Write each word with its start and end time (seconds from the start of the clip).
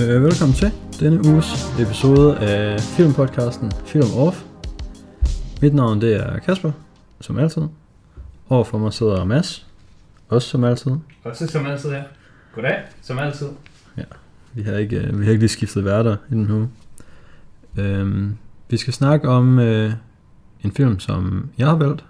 Øh, 0.00 0.22
velkommen 0.22 0.54
til 0.54 0.72
denne 1.00 1.28
uges 1.28 1.78
episode 1.80 2.38
af 2.38 2.80
filmpodcasten 2.80 3.72
Film 3.86 4.06
Off. 4.16 4.44
Mit 5.62 5.74
navn 5.74 6.00
det 6.00 6.16
er 6.16 6.38
Kasper, 6.38 6.72
som 7.20 7.38
altid. 7.38 7.62
Overfor 8.48 8.78
mig 8.78 8.92
sidder 8.92 9.24
Mads, 9.24 9.66
også 10.28 10.48
som 10.48 10.64
altid. 10.64 10.92
Også 11.24 11.46
som 11.46 11.66
altid, 11.66 11.90
ja. 11.90 12.02
Goddag, 12.54 12.78
som 13.02 13.18
altid. 13.18 13.46
Vi 14.54 14.62
har 14.62 14.76
ikke, 14.76 14.96
øh, 14.96 15.20
vi 15.20 15.24
har 15.24 15.30
ikke 15.30 15.42
lige 15.42 15.48
skiftet 15.48 15.84
værter 15.84 16.16
i 16.30 16.34
den 16.34 16.50
uge. 16.50 16.68
Øhm, 17.76 18.36
vi 18.70 18.76
skal 18.76 18.92
snakke 18.92 19.28
om 19.28 19.58
øh, 19.58 19.92
en 20.64 20.72
film, 20.72 20.98
som 20.98 21.50
jeg 21.58 21.66
har 21.66 21.76
valgt. 21.76 22.04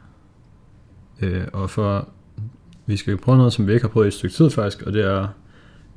Øh, 1.20 1.44
og 1.52 1.70
for 1.70 2.08
vi 2.86 2.96
skal 2.96 3.16
prøve 3.16 3.38
noget, 3.38 3.52
som 3.52 3.66
vi 3.66 3.72
ikke 3.72 3.84
har 3.84 3.92
prøvet 3.92 4.06
i 4.06 4.08
et 4.08 4.14
stykke 4.14 4.34
tid 4.34 4.50
faktisk, 4.50 4.82
og 4.82 4.92
det 4.92 5.04
er, 5.04 5.28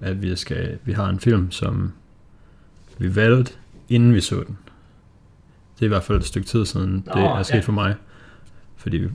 at 0.02 0.22
vi, 0.22 0.36
skal, 0.36 0.78
vi 0.86 0.92
har 0.92 1.10
en 1.10 1.20
film, 1.20 1.52
som 1.52 1.92
vi 2.98 3.16
valgte, 3.16 3.54
inden 3.90 4.14
vi 4.14 4.22
så 4.22 4.36
den. 4.36 4.58
Det 5.76 5.82
er 5.82 5.86
i 5.86 5.88
hvert 5.88 6.04
fald 6.04 6.18
et 6.18 6.26
stykke 6.26 6.48
tid 6.48 6.66
siden, 6.66 6.94
det 6.94 7.16
Nå, 7.16 7.22
er 7.36 7.44
sket 7.44 7.56
ja. 7.56 7.60
for 7.62 7.72
mig. 7.72 7.96
Fordi 8.78 8.98
vi- 8.98 9.10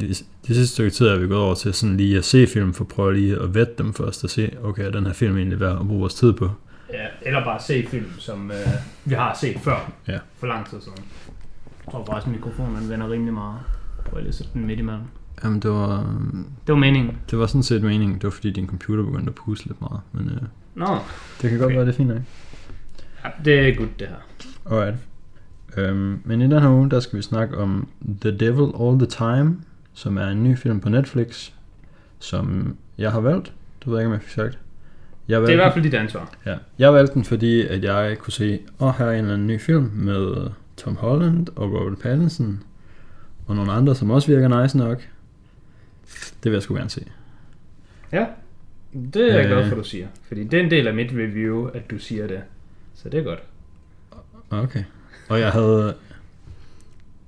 de, 0.00 0.08
de 0.08 0.14
sidste 0.54 0.66
stykke 0.66 0.90
tid 0.90 1.06
er 1.06 1.18
vi 1.18 1.26
gået 1.28 1.40
over 1.40 1.54
til 1.54 1.74
sådan 1.74 1.96
lige 1.96 2.18
at 2.18 2.24
se 2.24 2.46
film, 2.46 2.74
for 2.74 2.84
at 2.84 2.88
prøve 2.88 3.14
lige 3.14 3.42
at 3.42 3.54
vette 3.54 3.74
dem 3.78 3.94
først, 3.94 4.24
og 4.24 4.30
se, 4.30 4.56
okay, 4.62 4.84
er 4.84 4.90
den 4.90 5.06
her 5.06 5.12
film 5.12 5.36
egentlig 5.36 5.60
værd 5.60 5.80
at 5.80 5.86
bruge 5.86 6.00
vores 6.00 6.14
tid 6.14 6.32
på? 6.32 6.50
Ja, 6.92 7.06
eller 7.22 7.44
bare 7.44 7.62
se 7.62 7.86
film, 7.90 8.06
som 8.18 8.50
øh, 8.50 8.56
vi 9.04 9.14
har 9.14 9.38
set 9.40 9.56
før. 9.60 9.92
Ja. 10.08 10.18
For 10.38 10.46
lang 10.46 10.66
tid 10.70 10.80
siden. 10.80 10.98
Jeg 11.86 11.92
tror 11.92 12.04
faktisk, 12.06 12.26
at 12.26 12.32
mikrofonen 12.32 12.90
vender 12.90 13.10
rimelig 13.10 13.34
meget. 13.34 13.58
Prøv 14.04 14.18
lige 14.18 14.28
at 14.28 14.34
sætte 14.34 14.52
den 14.54 14.66
midt 14.66 14.78
imellem. 14.78 15.02
Jamen, 15.44 15.60
det 15.60 15.70
var, 15.70 15.96
Det 16.66 16.72
var 16.72 16.78
meningen. 16.78 17.18
det 17.30 17.38
var 17.38 17.46
sådan 17.46 17.62
set 17.62 17.82
meningen. 17.82 18.14
Det 18.14 18.24
var 18.24 18.30
fordi, 18.30 18.50
din 18.50 18.66
computer 18.66 19.04
begyndte 19.04 19.28
at 19.28 19.34
puste 19.34 19.66
lidt 19.66 19.80
meget. 19.80 20.00
Men 20.12 20.28
øh, 20.28 20.42
Nå, 20.74 20.86
det 21.42 21.50
kan 21.50 21.58
godt 21.58 21.62
Okay. 21.66 21.76
være, 21.76 21.86
det 21.86 21.92
er 21.92 21.96
fint 21.96 22.08
nok. 22.08 22.18
ja, 23.24 23.28
det 23.44 23.68
er 23.68 23.74
godt 23.74 24.00
det 24.00 24.08
her. 24.08 24.16
Alright. 24.76 24.96
Øhm, 25.76 26.20
men 26.24 26.40
i 26.40 26.44
den 26.44 26.62
her 26.62 26.70
uge, 26.70 26.90
der 26.90 27.00
skal 27.00 27.16
vi 27.16 27.22
snakke 27.22 27.58
om 27.58 27.88
The 28.20 28.30
Devil 28.38 28.72
All 28.80 28.98
The 28.98 29.06
Time, 29.06 29.56
som 29.94 30.16
er 30.18 30.26
en 30.28 30.44
ny 30.44 30.56
film 30.58 30.80
på 30.80 30.88
Netflix, 30.88 31.50
som 32.18 32.76
jeg 32.98 33.12
har 33.12 33.20
valgt. 33.20 33.52
Du 33.84 33.90
ved 33.90 33.98
ikke, 33.98 34.06
om 34.06 34.12
jeg 34.12 34.22
fik 34.22 34.30
sagt. 34.30 34.58
Jeg 35.28 35.40
Det 35.40 35.48
er 35.48 35.52
i 35.52 35.56
valgte 35.56 35.56
hvert 35.56 35.72
fald 35.72 35.84
dit 35.84 35.94
ansvar. 35.94 36.30
ja. 36.46 36.54
Jeg 36.78 36.92
valgte 36.94 37.14
den, 37.14 37.24
fordi 37.24 37.66
at 37.66 37.84
jeg 37.84 38.18
kunne 38.18 38.32
se, 38.32 38.58
åh, 38.80 38.94
her 38.98 39.06
er 39.06 39.10
en 39.12 39.18
eller 39.18 39.32
anden 39.34 39.46
ny 39.46 39.60
film 39.60 39.90
med 39.94 40.50
Tom 40.76 40.96
Holland 40.96 41.46
og 41.56 41.72
Robert 41.72 41.98
Pattinson, 41.98 42.62
og 43.46 43.56
nogle 43.56 43.72
andre, 43.72 43.94
som 43.94 44.10
også 44.10 44.28
virker 44.32 44.62
nice 44.62 44.78
nok. 44.78 45.08
Det 46.14 46.44
vil 46.44 46.52
jeg 46.52 46.62
sgu 46.62 46.74
gerne 46.74 46.90
se. 46.90 47.06
Ja, 48.12 48.26
det 49.14 49.30
er 49.30 49.34
jeg 49.36 49.44
Øh. 49.44 49.50
glad 49.50 49.68
for, 49.68 49.76
du 49.76 49.84
siger. 49.84 50.06
Fordi 50.28 50.44
det 50.44 50.60
er 50.60 50.64
en 50.64 50.70
del 50.70 50.86
af 50.86 50.94
mit 50.94 51.10
review, 51.12 51.66
at 51.66 51.90
du 51.90 51.98
siger 51.98 52.26
det. 52.26 52.40
Så 52.94 53.08
det 53.08 53.20
er 53.20 53.24
godt. 53.24 53.42
Okay. 54.50 54.84
Og 55.28 55.40
jeg 55.40 55.50
havde, 55.52 55.94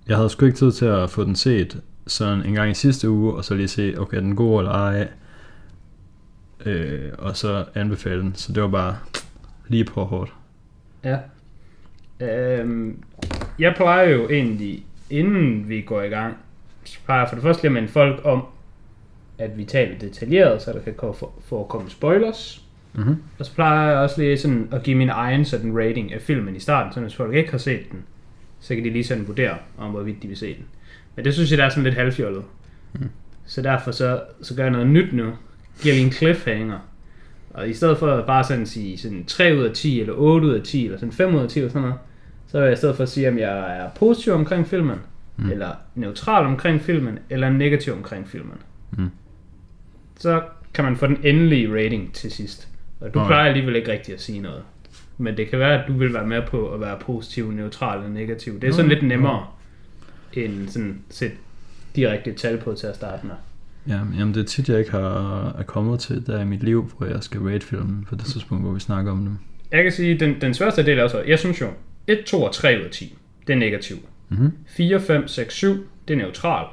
jeg 0.09 0.17
havde 0.17 0.29
sgu 0.31 0.47
ikke 0.47 0.59
tid 0.59 0.73
til 0.73 0.85
at 0.87 1.11
få 1.11 1.25
den 1.25 1.37
set 1.37 1.81
sådan 2.07 2.47
en 2.47 2.55
gang 2.55 2.71
i 2.71 2.75
sidste 2.75 3.11
uge, 3.11 3.35
og 3.35 3.45
så 3.45 3.55
lige 3.55 3.69
se, 3.69 3.95
okay, 3.99 4.17
er 4.17 4.21
den 4.21 4.37
god 4.37 4.59
eller 4.61 4.73
ej, 4.73 5.09
øh, 6.67 7.13
og 7.19 7.37
så 7.37 7.65
anbefale 7.75 8.21
den. 8.23 8.35
Så 8.35 8.53
det 8.53 8.63
var 8.63 8.69
bare 8.69 8.99
lige 9.69 9.85
på 9.85 10.05
hårdt. 10.05 10.33
Ja. 11.05 11.19
Øhm, 12.21 13.03
jeg 13.59 13.75
plejer 13.77 14.09
jo 14.09 14.29
egentlig, 14.29 14.87
inden 15.11 15.69
vi 15.69 15.81
går 15.81 16.03
i 16.03 16.09
gang, 16.09 16.37
så 16.85 16.99
plejer 17.05 17.21
jeg 17.21 17.29
for 17.29 17.37
det 17.37 17.43
første 17.43 17.63
lige 17.63 17.69
at 17.69 17.73
minde 17.75 17.89
folk 17.89 18.21
om, 18.25 18.45
at 19.39 19.59
vi 19.59 19.65
taler 19.65 19.99
detaljeret, 19.99 20.63
så 20.63 20.73
der 20.73 20.81
kan 20.81 20.95
ko- 20.95 21.13
for- 21.13 21.33
forekomme 21.45 21.91
spoilers. 21.91 22.63
Mm-hmm. 22.95 23.17
Og 23.39 23.47
så 23.47 23.55
plejer 23.55 23.91
jeg 23.91 23.99
også 23.99 24.21
lige 24.21 24.39
sådan 24.39 24.69
at 24.73 24.83
give 24.83 24.97
min 24.97 25.09
egen 25.09 25.45
sådan 25.45 25.79
rating 25.79 26.13
af 26.13 26.21
filmen 26.23 26.57
i 26.57 26.59
starten, 26.61 26.93
så 26.93 27.01
hvis 27.01 27.15
folk 27.15 27.35
ikke 27.35 27.51
har 27.51 27.59
set 27.59 27.91
den, 27.93 28.03
så 28.61 28.75
kan 28.75 28.85
de 28.85 28.91
lige 28.91 29.05
sådan 29.05 29.27
vurdere, 29.29 29.57
om 29.79 29.91
hvorvidt 29.91 30.23
de 30.23 30.29
vil 30.29 30.37
se 30.37 30.55
den. 30.55 30.65
Men 31.17 31.25
det 31.25 31.35
synes 31.35 31.51
jeg, 31.51 31.59
der 31.59 31.65
er 31.65 31.69
sådan 31.69 31.85
lidt 31.85 31.95
halvfjollet. 31.95 32.45
Mm. 32.93 33.09
Så 33.47 33.63
derfor 33.63 33.91
så, 33.91 34.21
så 34.43 34.55
gør 34.55 34.63
jeg 34.63 34.73
noget 34.73 34.87
nyt 34.87 35.13
nu. 35.13 35.33
Giver 35.83 35.95
vi 35.95 36.01
en 36.01 36.13
cliffhanger. 36.13 36.79
Og 37.51 37.69
i 37.69 37.75
stedet 37.75 37.99
for 37.99 38.07
at 38.13 38.27
bare 38.27 38.45
sådan 38.45 38.67
sige 38.67 38.99
sådan 38.99 39.25
3 39.25 39.55
ud 39.57 39.63
af 39.65 39.75
10, 39.75 40.01
eller 40.01 40.15
8 40.17 40.47
ud 40.47 40.53
af 40.53 40.63
10, 40.63 40.85
eller 40.85 40.99
sådan 40.99 41.13
5 41.13 41.35
ud 41.35 41.41
af 41.41 41.49
10, 41.49 41.59
eller 41.59 41.71
sådan 41.71 41.83
noget, 41.83 41.99
så 42.47 42.59
vil 42.59 42.65
jeg 42.65 42.73
i 42.73 42.77
stedet 42.77 42.97
for 42.97 43.03
at 43.03 43.09
sige, 43.09 43.29
om 43.29 43.39
jeg 43.39 43.79
er 43.79 43.89
positiv 43.99 44.33
omkring 44.33 44.67
filmen, 44.67 44.99
mm. 45.37 45.51
eller 45.51 45.71
neutral 45.95 46.47
omkring 46.47 46.81
filmen, 46.81 47.19
eller 47.31 47.51
negativ 47.51 47.93
omkring 47.93 48.29
filmen. 48.29 48.57
Mm. 48.99 49.11
Så 50.19 50.43
kan 50.75 50.85
man 50.85 50.97
få 50.97 51.07
den 51.07 51.19
endelige 51.25 51.75
rating 51.75 52.13
til 52.15 52.31
sidst. 52.31 52.69
Og 53.01 53.15
du 53.15 53.19
Alright. 53.19 53.29
plejer 53.29 53.47
alligevel 53.49 53.77
ikke 53.77 53.93
rigtig 53.93 54.15
at 54.15 54.21
sige 54.21 54.41
noget. 54.41 54.63
Men 55.19 55.37
det 55.37 55.51
kan 55.51 55.59
være, 55.59 55.83
at 55.83 55.89
du 55.89 55.93
vil 55.93 56.15
være 56.15 56.27
med 56.27 56.43
på 56.47 56.69
at 56.75 56.81
være 56.81 56.97
positiv, 57.01 57.51
neutral 57.53 57.99
eller 57.99 58.11
negativ. 58.11 58.61
Det 58.61 58.69
er 58.69 58.73
sådan 58.73 58.89
Nå, 58.89 58.95
lidt 58.95 59.07
nemmere, 59.07 59.47
end 60.33 60.69
sådan 60.69 60.99
sætte 61.11 61.37
direkte 61.97 62.33
tal 62.33 62.59
på 62.59 62.75
til 62.75 62.87
at 62.87 62.95
starte 62.97 63.27
med. 63.27 63.35
Ja, 63.89 64.01
jamen 64.19 64.35
det 64.35 64.41
er 64.41 64.45
tit, 64.45 64.69
jeg 64.69 64.79
ikke 64.79 64.91
har 64.91 65.49
er 65.59 65.63
kommet 65.63 66.01
til 66.01 66.27
der 66.27 66.41
i 66.41 66.45
mit 66.45 66.63
liv, 66.63 66.91
hvor 66.99 67.07
jeg 67.07 67.23
skal 67.23 67.41
rate 67.41 67.67
filmen 67.67 68.05
på 68.09 68.15
det 68.15 68.25
tidspunkt, 68.25 68.65
hvor 68.65 68.73
vi 68.73 68.81
snakker 68.81 69.13
om 69.13 69.19
dem. 69.25 69.39
Jeg 69.73 69.83
kan 69.83 69.93
sige, 69.93 70.19
den, 70.21 70.41
den 70.41 70.55
sværeste 70.55 70.87
del 70.87 70.99
er 70.99 71.03
også, 71.03 71.23
jeg 71.27 71.39
synes 71.39 71.61
jo, 71.61 71.67
1, 72.07 72.25
2 72.27 72.43
og 72.43 72.53
3 72.55 72.79
ud 72.81 72.85
af 72.85 72.91
10, 72.91 73.15
det 73.47 73.53
er 73.53 73.57
negativ. 73.57 73.97
Mm-hmm. 74.29 74.53
4, 74.67 75.01
5, 75.01 75.29
6, 75.29 75.55
7, 75.55 75.87
det 76.09 76.15
er 76.15 76.19
neutral. 76.19 76.67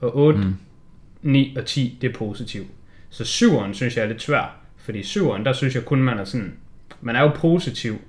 Og 0.00 0.16
8, 0.16 0.38
Mm. 0.38 0.44
mm. 0.44 0.54
9 1.22 1.56
og 1.58 1.66
10, 1.66 1.98
det 2.00 2.10
er 2.10 2.14
positiv. 2.14 2.62
Så 3.10 3.22
7'eren 3.24 3.72
synes 3.74 3.96
jeg 3.96 4.02
er 4.04 4.08
lidt 4.08 4.22
svær, 4.22 4.56
fordi 4.76 5.00
7'eren, 5.00 5.44
der 5.44 5.52
synes 5.52 5.74
jeg 5.74 5.84
kun, 5.84 6.02
man 6.02 6.18
er 6.18 6.24
sådan, 6.24 6.56
man 7.00 7.16
er 7.16 7.20
jo 7.20 7.28
positiv, 7.28 8.00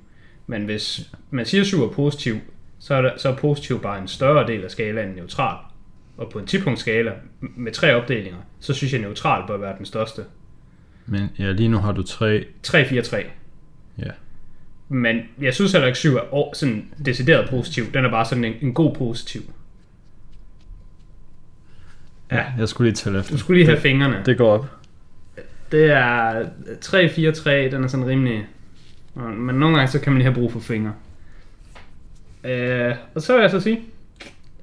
men 0.47 0.66
hvis 0.66 1.12
man 1.29 1.45
siger 1.45 1.63
7 1.63 1.81
er 1.84 1.89
positiv, 1.89 2.35
så 2.79 2.95
er, 2.95 3.01
der, 3.01 3.11
så 3.17 3.29
er 3.29 3.35
positiv 3.35 3.81
bare 3.81 4.01
en 4.01 4.07
større 4.07 4.47
del 4.47 4.63
af 4.63 4.72
skalaen 4.72 5.07
end 5.07 5.16
neutral. 5.17 5.57
Og 6.17 6.29
på 6.29 6.40
en 6.40 6.45
10 6.45 6.57
skala 6.75 7.11
med 7.41 7.72
tre 7.72 7.95
opdelinger, 7.95 8.40
så 8.59 8.73
synes 8.73 8.94
jeg, 8.94 9.01
neutral 9.01 9.47
bør 9.47 9.57
være 9.57 9.78
den 9.78 9.85
største. 9.85 10.25
Men 11.06 11.29
ja, 11.40 11.51
lige 11.51 11.69
nu 11.69 11.78
har 11.78 11.91
du 11.91 12.03
tre. 12.03 12.45
3, 12.63 12.85
4, 12.85 13.01
3. 13.01 13.23
Ja. 13.97 14.11
Men 14.90 15.22
jeg 15.41 15.53
synes 15.53 15.72
heller 15.72 15.88
ikke 15.88 16.00
7 16.00 16.16
er 16.16 16.50
sådan 16.53 16.94
decideret 17.06 17.50
positiv. 17.50 17.84
Den 17.94 18.06
er 18.06 18.09
bare 18.11 18.25
sådan 18.25 18.45
en, 18.45 18.53
en 18.61 18.73
god 18.73 18.95
positiv. 18.95 19.41
Ja, 22.31 22.45
Jeg 22.57 22.69
skulle 22.69 22.90
lige 22.90 22.95
tælle 22.95 23.19
efter. 23.19 23.31
du 23.31 23.38
skulle 23.38 23.57
lige 23.59 23.67
have 23.67 23.81
fingrene. 23.81 24.22
Det 24.25 24.38
går 24.38 24.51
op. 24.53 24.81
Det 25.72 25.92
er 25.92 26.50
3, 26.82 27.09
4, 27.09 27.32
3, 27.32 27.70
den 27.72 27.84
er 27.84 27.88
sådan 27.88 28.08
rimelig... 28.08 28.48
Men 29.16 29.56
nogle 29.56 29.76
gange 29.78 29.92
så 29.92 30.00
kan 30.00 30.14
man 30.14 30.18
lige 30.18 30.32
have 30.32 30.40
brug 30.40 30.52
for 30.52 30.59
fingre. 30.59 30.94
Øh, 32.44 32.96
og 33.16 33.22
så 33.22 33.34
vil 33.34 33.42
jeg 33.42 33.52
så 33.52 33.59
sige, 33.59 33.82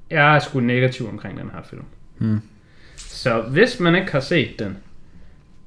jeg 0.09 0.35
er 0.35 0.39
sgu 0.39 0.59
negativ 0.59 1.09
omkring 1.09 1.39
den 1.39 1.49
her 1.53 1.61
film. 1.63 1.83
Mm. 2.17 2.41
Så 2.97 3.41
hvis 3.41 3.79
man 3.79 3.95
ikke 3.95 4.11
har 4.11 4.19
set 4.19 4.59
den, 4.59 4.77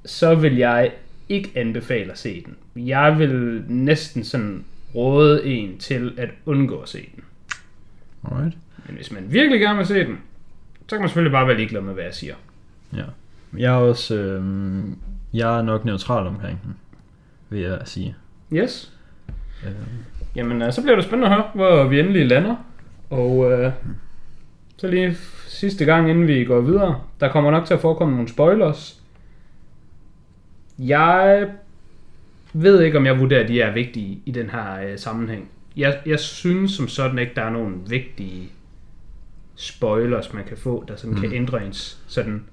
så 0.05 0.35
vil 0.35 0.57
jeg 0.57 0.93
ikke 1.29 1.53
anbefale 1.55 2.13
at 2.13 2.19
se 2.19 2.45
den. 2.45 2.87
Jeg 2.87 3.19
vil 3.19 3.65
næsten 3.69 4.25
sådan 4.25 4.65
råde 4.95 5.47
en 5.47 5.79
til 5.79 6.13
at 6.17 6.31
undgå 6.47 6.79
at 6.79 6.89
se 6.89 7.09
den. 7.15 7.25
Alright. 8.25 8.57
Men 8.87 8.97
hvis 8.97 9.13
man 9.13 9.33
virkelig 9.33 9.61
gerne 9.61 9.79
vil 9.79 9.87
se 9.87 10.05
den, 10.05 10.19
så 10.81 10.97
kan 10.97 11.01
man 11.01 11.09
selvfølgelig 11.09 11.33
bare 11.33 11.47
være 11.47 11.57
ligeglad 11.57 11.81
med, 11.81 11.95
hvad 11.95 12.05
jeg 12.05 12.15
siger. 12.15 12.35
Ja. 12.97 13.05
Jeg 13.59 13.73
er 13.73 13.77
også, 13.77 14.15
øh, 14.15 14.85
jeg 15.35 15.59
er 15.59 15.63
nok 15.63 15.85
neutral 15.85 16.27
omkring 16.27 16.61
den, 16.65 16.77
vil 17.51 17.61
jeg 17.61 17.79
sige. 17.85 18.17
Yes. 18.53 18.93
Øh, 19.67 19.73
Jamen, 20.37 20.73
så 20.73 20.83
bliver 20.83 20.97
det 20.97 21.05
spændende 21.05 21.29
at 21.29 21.35
høre, 21.35 21.51
hvor 21.55 21.89
vi 21.89 22.01
endelig 22.01 22.27
lander. 22.27 22.57
Og 23.11 23.53
øh, 23.53 23.73
så 24.77 24.89
lige 24.89 25.17
sidste 25.47 25.85
gang, 25.85 26.11
inden 26.11 26.27
vi 26.27 26.45
går 26.45 26.61
videre. 26.61 27.01
Der 27.21 27.29
kommer 27.29 27.51
nok 27.51 27.67
til 27.67 27.75
at 27.75 27.81
forekomme 27.81 28.15
nogle 28.15 28.29
spoilers. 28.29 29.01
Jeg 30.79 31.49
ved 32.53 32.83
ikke, 32.83 32.99
om 32.99 33.07
jeg 33.07 33.21
vurderer, 33.21 33.43
at 33.43 33.49
de 33.49 33.61
er 33.61 33.73
vigtige 33.73 34.23
i 34.27 34.31
den 34.31 34.51
her 34.51 34.81
øh, 34.83 34.99
sammenhæng. 34.99 35.49
Jeg, 35.77 36.01
jeg 36.07 36.21
synes 36.21 36.73
som 36.73 36.89
sådan 36.89 37.19
ikke, 37.19 37.33
der 37.37 37.43
er 37.43 37.51
nogen 37.51 37.83
vigtige 37.91 38.51
spoilers, 39.55 40.33
man 40.33 40.45
kan 40.45 40.57
få, 40.57 40.85
der 40.89 40.97
sådan 40.97 41.15
mm. 41.15 41.21
kan 41.21 41.33
ændre 41.33 41.67
ens 41.67 42.03
sådan 42.07 42.45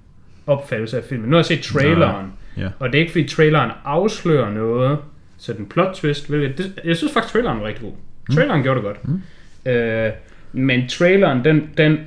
opfattelse 0.50 0.98
af 0.98 1.04
filmen. 1.04 1.30
Nu 1.30 1.36
har 1.36 1.40
jeg 1.40 1.46
set 1.46 1.62
traileren, 1.62 2.26
ja. 2.58 2.70
og 2.80 2.90
det 2.90 2.96
er 2.96 3.00
ikke 3.00 3.12
fordi 3.12 3.28
traileren 3.28 3.72
afslører 3.86 4.50
noget, 4.50 4.98
så 5.38 5.54
den 5.54 5.66
plot 5.66 5.96
twist, 5.96 6.30
hvilket, 6.30 6.58
det, 6.58 6.80
jeg 6.86 6.98
synes 6.98 7.14
faktisk 7.14 7.34
traileren 7.34 7.60
var 7.60 7.68
rigtig 7.68 7.84
god. 7.84 7.94
Traileren 8.36 8.60
mm. 8.60 8.64
gjorde 8.64 8.80
det 8.80 8.86
godt. 8.86 9.08
Mm. 9.08 9.22
Øh, 9.72 10.12
men 10.54 10.88
traileren, 10.88 11.46
den, 11.46 11.70
den, 11.78 11.98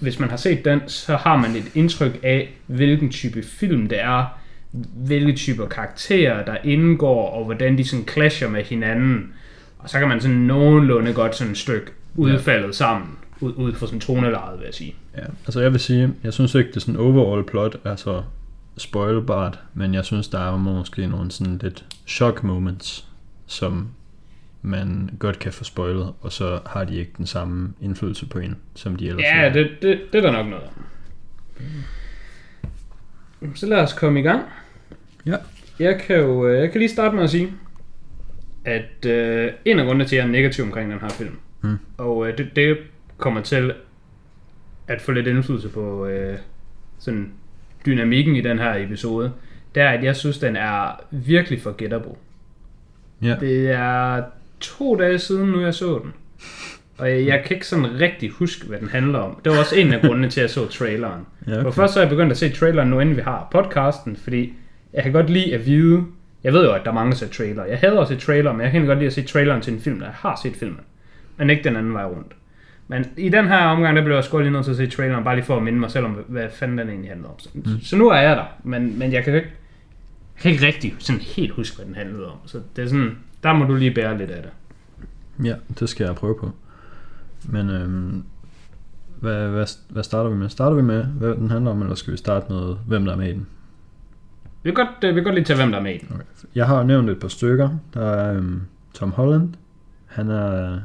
hvis 0.00 0.20
man 0.20 0.30
har 0.30 0.36
set 0.36 0.64
den, 0.64 0.80
så 0.86 1.16
har 1.16 1.36
man 1.36 1.50
et 1.50 1.70
indtryk 1.74 2.18
af, 2.22 2.54
hvilken 2.66 3.10
type 3.10 3.42
film 3.42 3.88
det 3.88 4.00
er, 4.00 4.38
hvilke 4.94 5.32
typer 5.32 5.66
karakterer 5.66 6.44
der 6.44 6.56
indgår, 6.64 7.30
og 7.30 7.44
hvordan 7.44 7.78
de 7.78 7.84
sådan 7.88 8.08
clasher 8.08 8.48
med 8.48 8.62
hinanden. 8.62 9.32
Og 9.78 9.90
så 9.90 9.98
kan 9.98 10.08
man 10.08 10.20
sådan 10.20 10.36
nogenlunde 10.36 11.12
godt 11.12 11.36
sådan 11.36 11.50
et 11.50 11.58
stykke 11.58 11.86
udfaldet 12.16 12.74
sammen, 12.74 13.08
ud, 13.44 13.52
ud 13.56 13.74
fra 13.74 13.86
sådan 13.86 14.00
tonelejet, 14.00 14.58
vil 14.58 14.64
jeg 14.64 14.74
sige. 14.74 14.94
ja. 15.16 15.22
Altså 15.46 15.60
jeg 15.60 15.72
vil 15.72 15.80
sige, 15.80 16.14
jeg 16.24 16.32
synes 16.32 16.54
ikke, 16.54 16.68
det 16.68 16.76
er 16.76 16.80
sådan 16.80 16.96
overall 17.00 17.44
plot 17.44 17.76
er 17.84 17.96
så 17.96 18.22
spoilbart, 18.76 19.58
men 19.74 19.94
jeg 19.94 20.04
synes, 20.04 20.28
der 20.28 20.38
er 20.38 20.56
måske 20.56 21.06
nogle 21.06 21.30
sådan 21.30 21.58
lidt 21.62 21.84
shock 22.06 22.42
moments, 22.42 23.06
som 23.46 23.88
man 24.62 25.10
godt 25.18 25.38
kan 25.38 25.52
få 25.52 25.64
spoilet, 25.64 26.12
og 26.20 26.32
så 26.32 26.60
har 26.66 26.84
de 26.84 26.96
ikke 26.96 27.12
den 27.18 27.26
samme 27.26 27.72
indflydelse 27.80 28.26
på 28.26 28.38
en, 28.38 28.56
som 28.74 28.96
de 28.96 29.08
ellers 29.08 29.22
Ja, 29.34 29.50
det, 29.54 29.70
det, 29.82 30.00
det 30.12 30.18
er 30.18 30.22
der 30.22 30.32
nok 30.32 30.46
noget 30.46 30.64
om. 30.64 30.72
Så 33.54 33.66
lad 33.66 33.78
os 33.78 33.92
komme 33.92 34.20
i 34.20 34.22
gang. 34.22 34.42
Ja. 35.26 35.36
Jeg 35.78 36.00
kan 36.00 36.16
jo 36.16 36.46
øh, 36.48 36.60
jeg 36.60 36.70
kan 36.72 36.78
lige 36.80 36.88
starte 36.90 37.14
med 37.16 37.24
at 37.24 37.30
sige, 37.30 37.52
at 38.64 39.06
øh, 39.06 39.52
en 39.64 39.78
af 39.78 39.84
grundene 39.86 40.04
til, 40.04 40.16
at 40.16 40.20
jeg 40.22 40.28
er 40.28 40.32
negativ 40.32 40.64
omkring 40.64 40.90
den 40.92 41.00
her 41.00 41.08
film, 41.08 41.36
Mm. 41.62 41.78
og 41.98 42.28
øh, 42.28 42.38
det, 42.38 42.56
det 42.56 42.78
kommer 43.16 43.40
til 43.40 43.72
at 44.88 45.02
få 45.02 45.12
lidt 45.12 45.26
indflydelse 45.26 45.68
på 45.68 46.06
øh, 46.06 46.38
sådan 46.98 47.32
dynamikken 47.86 48.36
i 48.36 48.40
den 48.40 48.58
her 48.58 48.74
episode, 48.74 49.32
det 49.74 49.82
er, 49.82 49.88
at 49.88 50.04
jeg 50.04 50.16
synes, 50.16 50.38
den 50.38 50.56
er 50.56 51.00
virkelig 51.10 51.62
forgettable. 51.62 52.12
Ja. 53.22 53.36
Det 53.40 53.70
er 53.70 54.22
to 54.60 54.96
dage 54.96 55.18
siden 55.18 55.48
nu, 55.48 55.60
jeg 55.60 55.74
så 55.74 56.00
den. 56.02 56.12
Og 56.98 57.26
jeg, 57.26 57.42
kan 57.46 57.56
ikke 57.56 57.66
sådan 57.66 58.00
rigtig 58.00 58.30
huske, 58.30 58.66
hvad 58.66 58.78
den 58.78 58.88
handler 58.88 59.18
om. 59.18 59.40
Det 59.44 59.52
var 59.52 59.58
også 59.58 59.76
en 59.76 59.92
af 59.92 60.00
grundene 60.00 60.28
til, 60.30 60.40
at 60.40 60.42
jeg 60.42 60.50
så 60.50 60.68
traileren. 60.68 61.26
Ja, 61.46 61.52
Okay. 61.52 61.62
For 61.62 61.70
først 61.70 61.94
så 61.94 62.00
er 62.00 62.04
jeg 62.04 62.10
begyndt 62.10 62.30
at 62.30 62.38
se 62.38 62.52
traileren 62.52 62.88
nu, 62.88 63.00
inden 63.00 63.16
vi 63.16 63.20
har 63.20 63.48
podcasten, 63.52 64.16
fordi 64.16 64.52
jeg 64.92 65.02
kan 65.02 65.12
godt 65.12 65.30
lide 65.30 65.54
at 65.54 65.66
vide, 65.66 66.04
jeg 66.44 66.52
ved 66.52 66.64
jo, 66.64 66.72
at 66.72 66.80
der 66.84 66.90
er 66.90 66.94
mange, 66.94 67.10
der 67.10 67.16
ser 67.16 67.28
trailer. 67.28 67.64
Jeg 67.64 67.78
hader 67.78 67.98
også 67.98 68.14
se 68.14 68.20
trailer, 68.20 68.52
men 68.52 68.60
jeg 68.60 68.70
kan 68.70 68.86
godt 68.86 68.98
lide 68.98 69.06
at 69.06 69.12
se 69.12 69.22
traileren 69.22 69.62
til 69.62 69.72
en 69.72 69.80
film, 69.80 69.98
der 69.98 70.06
jeg 70.06 70.14
har 70.14 70.40
set 70.42 70.56
filmen. 70.56 70.80
Men 71.36 71.50
ikke 71.50 71.64
den 71.64 71.76
anden 71.76 71.92
vej 71.94 72.04
rundt. 72.04 72.32
Men 72.88 73.06
i 73.16 73.28
den 73.28 73.48
her 73.48 73.58
omgang, 73.58 73.96
der 73.96 74.04
blev 74.04 74.14
jeg 74.14 74.24
sgu 74.24 74.38
lige 74.38 74.50
nødt 74.50 74.64
til 74.64 74.70
at 74.70 74.76
se 74.76 74.86
traileren, 74.86 75.24
bare 75.24 75.34
lige 75.34 75.44
for 75.44 75.56
at 75.56 75.62
minde 75.62 75.78
mig 75.78 75.90
selv 75.90 76.04
om, 76.04 76.10
hvad 76.28 76.48
fanden 76.50 76.78
den 76.78 76.88
egentlig 76.88 77.10
handler 77.10 77.28
om. 77.28 77.38
Så, 77.38 77.48
mm. 77.54 77.80
så 77.82 77.96
nu 77.96 78.08
er 78.08 78.20
jeg 78.20 78.36
der, 78.36 78.44
men, 78.62 78.98
men 78.98 79.12
jeg 79.12 79.24
kan 79.24 79.34
ikke, 79.34 79.48
jeg 80.34 80.42
kan 80.42 80.50
ikke 80.50 80.66
rigtig 80.66 80.94
sådan 80.98 81.20
helt 81.20 81.52
huske, 81.52 81.76
hvad 81.76 81.86
den 81.86 81.94
handlede 81.94 82.26
om. 82.26 82.38
Så 82.46 82.60
det 82.76 82.84
er 82.84 82.88
sådan, 82.88 83.18
der 83.42 83.52
må 83.52 83.64
du 83.64 83.74
lige 83.74 83.94
bære 83.94 84.18
lidt 84.18 84.30
af 84.30 84.42
det. 84.42 84.50
Ja, 85.46 85.54
det 85.78 85.88
skal 85.88 86.04
jeg 86.04 86.14
prøve 86.14 86.38
på. 86.40 86.52
Men 87.48 87.70
øhm, 87.70 88.24
hvad, 89.20 89.48
hvad, 89.48 89.66
hvad 89.88 90.02
starter 90.02 90.30
vi 90.30 90.36
med? 90.36 90.48
Starter 90.48 90.76
vi 90.76 90.82
med, 90.82 91.04
hvad 91.04 91.34
den 91.34 91.50
handler 91.50 91.70
om, 91.70 91.82
eller 91.82 91.94
skal 91.94 92.12
vi 92.12 92.16
starte 92.16 92.52
med, 92.52 92.76
hvem 92.86 93.04
der 93.04 93.12
er 93.12 93.16
med 93.16 93.28
i 93.28 93.32
den? 93.32 93.46
Vi 94.62 94.70
kan 94.70 94.74
godt, 94.74 95.04
øh, 95.04 95.10
vi 95.10 95.14
kan 95.14 95.24
godt 95.24 95.34
lige 95.34 95.44
tage, 95.44 95.56
hvem 95.56 95.70
der 95.70 95.78
er 95.78 95.82
med 95.82 95.94
i 95.94 95.98
den. 95.98 96.08
Okay. 96.14 96.24
Jeg 96.54 96.66
har 96.66 96.82
nævnt 96.82 97.10
et 97.10 97.20
par 97.20 97.28
stykker. 97.28 97.68
Der 97.94 98.00
er 98.00 98.36
øhm, 98.36 98.62
Tom 98.94 99.12
Holland. 99.12 99.54
Han 100.06 100.30
er 100.30 100.80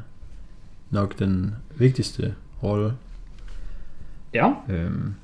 nok 0.90 1.18
den 1.18 1.54
vigtigste 1.80 2.34
rolle. 2.62 2.92
Ja, 4.34 4.52
Øhm, 4.68 5.14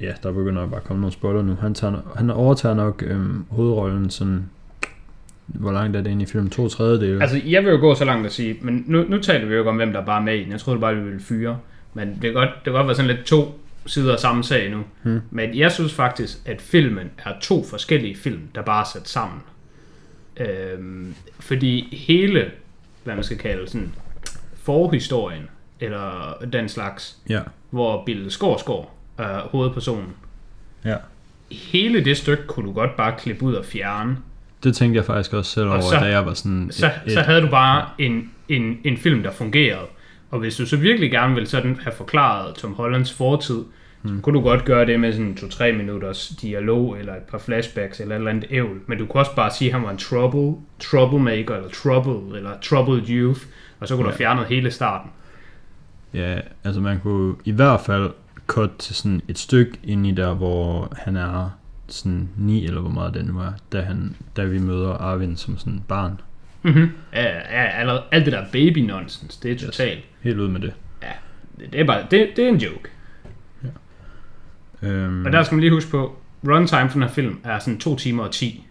ja, 0.00 0.12
der 0.22 0.32
begynder 0.32 0.66
bare 0.66 0.80
at 0.80 0.84
komme 0.84 1.00
nogle 1.00 1.12
spoiler 1.12 1.42
nu. 1.42 1.54
Han, 1.54 1.74
tager, 1.74 2.12
han 2.16 2.30
overtager 2.30 2.74
nok 2.74 3.02
øhm, 3.06 3.44
hovedrollen 3.50 4.10
sådan... 4.10 4.50
Hvor 5.46 5.72
langt 5.72 5.96
er 5.96 6.00
det 6.00 6.10
inde 6.10 6.22
i 6.22 6.26
filmen? 6.26 6.50
To 6.50 6.68
tredjedele? 6.68 7.22
Altså, 7.22 7.40
jeg 7.46 7.64
vil 7.64 7.70
jo 7.70 7.76
gå 7.76 7.94
så 7.94 8.04
langt 8.04 8.26
at 8.26 8.32
sige, 8.32 8.56
men 8.60 8.84
nu, 8.86 9.04
nu 9.08 9.18
taler 9.18 9.46
vi 9.46 9.52
jo 9.52 9.58
ikke 9.58 9.70
om, 9.70 9.76
hvem 9.76 9.92
der 9.92 10.04
bare 10.04 10.20
er 10.20 10.24
med 10.24 10.38
i 10.38 10.44
den. 10.44 10.52
Jeg 10.52 10.60
troede 10.60 10.80
bare, 10.80 10.94
vi 10.94 11.02
ville 11.02 11.20
fyre. 11.20 11.58
Men 11.94 12.08
det 12.08 12.20
kan 12.22 12.32
godt, 12.32 12.48
det 12.54 12.64
kan 12.64 12.72
godt 12.72 12.86
være 12.86 12.96
sådan 12.96 13.10
lidt 13.10 13.26
to 13.26 13.60
sider 13.86 14.12
af 14.12 14.18
samme 14.18 14.44
sag 14.44 14.70
nu. 14.70 14.82
Hmm. 15.02 15.20
Men 15.30 15.58
jeg 15.58 15.72
synes 15.72 15.94
faktisk, 15.94 16.38
at 16.44 16.60
filmen 16.60 17.10
er 17.18 17.32
to 17.40 17.64
forskellige 17.64 18.16
film, 18.16 18.40
der 18.54 18.62
bare 18.62 18.80
er 18.80 18.86
sat 18.92 19.08
sammen. 19.08 19.40
Øhm, 20.36 21.14
fordi 21.40 21.96
hele, 22.06 22.50
hvad 23.04 23.14
man 23.14 23.24
skal 23.24 23.38
kalde 23.38 23.68
sådan, 23.68 23.92
forhistorien, 24.54 25.48
eller 25.80 26.34
den 26.52 26.68
slags, 26.68 27.16
ja, 27.28 27.40
hvor 27.70 28.02
Bill 28.06 28.26
Skarsgård 28.30 28.90
er 29.18 29.40
hovedpersonen, 29.50 30.08
ja. 30.84 30.96
hele 31.50 32.04
det 32.04 32.16
stykke 32.16 32.46
kunne 32.46 32.66
du 32.66 32.72
godt 32.72 32.96
bare 32.96 33.14
klippe 33.18 33.42
ud 33.42 33.54
og 33.54 33.64
fjerne. 33.64 34.16
Det 34.64 34.76
tænkte 34.76 34.96
jeg 34.96 35.04
faktisk 35.04 35.32
også 35.34 35.50
selv 35.50 35.68
over, 35.68 35.80
så- 35.80 35.96
da 36.00 36.04
jeg 36.04 36.26
var 36.26 36.34
sådan... 36.34 36.68
så, 36.70 36.90
et, 37.06 37.12
så 37.12 37.20
havde 37.20 37.40
du 37.42 37.48
bare 37.48 37.88
en, 37.98 38.30
en, 38.48 38.78
en 38.84 38.96
film, 38.96 39.22
der 39.22 39.30
fungerede. 39.30 39.86
Og 40.30 40.38
hvis 40.38 40.56
du 40.56 40.66
så 40.66 40.76
virkelig 40.76 41.10
gerne 41.10 41.34
ville 41.34 41.48
sådan 41.48 41.78
have 41.82 41.92
forklaret 41.96 42.54
Tom 42.54 42.74
Hollands 42.74 43.12
fortid, 43.12 43.64
mm. 44.02 44.16
så 44.16 44.22
kunne 44.22 44.38
du 44.38 44.44
godt 44.44 44.64
gøre 44.64 44.86
det 44.86 45.00
med 45.00 45.12
sådan 45.12 45.38
2-3 45.40 45.72
minutters 45.72 46.28
dialog, 46.42 46.98
eller 46.98 47.12
et 47.16 47.22
par 47.22 47.38
flashbacks, 47.38 48.00
eller 48.00 48.14
et 48.14 48.18
eller 48.18 48.30
andet 48.30 48.46
ævl. 48.50 48.80
Men 48.86 48.98
du 48.98 49.06
kunne 49.06 49.20
også 49.20 49.34
bare 49.36 49.50
sige, 49.50 49.68
at 49.68 49.74
han 49.74 49.82
var 49.82 49.90
en 49.90 49.98
trouble, 49.98 50.54
troublemaker, 50.80 51.54
eller 51.56 51.68
trouble, 51.70 52.36
eller 52.38 52.50
troubled 52.62 53.02
youth, 53.08 53.40
og 53.80 53.88
så 53.88 53.96
kunne 53.96 54.04
ja. 54.04 54.04
du 54.04 54.08
Ja. 54.08 54.12
have 54.12 54.18
fjernet 54.18 54.46
hele 54.46 54.70
starten. 54.70 55.10
Ja, 56.16 56.40
altså 56.64 56.80
man 56.80 57.00
kunne 57.00 57.34
i 57.44 57.50
hvert 57.50 57.80
fald 57.80 58.10
cut 58.46 58.70
til 58.78 58.94
sådan 58.94 59.22
et 59.28 59.38
stykke 59.38 59.78
ind 59.84 60.06
i 60.06 60.10
der, 60.10 60.34
hvor 60.34 60.92
han 60.96 61.16
er 61.16 61.50
sådan 61.88 62.28
9 62.36 62.64
eller 62.66 62.80
hvor 62.80 62.90
meget 62.90 63.14
det 63.14 63.24
nu 63.26 63.38
er, 63.38 63.52
da, 63.72 63.80
han, 63.80 64.16
da 64.36 64.44
vi 64.44 64.58
møder 64.58 64.92
Arvin 64.92 65.36
som 65.36 65.58
sådan 65.58 65.82
barn. 65.88 66.20
Mm-hmm. 66.62 66.90
Ja, 67.12 67.22
ja, 67.24 67.64
allerede, 67.64 68.02
alt 68.12 68.24
det 68.24 68.32
der 68.32 68.44
baby 68.52 68.78
nonsense, 68.78 69.40
det 69.42 69.52
er 69.52 69.66
totalt. 69.66 70.04
Helt 70.20 70.38
ud 70.38 70.48
med 70.48 70.60
det. 70.60 70.72
Ja, 71.02 71.12
det, 71.58 71.72
det 71.72 71.80
er 71.80 71.84
bare, 71.84 72.06
det, 72.10 72.28
det 72.36 72.44
er 72.44 72.48
en 72.48 72.56
joke. 72.56 72.88
Øhm, 74.82 75.26
Og 75.26 75.32
der 75.32 75.42
skal 75.42 75.54
man 75.56 75.60
lige 75.60 75.72
huske 75.72 75.90
på, 75.90 76.18
runtime 76.48 76.90
for 76.90 76.92
den 76.98 77.02
her 77.02 77.08
film 77.14 77.38
er 77.44 77.58
sådan 77.58 77.78
2 77.80 77.96
timer 77.96 78.24
og 78.24 78.30
10. 78.32 78.66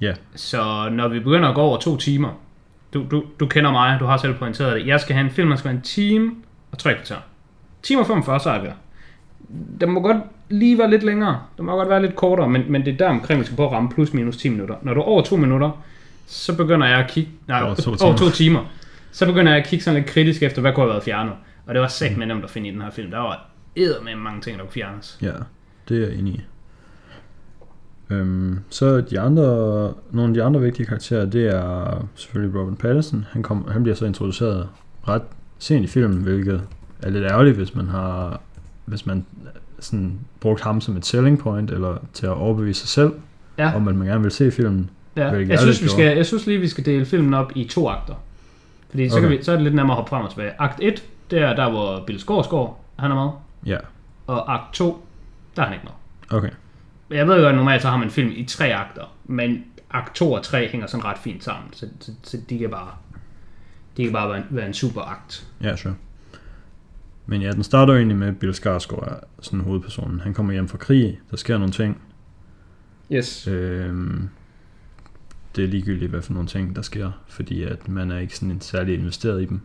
Ja, 0.00 0.14
Så 0.34 0.88
når 0.92 1.08
vi 1.08 1.18
begynder 1.18 1.48
at 1.48 1.54
gå 1.54 1.60
over 1.60 1.78
to 1.78 1.96
timer, 1.96 2.40
du, 2.94 3.06
du, 3.10 3.24
du 3.40 3.46
kender 3.46 3.70
mig, 3.72 4.00
du 4.00 4.04
har 4.04 4.16
selv 4.16 4.34
pointeret 4.34 4.76
det, 4.76 4.86
jeg 4.86 5.00
skal 5.00 5.14
have 5.14 5.24
en 5.24 5.30
film, 5.30 5.48
der 5.48 5.56
skal 5.56 5.68
være 5.68 5.74
en 5.76 5.82
time 5.82 6.32
og 6.72 6.78
tre 6.78 6.94
kvarter. 6.94 7.16
Time 7.82 8.00
og 8.00 8.06
45, 8.06 8.40
så 8.40 8.50
er. 8.50 8.70
Den 9.80 9.90
må 9.90 10.00
godt 10.00 10.16
lige 10.48 10.78
være 10.78 10.90
lidt 10.90 11.02
længere. 11.02 11.40
Den 11.56 11.64
må 11.66 11.76
godt 11.76 11.88
være 11.88 12.02
lidt 12.02 12.16
kortere, 12.16 12.48
men, 12.48 12.62
men 12.68 12.84
det 12.84 12.92
er 12.92 12.96
der 12.96 13.08
omkring, 13.08 13.40
vi 13.40 13.44
skal 13.44 13.56
prøve 13.56 13.66
at 13.68 13.72
ramme 13.72 13.88
plus 13.88 14.12
minus 14.12 14.36
10 14.36 14.48
minutter. 14.48 14.74
Når 14.82 14.94
du 14.94 15.00
er 15.00 15.04
over 15.04 15.22
to 15.22 15.36
minutter, 15.36 15.70
så 16.26 16.56
begynder 16.56 16.86
jeg 16.86 16.98
at 16.98 17.10
kigge... 17.10 17.30
Nej, 17.48 17.62
Over 17.62 17.74
to 17.74 17.82
to, 17.82 17.90
timer. 17.96 18.06
over 18.08 18.16
to 18.16 18.30
timer. 18.30 18.64
Så 19.12 19.26
begynder 19.26 19.52
jeg 19.52 19.60
at 19.60 19.66
kigge 19.66 19.84
sådan 19.84 20.00
lidt 20.00 20.10
kritisk 20.10 20.42
efter, 20.42 20.60
hvad 20.60 20.72
kunne 20.72 20.82
have 20.82 20.90
været 20.90 21.02
fjernet. 21.02 21.32
Og 21.66 21.74
det 21.74 21.80
var 21.82 21.88
sæt 21.88 22.16
med 22.16 22.26
nemt 22.26 22.44
at 22.44 22.50
finde 22.50 22.68
i 22.68 22.72
den 22.72 22.80
her 22.82 22.90
film. 22.90 23.10
Der 23.10 23.18
var 23.18 23.46
med 23.76 24.16
mange 24.16 24.40
ting, 24.40 24.58
der 24.58 24.64
kunne 24.64 24.72
fjernes. 24.72 25.18
ja, 25.22 25.32
det 25.88 26.02
er 26.02 26.08
jeg 26.08 26.18
enig 26.18 26.34
i. 26.34 26.40
Øhm, 28.10 28.58
så 28.70 29.00
de 29.00 29.20
andre, 29.20 29.44
nogle 30.10 30.28
af 30.30 30.34
de 30.34 30.42
andre 30.42 30.60
vigtige 30.60 30.86
karakterer, 30.86 31.24
det 31.26 31.46
er 31.54 32.06
selvfølgelig 32.14 32.60
Robin 32.60 32.76
Pattinson. 32.76 33.26
Han, 33.30 33.42
kom, 33.42 33.68
han 33.70 33.82
bliver 33.82 33.96
så 33.96 34.04
introduceret 34.06 34.68
ret 35.08 35.22
sent 35.58 35.84
i 35.84 35.88
filmen, 35.88 36.22
hvilket 36.22 36.62
er 37.02 37.10
lidt 37.10 37.24
ærgerligt, 37.24 37.56
hvis 37.56 37.74
man 37.74 37.88
har 37.88 38.40
hvis 38.84 39.06
man 39.06 39.26
sådan 39.80 40.18
brugt 40.40 40.60
ham 40.60 40.80
som 40.80 40.96
et 40.96 41.06
selling 41.06 41.38
point, 41.38 41.70
eller 41.70 41.96
til 42.12 42.26
at 42.26 42.32
overbevise 42.32 42.80
sig 42.80 42.88
selv, 42.88 43.12
Ja. 43.58 43.76
om 43.76 43.88
at 43.88 43.94
man 43.94 44.06
gerne 44.06 44.22
vil 44.22 44.30
se 44.30 44.50
filmen. 44.50 44.90
Ja, 45.16 45.28
jeg 45.30 45.58
synes, 45.58 45.82
vi 45.82 45.88
skal, 45.88 46.16
jeg 46.16 46.26
synes 46.26 46.46
lige, 46.46 46.58
vi 46.60 46.68
skal 46.68 46.84
dele 46.86 47.04
filmen 47.04 47.34
op 47.34 47.52
i 47.54 47.64
to 47.64 47.88
akter. 47.88 48.14
Fordi 48.90 49.08
så, 49.08 49.16
Okay. 49.16 49.28
kan 49.28 49.38
vi, 49.38 49.42
så 49.44 49.52
er 49.52 49.56
det 49.56 49.62
lidt 49.64 49.74
nemmere 49.74 49.92
at 49.92 49.96
hoppe 49.96 50.08
frem 50.08 50.24
og 50.24 50.30
tilbage. 50.30 50.50
Akt 50.58 50.78
1, 50.82 51.04
det 51.30 51.38
er 51.42 51.56
der, 51.56 51.70
hvor 51.70 52.02
Bill 52.06 52.18
Skarsgård, 52.18 52.80
han 52.96 53.10
er 53.10 53.14
med. 53.24 53.30
Ja, 53.66 53.76
Og 54.26 54.54
akt 54.54 54.72
2, 54.74 55.06
der 55.56 55.62
er 55.62 55.66
han 55.66 55.74
ikke 55.74 55.86
med. 55.86 56.38
okay. 56.38 56.50
Jeg 57.10 57.28
ved 57.28 57.40
jo, 57.40 57.48
at 57.48 57.54
normalt 57.54 57.82
så 57.82 57.88
har 57.88 57.96
man 57.96 58.10
film 58.10 58.32
i 58.36 58.44
tre 58.44 58.74
akter, 58.74 59.14
men 59.24 59.64
akt 59.90 60.14
2 60.14 60.32
og 60.32 60.42
3 60.42 60.68
hænger 60.68 60.86
sådan 60.86 61.04
ret 61.04 61.18
fint 61.18 61.44
sammen, 61.44 61.72
så, 61.72 61.88
så, 62.00 62.12
så 62.22 62.38
de 62.50 62.58
kan 62.58 62.70
bare, 62.70 62.90
de 63.96 64.04
kan 64.04 64.12
bare 64.12 64.28
være 64.28 64.38
en, 64.38 64.44
være 64.50 64.66
en 64.66 64.74
super 64.74 65.00
akt. 65.02 65.46
Ja, 65.62 65.76
sure. 65.76 65.94
Men 67.26 67.42
ja, 67.42 67.50
den 67.52 67.62
starter 67.62 67.92
jo 67.92 67.98
egentlig 67.98 68.16
med, 68.18 68.28
at 68.28 68.38
Bill 68.38 68.52
Skarsgård 68.52 69.08
er 69.12 69.16
sådan 69.40 69.60
hovedpersonen. 69.60 70.20
Han 70.20 70.34
kommer 70.34 70.52
hjem 70.52 70.68
fra 70.68 70.78
krig, 70.78 71.18
der 71.30 71.36
sker 71.36 71.58
nogle 71.58 71.72
ting. 71.72 72.00
Yes. 73.12 73.46
Øhm, 73.48 74.28
det 75.56 75.64
er 75.64 75.68
ligegyldigt, 75.68 76.10
hvad 76.10 76.22
for 76.22 76.32
nogle 76.32 76.48
ting, 76.48 76.76
der 76.76 76.82
sker, 76.82 77.10
fordi 77.28 77.62
at 77.62 77.88
man 77.88 78.10
er 78.10 78.18
ikke 78.18 78.36
sådan 78.36 78.60
særlig 78.60 78.94
investeret 78.98 79.42
i 79.42 79.44
dem. 79.46 79.60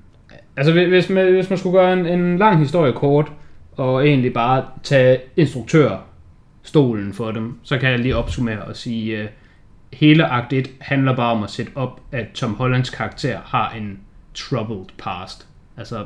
Altså 0.58 0.74
hvis- 0.74 0.88
hvis 0.88 1.10
man, 1.10 1.34
hvis 1.34 1.50
man 1.50 1.60
skulle 1.60 1.80
gøre 1.80 1.94
en, 1.94 2.06
en 2.06 2.38
lang 2.38 2.60
historie 2.60 2.94
kort, 2.94 3.32
og 3.78 4.08
egentlig 4.08 4.34
bare 4.34 4.66
tage 4.84 5.20
instruktørstolen 6.70 7.14
for 7.14 7.32
dem, 7.32 7.60
så 7.64 7.78
kan 7.78 7.90
jeg 7.92 8.00
lige 8.00 8.16
opsummere 8.16 8.62
og 8.62 8.76
sige, 8.76 9.24
uh, 9.24 9.30
hele 9.94 10.26
akt 10.26 10.54
1 10.54 10.70
handler 10.80 11.16
bare 11.16 11.32
om 11.32 11.44
at 11.44 11.50
sætte 11.50 11.72
op, 11.76 12.02
at 12.12 12.26
Tom 12.34 12.56
Hollands 12.56 12.90
karakter 12.90 13.40
har 13.46 13.72
en 13.72 14.00
troubled 14.34 14.86
past. 14.98 15.48
Altså, 15.78 16.06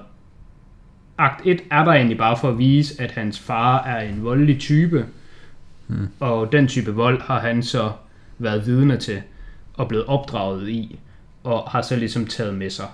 akt 1.18 1.42
1 1.46 1.62
er 1.72 1.84
der 1.84 1.92
egentlig 1.92 2.18
bare 2.18 2.38
for 2.38 2.50
at 2.50 2.58
vise, 2.58 3.02
at 3.02 3.12
hans 3.12 3.40
far 3.40 3.84
er 3.84 4.02
en 4.10 4.24
voldelig 4.24 4.60
type, 4.60 5.06
Hmm. 5.88 6.08
og 6.20 6.52
den 6.52 6.68
type 6.68 6.92
vold 6.92 7.22
har 7.22 7.40
han 7.40 7.64
så 7.64 7.92
været 8.40 8.66
vidne 8.66 8.98
til, 8.98 9.22
og 9.74 9.88
blevet 9.88 10.06
opdraget 10.06 10.70
i, 10.70 11.00
og 11.44 11.70
har 11.72 11.82
så 11.82 11.96
ligesom 11.96 12.28
taget 12.28 12.54
med 12.54 12.70
sig. 12.70 12.86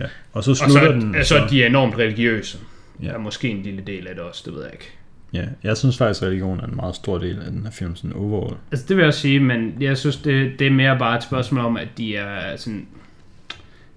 Ja. 0.00 0.04
Og 0.32 0.44
så 0.44 0.50
Og 0.50 0.56
slutter 0.56 0.80
så, 0.86 0.92
den... 0.92 1.24
så 1.24 1.46
de 1.50 1.62
er 1.62 1.66
enormt 1.66 1.94
religiøse. 1.94 2.58
Ja. 3.02 3.06
Ja. 3.06 3.12
Er 3.12 3.18
måske 3.18 3.48
en 3.48 3.62
lille 3.62 3.82
del 3.82 4.06
af 4.06 4.14
det 4.14 4.24
også, 4.24 4.42
det 4.46 4.54
ved 4.54 4.62
jeg 4.62 4.72
ikke. 4.72 4.97
Ja, 5.32 5.44
jeg 5.62 5.76
synes 5.76 5.98
faktisk, 5.98 6.22
at 6.22 6.28
religion 6.28 6.60
er 6.60 6.66
en 6.66 6.76
meget 6.76 6.96
stor 6.96 7.18
del 7.18 7.38
af 7.38 7.50
den 7.52 7.62
her 7.62 7.70
film, 7.70 7.96
sådan 7.96 8.12
overall. 8.12 8.56
Altså 8.70 8.86
det 8.88 8.96
vil 8.96 9.04
jeg 9.04 9.14
sige, 9.14 9.40
men 9.40 9.74
jeg 9.80 9.98
synes, 9.98 10.16
det, 10.16 10.58
det 10.58 10.66
er 10.66 10.70
mere 10.70 10.98
bare 10.98 11.16
et 11.16 11.22
spørgsmål 11.22 11.64
om, 11.64 11.76
at 11.76 11.88
de 11.98 12.16
er 12.16 12.56
sådan... 12.56 12.86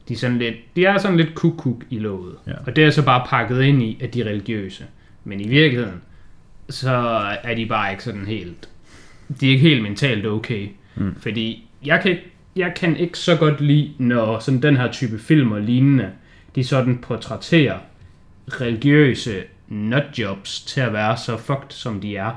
De 0.08 0.14
er 0.14 0.18
sådan 0.18 0.40
lidt, 0.40 0.56
de 0.76 0.86
er 0.86 0.98
sådan 0.98 1.18
lidt 1.18 1.36
kuk 1.36 1.84
i 1.90 2.00
låget. 2.00 2.36
Ja. 2.48 2.54
Og 2.66 2.76
det 2.76 2.84
er 2.84 2.90
så 2.90 3.06
bare 3.06 3.26
pakket 3.28 3.62
ind 3.62 3.84
i, 3.84 3.98
at 4.02 4.14
de 4.14 4.22
er 4.22 4.26
religiøse. 4.26 4.86
Men 5.24 5.40
i 5.40 5.48
virkeligheden, 5.48 6.02
så 6.70 6.92
er 7.44 7.56
de 7.56 7.66
bare 7.66 7.92
ikke 7.92 8.04
sådan 8.04 8.26
helt... 8.26 8.70
De 9.40 9.48
er 9.48 9.52
ikke 9.52 9.70
helt 9.70 9.84
mentalt 9.84 10.26
okay. 10.26 10.68
Mm. 10.96 11.16
Fordi 11.20 11.70
jeg 11.86 12.00
kan 12.04 12.18
jeg 12.56 12.74
kan 12.76 12.98
ikke 12.98 13.18
så 13.18 13.36
godt 13.36 13.62
lide, 13.62 13.92
når 13.98 14.40
sådan 14.40 14.62
den 14.62 14.78
her 14.78 14.92
type 14.92 15.20
film 15.20 15.52
og 15.52 15.62
lignende, 15.62 16.10
de 16.56 16.64
sådan 16.64 16.98
portrætterer 16.98 17.78
religiøse 18.48 19.44
nutjobs 19.72 20.62
til 20.64 20.82
at 20.82 20.94
være 20.94 21.18
så 21.18 21.38
fucked, 21.38 21.70
som 21.70 22.02
de 22.02 22.16
er. 22.18 22.32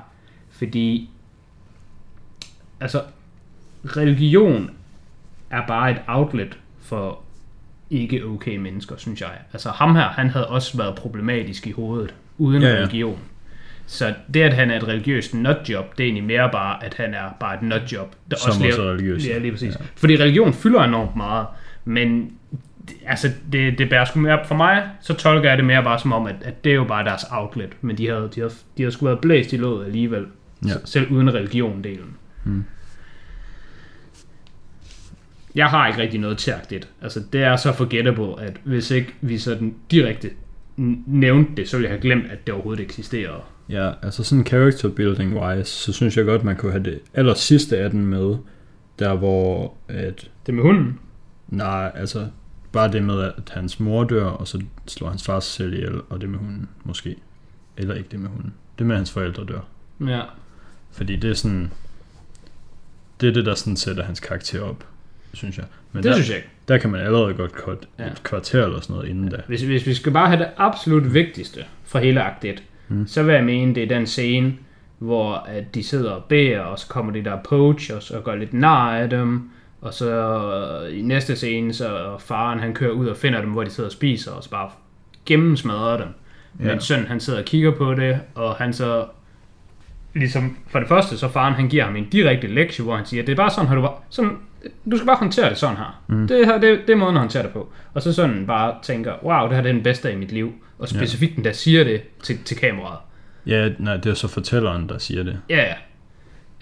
Fordi, 0.50 1.10
altså, 2.80 3.02
religion 3.84 4.70
er 5.50 5.66
bare 5.66 5.90
et 5.90 6.00
outlet 6.06 6.58
for 6.82 7.20
ikke 7.90 8.24
okay 8.24 8.56
mennesker, 8.56 8.96
synes 8.96 9.20
jeg. 9.20 9.30
Altså 9.52 9.70
ham 9.70 9.94
her, 9.96 10.02
han 10.08 10.30
havde 10.30 10.48
også 10.48 10.76
været 10.76 10.94
problematisk 10.94 11.66
i 11.66 11.70
hovedet, 11.70 12.14
uden 12.38 12.62
Ja, 12.62 12.68
ja, 12.68 12.74
religion. 12.76 13.18
Så 13.86 14.14
det, 14.34 14.40
at 14.42 14.54
han 14.54 14.70
er 14.70 14.76
et 14.76 14.88
religiøst 14.88 15.34
nutjob, 15.34 15.98
det 15.98 16.04
er 16.04 16.06
egentlig 16.06 16.24
mere 16.24 16.48
bare, 16.52 16.84
at 16.84 16.94
han 16.94 17.14
er 17.14 17.30
bare 17.40 17.54
et 17.54 17.62
nutjob. 17.62 18.14
Der 18.30 18.36
Som 18.36 18.48
også 18.50 18.62
lever- 18.62 18.74
er 18.88 18.92
religiøs. 18.92 19.26
Ja, 19.26 19.38
lige 19.38 19.52
præcis. 19.52 19.74
Ja. 19.80 19.84
Fordi 19.96 20.16
religion 20.16 20.52
fylder 20.54 20.80
enormt 20.84 21.16
meget, 21.16 21.46
men 21.84 22.32
det- 22.88 22.96
altså, 23.06 23.30
det, 23.52 23.78
det 23.78 23.90
bærer 23.90 24.04
sgu 24.04 24.20
mere, 24.20 24.38
for 24.46 24.54
mig, 24.54 24.88
så 25.00 25.14
tolker 25.14 25.48
jeg 25.48 25.58
det 25.58 25.66
mere 25.66 25.82
bare 25.82 25.98
som 25.98 26.12
om, 26.12 26.26
at, 26.26 26.36
at 26.42 26.64
det 26.64 26.70
er 26.70 26.76
jo 26.76 26.84
bare 26.84 27.04
deres 27.04 27.24
outlet, 27.30 27.72
men 27.80 27.98
de 27.98 28.08
havde, 28.08 28.30
de 28.34 28.40
havde, 28.40 28.52
de 28.76 28.82
havde 28.82 28.92
sgu 28.92 29.04
været 29.06 29.20
blæst 29.20 29.52
i 29.52 29.56
låget 29.56 29.86
alligevel, 29.86 30.26
Ja. 30.66 30.72
selv 30.84 31.12
uden 31.12 31.28
religion-delen. 31.34 32.16
Mm. 32.44 32.64
Jeg 35.54 35.66
har 35.66 35.86
ikke 35.88 36.02
rigtig 36.02 36.20
noget 36.20 36.38
tærkt 36.38 36.88
Altså, 37.02 37.20
det 37.32 37.42
er 37.42 37.56
så 37.56 37.72
forgettable, 37.72 38.40
at 38.42 38.56
hvis 38.64 38.90
ikke 38.90 39.14
vi 39.20 39.38
sådan 39.38 39.74
direkte 39.90 40.30
nævnte 41.06 41.50
det, 41.56 41.68
så 41.68 41.76
ville 41.76 41.88
jeg 41.88 41.92
have 41.94 42.00
glemt, 42.02 42.30
at 42.32 42.46
det 42.46 42.54
overhovedet 42.54 42.82
eksisterede. 42.84 43.40
Ja, 43.68 43.90
altså 44.02 44.24
sådan 44.24 44.46
character 44.46 44.88
building 44.88 45.40
wise, 45.40 45.70
så 45.70 45.92
synes 45.92 46.16
jeg 46.16 46.24
godt, 46.24 46.44
man 46.44 46.56
kunne 46.56 46.72
have 46.72 46.84
det 46.84 47.00
aller 47.14 47.34
sidste 47.34 47.78
af 47.78 47.90
den 47.90 48.06
med, 48.06 48.36
der 48.98 49.14
hvor 49.14 49.74
at, 49.88 50.30
Det 50.46 50.54
med 50.54 50.62
hunden. 50.62 50.98
nej, 51.48 51.92
altså 51.94 52.26
bare 52.74 52.92
det 52.92 53.02
med, 53.02 53.20
at 53.20 53.32
hans 53.52 53.80
mor 53.80 54.04
dør, 54.04 54.24
og 54.24 54.48
så 54.48 54.62
slår 54.86 55.08
hans 55.08 55.24
far 55.24 55.40
sig 55.40 55.52
selv 55.52 55.72
ihjel, 55.74 56.00
og 56.10 56.20
det 56.20 56.28
med 56.28 56.38
hunden, 56.38 56.68
måske. 56.84 57.16
Eller 57.76 57.94
ikke 57.94 58.08
det 58.10 58.20
med 58.20 58.28
hunden. 58.28 58.54
Det 58.78 58.86
med, 58.86 58.94
at 58.94 58.98
hans 58.98 59.10
forældre 59.10 59.44
dør. 59.44 59.60
Ja. 60.06 60.22
Fordi 60.92 61.16
det 61.16 61.30
er 61.30 61.34
sådan, 61.34 61.70
det 63.20 63.28
er 63.28 63.32
det, 63.32 63.46
der 63.46 63.54
sådan 63.54 63.76
sætter 63.76 64.04
hans 64.04 64.20
karakter 64.20 64.62
op, 64.62 64.84
synes 65.32 65.58
jeg. 65.58 65.66
Men 65.92 66.02
Det 66.02 66.08
der, 66.10 66.14
synes 66.16 66.28
jeg 66.28 66.36
ikke. 66.36 66.48
der 66.68 66.78
kan 66.78 66.90
man 66.90 67.00
allerede 67.00 67.34
godt 67.34 67.50
cut 67.50 67.88
Ja. 67.98 68.06
et 68.06 68.22
kvarter 68.22 68.64
eller 68.64 68.80
sådan 68.80 68.96
noget 68.96 69.08
inden 69.08 69.28
da. 69.28 69.36
Hvis, 69.46 69.62
hvis 69.62 69.86
vi 69.86 69.94
skal 69.94 70.12
bare 70.12 70.26
have 70.28 70.38
det 70.38 70.48
absolut 70.56 71.14
vigtigste 71.14 71.64
fra 71.84 71.98
hele 71.98 72.22
akt 72.22 72.44
1, 72.44 72.62
Mm. 72.88 72.96
mm. 72.96 73.06
så 73.06 73.22
vil 73.22 73.34
jeg 73.34 73.44
mene, 73.44 73.74
det 73.74 73.82
er 73.82 73.88
den 73.88 74.06
scene, 74.06 74.54
hvor 74.98 75.34
at 75.34 75.74
de 75.74 75.82
sidder 75.82 76.10
og 76.10 76.24
beder, 76.24 76.60
og 76.60 76.78
så 76.78 76.86
kommer 76.86 77.12
de 77.12 77.24
der 77.24 77.38
poachers 77.42 78.10
og 78.10 78.24
gør 78.24 78.34
lidt 78.34 78.52
nar 78.54 78.96
af 78.96 79.10
dem, 79.10 79.50
og 79.84 79.94
så 79.94 80.10
øh, 80.10 80.98
i 80.98 81.02
næste 81.02 81.36
scene, 81.36 81.72
så 81.72 82.16
faren 82.18 82.58
han 82.58 82.74
kører 82.74 82.92
ud 82.92 83.06
og 83.06 83.16
finder 83.16 83.40
dem, 83.40 83.50
hvor 83.50 83.64
de 83.64 83.70
sidder 83.70 83.88
og 83.88 83.92
spiser, 83.92 84.32
og 84.32 84.44
så 84.44 84.50
bare 84.50 84.70
gennemsmadrer 85.26 85.96
dem. 85.96 86.06
Ja. 86.60 86.64
Ja. 86.64 86.70
Men 86.70 86.80
sønnen 86.80 87.06
han 87.06 87.20
sidder 87.20 87.38
og 87.38 87.44
kigger 87.44 87.70
på 87.70 87.94
det, 87.94 88.20
og 88.34 88.54
han 88.54 88.72
så 88.72 89.06
ligesom, 90.14 90.56
for 90.66 90.78
det 90.78 90.88
første, 90.88 91.18
så 91.18 91.28
faren 91.28 91.54
han 91.54 91.68
giver 91.68 91.84
ham 91.84 91.96
en 91.96 92.08
direkte 92.08 92.46
lektie, 92.46 92.84
hvor 92.84 92.96
han 92.96 93.06
siger, 93.06 93.22
det 93.22 93.32
er 93.32 93.36
bare 93.36 93.50
sådan, 93.50 93.68
har 93.68 93.74
du 93.74 93.80
bare, 93.80 93.94
sådan, 94.10 94.36
du 94.90 94.96
skal 94.96 95.06
bare 95.06 95.16
håndtere 95.16 95.50
det 95.50 95.58
sådan 95.58 95.76
her. 95.76 96.02
Mm. 96.06 96.28
Det, 96.28 96.46
her 96.46 96.58
det, 96.58 96.80
det 96.86 96.92
er 96.92 96.96
måden 96.96 97.16
at 97.16 97.20
håndtere 97.20 97.42
det 97.42 97.50
på. 97.50 97.72
Og 97.94 98.02
så 98.02 98.12
sådan 98.12 98.46
bare 98.46 98.74
tænker, 98.82 99.12
wow, 99.24 99.48
det 99.48 99.56
her 99.56 99.62
det 99.62 99.68
er 99.68 99.72
den 99.72 99.82
bedste 99.82 100.10
af 100.10 100.16
mit 100.16 100.32
liv. 100.32 100.52
Og 100.78 100.88
specifikt 100.88 101.36
den 101.36 101.44
der 101.44 101.52
siger 101.52 101.84
det 101.84 102.02
til, 102.22 102.38
til 102.44 102.56
kameraet. 102.56 102.98
Ja, 103.46 103.70
nej, 103.78 103.96
det 103.96 104.06
er 104.10 104.14
så 104.14 104.28
fortælleren, 104.28 104.88
der 104.88 104.98
siger 104.98 105.22
det. 105.22 105.40
Ja, 105.50 105.64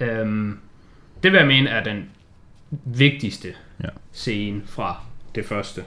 ja. 0.00 0.06
Øhm, 0.06 0.58
det 1.22 1.32
vil 1.32 1.38
jeg 1.38 1.46
mene 1.46 1.70
er 1.70 1.84
den 1.84 2.04
vigtigste 2.84 3.48
Ja. 3.82 3.88
scene 4.12 4.62
fra 4.66 5.02
det 5.34 5.44
første, 5.46 5.82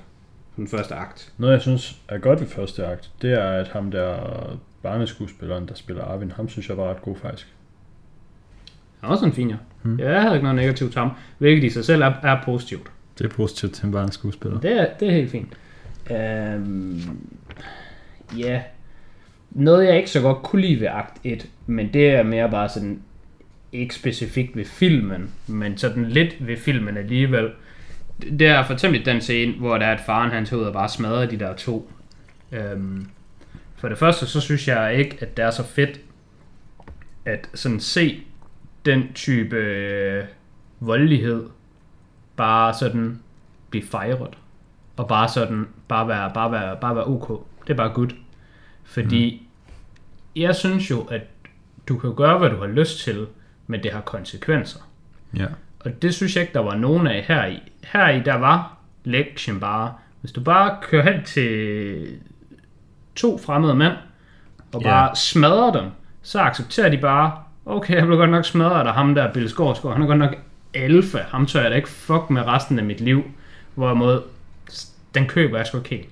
den 0.55 0.67
første 0.67 0.95
akt. 0.95 1.33
Noget, 1.37 1.53
jeg 1.53 1.61
synes 1.61 1.97
er 2.07 2.17
godt 2.17 2.39
ved 2.41 2.47
første 2.47 2.85
akt, 2.85 3.11
det 3.21 3.33
er, 3.33 3.47
at 3.49 3.67
ham 3.67 3.91
der 3.91 4.17
barneskuespilleren, 4.83 5.67
der 5.67 5.73
spiller 5.75 6.03
Arvin, 6.03 6.31
ham 6.31 6.49
synes 6.49 6.69
jeg 6.69 6.77
var 6.77 6.89
ret 6.89 7.01
god 7.01 7.15
faktisk. 7.15 7.47
Han 8.99 9.09
er 9.09 9.11
også 9.13 9.25
en 9.25 9.33
fin, 9.33 9.49
ja. 9.49 9.55
Mm. 9.83 9.91
Mm. 9.91 9.99
Jeg 9.99 10.21
havde 10.21 10.35
ikke 10.35 10.43
noget 10.43 10.55
negativt 10.55 10.91
til 10.91 10.99
ham, 11.01 11.11
hvilket 11.37 11.63
i 11.63 11.69
sig 11.69 11.85
selv 11.85 12.01
er, 12.01 12.13
er 12.23 12.41
positivt. 12.45 12.91
Det 13.17 13.25
er 13.25 13.29
positivt 13.29 13.73
til 13.73 13.85
en 13.85 13.91
barneskuespiller. 13.91 14.59
Det 14.59 14.71
er, 14.71 14.87
det 14.99 15.07
er 15.07 15.11
helt 15.11 15.31
fint. 15.31 15.57
Øhm, 16.11 17.01
ja. 18.37 18.61
Noget 19.51 19.85
jeg 19.85 19.97
ikke 19.97 20.09
så 20.09 20.21
godt 20.21 20.43
kunne 20.43 20.61
lide 20.61 20.79
ved 20.79 20.87
akt 20.87 21.17
1, 21.23 21.49
men 21.65 21.93
det 21.93 22.09
er 22.09 22.23
mere 22.23 22.49
bare 22.51 22.69
sådan, 22.69 23.01
ikke 23.75 23.95
specifikt 23.95 24.55
ved 24.55 24.65
filmen, 24.65 25.31
men 25.47 25.77
sådan 25.77 26.05
lidt 26.05 26.47
ved 26.47 26.57
filmen 26.57 26.97
alligevel. 26.97 27.51
Det 28.21 28.47
er 28.47 28.65
for 28.65 28.73
eksempel 28.73 29.05
den 29.05 29.21
scene, 29.21 29.53
hvor 29.53 29.77
der 29.77 29.85
er, 29.85 29.93
at 29.93 30.01
faren 30.05 30.31
han 30.31 30.45
tager 30.45 30.61
ud 30.61 30.65
og 30.65 30.73
bare 30.73 30.89
smadrer 30.89 31.25
de 31.25 31.39
der 31.39 31.55
to. 31.55 31.91
Øhm, 32.51 33.07
for 33.75 33.89
det 33.89 33.97
første, 33.97 34.27
så 34.27 34.41
synes 34.41 34.67
jeg 34.67 34.95
ikke, 34.95 35.17
at 35.19 35.37
det 35.37 35.45
er 35.45 35.51
så 35.51 35.63
fedt, 35.63 35.99
at 37.25 37.49
sådan 37.53 37.79
se 37.79 38.23
den 38.85 39.13
type 39.13 39.55
øh, 39.55 40.23
voldelighed 40.79 41.43
bare 42.35 42.73
sådan 42.73 43.19
blive 43.69 43.85
fejret. 43.85 44.37
Og 44.97 45.07
bare 45.07 45.29
sådan, 45.29 45.67
bare 45.87 46.07
være, 46.07 46.31
bare 46.33 46.51
være, 46.51 46.77
bare 46.81 46.95
være 46.95 47.05
ok. 47.05 47.47
Det 47.67 47.69
er 47.69 47.77
bare 47.77 47.93
good. 47.93 48.09
Fordi 48.83 49.41
mm. 50.35 50.41
jeg 50.41 50.55
synes 50.55 50.89
jo, 50.89 51.01
at 51.01 51.21
du 51.87 51.97
kan 51.97 52.15
gøre, 52.15 52.37
hvad 52.37 52.49
du 52.49 52.57
har 52.57 52.67
lyst 52.67 52.99
til, 52.99 53.27
men 53.67 53.83
det 53.83 53.91
har 53.91 54.01
konsekvenser. 54.01 54.79
Ja. 55.37 55.45
Og 55.79 56.01
det 56.01 56.13
synes 56.13 56.35
jeg 56.35 56.41
ikke, 56.41 56.53
der 56.53 56.59
var 56.59 56.75
nogen 56.75 57.07
af 57.07 57.25
her 57.27 57.45
i. 57.45 57.59
Her 57.83 58.09
i, 58.09 58.19
der 58.19 58.35
var 58.35 58.77
lektien 59.03 59.59
bare, 59.59 59.93
hvis 60.21 60.31
du 60.31 60.41
bare 60.41 60.77
kører 60.81 61.13
hen 61.13 61.23
til 61.23 62.07
to 63.15 63.37
fremmede 63.37 63.75
mænd, 63.75 63.93
og 64.73 64.81
Ja. 64.81 64.89
bare 64.89 65.15
smadrer 65.15 65.71
dem, 65.71 65.85
så 66.21 66.39
accepterer 66.39 66.89
de 66.89 66.97
bare, 66.97 67.31
okay, 67.65 67.95
jeg 67.95 68.05
blev 68.05 68.17
godt 68.17 68.29
nok 68.29 68.45
smadret 68.45 68.87
af 68.87 68.93
ham 68.93 69.15
der 69.15 69.33
Bill 69.33 69.49
Skarsgård, 69.49 69.93
han 69.93 70.01
er 70.01 70.07
godt 70.07 70.19
nok 70.19 70.35
alfa, 70.73 71.17
ham 71.27 71.45
tør 71.45 71.61
jeg 71.61 71.71
da 71.71 71.75
ikke 71.75 71.89
fuck 71.89 72.29
med 72.29 72.47
resten 72.47 72.79
af 72.79 72.85
mit 72.85 73.01
liv, 73.01 73.23
hvorimod, 73.75 74.21
den 75.15 75.27
køber 75.27 75.57
jeg 75.57 75.67
sgu 75.67 75.77
ikke 75.77 75.89
helt. 75.89 76.09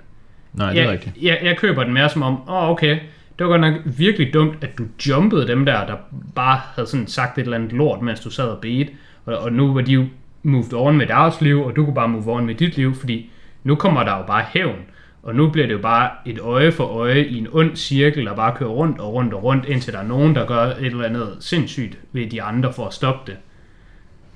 Nej, 0.53 0.69
det 0.69 0.79
er 0.79 0.83
jeg, 0.83 0.91
rigtigt. 0.91 1.17
Jeg, 1.21 1.39
jeg 1.43 1.57
køber 1.57 1.83
den 1.83 1.93
mere 1.93 2.09
som 2.09 2.21
om, 2.23 2.49
åh 2.49 2.55
oh, 2.63 2.69
okay, 2.69 2.99
det 3.39 3.47
var 3.47 3.51
godt 3.51 3.61
nok 3.61 3.73
virkelig 3.85 4.33
dumt, 4.33 4.63
at 4.63 4.77
du 4.77 4.83
jumpede 5.07 5.47
dem 5.47 5.65
der, 5.65 5.85
der 5.85 5.95
bare 6.35 6.59
havde 6.75 6.87
sådan 6.87 7.07
sagt 7.07 7.37
et 7.37 7.41
eller 7.41 7.57
andet 7.57 7.71
lort, 7.71 8.01
mens 8.01 8.19
du 8.19 8.29
sad 8.29 8.45
og 8.45 8.61
bedte. 8.61 8.91
Og, 9.25 9.37
og 9.37 9.53
nu 9.53 9.73
var 9.73 9.81
de 9.81 9.91
jo 9.91 10.05
moved 10.43 10.73
on 10.73 10.97
med 10.97 11.07
deres 11.07 11.41
liv, 11.41 11.61
og 11.61 11.75
du 11.75 11.85
kunne 11.85 11.95
bare 11.95 12.07
move 12.07 12.31
on 12.33 12.45
med 12.45 12.55
dit 12.55 12.77
liv, 12.77 12.95
fordi 12.95 13.29
nu 13.63 13.75
kommer 13.75 14.03
der 14.03 14.17
jo 14.17 14.23
bare 14.23 14.45
hævn. 14.47 14.79
Og 15.23 15.35
nu 15.35 15.49
bliver 15.49 15.67
det 15.67 15.73
jo 15.73 15.81
bare 15.81 16.09
et 16.25 16.39
øje 16.39 16.71
for 16.71 16.83
øje 16.83 17.25
i 17.25 17.37
en 17.37 17.47
ond 17.51 17.75
cirkel, 17.75 18.25
der 18.25 18.35
bare 18.35 18.55
kører 18.55 18.69
rundt 18.69 18.99
og 18.99 19.13
rundt 19.13 19.33
og 19.33 19.43
rundt, 19.43 19.65
indtil 19.65 19.93
der 19.93 19.99
er 19.99 20.07
nogen, 20.07 20.35
der 20.35 20.45
gør 20.45 20.61
et 20.61 20.85
eller 20.85 21.05
andet 21.05 21.37
sindssygt 21.39 21.97
ved 22.11 22.29
de 22.29 22.41
andre 22.41 22.73
for 22.73 22.87
at 22.87 22.93
stoppe 22.93 23.31
det. 23.31 23.37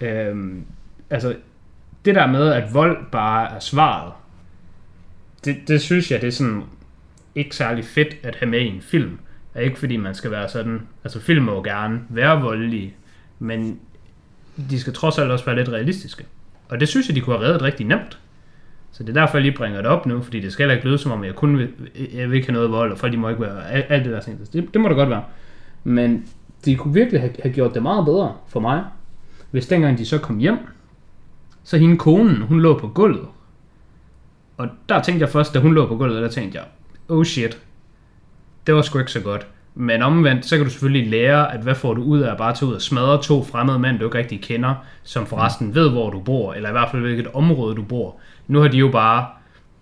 Øhm, 0.08 0.66
altså, 1.10 1.36
det 2.06 2.16
der 2.16 2.28
med, 2.28 2.52
at 2.52 2.74
vold 2.74 2.98
bare 3.12 3.56
er 3.56 3.60
svaret, 3.60 4.14
det, 5.46 5.58
det 5.68 5.82
synes 5.82 6.12
jeg, 6.12 6.22
det 6.22 6.28
er 6.28 6.32
sådan 6.32 6.64
ikke 7.38 7.56
særlig 7.56 7.86
fedt 7.86 8.18
at 8.24 8.36
have 8.36 8.50
med 8.50 8.60
i 8.60 8.68
en 8.68 8.82
film. 8.82 9.20
Er 9.54 9.62
ikke 9.62 9.80
fordi 9.80 9.98
man 9.98 10.16
skal 10.16 10.32
være 10.32 10.50
sådan, 10.50 10.82
altså 11.04 11.20
film 11.20 11.46
må 11.46 11.64
gerne 11.64 12.02
være 12.10 12.42
voldelige, 12.42 12.94
men 13.40 13.80
de 14.70 14.80
skal 14.80 14.94
trods 14.94 15.18
alt 15.18 15.32
også 15.32 15.46
være 15.46 15.56
lidt 15.56 15.70
realistiske. 15.70 16.26
Og 16.70 16.80
det 16.80 16.88
synes 16.88 17.08
jeg, 17.08 17.16
de 17.16 17.22
kunne 17.22 17.38
have 17.38 17.48
reddet 17.48 17.62
rigtig 17.62 17.86
nemt. 17.86 18.20
Så 18.92 19.04
det 19.04 19.10
er 19.10 19.22
derfor, 19.22 19.38
jeg 19.38 19.42
lige 19.42 19.58
bringer 19.58 19.82
det 19.82 19.92
op 19.92 20.06
nu, 20.06 20.22
fordi 20.22 20.40
det 20.40 20.54
skal 20.54 20.64
heller 20.64 20.76
ikke 20.76 20.88
lyde 20.88 20.98
som 20.98 21.12
om, 21.12 21.24
jeg 21.24 21.36
kun 21.36 21.58
vil, 21.58 21.70
jeg 22.14 22.30
vil 22.30 22.36
ikke 22.36 22.48
have 22.48 22.54
noget 22.54 22.72
vold, 22.72 22.92
og 22.92 22.98
folk 22.98 23.14
de 23.14 23.18
må 23.18 23.30
ikke 23.30 23.42
være 23.42 23.72
alt, 23.72 23.86
alt 23.90 24.06
det 24.06 24.14
der 24.14 24.20
ting. 24.20 24.54
Det, 24.54 24.74
det 24.74 24.82
må 24.82 24.88
det 24.88 24.98
godt 24.98 25.10
være. 25.10 25.24
Men 25.84 26.26
de 26.66 26.76
kunne 26.76 26.94
virkelig 26.94 27.22
have, 27.22 27.34
have 27.44 27.54
gjort 27.54 27.74
det 27.74 27.82
meget 27.82 28.06
bedre 28.06 28.36
for 28.48 28.60
mig, 28.60 28.84
hvis 29.52 29.68
dengang 29.68 29.98
de 29.98 30.06
så 30.06 30.18
kom 30.18 30.38
hjem, 30.38 30.58
så 31.64 31.78
hende 31.78 31.98
konen, 31.98 32.42
hun 32.42 32.62
lå 32.62 32.80
på 32.80 32.88
gulvet. 32.88 33.28
Og 34.58 34.68
der 34.90 35.02
tænkte 35.02 35.24
jeg 35.24 35.30
først, 35.30 35.54
da 35.54 35.60
hun 35.60 35.74
lå 35.74 35.88
på 35.88 35.98
gulvet, 35.98 36.22
der 36.22 36.30
tænkte 36.30 36.58
jeg, 36.58 36.66
oh 37.10 37.26
shit, 37.26 37.58
det 38.68 38.76
var 38.76 38.82
sgu 38.82 39.00
ikke 39.00 39.12
så 39.12 39.20
godt. 39.20 39.48
Men 39.76 40.02
omvendt, 40.02 40.46
så 40.46 40.56
kan 40.56 40.66
du 40.66 40.72
selvfølgelig 40.72 41.10
lære, 41.10 41.54
at 41.54 41.60
hvad 41.60 41.76
får 41.76 41.94
du 41.94 42.04
ud 42.04 42.20
af 42.20 42.32
at 42.32 42.38
bare 42.38 42.54
tage 42.54 42.70
ud 42.70 42.76
og 42.76 42.82
smadre 42.82 43.22
to 43.24 43.44
fremmede 43.44 43.80
mænd, 43.80 44.00
du 44.00 44.06
ikke 44.06 44.18
rigtig 44.18 44.42
kender, 44.42 44.76
som 45.04 45.26
forresten 45.26 45.76
ved, 45.76 45.90
hvor 45.90 46.10
du 46.10 46.20
bor, 46.20 46.54
eller 46.54 46.70
i 46.70 46.72
hvert 46.72 46.92
fald 46.92 47.02
hvilket 47.02 47.28
område 47.34 47.76
du 47.76 47.84
bor. 47.84 48.20
Nu 48.48 48.60
har 48.60 48.68
de 48.68 48.78
jo 48.78 48.90
bare 48.92 49.26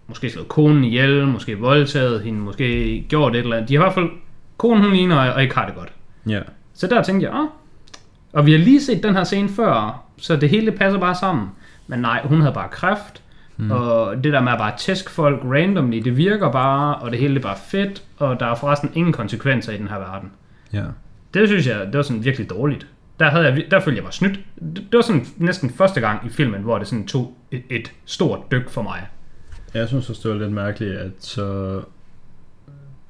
måske 0.08 0.30
slået 0.30 0.48
konen 0.48 0.84
ihjel, 0.84 1.28
måske 1.28 1.60
voldtaget 1.60 2.22
hende, 2.22 2.40
måske 2.40 3.06
gjort 3.10 3.36
et 3.36 3.40
eller 3.40 3.56
andet. 3.56 3.70
De 3.70 3.76
har 3.76 3.82
i 3.82 3.86
hvert 3.86 3.94
fald, 3.94 4.10
konen 4.58 4.84
hun 4.84 4.94
ligner 4.94 5.32
og 5.32 5.44
ikke 5.44 5.56
har 5.56 5.66
det 5.66 5.76
godt. 5.76 5.92
Ja. 6.28 6.40
Så 6.74 6.88
der 6.88 7.04
tænkte 7.04 7.28
jeg, 7.28 7.36
ah. 7.36 7.48
Og 8.34 8.46
vi 8.46 8.52
har 8.52 8.60
lige 8.60 8.82
set 8.82 9.04
den 9.04 9.16
her 9.16 9.24
scene 9.24 9.50
før, 9.50 10.04
så 10.18 10.36
det 10.36 10.50
hele 10.50 10.72
passer 10.72 11.00
bare 11.00 11.16
sammen. 11.16 11.50
Men 11.88 12.00
nej, 12.00 12.22
hun 12.24 12.42
havde 12.42 12.54
bare 12.54 12.70
kræft, 12.70 13.22
mm. 13.58 13.72
og 13.72 14.24
det 14.24 14.34
der 14.34 14.42
med 14.42 14.52
at 14.52 14.58
bare 14.58 14.74
tæske 14.78 15.12
folk 15.12 15.42
randomly, 15.44 15.98
det 15.98 16.18
virker 16.18 16.52
bare, 16.52 16.96
og 16.96 17.12
det 17.12 17.20
hele 17.20 17.36
er 17.36 17.42
bare 17.42 17.58
fedt, 17.68 18.04
og 18.18 18.40
der 18.40 18.46
er 18.46 18.56
forresten 18.56 18.92
ingen 18.94 19.14
konsekvenser 19.14 19.74
i 19.74 19.78
den 19.78 19.88
her 19.88 19.98
verden. 19.98 20.32
Ja. 20.74 20.84
Det 21.34 21.48
synes 21.48 21.68
jeg, 21.68 21.86
det 21.88 21.98
var 21.98 22.02
sådan 22.02 22.26
virkelig 22.26 22.50
dårligt. 22.50 22.88
Der, 23.20 23.30
havde 23.30 23.46
jeg, 23.46 23.66
der 23.72 23.80
følte 23.80 23.98
jeg 23.98 24.04
mig 24.04 24.14
snydt. 24.14 24.40
Det, 24.60 24.76
det 24.76 24.94
var 24.94 25.02
sådan 25.02 25.26
næsten 25.38 25.70
første 25.70 26.02
gang 26.02 26.26
i 26.26 26.30
filmen, 26.30 26.62
hvor 26.62 26.78
det 26.78 26.88
sådan 26.88 27.08
tog 27.08 27.38
et, 27.52 27.64
et 27.70 27.92
stort 28.06 28.40
dyk 28.52 28.70
for 28.70 28.82
mig. 28.82 29.08
Jeg 29.74 29.88
synes 29.88 30.10
også, 30.10 30.22
det 30.24 30.38
var 30.38 30.44
lidt 30.44 30.54
mærkeligt, 30.54 30.94
at 30.94 31.12
så... 31.20 31.82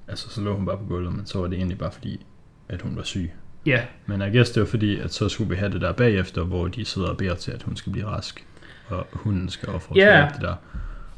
Altså, 0.08 0.30
så 0.30 0.42
lå 0.42 0.56
hun 0.56 0.66
bare 0.66 0.78
på 0.78 0.84
gulvet, 0.84 1.14
men 1.16 1.26
så 1.26 1.40
var 1.40 1.48
det 1.48 1.58
egentlig 1.58 1.78
bare 1.78 1.92
fordi, 1.92 2.26
at 2.70 2.82
hun 2.82 2.96
var 2.96 3.04
syg. 3.04 3.32
Ja, 3.66 3.82
Men 4.06 4.22
jeg 4.22 4.32
guess 4.32 4.52
det 4.52 4.62
var 4.62 4.68
fordi, 4.68 5.00
at 5.00 5.14
så 5.14 5.30
skulle 5.30 5.50
vi 5.50 5.56
have 5.56 5.72
det 5.72 5.82
der 5.82 5.92
bagefter, 5.92 6.44
hvor 6.44 6.68
de 6.68 6.86
sidder 6.86 7.08
og 7.08 7.18
beder 7.18 7.36
til, 7.36 7.52
at 7.52 7.64
hun 7.64 7.76
skal 7.76 7.92
blive 7.92 8.08
rask. 8.08 8.46
Og 8.90 9.08
hunden 9.14 9.50
skal 9.50 9.70
offre 9.70 9.96
Ja. 9.96 10.06
yeah. 10.20 10.34
det 10.34 10.42
der. 10.42 10.54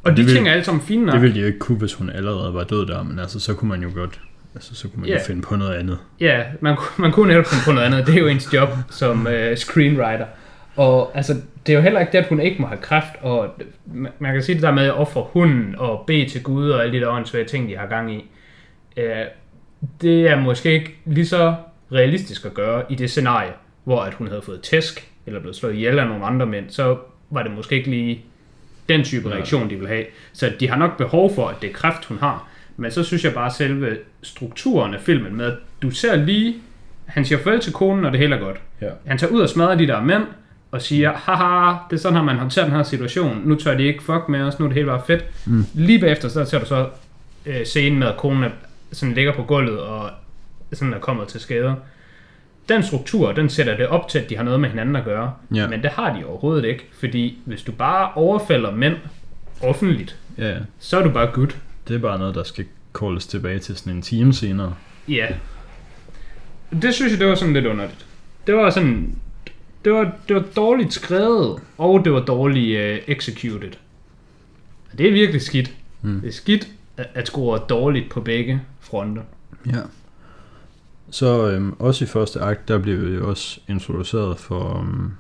og 0.04 0.12
de 0.12 0.18
det 0.18 0.26
vil- 0.26 0.34
ting 0.36 0.48
er 0.48 0.52
alle 0.52 0.64
sammen 0.64 0.82
fine 0.84 1.06
nok. 1.06 1.14
Det 1.14 1.22
ville 1.22 1.36
de 1.36 1.40
jo 1.40 1.46
ikke 1.48 1.60
kunne, 1.60 1.78
hvis 1.78 1.94
hun 1.94 2.10
allerede 2.10 2.54
var 2.54 2.64
død 2.64 2.86
der, 2.88 3.04
men 3.04 3.20
altså, 3.20 3.40
så 3.40 3.54
kunne 3.54 3.70
man 3.70 3.82
jo 3.84 3.90
godt... 3.96 4.20
Altså, 4.56 4.76
så 4.76 4.88
kunne 4.88 5.00
man 5.02 5.10
Ja. 5.10 5.14
jo 5.16 5.20
finde 5.28 5.42
på 5.42 5.56
noget 5.56 5.74
andet. 5.76 5.98
Ja, 6.20 6.44
man, 6.62 6.76
ku- 6.76 7.02
man 7.02 7.12
kunne 7.12 7.28
netop 7.28 7.46
finde 7.46 7.64
på 7.66 7.72
noget 7.72 7.86
andet. 7.86 8.08
Det 8.08 8.16
er 8.16 8.20
jo 8.20 8.28
ens 8.28 8.54
job 8.54 8.70
som 8.90 9.28
øh, 9.28 9.58
screenwriter. 9.58 10.26
Og 10.76 11.12
altså, 11.18 11.34
det 11.66 11.74
er 11.74 11.78
jo 11.78 11.82
heller 11.84 12.00
ikke 12.00 12.12
det, 12.12 12.18
at 12.18 12.28
hun 12.30 12.40
ikke 12.40 12.62
må 12.62 12.68
have 12.68 12.78
kræft. 12.82 13.10
Og 13.22 13.56
man, 13.86 14.12
man 14.20 14.34
kan 14.34 14.44
sige 14.44 14.54
det 14.56 14.64
der 14.64 14.72
med 14.72 14.84
at 14.84 14.94
ofre 14.94 15.26
hunden 15.34 15.76
og 15.78 16.04
bede 16.08 16.30
til 16.30 16.44
Gud 16.44 16.70
og 16.70 16.84
alle 16.84 16.94
de 17.00 17.02
der 17.06 17.10
åndssvage 17.12 17.46
ting, 17.46 17.70
de 17.70 17.78
har 17.78 17.88
gang 17.88 18.14
i. 18.14 18.32
Øh, 18.98 19.16
det 20.02 20.30
er 20.30 20.40
måske 20.40 20.72
ikke 20.72 20.98
lige 21.06 21.28
så 21.28 21.56
realistisk 21.92 22.46
at 22.46 22.54
gøre 22.54 22.84
i 22.90 22.96
det 22.96 23.10
scenarie, 23.12 23.52
hvor 23.84 24.02
at 24.02 24.14
hun 24.14 24.28
havde 24.28 24.42
fået 24.42 24.62
tæsk, 24.62 25.12
eller 25.26 25.40
blevet 25.40 25.56
slået 25.56 25.74
ihjel 25.74 26.00
af 26.00 26.08
nogle 26.08 26.26
andre 26.26 26.46
mænd, 26.46 26.66
så 26.70 26.98
var 27.30 27.44
det 27.44 27.52
måske 27.52 27.76
ikke 27.76 27.90
lige 27.90 28.22
den 28.90 29.04
type 29.04 29.32
reaktion, 29.32 29.70
de 29.70 29.76
vil 29.76 29.88
have. 29.88 30.06
Så 30.34 30.52
de 30.60 30.70
har 30.70 30.78
nok 30.78 30.98
behov 30.98 31.36
for, 31.36 31.48
at 31.48 31.56
det 31.62 31.70
er 31.70 31.74
kræft, 31.74 32.06
hun 32.06 32.18
har. 32.18 32.48
Men 32.78 32.92
så 32.92 33.04
synes 33.04 33.24
jeg 33.24 33.34
bare, 33.34 33.46
at 33.46 33.54
selve 33.54 33.98
strukturen 34.22 34.94
af 34.94 35.02
filmen 35.02 35.36
med, 35.36 35.46
at 35.46 35.54
du 35.82 35.92
ser 35.92 36.16
lige, 36.16 36.56
han 37.06 37.26
siger 37.26 37.40
farvel 37.40 37.60
til 37.60 37.74
konen, 37.74 38.06
og 38.06 38.12
det 38.12 38.20
hele 38.20 38.36
er 38.36 38.40
godt. 38.40 38.58
Ja. 38.82 38.90
Han 39.06 39.18
tager 39.18 39.34
ud 39.34 39.42
og 39.42 39.50
smadrer 39.50 39.76
de 39.76 39.88
der 39.88 40.02
mænd, 40.02 40.24
og 40.72 40.82
siger, 40.82 41.14
haha, 41.14 41.76
det 41.90 41.96
er 41.96 42.02
sådan, 42.02 42.16
har 42.16 42.24
man 42.24 42.38
håndteret 42.38 42.68
den 42.68 42.76
her 42.76 42.84
situation. 42.84 43.42
Nu 43.46 43.56
tør 43.56 43.78
de 43.78 43.84
ikke 43.84 44.04
fuck 44.04 44.30
med 44.30 44.42
os, 44.42 44.60
nu 44.60 44.66
er 44.66 44.70
det 44.70 44.76
hele 44.76 44.88
bare 44.88 45.02
fedt. 45.08 45.26
Mm. 45.46 45.66
Lige 45.74 46.00
bagefter, 46.00 46.30
så 46.30 46.46
ser 46.46 46.60
du 46.60 46.66
så 46.66 46.90
øh, 47.46 47.66
scenen 47.66 48.00
med, 48.00 48.08
at 48.08 48.18
konen 48.18 48.44
er, 48.44 48.50
sådan 48.92 49.16
ligger 49.16 49.34
på 49.34 49.44
gulvet, 49.44 49.80
og 49.80 50.10
sådan 50.74 50.94
er 50.94 51.00
kommet 51.00 51.28
til 51.28 51.40
skade. 51.40 51.76
Den 52.70 52.84
struktur, 52.84 53.32
den 53.32 53.50
sætter 53.50 53.78
det 53.78 53.88
op 53.88 54.08
til, 54.10 54.20
at 54.20 54.30
de 54.30 54.38
har 54.38 54.44
noget 54.44 54.60
med 54.60 54.70
hinanden 54.70 54.96
at 54.96 55.04
gøre. 55.06 55.34
Ja. 55.56 55.68
Men 55.68 55.82
det 55.82 55.90
har 55.90 56.18
de 56.18 56.26
overhovedet 56.26 56.66
ikke, 56.66 56.86
fordi 57.00 57.38
hvis 57.46 57.62
du 57.62 57.72
bare 57.72 58.12
overfalder 58.16 58.72
mænd 58.76 58.96
offentligt, 59.62 60.18
Ja, 60.38 60.56
så 60.80 61.00
er 61.00 61.04
du 61.04 61.10
bare 61.10 61.28
good. 61.34 61.48
det 61.88 61.96
er 61.96 62.00
bare 62.00 62.20
noget, 62.20 62.36
der 62.36 62.44
skal 62.44 62.66
calles 62.94 63.28
tilbage 63.28 63.60
til 63.60 63.76
sådan 63.76 63.94
en 63.94 64.02
time 64.02 64.34
senere. 64.34 64.76
Ja. 65.08 65.28
Det 66.82 66.94
synes 66.94 67.12
jeg, 67.12 67.20
det 67.20 67.28
var 67.28 67.36
sådan 67.36 67.54
lidt 67.54 67.66
underligt. 67.66 68.06
Det 68.48 68.56
var 68.56 68.70
sådan... 68.70 69.16
Det 69.86 69.94
var, 69.94 70.12
det 70.28 70.36
var 70.36 70.44
dårligt 70.56 70.94
skrevet, 70.94 71.60
og 71.78 72.06
det 72.06 72.12
var 72.14 72.20
dårligt 72.20 72.80
uh, 73.08 73.14
executed. 73.16 73.72
Det 74.98 75.08
er 75.08 75.12
virkelig 75.12 75.42
skidt. 75.42 75.74
Mm. 76.02 76.22
Det 76.22 76.28
er 76.28 76.32
skidt 76.34 76.68
at, 76.98 77.08
at 77.14 77.28
score 77.28 77.60
dårligt 77.70 78.10
på 78.10 78.22
begge 78.22 78.62
fronter. 78.80 79.22
Ja. 79.66 79.72
Så 81.10 81.50
øhm, 81.52 81.74
også 81.80 82.04
i 82.06 82.08
første 82.08 82.40
akt, 82.42 82.68
der 82.68 82.78
blev 82.78 83.08
vi 83.08 83.16
jo 83.16 83.30
også 83.30 83.60
introduceret 83.68 84.38
for 84.38 84.80
øhm, 84.80 85.12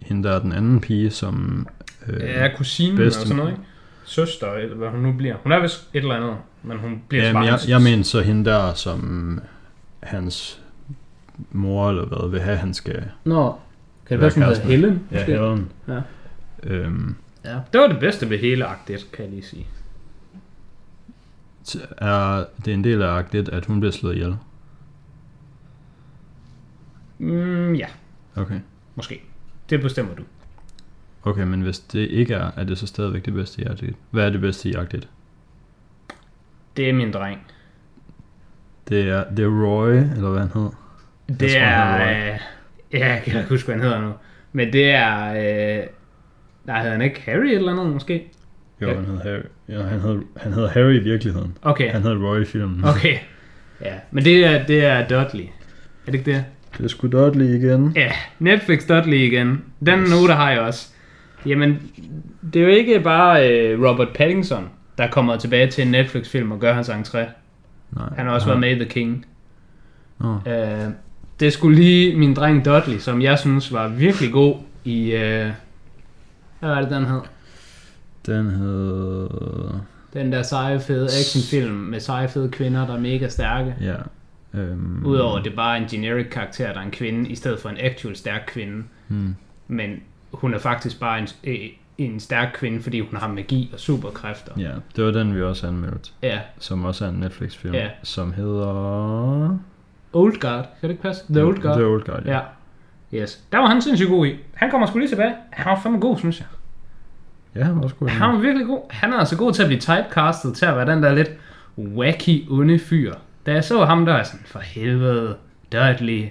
hende 0.00 0.28
der 0.28 0.34
er 0.34 0.38
den 0.40 0.52
anden 0.52 0.80
pige, 0.80 1.10
som... 1.10 1.66
Øh, 2.06 2.20
Ja, 2.20 2.56
kusinen 2.56 2.96
bedste- 2.96 3.18
og 3.18 3.22
sådan 3.26 3.36
noget, 3.36 3.50
ikke? 3.50 3.62
Søster, 4.04 4.52
eller 4.52 4.76
hvad 4.76 4.88
hun 4.88 5.00
nu 5.00 5.12
bliver. 5.12 5.36
Hun 5.42 5.52
er 5.52 5.60
vist 5.60 5.88
et 5.94 5.98
eller 6.02 6.14
andet, 6.14 6.36
men 6.62 6.78
hun 6.78 7.02
bliver 7.08 7.26
ja, 7.26 7.32
bare 7.32 7.42
men 7.42 7.48
jeg, 7.48 7.58
jeg 7.68 7.82
mener 7.82 8.02
så 8.04 8.20
hende 8.20 8.50
der, 8.50 8.74
som 8.74 9.40
hans 10.02 10.60
mor 11.52 11.88
eller 11.90 12.04
hvad 12.06 12.30
vil 12.30 12.40
have, 12.40 12.56
han 12.56 12.74
skal... 12.74 13.04
Nå, 13.24 13.54
kan 14.06 14.20
det 14.20 14.20
Være 14.20 14.30
hun 14.34 14.42
hedder. 14.54 14.66
Helen? 14.66 15.00
Ja, 15.10 15.16
måske? 15.16 15.32
Helen. 15.32 15.70
Ja. 15.88 16.00
Øhm, 16.62 17.14
ja. 17.44 17.58
Det 17.72 17.80
var 17.80 17.86
det 17.86 18.00
bedste 18.00 18.30
ved 18.30 18.38
hele 18.38 18.66
akt 18.66 18.90
1, 18.90 19.06
kan 19.12 19.24
jeg 19.24 19.32
lige 19.32 19.44
sige. 19.44 19.66
er 21.98 22.44
det 22.64 22.70
er 22.70 22.74
en 22.74 22.84
del 22.84 23.02
af 23.02 23.08
akt 23.16 23.34
1, 23.34 23.48
at 23.48 23.66
hun 23.66 23.80
bliver 23.80 23.92
slået 23.92 24.14
ihjel? 24.14 24.36
Mm, 27.18 27.74
ja, 27.74 27.86
Okay. 28.36 28.60
måske. 28.94 29.22
Det 29.70 29.80
bestemmer 29.80 30.14
du. 30.14 30.22
Okay, 31.22 31.42
men 31.42 31.60
hvis 31.60 31.78
det 31.78 31.98
ikke 32.10 32.34
er, 32.34 32.50
er 32.56 32.64
det 32.64 32.78
så 32.78 32.86
stadigvæk 32.86 33.24
det 33.24 33.34
bedste 33.34 33.62
i 33.62 33.64
1? 33.64 33.94
Hvad 34.10 34.26
er 34.26 34.30
det 34.30 34.40
bedste 34.40 34.68
i 34.68 34.72
1? 34.72 35.08
Det 36.76 36.88
er 36.88 36.92
min 36.92 37.12
dreng. 37.12 37.46
Det 38.88 39.08
er, 39.08 39.24
det 39.30 39.44
er 39.44 39.64
Roy, 39.64 39.90
eller 39.92 40.30
hvad 40.30 40.40
han 40.40 40.50
hed. 40.54 40.70
Det 41.40 41.50
tror, 41.50 41.60
han 41.60 42.00
er... 42.00 42.14
hedder 42.14 42.34
Øh, 42.34 42.40
ja, 42.92 43.12
jeg 43.14 43.22
kan 43.24 43.36
ikke 43.38 43.48
huske, 43.48 43.66
hvad 43.66 43.74
han 43.74 43.84
hedder 43.84 44.00
nu. 44.00 44.12
Men 44.52 44.72
det 44.72 44.90
er... 44.90 45.26
Øh, 45.80 45.86
nej, 46.64 46.78
hedder 46.78 46.92
han 46.92 47.02
ikke 47.02 47.20
Harry 47.20 47.46
eller 47.46 47.74
noget 47.74 47.92
måske? 47.92 48.30
Jo, 48.80 48.88
Ja. 48.88 48.94
han 48.94 49.04
hed 49.04 49.18
Harry. 49.18 49.42
Ja, 49.68 49.82
han 49.82 50.00
hed, 50.00 50.22
han 50.36 50.52
hed 50.52 50.68
Harry 50.68 50.92
i 50.94 51.02
virkeligheden. 51.02 51.58
Okay, 51.62 51.90
Han 51.92 52.02
hed 52.02 52.12
Roy 52.16 52.42
i 52.42 52.44
filmen. 52.44 52.84
okay. 52.84 53.18
Ja, 53.80 53.94
men 54.10 54.24
det 54.24 54.46
er, 54.46 54.66
det 54.66 54.84
er 54.84 55.08
Dudley. 55.08 55.44
Er 56.06 56.10
det 56.10 56.14
ikke 56.14 56.32
det? 56.32 56.44
Det 56.78 56.84
er 56.84 56.88
sgu 56.88 57.06
Dudley 57.08 57.44
igen. 57.44 57.92
Ja, 57.96 58.12
Netflix 58.38 58.86
Dudley 58.86 59.16
igen. 59.16 59.62
Den 59.86 60.00
yes. 60.00 60.10
note 60.10 60.32
har 60.32 60.50
jeg 60.50 60.60
også. 60.60 60.88
Jamen, 61.46 61.82
det 62.52 62.62
er 62.62 62.66
jo 62.66 62.70
ikke 62.70 63.00
bare 63.00 63.50
øh, 63.50 63.82
Robert 63.82 64.08
Pattinson, 64.14 64.68
der 64.98 65.10
kommer 65.10 65.36
tilbage 65.36 65.70
til 65.70 65.84
en 65.84 65.90
Netflix-film 65.90 66.52
og 66.52 66.60
gør 66.60 66.72
hans 66.72 66.88
entré. 66.88 67.18
Nej. 67.90 68.08
Han 68.16 68.26
har 68.26 68.32
også 68.32 68.46
været 68.46 68.60
med 68.60 68.70
i 68.70 68.74
The 68.74 68.84
King. 68.84 69.26
Nå. 70.20 70.38
Øh, 70.46 70.90
det 71.40 71.52
skulle 71.52 71.76
lige 71.76 72.16
min 72.16 72.34
dreng 72.34 72.64
Dudley, 72.64 72.98
som 72.98 73.22
jeg 73.22 73.38
synes 73.38 73.72
var 73.72 73.88
virkelig 73.88 74.32
god 74.32 74.56
i... 74.84 75.12
Øh, 75.12 75.50
hvad 76.60 76.70
var 76.70 76.80
det, 76.80 76.90
den 76.90 77.06
hed? 77.06 77.20
Den 78.26 78.50
hed... 78.50 79.28
Den 80.14 80.32
der 80.32 80.42
seje, 80.42 80.80
fede 80.80 81.04
actionfilm 81.04 81.74
med 81.74 82.00
seje, 82.00 82.28
fede 82.28 82.48
kvinder, 82.48 82.86
der 82.86 82.94
er 82.94 83.00
mega 83.00 83.28
stærke. 83.28 83.74
Ja. 83.80 83.94
Øhm, 84.54 85.06
Udover 85.06 85.38
at 85.38 85.44
det 85.44 85.54
bare 85.56 85.78
er 85.78 85.82
en 85.82 85.88
generic 85.88 86.26
karakter, 86.30 86.72
der 86.72 86.80
er 86.80 86.84
en 86.84 86.90
kvinde, 86.90 87.30
i 87.30 87.34
stedet 87.34 87.60
for 87.60 87.68
en 87.68 87.76
actual 87.80 88.16
stærk 88.16 88.44
kvinde. 88.46 88.84
Hmm. 89.08 89.36
Men 89.68 90.00
hun 90.32 90.54
er 90.54 90.58
faktisk 90.58 91.00
bare 91.00 91.18
en, 91.18 91.28
øh, 91.44 91.56
en 91.98 92.20
stærk 92.20 92.48
kvinde, 92.54 92.82
fordi 92.82 93.00
hun 93.00 93.16
har 93.16 93.28
magi 93.28 93.70
og 93.72 93.80
superkræfter. 93.80 94.52
Ja, 94.58 94.70
det 94.96 95.04
var 95.04 95.10
den, 95.10 95.34
vi 95.34 95.42
også 95.42 95.66
anmeldte. 95.66 96.10
Ja. 96.22 96.40
Som 96.58 96.84
også 96.84 97.04
er 97.04 97.08
en 97.08 97.14
Netflix-film. 97.14 97.74
Ja. 97.74 97.88
Som 98.02 98.32
hedder... 98.32 99.58
Old 100.12 100.40
Guard, 100.40 100.64
kan 100.64 100.88
det 100.88 100.90
ikke 100.90 101.02
passe? 101.02 101.24
The 101.32 101.44
Old 101.44 101.62
Guard. 101.62 101.76
The 101.76 101.86
Old 101.86 102.04
Guard, 102.04 102.22
ja. 102.26 102.32
Ja. 102.32 102.40
Yes. 103.22 103.44
Der 103.52 103.58
var 103.58 103.66
han 103.66 103.82
sindssygt 103.82 104.10
god 104.10 104.26
i. 104.26 104.36
Han 104.54 104.70
kommer 104.70 104.86
sgu 104.86 104.98
lige 104.98 105.08
tilbage. 105.08 105.34
Han 105.50 105.70
var 105.70 105.80
fandme 105.80 106.00
god, 106.00 106.18
synes 106.18 106.40
jeg. 106.40 106.46
Ja, 107.54 107.64
han 107.64 107.76
var 107.76 107.82
også 107.82 107.96
god. 107.96 108.08
Han 108.08 108.34
var 108.34 108.38
virkelig 108.38 108.66
god. 108.66 108.80
Han 108.90 109.12
er 109.12 109.16
altså 109.16 109.36
god 109.36 109.52
til 109.52 109.62
at 109.62 109.68
blive 109.68 109.80
typecastet 109.80 110.54
til 110.54 110.66
at 110.66 110.76
være 110.76 110.86
den 110.86 111.02
der 111.02 111.14
lidt 111.14 111.30
wacky, 111.78 112.50
onde 112.50 112.78
fyr. 112.78 113.14
Da 113.46 113.52
jeg 113.52 113.64
så 113.64 113.84
ham, 113.84 114.06
der 114.06 114.16
jeg 114.16 114.26
sådan, 114.26 114.46
for 114.46 114.58
helvede, 114.58 115.36
Dudley, 115.72 116.28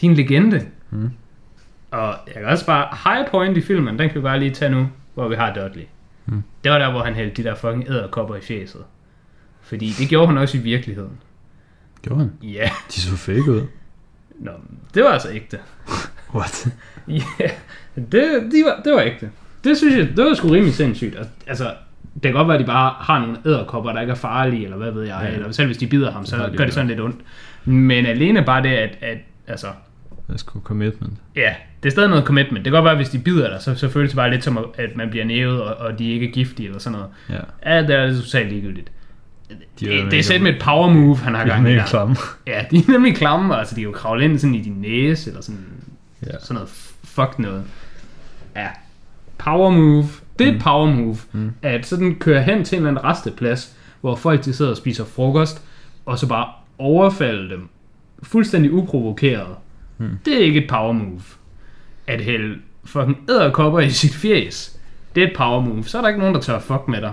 din 0.00 0.14
legende. 0.14 0.66
Mm. 0.90 1.10
Og 1.90 2.14
jeg 2.26 2.34
kan 2.34 2.44
også 2.44 2.66
bare, 2.66 2.96
high 3.04 3.30
point 3.30 3.56
i 3.56 3.60
filmen, 3.60 3.98
den 3.98 4.08
kan 4.08 4.14
vi 4.16 4.22
bare 4.22 4.38
lige 4.38 4.50
tage 4.50 4.70
nu, 4.70 4.88
hvor 5.14 5.28
vi 5.28 5.34
har 5.34 5.54
Dudley. 5.54 5.84
Mm. 6.26 6.42
Det 6.64 6.72
var 6.72 6.78
der, 6.78 6.90
hvor 6.90 7.02
han 7.02 7.14
hældte 7.14 7.42
de 7.42 7.48
der 7.48 7.54
fucking 7.54 7.88
æderkopper 7.88 8.36
i 8.36 8.40
fjeset. 8.40 8.84
Fordi 9.60 9.94
det 9.98 10.08
gjorde 10.08 10.26
han 10.26 10.38
også 10.38 10.58
i 10.58 10.60
virkeligheden. 10.60 11.18
Gjorde 12.02 12.20
han? 12.20 12.32
Ja, 12.42 12.70
De 12.88 13.00
så 13.00 13.16
fake 13.16 13.50
ud. 13.50 13.62
Nå, 14.38 14.50
det 14.94 15.04
var 15.04 15.10
altså 15.10 15.30
ægte. 15.30 15.58
What? 16.34 16.66
Ja, 17.08 17.50
det, 17.96 18.12
de 18.52 18.64
var, 18.64 18.80
det 18.84 18.92
var 18.92 19.00
ægte. 19.00 19.30
Det 19.64 19.76
synes 19.76 19.96
jeg, 19.96 20.16
det 20.16 20.24
var 20.24 20.34
sgu 20.34 20.48
rimelig 20.48 20.74
sindssygt. 20.74 21.18
Altså, 21.46 21.74
det 22.14 22.22
kan 22.22 22.32
godt 22.32 22.48
være, 22.48 22.54
at 22.56 22.60
de 22.60 22.66
bare 22.66 22.94
har 23.00 23.18
nogle 23.20 23.36
æderkopper, 23.46 23.92
der 23.92 24.00
ikke 24.00 24.10
er 24.10 24.14
farlige, 24.14 24.64
eller 24.64 24.76
hvad 24.76 24.90
ved 24.90 25.02
jeg, 25.02 25.20
Ja. 25.28 25.34
eller 25.34 25.52
selv 25.52 25.66
hvis 25.66 25.76
de 25.78 25.86
bider 25.86 26.12
ham, 26.12 26.26
så 26.26 26.36
Det 26.36 26.52
de 26.52 26.56
gør 26.56 26.64
det 26.64 26.74
sådan 26.74 26.88
lidt 26.88 27.00
ondt. 27.00 27.16
Men 27.64 28.06
alene 28.06 28.42
bare 28.44 28.62
det, 28.62 28.68
at, 28.68 28.98
at 29.00 29.18
altså, 29.46 29.66
Det 30.28 30.42
er 30.42 30.60
commitment. 30.64 31.12
ja, 31.36 31.54
det 31.82 31.88
er 31.88 31.90
stadig 31.90 32.08
noget 32.08 32.24
commitment. 32.24 32.64
Det 32.64 32.72
kan 32.72 32.72
godt 32.72 32.84
være, 32.84 32.92
at 32.92 32.98
hvis 32.98 33.08
de 33.08 33.18
bider 33.18 33.50
dig, 33.50 33.62
så, 33.62 33.74
så 33.74 33.88
føles 33.88 34.10
det 34.10 34.16
bare 34.16 34.30
lidt 34.30 34.44
som, 34.44 34.58
at 34.78 34.96
man 34.96 35.10
bliver 35.10 35.24
nævet, 35.24 35.62
og, 35.62 35.74
og 35.86 35.98
de 35.98 36.10
ikke 36.10 36.28
er 36.28 36.32
giftige, 36.32 36.66
eller 36.66 36.80
sådan 36.80 36.98
noget. 36.98 37.40
Ja. 37.64 37.74
Ja, 37.76 37.82
det 37.82 37.90
er 37.90 38.20
totalt 38.22 38.48
ligegyldigt. 38.48 38.90
De 39.80 39.86
Det, 39.86 40.00
er 40.00 40.08
det 40.10 40.18
er 40.18 40.22
sæt 40.22 40.42
med 40.42 40.54
et 40.54 40.62
power 40.62 40.88
move, 40.90 41.16
han 41.16 41.34
har 41.34 41.44
De 41.44 41.50
er 41.50 41.54
gang 41.54 41.66
i 41.66 41.70
mega 41.70 41.80
der. 41.80 41.86
klamme. 41.86 42.16
Ja, 42.46 42.64
de 42.70 42.76
er 42.76 42.90
nemlig 42.92 43.16
klamme, 43.16 43.56
altså 43.58 43.74
de 43.74 43.80
kan 43.80 43.90
jo 43.90 43.96
kravle 43.96 44.24
ind 44.24 44.38
sådan 44.38 44.54
i 44.54 44.60
din 44.62 44.72
næse, 44.80 45.30
eller 45.30 45.42
sådan, 45.42 45.60
Ja. 46.26 46.30
sådan 46.40 46.54
noget 46.54 46.68
fuck 47.04 47.38
noget. 47.38 47.62
Ja, 48.56 48.68
power 49.38 49.70
move. 49.70 50.04
Det 50.38 50.48
er 50.48 50.52
et 50.52 50.60
power 50.62 50.86
move, 50.86 51.16
Mm. 51.32 51.50
at 51.62 51.86
sådan 51.86 52.14
køre 52.14 52.42
hen 52.42 52.64
til 52.64 52.76
en 52.78 52.86
eller 52.86 53.00
anden 53.00 53.04
resteplads, 53.10 53.76
hvor 54.00 54.14
folk 54.16 54.44
de 54.44 54.52
sidder 54.52 54.70
og 54.70 54.76
spiser 54.76 55.04
frokost, 55.04 55.62
og 56.06 56.18
så 56.18 56.28
bare 56.28 56.46
overfalde 56.78 57.50
dem, 57.50 57.68
fuldstændig 58.22 58.72
uprovokeret. 58.72 59.56
Mm. 59.98 60.08
Det 60.24 60.34
er 60.34 60.38
ikke 60.44 60.62
et 60.62 60.68
power 60.70 60.92
move. 60.92 61.20
At 62.06 62.20
hælde 62.20 62.54
fucking 62.84 63.18
æderkopper 63.30 63.80
i 63.80 63.90
sit 63.90 64.14
fjes, 64.14 64.80
det 65.14 65.22
er 65.22 65.26
et 65.26 65.32
power 65.36 65.60
move. 65.60 65.84
Så 65.84 65.98
er 65.98 66.02
der 66.02 66.08
ikke 66.08 66.20
nogen, 66.20 66.34
der 66.34 66.40
tør 66.40 66.58
fuck 66.58 66.88
med 66.88 67.00
dig. 67.00 67.12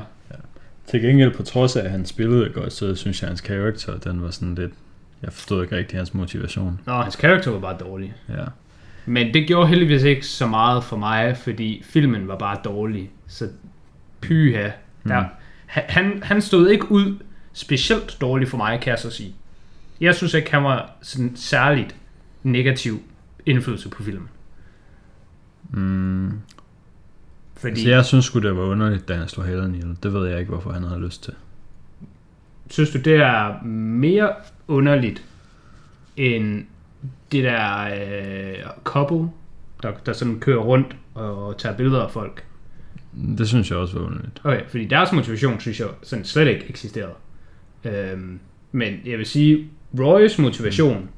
Til 0.88 1.01
gengæld, 1.01 1.34
på 1.34 1.43
trods 1.43 1.75
af, 1.75 1.84
at 1.86 1.91
han 1.91 2.05
spillede 2.05 2.49
godt, 2.49 2.73
så 2.73 2.95
synes 2.95 3.21
jeg, 3.21 3.27
at 3.27 3.29
hans 3.29 3.41
karakter, 3.41 3.97
den 3.97 4.21
var 4.21 4.29
sådan 4.31 4.55
lidt 4.55 4.71
Jeg 5.23 5.34
forstod 5.34 5.63
ikke 5.63 5.77
rigtig 5.77 5.99
hans 5.99 6.13
motivation. 6.13 6.79
Nå, 6.86 6.93
hans 6.93 7.15
karakter 7.15 7.51
var 7.51 7.60
bare 7.60 7.77
dårlig. 7.79 8.13
Ja. 8.29 8.43
Men 9.06 9.34
det 9.34 9.48
gjorde 9.48 9.68
heldigvis 9.68 10.04
ikke 10.04 10.26
så 10.28 10.48
meget 10.48 10.84
for 10.84 10.98
mig, 10.98 11.38
fordi 11.38 11.84
filmen 11.86 12.28
var 12.28 12.38
bare 12.38 12.58
dårlig. 12.64 13.12
Så 13.28 13.50
pyha. 14.22 14.70
Der, 15.08 15.20
Mm. 15.20 15.26
han, 15.66 16.20
han 16.24 16.42
stod 16.42 16.70
ikke 16.70 16.92
ud 16.92 17.18
specielt 17.54 18.18
dårligt 18.22 18.50
for 18.50 18.58
mig, 18.58 18.80
kan 18.82 18.92
jeg 18.92 19.00
så 19.00 19.10
sige. 19.10 19.36
Jeg 20.02 20.16
synes 20.16 20.34
ikke, 20.34 20.52
han 20.52 20.64
var 20.64 20.92
sådan 21.02 21.32
særligt 21.36 21.96
negativ 22.44 23.02
indflydelse 23.46 23.90
på 23.90 24.04
filmen. 24.04 24.30
Mm. 25.70 26.32
Fordi, 27.58 27.84
Så 27.84 27.90
jeg 27.90 28.06
synes 28.06 28.26
sgu, 28.26 28.40
det 28.40 28.56
var 28.58 28.64
underligt, 28.64 29.08
da 29.08 29.16
han 29.16 29.28
slog 29.28 29.46
halen 29.46 29.76
ihjel. 29.76 29.98
Det 30.04 30.14
ved 30.14 30.28
jeg 30.30 30.40
ikke, 30.40 30.50
hvorfor 30.50 30.72
han 30.72 30.84
havde 30.84 31.02
lyst 31.02 31.24
til. 31.24 31.34
synes 32.70 32.90
du, 32.90 32.98
det 32.98 33.16
er 33.16 33.64
mere 33.68 34.30
underligt 34.68 35.24
end 36.18 36.66
det 37.32 37.44
der 37.44 37.82
øh, 37.84 38.56
couple, 38.84 39.30
der, 39.84 39.91
der 40.06 40.13
sådan 40.13 40.39
kører 40.39 40.60
rundt 40.60 40.96
og 41.13 41.58
tager 41.58 41.76
billeder 41.76 42.04
af 42.04 42.12
folk? 42.12 42.46
Det 43.38 43.48
synes 43.48 43.70
jeg 43.70 43.78
også 43.78 44.00
var 44.00 44.06
underligt. 44.06 44.41
Okay, 44.44 44.62
fordi 44.67 44.86
deres 44.86 45.12
motivation, 45.12 45.60
synes 45.60 45.80
jeg, 45.80 45.88
sådan 46.04 46.26
slet 46.26 46.48
ikke 46.48 46.65
eksisterede. 46.70 47.13
Øhm, 47.84 48.39
men 48.72 48.94
jeg 49.06 49.17
vil 49.17 49.26
sige, 49.26 49.70
Roys 50.00 50.38
motivation, 50.39 51.10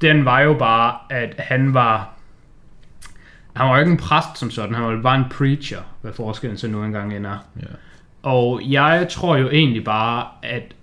den 0.00 0.24
var 0.24 0.40
jo 0.40 0.54
bare, 0.54 0.96
at 1.10 1.34
han 1.38 1.74
var... 1.74 2.10
Han 3.56 3.66
var 3.66 3.74
jo 3.74 3.80
ikke 3.80 3.92
en 3.92 3.98
præst 3.98 4.38
som 4.38 4.50
sådan, 4.50 4.74
han 4.74 4.84
var 4.84 5.02
bare 5.02 5.18
en 5.18 5.24
preacher, 5.30 5.80
hvad 6.02 6.12
forskellen 6.12 6.58
så 6.58 6.68
nu 6.68 6.84
engang 6.84 7.16
end 7.16 7.26
er. 7.26 7.38
Ja. 7.60 7.66
Og 8.22 8.62
jeg 8.64 9.06
tror 9.10 9.36
jo 9.36 9.50
egentlig 9.50 9.84
bare, 9.84 10.26
at 10.42 10.74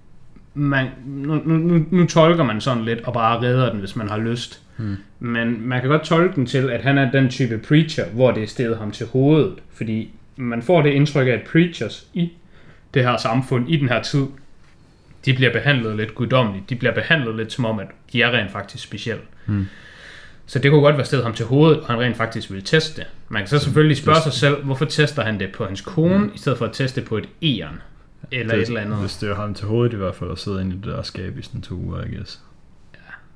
man, 0.54 0.88
nu, 1.06 1.42
nu, 1.46 1.58
nu, 1.58 1.86
nu 1.92 2.06
tolker 2.06 2.44
man 2.44 2.62
sådan 2.62 2.86
lidt 2.86 3.00
og 3.02 3.14
bare 3.14 3.42
redder 3.42 3.72
den, 3.72 3.80
hvis 3.80 3.96
man 3.96 4.10
har 4.10 4.18
lyst. 4.18 4.62
Hmm. 4.78 4.98
Men 5.20 5.68
man 5.68 5.82
kan 5.82 5.90
godt 5.90 6.04
tolke 6.04 6.36
den 6.36 6.46
til, 6.46 6.70
at 6.70 6.82
han 6.82 6.98
er 6.98 7.12
den 7.12 7.30
type 7.30 7.58
preacher, 7.58 8.06
hvor 8.06 8.32
det 8.32 8.44
er 8.44 8.48
stedet 8.48 8.78
ham 8.78 8.92
til 8.92 9.08
hovedet. 9.08 9.54
Fordi 9.74 10.10
man 10.36 10.62
får 10.62 10.82
det 10.82 10.90
indtryk 10.90 11.28
af, 11.28 11.32
at 11.32 11.42
preachers 11.52 12.08
i 12.14 12.32
det 12.94 13.04
her 13.04 13.18
samfund, 13.18 13.70
i 13.70 13.78
den 13.78 13.90
her 13.90 14.02
tid, 14.02 14.26
de 15.26 15.34
bliver 15.34 15.54
behandlet 15.54 15.98
lidt 15.98 16.16
guddommeligt. 16.16 16.70
De 16.70 16.76
bliver 16.76 16.94
behandlet 16.94 17.36
lidt 17.36 17.54
som 17.54 17.66
om, 17.66 17.80
at 17.80 17.88
de 18.14 18.22
er 18.22 18.32
rent 18.32 18.52
faktisk 18.52 18.84
specielle. 18.84 19.22
Hmm. 19.46 19.68
Så 20.46 20.60
det 20.60 20.72
kunne 20.72 20.82
godt 20.82 20.98
være 20.98 21.06
stedet 21.06 21.24
ham 21.24 21.34
til 21.34 21.46
hovedet, 21.46 21.80
og 21.80 21.88
han 21.88 22.00
rent 22.00 22.18
faktisk 22.18 22.52
ville 22.52 22.64
teste 22.66 23.02
det. 23.02 23.08
Man 23.30 23.42
kan 23.42 23.48
så 23.48 23.60
selvfølgelig 23.60 23.98
spørge 23.98 24.22
sig 24.22 24.34
selv, 24.34 24.64
hvorfor 24.64 24.86
tester 24.86 25.24
han 25.24 25.40
det 25.40 25.52
på 25.52 25.66
hans 25.66 25.82
kone, 25.82 26.30
i 26.36 26.38
stedet 26.38 26.58
for 26.58 26.66
at 26.66 26.74
teste 26.74 27.02
det 27.02 27.10
på 27.10 27.18
et 27.18 27.30
æren. 27.44 27.82
Eller 28.32 28.54
et 28.56 28.68
eller 28.68 28.82
andet. 28.82 29.00
Hvis 29.00 29.18
det 29.18 29.30
var 29.30 29.36
ham 29.36 29.54
til 29.54 29.68
hovedet 29.68 29.94
i 29.94 29.98
hvert 29.98 30.16
fald, 30.16 30.32
at 30.32 30.38
sidde 30.40 30.62
inde 30.62 30.76
i 30.76 30.78
det 30.78 30.86
der 30.86 31.02
skab 31.02 31.38
i 31.38 31.42
sådan 31.42 31.62
to 31.62 31.76
uger, 31.76 32.04
I 32.06 32.16
guess. 32.16 32.42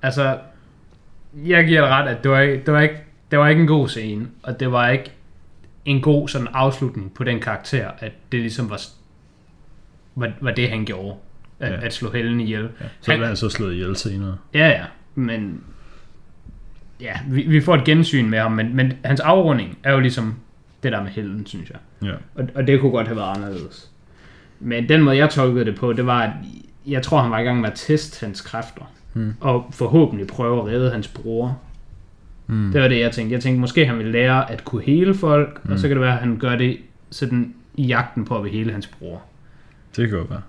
Altså, 0.01 0.39
jeg 1.45 1.65
giver 1.65 1.81
dig 1.81 1.89
ret, 1.89 2.07
at 2.07 2.23
det 2.23 2.31
var, 2.31 2.39
ikke, 2.39 2.65
det, 2.65 2.73
var 2.73 2.79
ikke, 2.81 2.95
det 3.31 3.39
var 3.39 3.47
ikke 3.47 3.61
en 3.61 3.67
god 3.67 3.87
scene, 3.87 4.27
og 4.43 4.59
det 4.59 4.71
var 4.71 4.89
ikke 4.89 5.11
en 5.85 6.01
god 6.01 6.27
sådan 6.27 6.47
afslutning 6.53 7.13
på 7.13 7.23
den 7.23 7.39
karakter, 7.39 7.91
at 7.99 8.11
det 8.31 8.39
ligesom 8.39 8.69
var, 8.69 8.81
var, 10.15 10.31
var 10.41 10.51
det, 10.51 10.69
han 10.69 10.85
gjorde. 10.85 11.17
At, 11.59 11.71
Ja. 11.71 11.75
ja. 11.75 11.85
at 11.85 11.93
slå 11.93 12.11
Helen 12.11 12.39
ihjel. 12.39 12.61
Ja. 12.81 12.85
Så 13.01 13.15
blev 13.15 13.27
han 13.27 13.35
så 13.35 13.49
slået 13.49 13.73
ihjel 13.73 13.95
senere. 13.95 14.37
Ja, 14.53 14.67
ja, 14.67 14.83
men 15.15 15.63
ja, 17.01 17.13
vi, 17.27 17.41
vi 17.41 17.61
får 17.61 17.75
et 17.75 17.83
gensyn 17.83 18.29
med 18.29 18.39
ham, 18.39 18.51
men, 18.51 18.75
men 18.75 18.93
hans 19.05 19.19
afrunding 19.19 19.77
er 19.83 19.93
jo 19.93 19.99
ligesom 19.99 20.35
det 20.83 20.91
der 20.91 21.03
med 21.03 21.11
Helen, 21.11 21.45
synes 21.45 21.69
jeg. 21.69 21.77
Ja. 22.03 22.13
Og, 22.35 22.49
og 22.55 22.67
det 22.67 22.79
kunne 22.81 22.91
godt 22.91 23.07
have 23.07 23.17
været 23.17 23.35
anderledes. 23.37 23.91
Men 24.59 24.89
den 24.89 25.01
måde, 25.01 25.17
jeg 25.17 25.29
tolkede 25.29 25.65
det 25.65 25.75
på, 25.75 25.93
det 25.93 26.05
var, 26.05 26.21
at 26.21 26.31
jeg 26.87 27.03
tror, 27.03 27.21
han 27.21 27.31
var 27.31 27.39
i 27.39 27.43
gang 27.43 27.61
med 27.61 27.69
at 27.69 27.75
teste 27.75 28.25
hans 28.25 28.41
kræfter. 28.41 28.91
Hmm. 29.13 29.33
Og 29.39 29.67
forhåbentlig 29.71 30.27
prøve 30.27 30.59
at 30.59 30.65
redde 30.65 30.91
hans 30.91 31.07
bror. 31.07 31.59
Mm. 32.47 32.71
Det 32.71 32.81
var 32.81 32.87
det, 32.87 32.99
jeg 32.99 33.11
tænkte. 33.11 33.33
Jeg 33.33 33.41
tænkte, 33.41 33.59
måske 33.59 33.85
han 33.85 33.97
vil 33.97 34.07
lære 34.07 34.51
at 34.51 34.65
kunne 34.65 34.83
hele 34.83 35.13
folk, 35.13 35.59
mm. 35.63 35.69
Mm. 35.69 35.73
og 35.73 35.79
så 35.79 35.87
kan 35.87 35.97
det 35.97 36.01
være, 36.01 36.13
at 36.13 36.19
han 36.19 36.37
gør 36.37 36.55
det 36.55 36.77
sådan 37.09 37.53
i 37.75 37.85
jagten 37.85 38.25
på 38.25 38.37
at 38.37 38.43
vil 38.43 38.51
hele 38.51 38.71
hans 38.71 38.87
bror. 38.87 39.21
Det 39.95 40.09
kan 40.09 40.17
godt 40.17 40.29
være. 40.29 40.41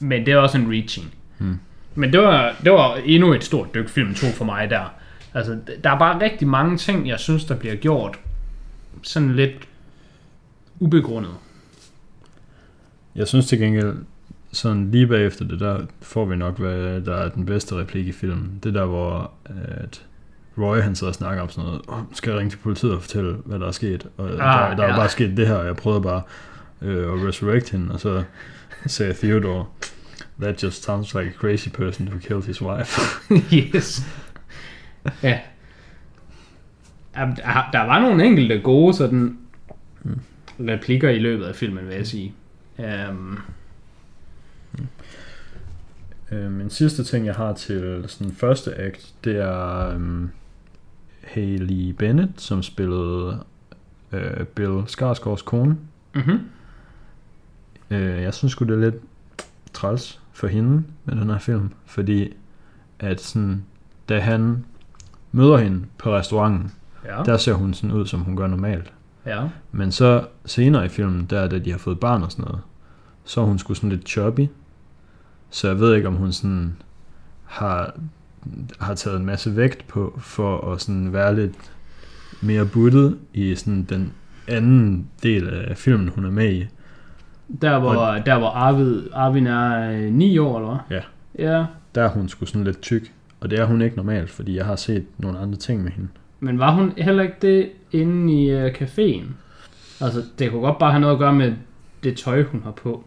Men 0.00 0.26
det 0.26 0.32
er 0.34 0.36
også 0.36 0.58
en 0.58 0.72
reaching. 0.72 1.14
Hmm. 1.38 1.58
Men 1.94 2.12
det 2.12 2.20
var, 2.20 2.54
det 2.64 2.72
var 2.72 2.94
endnu 3.04 3.32
et 3.32 3.44
stort 3.44 3.74
dyk 3.74 3.88
film 3.88 4.14
2 4.14 4.26
for 4.26 4.44
mig 4.44 4.70
der. 4.70 4.94
Altså, 5.34 5.58
der 5.84 5.90
er 5.90 5.98
bare 5.98 6.20
rigtig 6.20 6.48
mange 6.48 6.76
ting, 6.76 7.08
jeg 7.08 7.18
synes, 7.18 7.44
der 7.44 7.54
bliver 7.54 7.74
gjort 7.74 8.18
sådan 9.02 9.36
lidt 9.36 9.52
ubegrundet. 10.80 11.32
Jeg 13.14 13.28
synes 13.28 13.46
til 13.46 13.58
gengæld, 13.58 13.94
sådan 14.52 14.90
lige 14.90 15.06
bagefter 15.06 15.44
det 15.44 15.60
der, 15.60 15.86
får 16.02 16.24
vi 16.24 16.36
nok, 16.36 16.58
hvad 16.58 17.00
der 17.00 17.14
er 17.16 17.28
den 17.28 17.46
bedste 17.46 17.74
replik 17.74 18.06
i 18.06 18.12
filmen. 18.12 18.60
Det 18.62 18.74
der, 18.74 18.84
hvor 18.84 19.30
at 19.78 20.06
Roy 20.58 20.76
han 20.80 20.94
sidder 20.94 21.10
og 21.10 21.14
snakker 21.14 21.42
om 21.42 21.48
sådan 21.50 21.66
noget, 21.66 21.82
oh, 21.88 21.98
skal 22.12 22.30
jeg 22.30 22.38
ringe 22.38 22.50
til 22.50 22.56
politiet 22.58 22.92
og 22.92 23.00
fortælle, 23.02 23.36
hvad 23.44 23.58
der 23.58 23.66
er 23.66 23.70
sket? 23.72 24.06
Og 24.16 24.30
ah, 24.30 24.36
der, 24.70 24.76
der 24.76 24.82
er 24.82 24.88
ja. 24.90 24.96
bare 24.96 25.08
sket 25.08 25.36
det 25.36 25.46
her, 25.46 25.54
og 25.54 25.66
jeg 25.66 25.76
prøvede 25.76 26.02
bare 26.02 26.22
øh, 26.82 27.12
at 27.12 27.28
resurrect 27.28 27.70
hende, 27.70 27.92
og 27.92 28.00
så 28.00 28.22
sagde 28.86 29.14
Theodore, 29.14 29.66
that 30.40 30.62
just 30.62 30.84
sounds 30.84 31.14
like 31.14 31.26
a 31.28 31.32
crazy 31.32 31.68
person 31.68 32.08
who 32.08 32.18
killed 32.18 32.42
his 32.44 32.62
wife. 32.62 33.00
yes. 33.58 34.02
ja. 35.22 35.38
Der 37.72 37.86
var 37.86 38.00
nogle 38.00 38.24
enkelte 38.24 38.58
gode 38.58 38.94
sådan 38.94 39.38
Mm. 40.04 40.20
replikker 40.68 41.10
i 41.10 41.18
løbet 41.18 41.44
af 41.44 41.54
filmen, 41.54 41.88
vil 41.88 41.94
jeg 41.96 42.06
sige. 42.06 42.34
Um, 43.10 43.38
Øh, 46.32 46.52
min 46.52 46.70
sidste 46.70 47.04
ting, 47.04 47.26
jeg 47.26 47.34
har 47.34 47.52
til 47.52 48.04
sådan 48.08 48.32
første 48.32 48.74
akt, 48.80 49.14
det 49.24 49.36
er 49.36 49.88
øhm, 49.88 50.30
Haley 51.24 51.90
Bennett, 51.90 52.40
som 52.40 52.62
spillede 52.62 53.38
øh, 54.12 54.44
Bill 54.46 54.82
Skarsgårds 54.86 55.42
kone. 55.44 55.76
mm-hmm. 56.14 56.38
Øh, 57.90 58.22
jeg 58.22 58.34
synes 58.34 58.52
sgu, 58.52 58.64
det 58.64 58.74
er 58.74 58.90
lidt 58.90 58.94
træls 59.72 60.20
for 60.32 60.46
hende 60.46 60.84
med 61.04 61.16
den 61.16 61.30
her 61.30 61.38
film, 61.38 61.70
fordi 61.86 62.32
at 62.98 63.20
sådan, 63.20 63.64
da 64.08 64.20
han 64.20 64.64
møder 65.32 65.56
hende 65.58 65.84
på 65.98 66.12
restauranten, 66.14 66.72
Ja. 67.04 67.22
der 67.24 67.36
ser 67.36 67.52
hun 67.52 67.74
sådan 67.74 67.92
ud, 67.96 68.06
som 68.06 68.20
hun 68.20 68.36
gør 68.36 68.46
normalt. 68.46 68.92
ja. 69.26 69.48
Men 69.72 69.92
så 69.92 70.26
senere 70.46 70.84
i 70.86 70.88
filmen, 70.88 71.26
der 71.30 71.48
da 71.48 71.58
de 71.58 71.70
har 71.70 71.78
fået 71.78 72.00
barn 72.00 72.22
og 72.22 72.32
sådan 72.32 72.44
noget, 72.44 72.60
så 73.24 73.40
er 73.40 73.44
hun 73.44 73.58
sgu 73.58 73.74
sådan 73.74 73.90
lidt 73.90 74.08
choppy. 74.08 74.46
Så 75.50 75.68
jeg 75.68 75.80
ved 75.80 75.94
ikke, 75.96 76.08
om 76.08 76.14
hun 76.14 76.32
sådan 76.32 76.76
har, 77.44 77.94
har 78.80 78.94
taget 78.94 79.16
en 79.16 79.26
masse 79.26 79.56
vægt 79.56 79.88
på, 79.88 80.18
for 80.20 80.72
at 80.72 80.80
sådan 80.80 81.12
være 81.12 81.36
lidt 81.36 81.72
mere 82.40 82.66
buttet 82.66 83.18
i 83.34 83.54
sådan 83.54 83.82
den 83.82 84.12
anden 84.48 85.08
del 85.22 85.48
af 85.48 85.76
filmen, 85.76 86.08
hun 86.08 86.24
er 86.24 86.30
med 86.30 86.52
i. 86.52 86.66
Der 87.62 87.78
hvor, 87.78 87.94
der 88.26 88.38
hvor 88.38 88.48
Arvid, 88.48 89.02
Arvin 89.12 89.46
er 89.46 89.90
øh, 89.90 90.12
9 90.12 90.38
år, 90.38 90.58
eller 90.58 90.84
hvad? 90.88 90.98
Ja. 90.98 91.02
Ja. 91.52 91.64
Der 91.94 92.02
er 92.02 92.08
hun 92.08 92.28
sgu 92.28 92.46
sådan 92.46 92.64
lidt 92.64 92.80
tyk, 92.80 93.12
og 93.40 93.50
det 93.50 93.58
er 93.58 93.64
hun 93.64 93.82
ikke 93.82 93.96
normalt, 93.96 94.30
fordi 94.30 94.56
jeg 94.56 94.66
har 94.66 94.76
set 94.76 95.04
nogle 95.18 95.38
andre 95.38 95.58
ting 95.58 95.82
med 95.82 95.90
hende. 95.92 96.08
Men 96.40 96.58
var 96.58 96.74
hun 96.74 96.92
heller 96.96 97.22
ikke 97.22 97.36
det 97.42 97.70
inde 97.92 98.42
i 98.42 98.50
øh, 98.50 98.74
caféen? 98.74 99.24
Altså, 100.00 100.22
det 100.38 100.50
kunne 100.50 100.60
godt 100.60 100.78
bare 100.78 100.90
have 100.90 101.00
noget 101.00 101.14
at 101.14 101.18
gøre 101.18 101.32
med 101.32 101.54
det 102.02 102.16
tøj, 102.16 102.42
hun 102.42 102.62
har 102.62 102.70
på. 102.70 103.04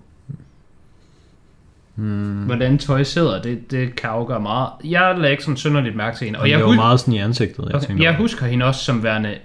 Hmm. 1.96 2.44
Hvordan 2.46 2.78
tøj 2.78 3.04
sidder, 3.04 3.42
det, 3.42 3.72
det 3.72 3.96
kan 3.96 4.10
afgøre 4.10 4.40
meget. 4.40 4.70
Jeg 4.84 5.16
lagde 5.18 5.32
ikke 5.32 5.44
sådan 5.44 5.58
synderligt 5.58 5.96
mærke 5.96 6.18
til 6.18 6.26
hende. 6.26 6.40
Og 6.40 6.50
jeg 6.50 6.60
jeg, 6.60 6.66
var 6.68 6.74
meget 6.76 7.00
sådan 7.00 7.14
i 7.14 7.18
ansigtet, 7.18 7.66
jeg 7.70 7.76
okay, 7.76 8.00
jeg 8.00 8.16
husker 8.16 8.46
hende 8.46 8.66
også 8.66 8.84
som 8.84 9.04
værende, 9.04 9.36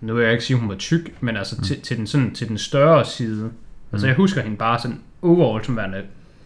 nu 0.00 0.14
vil 0.14 0.22
jeg 0.22 0.32
ikke 0.32 0.44
sige, 0.44 0.56
hun 0.56 0.68
var 0.68 0.74
tyk, 0.74 1.10
men 1.20 1.36
altså 1.36 1.54
mm. 1.58 1.64
til, 1.64 1.80
til, 1.80 1.96
den, 1.96 2.06
sådan, 2.06 2.34
til 2.34 2.48
den 2.48 2.58
større 2.58 3.04
side. 3.04 3.50
Altså, 3.92 4.06
Mm. 4.06 4.08
jeg 4.08 4.16
husker 4.16 4.42
hende 4.42 4.56
bare 4.56 4.78
sådan 4.78 5.00
overall 5.22 5.64
som 5.64 5.76
værende 5.76 6.02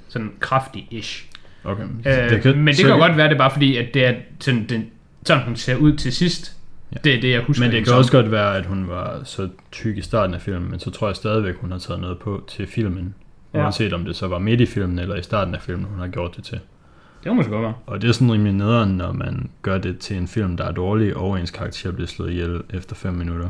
sådan 0.09 0.31
kraftig-ish. 0.41 1.25
Okay. 1.65 1.83
Øh, 2.07 2.31
det 2.31 2.43
kan, 2.43 2.59
men 2.59 2.75
det 2.75 2.85
kan 2.85 2.99
godt 2.99 3.17
være, 3.17 3.29
det 3.29 3.35
er 3.35 3.39
bare 3.39 3.51
fordi, 3.51 3.77
at 3.77 3.95
det 3.95 4.07
er 4.07 4.15
sådan, 4.41 4.67
den, 4.69 4.87
sådan 5.27 5.45
hun 5.45 5.57
ser 5.57 5.77
ud 5.77 5.97
til 5.97 6.13
sidst. 6.13 6.57
Ja. 6.93 6.97
Det 7.05 7.15
er 7.17 7.21
det, 7.21 7.31
jeg 7.31 7.41
husker 7.41 7.65
Men 7.65 7.71
det 7.73 7.79
kan 7.79 7.87
som. 7.87 7.99
også 7.99 8.13
godt 8.13 8.31
være, 8.31 8.57
at 8.57 8.67
hun 8.67 8.89
var 8.89 9.21
så 9.25 9.49
tyk 9.73 9.99
i 9.99 10.03
starten 10.03 10.35
af 10.35 10.41
filmen, 10.41 10.71
men 10.71 10.81
så 10.81 10.91
tror 10.91 11.07
jeg 11.09 11.17
stadigvæk, 11.17 11.55
hun 11.61 11.71
har 11.73 11.79
taget 11.79 12.01
noget 12.01 12.19
på 12.19 12.45
til 12.49 12.67
filmen. 12.67 13.15
Ja. 13.55 13.63
Uanset 13.63 13.93
om 13.93 14.05
det 14.05 14.17
så 14.17 14.29
var 14.29 14.39
midt 14.39 14.61
i 14.61 14.67
filmen 14.67 14.99
eller 14.99 15.17
i 15.17 15.23
starten 15.23 15.55
af 15.55 15.63
filmen, 15.63 15.87
hun 15.87 15.99
har 15.99 16.09
gjort 16.09 16.37
det 16.37 16.45
til. 16.45 16.61
Det 17.25 17.31
må 17.31 17.35
måske 17.35 17.53
godt 17.53 17.63
være. 17.63 17.75
Og 17.87 18.03
det 18.03 18.09
er 18.09 18.13
sådan 18.13 18.33
rimelig 18.33 18.53
nederen, 18.53 18.91
når 18.91 19.13
man 19.13 19.51
gør 19.63 19.79
det 19.79 19.99
til 19.99 20.17
en 20.17 20.29
film, 20.29 20.57
der 20.57 20.65
er 20.65 20.73
dårlig, 20.73 21.17
og 21.17 21.41
ens 21.41 21.51
karakter 21.51 21.91
bliver 21.93 22.07
slået 22.09 22.31
ihjel 22.31 22.63
efter 22.71 22.95
5 22.95 23.15
minutter. 23.15 23.49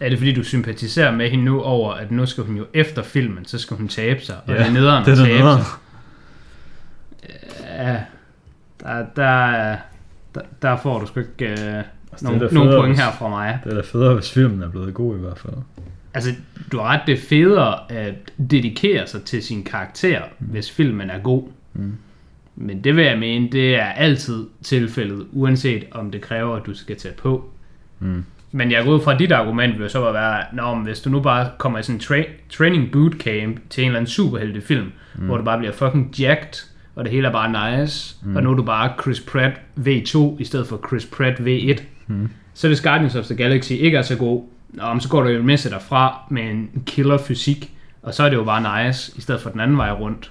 Er 0.00 0.08
det 0.08 0.18
fordi, 0.18 0.32
du 0.32 0.42
sympatiserer 0.42 1.12
med 1.12 1.30
hende 1.30 1.44
nu 1.44 1.60
over, 1.62 1.92
at 1.92 2.10
nu 2.10 2.26
skal 2.26 2.44
hun 2.44 2.56
jo 2.56 2.66
efter 2.74 3.02
filmen, 3.02 3.44
så 3.44 3.58
skal 3.58 3.76
hun 3.76 3.88
tabe 3.88 4.20
sig, 4.20 4.36
og 4.46 4.52
Ja, 4.52 4.58
det 4.58 4.66
er 4.66 4.70
nederen 4.70 5.04
Det 5.04 5.18
er 5.18 5.22
at 5.22 5.28
tabe 5.28 5.38
nederen. 5.38 5.62
sig. 5.62 5.72
Ja, 7.78 8.00
der, 8.80 9.06
der, 9.16 9.76
der, 10.34 10.40
der 10.62 10.76
får 10.76 11.00
du 11.00 11.06
sgu 11.06 11.20
ikke 11.20 11.52
uh, 11.78 11.84
Altså, 12.12 12.26
nogen 12.26 12.40
federe, 12.50 12.80
point 12.80 12.96
her 12.98 13.12
fra 13.12 13.28
mig. 13.28 13.58
Det 13.64 13.70
er 13.72 13.76
da 13.76 13.82
federe, 13.82 14.14
hvis 14.14 14.32
filmen 14.32 14.62
er 14.62 14.68
blevet 14.68 14.94
god 14.94 15.16
i 15.16 15.20
hvert 15.20 15.38
fald. 15.38 15.54
Altså, 16.14 16.30
du 16.72 16.78
har 16.78 16.84
ret, 16.84 17.00
det 17.06 17.12
er 17.12 17.22
federe 17.28 17.92
at 17.92 18.14
dedikere 18.50 19.06
sig 19.06 19.22
til 19.22 19.42
sin 19.42 19.64
karakter, 19.64 20.22
hvis 20.38 20.70
filmen 20.70 21.10
er 21.10 21.18
god. 21.18 21.42
Mm. 21.74 21.92
Men 22.56 22.84
det 22.84 22.96
vil 22.96 23.04
jeg 23.04 23.18
mene, 23.18 23.48
det 23.52 23.74
er 23.76 23.84
altid 23.84 24.46
tilfældet, 24.62 25.26
uanset 25.32 25.84
om 25.90 26.10
det 26.10 26.20
kræver, 26.20 26.56
at 26.56 26.66
du 26.66 26.74
skal 26.74 26.96
tage 26.96 27.14
på. 27.14 27.50
Mm. 27.98 28.24
Men 28.52 28.70
jeg 28.70 28.84
går 28.84 28.92
ud 28.92 29.00
fra, 29.00 29.18
dit 29.18 29.32
argument 29.32 29.78
vil 29.78 29.90
så 29.90 30.00
bare 30.00 30.14
være, 30.14 30.44
Nå, 30.52 30.74
men 30.74 30.84
hvis 30.84 31.00
du 31.00 31.10
nu 31.10 31.20
bare 31.20 31.50
kommer 31.58 31.78
i 31.78 31.82
sådan 31.82 31.96
en 31.96 32.00
tra- 32.00 32.30
training 32.50 32.92
bootcamp 32.92 33.70
til 33.70 33.82
en 33.82 33.88
eller 33.88 33.98
anden 33.98 34.10
superheltefilm, 34.10 34.92
mm. 35.18 35.26
hvor 35.26 35.36
du 35.36 35.44
bare 35.44 35.58
bliver 35.58 35.72
fucking 35.72 36.14
jacked, 36.20 36.66
og 36.94 37.04
det 37.04 37.12
hele 37.12 37.28
er 37.28 37.32
bare 37.32 37.80
nice, 37.80 38.16
mm. 38.24 38.36
og 38.36 38.42
nu 38.42 38.50
er 38.50 38.54
du 38.54 38.62
bare 38.62 38.92
Chris 39.02 39.20
Pratt 39.20 39.60
V2 39.78 40.40
i 40.40 40.44
stedet 40.44 40.66
for 40.66 40.80
Chris 40.88 41.06
Pratt 41.06 41.40
V1, 41.40 41.82
mm. 42.06 42.28
så 42.54 42.68
hvis 42.68 42.80
Guardians 42.80 43.16
of 43.16 43.24
the 43.24 43.36
Galaxy 43.36 43.72
ikke 43.72 43.98
er 43.98 44.02
så 44.02 44.16
god, 44.16 44.42
Nå, 44.74 44.88
men 44.92 45.00
så 45.00 45.08
går 45.08 45.22
du 45.22 45.28
jo 45.28 45.42
med 45.42 45.56
sig 45.56 45.70
derfra 45.70 46.20
med 46.30 46.42
en 46.42 46.70
killer 46.86 47.18
fysik, 47.18 47.72
og 48.02 48.14
så 48.14 48.22
er 48.24 48.28
det 48.28 48.36
jo 48.36 48.44
bare 48.44 48.86
nice, 48.86 49.12
i 49.16 49.20
stedet 49.20 49.40
for 49.40 49.50
den 49.50 49.60
anden 49.60 49.76
vej 49.76 49.90
rundt. 49.92 50.30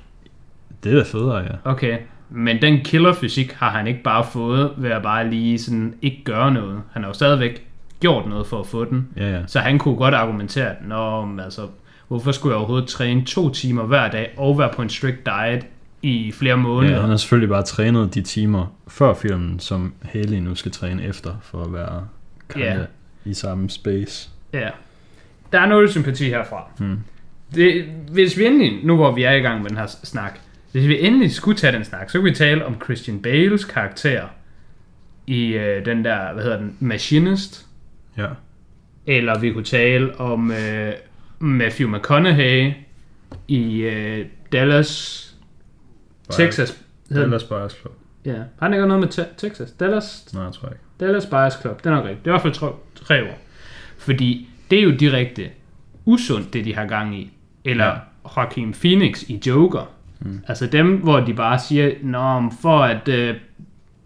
Det 0.84 0.91
er 0.91 0.95
da 0.97 1.03
federe, 1.03 1.38
ja. 1.38 1.71
Okay, 1.71 1.97
men 2.29 2.62
den 2.62 2.84
killer 2.84 3.13
fysik 3.13 3.51
har 3.53 3.69
han 3.69 3.88
ikke 3.88 4.03
bare 4.03 4.25
fået 4.32 4.71
ved 4.77 4.89
at 4.91 5.03
bare 5.03 5.29
lige 5.29 5.60
sådan 5.60 5.93
ikke 6.01 6.21
gøre 6.23 6.51
noget. 6.53 6.82
Han 6.91 7.01
har 7.03 7.10
jo 7.10 7.13
stadigvæk 7.13 7.67
gjort 7.99 8.29
noget 8.29 8.47
for 8.47 8.60
at 8.60 8.67
få 8.67 8.86
den. 8.86 9.08
Ja, 9.17 9.32
ja. 9.32 9.41
Så 9.47 9.60
han 9.60 9.79
kunne 9.79 9.95
godt 9.95 10.13
argumentere, 10.13 10.65
at 10.69 10.75
Nå, 10.88 11.27
altså, 11.43 11.62
hvorfor 12.08 12.32
skulle 12.32 12.51
jeg 12.53 12.58
overhovedet 12.58 12.88
træne 12.89 13.25
to 13.25 13.49
timer 13.49 13.84
hver 13.84 14.10
dag 14.12 14.34
og 14.38 14.60
være 14.60 14.69
på 14.75 14.82
en 14.82 14.89
strict 14.89 15.25
diet 15.25 15.65
i 16.01 16.32
flere 16.32 16.58
måneder? 16.58 16.93
ja 16.93 17.01
han 17.01 17.10
har 17.10 17.17
selvfølgelig 17.17 17.49
bare 17.49 17.63
trænet 17.63 18.13
de 18.13 18.21
timer 18.21 18.65
før 18.88 19.13
filmen, 19.13 19.60
som 19.60 19.93
Haley 20.01 20.38
nu 20.38 20.56
skal 20.56 20.71
træne 20.71 21.03
efter, 21.03 21.32
for 21.41 21.63
at 21.63 21.73
være 21.73 22.08
Ja. 22.58 22.77
i 23.25 23.34
samme 23.34 23.69
space. 23.69 24.29
Ja. 24.53 24.69
Der 25.51 25.59
er 25.59 25.65
noget 25.65 25.89
sympati 25.91 26.25
herfra. 26.29 26.71
Hmm. 26.77 26.99
Det, 27.55 27.85
hvis 28.11 28.37
vi 28.37 28.45
endelig, 28.45 28.85
nu 28.85 28.95
hvor 28.95 29.11
vi 29.11 29.23
er 29.23 29.31
i 29.31 29.39
gang 29.39 29.61
med 29.61 29.69
den 29.69 29.77
her 29.77 29.85
snak, 29.85 30.39
hvis 30.71 30.87
vi 30.87 31.05
endelig 31.05 31.31
skulle 31.31 31.57
tage 31.57 31.73
den 31.73 31.83
snak, 31.85 32.09
så 32.09 32.17
kunne 32.17 32.29
vi 32.29 32.35
tale 32.35 32.65
om 32.65 32.81
Christian 32.83 33.21
Bales 33.21 33.65
karakter 33.65 34.23
i 35.27 35.45
øh, 35.47 35.85
den 35.85 36.05
der, 36.05 36.33
hvad 36.33 36.43
hedder 36.43 36.57
den, 36.57 36.77
Machinist, 36.79 37.65
Ja. 38.17 38.27
eller 39.07 39.39
vi 39.39 39.51
kunne 39.51 39.63
tale 39.63 40.19
om 40.19 40.51
øh, 40.51 40.93
Matthew 41.39 41.89
McConaughey 41.97 42.71
i 43.47 43.81
øh, 43.81 44.25
Dallas, 44.51 45.19
Texas. 46.29 46.81
hedder. 47.09 47.23
Dallas 47.23 47.43
Buyers 47.43 47.73
Club. 47.81 47.93
Ja, 48.25 48.31
har 48.33 48.43
han 48.59 48.73
ikke 48.73 48.87
noget 48.87 48.99
med 48.99 49.07
te- 49.09 49.27
Texas? 49.37 49.71
Dallas, 49.71 50.25
Nej, 50.33 50.43
jeg 50.43 50.53
tror 50.53 50.67
ikke. 50.69 50.79
Dallas 50.99 51.25
Buyers 51.25 51.53
Club, 51.61 51.77
det 51.83 51.85
er 51.85 51.91
nok 51.95 52.03
rigtigt. 52.05 52.25
Det 52.25 52.31
er 52.31 52.31
i 52.31 52.33
hvert 52.33 52.41
fald 52.41 52.53
tre, 52.53 52.71
tre 53.05 53.23
år. 53.23 53.39
Fordi 54.03 54.47
det 54.71 54.79
er 54.79 54.83
jo 54.83 54.91
direkte 54.91 55.49
usundt, 56.05 56.53
det 56.53 56.65
de 56.65 56.75
har 56.75 56.85
gang 56.85 57.15
i. 57.19 57.31
Eller 57.65 57.85
Ja. 57.85 57.91
Joaquin 58.37 58.73
Phoenix 58.73 59.23
i 59.29 59.41
Joker. 59.47 59.89
Mm. 60.19 60.39
Altså 60.47 60.67
dem, 60.67 60.97
hvor 60.97 61.19
de 61.19 61.33
bare 61.33 61.59
siger, 61.59 61.91
Nå, 62.03 62.51
for 62.61 62.79
at 62.79 63.07
øh, 63.07 63.35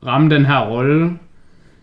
ramme 0.05 0.29
den 0.35 0.45
her 0.45 0.59
rolle, 0.69 1.11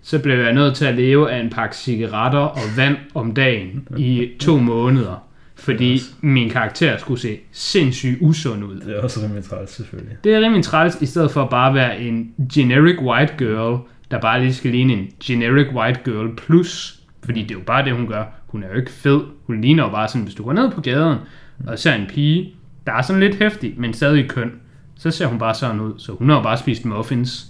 så 0.02 0.18
blev 0.18 0.38
jeg 0.38 0.52
nødt 0.52 0.76
til 0.76 0.84
at 0.84 0.94
leve 0.94 1.30
af 1.30 1.40
en 1.40 1.50
pakke 1.50 1.76
cigaretter 1.76 2.38
og 2.38 2.60
vand 2.76 2.96
om 3.14 3.34
dagen 3.34 3.88
i 3.96 4.28
to 4.40 4.58
måneder. 4.72 5.24
Fordi 5.56 6.00
min 6.20 6.50
karakter 6.50 6.96
skulle 6.96 7.20
se 7.20 7.38
sindssygt 7.52 8.18
usund 8.20 8.64
ud. 8.64 8.80
Det 8.80 8.96
er 8.96 9.02
også 9.02 9.20
rimelig 9.24 9.44
træls, 9.44 9.70
selvfølgelig. 9.70 10.16
Det 10.24 10.34
er 10.34 10.40
rimelig 10.40 10.64
træls, 10.64 10.98
i 11.02 11.06
stedet 11.06 11.30
for 11.30 11.46
bare 11.46 11.68
at 11.68 11.74
være 11.74 12.00
en 12.00 12.32
generic 12.54 12.98
white 13.00 13.34
girl, 13.38 13.78
der 14.10 14.20
bare 14.20 14.40
lige 14.40 14.54
skal 14.54 14.70
ligne 14.70 14.92
en 14.92 15.08
generic 15.24 15.66
white 15.74 16.00
girl 16.04 16.36
plus. 16.36 17.00
Fordi 17.24 17.42
det 17.42 17.50
er 17.50 17.54
jo 17.54 17.64
bare 17.66 17.84
det, 17.84 17.92
hun 17.92 18.06
gør. 18.06 18.24
Hun 18.46 18.62
er 18.62 18.68
jo 18.68 18.74
ikke 18.74 18.90
fed. 18.90 19.20
Hun 19.46 19.60
ligner 19.60 19.84
jo 19.84 19.90
bare 19.90 20.08
sådan, 20.08 20.22
hvis 20.22 20.34
du 20.34 20.44
går 20.44 20.52
ned 20.52 20.70
på 20.70 20.80
gaden 20.80 21.18
og 21.66 21.78
ser 21.78 21.94
en 21.94 22.06
pige, 22.06 22.54
der 22.86 22.92
er 22.92 23.02
sådan 23.02 23.20
lidt 23.20 23.34
hæftig, 23.34 23.74
men 23.76 23.94
stadig 23.94 24.28
køn, 24.28 24.52
så 24.96 25.10
ser 25.10 25.26
hun 25.26 25.38
bare 25.38 25.54
sådan 25.54 25.80
ud. 25.80 25.92
Så 25.98 26.12
hun 26.12 26.28
har 26.28 26.36
jo 26.36 26.42
bare 26.42 26.58
spist 26.58 26.84
muffins. 26.84 27.46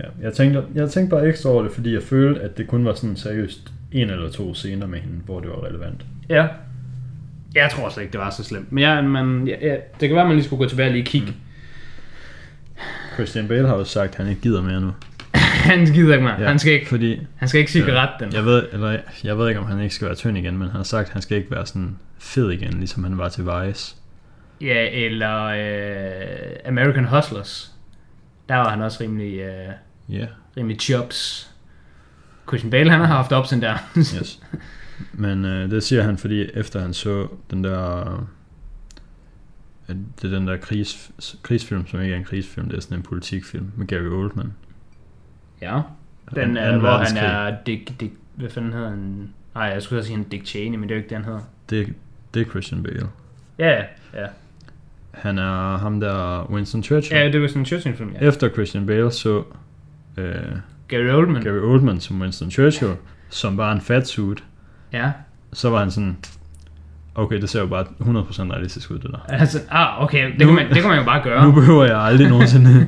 Ja, 0.00 0.04
jeg 0.22 0.32
tænkte, 0.32 0.62
jeg 0.74 0.90
tænkte 0.90 1.10
bare 1.16 1.28
ekstra 1.28 1.50
over 1.50 1.62
det, 1.62 1.72
fordi 1.72 1.94
jeg 1.94 2.02
følte, 2.02 2.40
at 2.40 2.58
det 2.58 2.66
kun 2.66 2.84
var 2.84 2.94
sådan 2.94 3.16
seriøst 3.16 3.72
en 3.92 4.10
eller 4.10 4.30
to 4.30 4.54
scener 4.54 4.86
med 4.86 4.98
hende, 4.98 5.16
hvor 5.24 5.40
det 5.40 5.50
var 5.50 5.64
relevant. 5.64 6.06
Ja. 6.28 6.48
Jeg 7.54 7.70
tror 7.72 7.88
slet 7.88 8.02
ikke, 8.02 8.12
det 8.12 8.20
var 8.20 8.30
så 8.30 8.44
slemt. 8.44 8.72
Men, 8.72 8.82
ja, 8.82 9.02
men 9.02 9.48
ja, 9.48 9.54
ja, 9.60 9.76
det 10.00 10.08
kan 10.08 10.10
være, 10.10 10.20
at 10.20 10.26
man 10.26 10.36
lige 10.36 10.44
skulle 10.44 10.64
gå 10.64 10.68
tilbage 10.68 10.88
og 10.88 10.92
lige 10.92 11.04
kigge. 11.04 11.26
Mm. 11.26 11.34
Christian 13.14 13.48
Bale 13.48 13.68
har 13.68 13.76
jo 13.76 13.84
sagt, 13.84 14.10
at 14.10 14.16
han 14.16 14.28
ikke 14.28 14.40
gider 14.40 14.62
mere 14.62 14.80
nu. 14.80 14.90
Han 15.64 15.86
gider 15.86 16.12
ikke 16.14 16.24
mere. 16.24 16.40
Ja, 16.40 16.46
Han 16.48 16.58
skal 16.58 16.72
ikke, 16.72 16.88
Fordi, 16.88 17.20
han 17.36 17.48
skal 17.48 17.58
ikke 17.60 17.72
cigaret 17.72 18.10
den. 18.20 18.32
jeg 18.32 18.44
ved, 18.44 18.68
eller, 18.72 18.98
jeg 19.24 19.38
ved 19.38 19.48
ikke, 19.48 19.60
om 19.60 19.66
han 19.66 19.80
ikke 19.80 19.94
skal 19.94 20.06
være 20.06 20.14
tynd 20.16 20.38
igen, 20.38 20.58
men 20.58 20.68
han 20.68 20.76
har 20.76 20.82
sagt, 20.82 21.06
at 21.06 21.12
han 21.12 21.22
skal 21.22 21.36
ikke 21.38 21.50
være 21.50 21.66
sådan 21.66 21.98
fed 22.18 22.50
igen, 22.50 22.72
ligesom 22.72 23.04
han 23.04 23.18
var 23.18 23.28
til 23.28 23.44
Vice. 23.44 23.96
Ja, 24.60 24.88
eller 24.92 25.44
øh, 25.44 26.56
American 26.66 27.04
Hustlers. 27.04 27.72
Der 28.48 28.56
var 28.56 28.68
han 28.70 28.82
også 28.82 29.02
rimelig, 29.04 29.38
øh, 29.38 29.70
yeah, 30.10 30.28
rimelig 30.56 30.80
chops. 30.80 31.50
Christian 32.48 32.70
Bale, 32.70 32.90
han 32.90 33.00
har 33.00 33.06
haft 33.06 33.32
ups 33.32 33.52
and 33.52 33.62
downs. 33.62 34.10
yes. 34.20 34.40
Men 35.12 35.44
øh, 35.44 35.70
det 35.70 35.82
siger 35.82 36.02
han, 36.02 36.18
fordi 36.18 36.50
efter 36.54 36.80
han 36.80 36.94
så 36.94 37.26
den 37.50 37.64
der... 37.64 38.12
Øh, 39.88 39.96
det 40.22 40.32
er 40.32 40.38
den 40.38 40.46
der 40.46 40.56
krigs, 40.56 41.10
krigsfilm, 41.42 41.86
som 41.86 42.00
ikke 42.00 42.14
er 42.14 42.18
en 42.18 42.24
krigsfilm, 42.24 42.68
det 42.68 42.76
er 42.76 42.80
sådan 42.80 42.96
en 42.96 43.02
politikfilm 43.02 43.72
med 43.76 43.86
Gary 43.86 44.00
Oldman. 44.08 44.52
Ja, 45.62 45.80
den 46.34 46.56
er, 46.56 46.62
anden 46.66 46.80
hvor 46.80 46.90
han 46.90 47.16
er 47.16 47.56
Dick, 47.66 48.00
Dick, 48.00 48.12
hvad 48.34 48.50
fanden 48.50 48.72
hedder 48.72 48.90
han? 48.90 49.28
Nej, 49.54 49.64
jeg 49.64 49.82
skulle 49.82 50.04
sige 50.04 50.16
han 50.16 50.24
Dick 50.24 50.46
Cheney, 50.46 50.78
men 50.78 50.82
det 50.88 50.94
er 50.94 50.96
jo 50.98 51.02
ikke 51.02 51.08
det, 51.08 51.16
han 51.16 51.24
hedder. 51.24 51.40
Det, 51.70 51.92
det 52.34 52.46
er 52.46 52.50
Christian 52.50 52.82
Bale. 52.82 53.06
Ja, 53.58 53.70
ja. 54.14 54.26
Han 55.10 55.38
er 55.38 55.76
ham 55.78 56.00
der 56.00 56.46
Winston 56.50 56.82
Churchill. 56.82 57.20
Ja, 57.20 57.28
det 57.32 57.42
var 57.42 57.48
sådan 57.48 57.62
en 57.62 57.66
Churchill-film, 57.66 58.12
ja. 58.20 58.26
Efter 58.28 58.48
Christian 58.48 58.86
Bale 58.86 59.10
så 59.10 59.42
øh, 60.16 60.34
Gary 60.88 61.08
Oldman. 61.08 61.42
Gary 61.42 61.58
Oldman 61.58 62.00
som 62.00 62.20
Winston 62.20 62.50
Churchill, 62.50 62.92
som 63.30 63.56
var 63.56 63.72
en 63.72 63.80
fat 63.80 64.08
suit, 64.08 64.44
Ja. 64.92 65.10
så 65.52 65.70
var 65.70 65.78
han 65.78 65.90
sådan, 65.90 66.16
okay, 67.14 67.40
det 67.40 67.50
ser 67.50 67.60
jo 67.60 67.66
bare 67.66 67.84
100% 67.84 68.52
realistisk 68.52 68.90
ud, 68.90 68.98
det 68.98 69.10
der. 69.10 69.18
Altså, 69.28 69.58
ah, 69.70 70.02
okay, 70.02 70.30
det, 70.32 70.38
Nu- 70.40 70.46
kan 70.46 70.54
man, 70.54 70.68
det 70.68 70.76
kan 70.80 70.88
man 70.88 70.98
jo 70.98 71.04
bare 71.04 71.22
gøre. 71.28 71.44
Nu 71.46 71.52
behøver 71.52 71.84
jeg 71.84 71.98
aldrig 71.98 72.28
nogensinde 72.28 72.70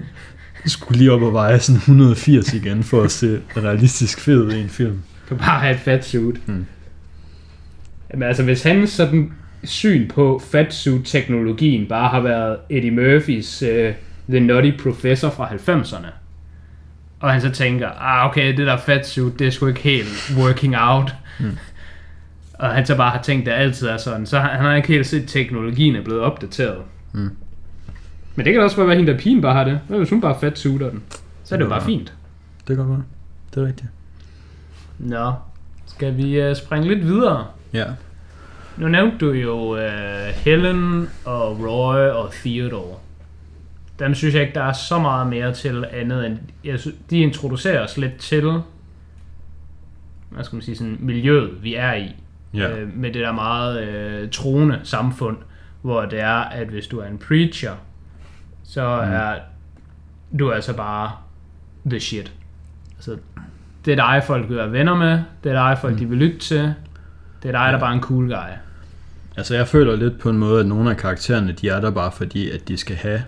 skulle 0.70 0.98
lige 0.98 1.12
op 1.12 1.22
og 1.22 1.32
veje 1.32 1.58
sådan 1.60 1.78
180 1.78 2.52
igen, 2.54 2.82
for 2.82 3.02
at 3.02 3.10
se 3.10 3.40
realistisk 3.56 4.20
fed 4.20 4.52
i 4.52 4.60
en 4.60 4.68
film. 4.68 5.02
Du 5.22 5.28
kan 5.28 5.36
bare 5.38 5.60
have 5.60 5.74
et 5.74 5.80
fat 5.80 6.04
suit. 6.04 6.36
Hmm. 6.46 6.66
Jamen 8.12 8.28
altså, 8.28 8.42
hvis 8.42 8.62
hans 8.62 8.90
sådan 8.90 9.32
syn 9.64 10.08
på 10.08 10.42
fatsuit-teknologien 10.50 11.86
bare 11.88 12.08
har 12.08 12.20
været 12.20 12.56
Eddie 12.70 12.90
Murphys 12.90 13.62
uh, 13.62 13.68
The 14.30 14.40
Nutty 14.40 14.70
Professor 14.82 15.30
fra 15.30 15.48
90'erne, 15.48 16.06
og 17.20 17.32
han 17.32 17.40
så 17.40 17.50
tænker, 17.50 17.88
ah 17.88 18.26
okay, 18.30 18.56
det 18.56 18.66
der 18.66 18.76
fatsuit, 18.76 19.38
det 19.38 19.46
er 19.46 19.50
sgu 19.50 19.66
ikke 19.66 19.80
helt 19.80 20.34
working 20.38 20.74
out, 20.78 21.14
Hmm. 21.38 21.58
og 22.54 22.68
han 22.70 22.86
så 22.86 22.96
bare 22.96 23.10
har 23.10 23.22
tænkt, 23.22 23.48
at 23.48 23.54
det 23.54 23.62
altid 23.62 23.88
er 23.88 23.96
sådan, 23.96 24.26
så 24.26 24.38
han 24.38 24.60
har 24.60 24.74
ikke 24.74 24.88
helt 24.88 25.06
set, 25.06 25.22
at 25.22 25.28
teknologien 25.28 25.96
er 25.96 26.02
blevet 26.04 26.20
opdateret. 26.22 26.78
Hmm. 27.12 27.30
Men 28.36 28.44
det 28.46 28.52
kan 28.52 28.62
også 28.62 28.76
bare 28.76 28.86
være 28.86 28.96
hende, 28.96 29.12
der 29.12 29.18
pigen 29.18 29.40
bare 29.42 29.52
har 29.54 29.64
det. 29.64 29.80
Hvad 29.88 29.98
hvis 29.98 30.10
hun 30.10 30.20
bare 30.20 30.36
fatsuiter 30.40 30.90
den? 30.90 31.02
Så 31.44 31.54
er 31.54 31.58
det 31.58 31.64
jo 31.64 31.68
Det 31.68 31.70
bare 31.70 31.80
var- 31.80 31.86
fint. 31.86 32.12
Det 32.58 32.66
kan 32.66 32.76
godt 32.76 32.88
være. 32.88 33.02
Det 33.54 33.62
er 33.62 33.66
rigtigt. 33.66 33.88
Nå, 34.98 35.32
skal 35.86 36.16
vi 36.16 36.48
uh, 36.50 36.56
springe 36.56 36.88
lidt 36.88 37.04
videre? 37.06 37.46
Ja. 37.72 37.84
Nu 38.76 38.88
nævnte 38.88 39.18
du 39.18 39.30
jo 39.32 39.72
uh, 39.72 39.78
Helen 40.34 41.08
og 41.24 41.60
Roy 41.60 41.96
og 42.08 42.32
Theodore. 42.32 42.96
Dem 43.98 44.14
synes 44.14 44.34
jeg 44.34 44.42
ikke, 44.42 44.54
der 44.54 44.62
er 44.62 44.72
så 44.72 44.98
meget 44.98 45.26
mere 45.26 45.52
til 45.54 45.84
andet 45.92 46.26
end... 46.26 46.38
Jeg 46.64 46.80
synes, 46.80 46.96
de 47.10 47.18
introducerer 47.18 47.84
os 47.84 47.96
lidt 47.96 48.16
til 48.18 48.42
hvad 50.30 50.44
skal 50.44 50.56
man 50.56 50.62
sige, 50.62 50.76
sådan 50.76 50.96
miljøet, 51.00 51.50
vi 51.62 51.74
er 51.74 51.94
i. 51.94 52.16
Ja. 52.54 52.70
Øh, 52.78 52.96
med 52.96 53.12
det 53.12 53.22
der 53.22 53.32
meget 53.32 53.82
øh, 53.88 54.30
troende 54.30 54.80
samfund, 54.84 55.36
hvor 55.82 56.04
det 56.04 56.20
er, 56.20 56.34
at 56.36 56.68
hvis 56.68 56.86
du 56.86 56.98
er 56.98 57.06
en 57.06 57.18
preacher, 57.18 57.72
så 58.68 59.02
Mm. 59.06 59.12
er 59.12 59.34
du 60.38 60.52
altså 60.52 60.76
bare 60.76 61.10
the 61.90 62.00
shit. 62.00 62.32
Altså, 62.96 63.16
det 63.84 63.92
er 63.92 63.96
dig, 63.96 64.22
folk 64.26 64.48
vil 64.48 64.56
være 64.56 64.72
venner 64.72 64.94
med, 64.94 65.20
det 65.44 65.52
er 65.52 65.68
dig, 65.68 65.78
folk 65.80 65.92
Mm. 65.92 65.98
de 65.98 66.06
vil 66.08 66.18
lytte 66.18 66.38
til, 66.38 66.58
det 67.42 67.48
er 67.48 67.52
dig, 67.52 67.52
der 67.52 67.70
Ja. 67.72 67.78
bare 67.78 67.90
er 67.90 67.94
en 67.94 68.02
cool 68.02 68.26
guy. 68.28 68.52
Altså 69.36 69.54
jeg 69.54 69.68
føler 69.68 69.96
lidt 69.96 70.18
på 70.20 70.30
en 70.30 70.38
måde, 70.38 70.60
at 70.60 70.66
nogle 70.66 70.90
af 70.90 70.96
karaktererne, 70.96 71.52
de 71.52 71.68
er 71.68 71.80
der 71.80 71.90
bare 71.90 72.12
fordi, 72.12 72.50
at 72.50 72.68
de 72.68 72.76
skal 72.76 72.96
have 72.96 73.22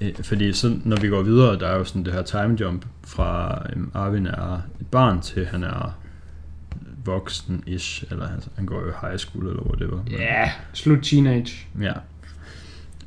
øh, 0.00 0.14
fordi 0.22 0.52
så, 0.52 0.76
når 0.84 0.96
vi 1.00 1.08
går 1.08 1.22
videre, 1.22 1.58
der 1.58 1.66
er 1.68 1.76
jo 1.78 1.84
sådan 1.84 2.04
det 2.04 2.12
her 2.12 2.22
time 2.22 2.56
jump 2.60 2.84
fra 3.06 3.62
øhm, 3.72 3.90
Arvin 3.94 4.26
er 4.26 4.60
et 4.80 4.86
barn 4.86 5.20
til 5.20 5.46
han 5.46 5.64
er 5.64 5.96
voksen-ish, 7.04 8.04
eller 8.10 8.28
han, 8.28 8.42
han 8.56 8.66
går 8.66 8.80
jo 8.80 8.88
i 8.88 8.92
high 9.02 9.16
school 9.18 9.46
eller 9.48 9.62
whatever. 9.62 9.98
Ja, 10.10 10.50
slut 10.72 11.02
teenage. 11.02 11.66
Ja. 11.80 11.92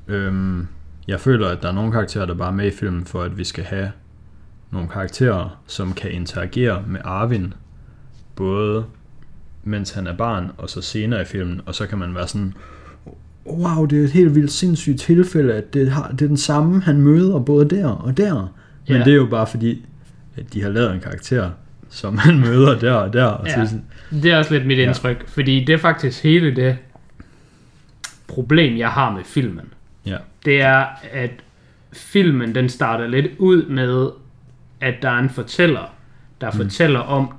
Øhm, 0.08 0.68
jeg 1.08 1.20
føler, 1.20 1.48
at 1.50 1.62
der 1.62 1.68
er 1.68 1.72
nogle 1.74 1.92
karakterer, 1.92 2.26
der 2.26 2.34
bare 2.34 2.48
er 2.48 2.54
med 2.56 2.68
i 2.68 2.72
filmen, 2.72 3.06
for 3.06 3.22
at 3.22 3.38
vi 3.38 3.44
skal 3.44 3.64
have 3.64 3.92
nogle 4.72 4.90
karakterer, 4.90 5.62
som 5.68 5.94
kan 5.94 6.12
interagere 6.12 6.84
med 6.88 7.00
Arvin, 7.04 7.54
både 8.36 8.86
mens 9.64 9.92
han 9.92 10.08
er 10.08 10.14
barn, 10.16 10.52
og 10.58 10.70
så 10.70 10.82
senere 10.82 11.22
i 11.22 11.26
filmen, 11.26 11.62
og 11.66 11.76
så 11.76 11.88
kan 11.88 11.98
man 11.98 12.16
være 12.16 12.28
sådan, 12.28 12.54
wow, 13.48 13.86
det 13.86 14.00
er 14.00 14.04
et 14.04 14.12
helt 14.12 14.36
vildt 14.36 14.52
sindssygt 14.52 15.00
tilfælde, 15.00 15.54
at 15.54 15.74
det, 15.74 15.92
har, 15.92 16.08
det 16.12 16.22
er 16.22 16.28
den 16.28 16.38
samme, 16.38 16.82
han 16.82 17.02
møder 17.02 17.40
både 17.40 17.70
der 17.70 17.88
og 17.88 18.18
der. 18.18 18.34
Men 18.88 18.98
Ja. 18.98 19.04
det 19.04 19.12
er 19.12 19.16
jo 19.18 19.26
bare 19.26 19.48
fordi, 19.48 19.86
at 20.38 20.54
de 20.54 20.62
har 20.62 20.70
lavet 20.70 20.94
en 20.94 21.00
karakter, 21.00 21.50
som 21.90 22.18
han 22.26 22.40
møder 22.40 22.80
der 22.80 22.94
og 22.94 23.14
der. 23.14 23.26
Og 23.26 23.48
Ja. 23.48 23.66
sådan, 23.66 23.84
Det 24.12 24.32
er 24.32 24.38
også 24.38 24.54
lidt 24.54 24.66
mit 24.68 24.78
indtryk, 24.80 25.18
ja. 25.20 25.24
fordi 25.28 25.66
det 25.66 25.74
er 25.74 25.78
faktisk 25.80 26.24
hele 26.24 26.56
det 26.56 26.78
problem, 28.28 28.78
jeg 28.78 28.90
har 28.90 29.12
med 29.12 29.24
filmen. 29.24 29.66
Det 30.46 30.62
er, 30.62 30.86
at 31.12 31.32
filmen 31.94 32.56
den 32.56 32.70
starter 32.70 33.08
lidt 33.08 33.28
ud 33.38 33.66
med, 33.66 34.10
at 34.82 34.94
der 35.02 35.10
er 35.10 35.20
en 35.20 35.30
fortæller, 35.30 35.94
der 36.42 36.52
mm. 36.52 36.58
fortæller 36.58 37.00
om 37.00 37.34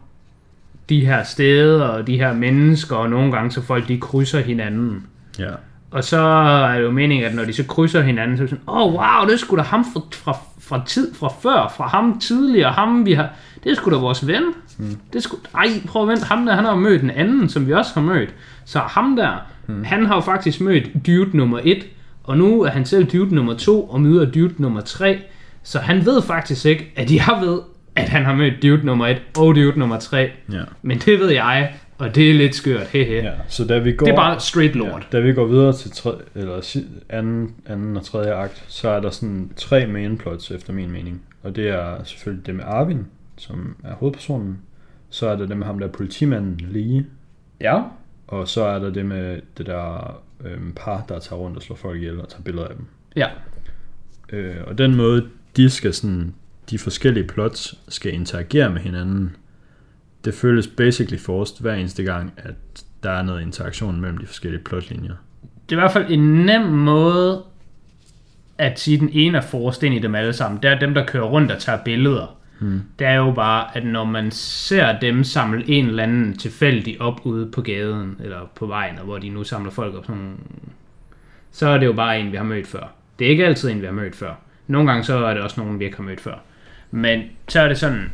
de 0.89 1.07
her 1.07 1.23
steder 1.23 1.85
og 1.85 2.07
de 2.07 2.17
her 2.17 2.35
mennesker, 2.35 2.97
og 2.97 3.11
nogle 3.11 3.33
gange 3.33 3.51
så 3.51 3.63
folk 3.63 3.89
de 3.89 3.99
krydser 4.01 4.41
hinanden. 4.41 5.07
ja. 5.39 5.51
Og 5.91 6.05
så 6.05 6.19
er 6.19 6.75
det 6.75 6.85
jo 6.85 6.91
meningen, 6.91 7.27
at 7.27 7.35
når 7.35 7.45
de 7.45 7.53
så 7.53 7.65
krydser 7.65 8.03
hinanden, 8.03 8.37
så 8.37 8.43
er 8.43 8.47
det 8.47 8.51
sådan, 8.51 8.65
åh 8.69 8.83
oh, 8.83 8.93
wow, 8.93 9.27
det 9.27 9.33
er 9.33 9.37
sgu 9.37 9.57
da 9.57 9.63
ham 9.63 9.85
fra, 9.85 10.01
fra, 10.13 10.39
fra, 10.61 10.83
tid, 10.87 11.15
fra 11.15 11.29
før, 11.43 11.73
fra 11.77 11.87
ham 11.87 12.19
tidligere, 12.21 12.73
ham 12.73 13.07
vi 13.07 13.13
har, 13.13 13.29
det 13.65 13.73
er 13.73 13.77
sgu 13.77 13.91
da 13.91 13.97
vores 13.97 14.27
ven. 14.27 14.43
Mm. 14.79 14.97
Det 15.13 15.19
er 15.19 15.21
sgu, 15.21 15.37
ej, 15.55 15.69
prøv 15.87 16.03
at 16.03 16.09
vente, 16.09 16.25
ham 16.25 16.47
der, 16.47 16.55
han 16.55 16.65
har 16.65 16.73
jo 16.73 16.79
mødt 16.81 17.03
en 17.03 17.11
anden, 17.11 17.49
som 17.49 17.67
vi 17.67 17.73
også 17.73 17.95
har 17.95 18.01
mødt. 18.01 18.35
Så 18.65 18.79
ham 18.79 19.17
der, 19.17 19.33
mm. 19.67 19.85
han 19.85 20.07
har 20.07 20.15
jo 20.15 20.21
faktisk 20.21 20.61
mødt 20.61 21.07
dude 21.07 21.37
nummer 21.37 21.61
et, 21.65 21.87
og 22.27 22.39
nu 22.39 22.63
er 22.63 22.71
han 22.71 22.85
selv 22.85 23.07
dude 23.07 23.35
nummer 23.35 23.55
to, 23.55 23.83
og 23.83 24.01
møder 24.01 24.31
dude 24.31 24.55
nummer 24.59 24.81
tre. 24.81 25.19
Så 25.63 25.79
han 25.79 26.07
ved 26.07 26.23
faktisk 26.23 26.67
ikke, 26.67 26.93
at 26.97 27.13
jeg 27.13 27.39
ved, 27.43 27.61
at 27.97 28.09
han 28.09 28.25
har 28.25 28.35
mødt 28.35 28.63
dude 28.63 28.87
nummer 28.87 29.07
et 29.07 29.23
og 29.39 29.55
dude 29.55 29.79
nummer 29.79 29.99
tre. 29.99 30.31
ja. 30.53 30.63
Men 30.83 30.99
det 30.99 31.19
ved 31.19 31.31
jeg, 31.31 31.75
og 31.99 32.15
det 32.15 32.31
er 32.31 32.35
lidt 32.35 32.55
skørt, 32.55 32.87
hehe. 32.87 33.23
ja. 33.23 33.33
Så 33.49 33.65
da 33.65 33.79
vi 33.79 33.93
går... 33.93 34.07
Det 34.07 34.13
er 34.13 34.17
bare 34.17 34.41
straight 34.41 34.75
lord. 34.77 35.07
Ja, 35.13 35.19
da 35.19 35.25
vi 35.25 35.33
går 35.33 35.47
videre 35.47 35.73
til 35.73 35.91
tre, 35.91 36.13
eller 36.35 36.79
anden, 37.11 37.55
anden 37.67 37.97
og 37.97 38.05
tredje 38.05 38.33
akt, 38.33 38.65
så 38.69 38.89
er 38.89 39.01
der 39.01 39.11
sådan 39.11 39.51
tre 39.57 39.87
main 39.87 40.19
plots 40.19 40.51
efter 40.51 40.73
min 40.73 40.91
mening. 40.91 41.23
Og 41.43 41.57
det 41.57 41.69
er 41.69 42.05
selvfølgelig 42.05 42.47
det 42.47 42.55
med 42.55 42.65
Arvin, 42.67 43.07
som 43.37 43.77
er 43.85 43.95
hovedpersonen. 43.95 44.59
Så 45.11 45.29
er 45.29 45.37
der 45.37 45.47
det 45.47 45.57
med 45.57 45.67
ham 45.67 45.79
der 45.79 45.89
politimanden 45.89 46.61
Lee. 46.71 47.07
Ja. 47.61 47.83
Og 48.27 48.49
så 48.49 48.65
er 48.65 48.79
der 48.79 48.91
det 48.91 49.07
med 49.07 49.41
det 49.59 49.67
der 49.67 50.17
øhm, 50.45 50.73
par, 50.77 51.05
der 51.09 51.19
tager 51.19 51.41
rundt 51.41 51.57
og 51.57 51.63
slår 51.63 51.77
folk 51.77 51.97
ihjel 51.97 52.21
og 52.21 52.29
tager 52.29 52.43
billeder 52.43 52.69
af 52.69 52.75
dem. 52.77 52.87
Ja. 53.17 53.29
Øh, 54.33 54.57
og 54.67 54.79
den 54.79 54.95
måde, 54.95 55.29
de 55.57 55.71
skal 55.71 55.95
sådan, 55.95 56.35
de 56.71 56.79
forskellige 56.79 57.27
plots 57.27 57.79
skal 57.89 58.15
interagere 58.15 58.71
med 58.71 58.81
hinanden, 58.81 59.37
det 60.25 60.35
føles 60.35 60.67
basically 60.67 61.19
forced 61.19 61.61
hver 61.61 61.75
eneste 61.75 62.03
gang, 62.03 62.33
at 62.37 62.55
der 63.03 63.11
er 63.11 63.23
noget 63.23 63.43
interaktion 63.43 64.01
mellem 64.01 64.19
de 64.19 64.27
forskellige 64.27 64.65
plotlinjer. 64.65 65.15
det 65.69 65.77
er 65.77 65.81
i 65.81 65.81
hvert 65.81 65.93
fald 65.93 66.11
en 66.11 66.45
nem 66.47 66.63
måde 66.63 67.45
at 68.59 68.81
sige, 68.81 68.95
at 68.95 69.01
den 69.01 69.11
ene 69.13 69.39
er 69.39 69.43
forrest 69.43 69.83
ind 69.83 69.95
i 69.95 69.99
dem 69.99 70.15
alle 70.15 70.33
sammen. 70.33 70.63
Det 70.63 70.71
er 70.71 70.79
dem, 70.79 70.95
der 70.95 71.07
kører 71.07 71.25
rundt 71.25 71.53
og 71.53 71.59
tager 71.59 71.85
billeder. 71.85 72.36
Hmm. 72.59 72.83
Det 72.99 73.07
er 73.07 73.15
jo 73.15 73.33
bare, 73.33 73.77
at 73.77 73.85
når 73.85 74.05
man 74.05 74.31
ser 74.31 74.99
dem 74.99 75.25
samle 75.25 75.69
en 75.69 75.87
eller 75.87 76.03
anden 76.03 76.37
tilfældig 76.37 77.01
op 77.01 77.21
ude 77.25 77.51
på 77.51 77.63
gaden, 77.63 78.17
eller 78.25 78.51
på 78.55 78.67
vejen, 78.67 78.99
og 78.99 79.05
hvor 79.05 79.19
de 79.19 79.29
nu 79.29 79.45
samler 79.45 79.71
folk 79.71 79.95
op, 79.95 80.07
sådan, 80.07 80.37
så 81.53 81.69
er 81.69 81.79
det 81.79 81.87
jo 81.87 81.93
bare 81.93 82.21
en, 82.21 82.33
vi 82.33 82.37
har 82.37 82.45
mødt 82.45 82.67
før. 82.67 82.93
Det 83.19 83.27
er 83.27 83.31
ikke 83.31 83.47
altid 83.47 83.71
en, 83.71 83.81
vi 83.81 83.87
har 83.87 83.93
mødt 83.93 84.17
før. 84.17 84.35
Nogle 84.67 84.91
gange 84.91 85.05
så 85.05 85.25
er 85.27 85.35
det 85.35 85.43
også 85.43 85.61
nogen, 85.61 85.79
vi 85.79 85.85
ikke 85.85 85.97
har 85.97 86.05
mødt 86.05 86.21
før. 86.21 86.35
Men 86.91 87.23
så 87.49 87.61
er 87.61 87.69
det 87.69 87.79
sådan, 87.79 88.13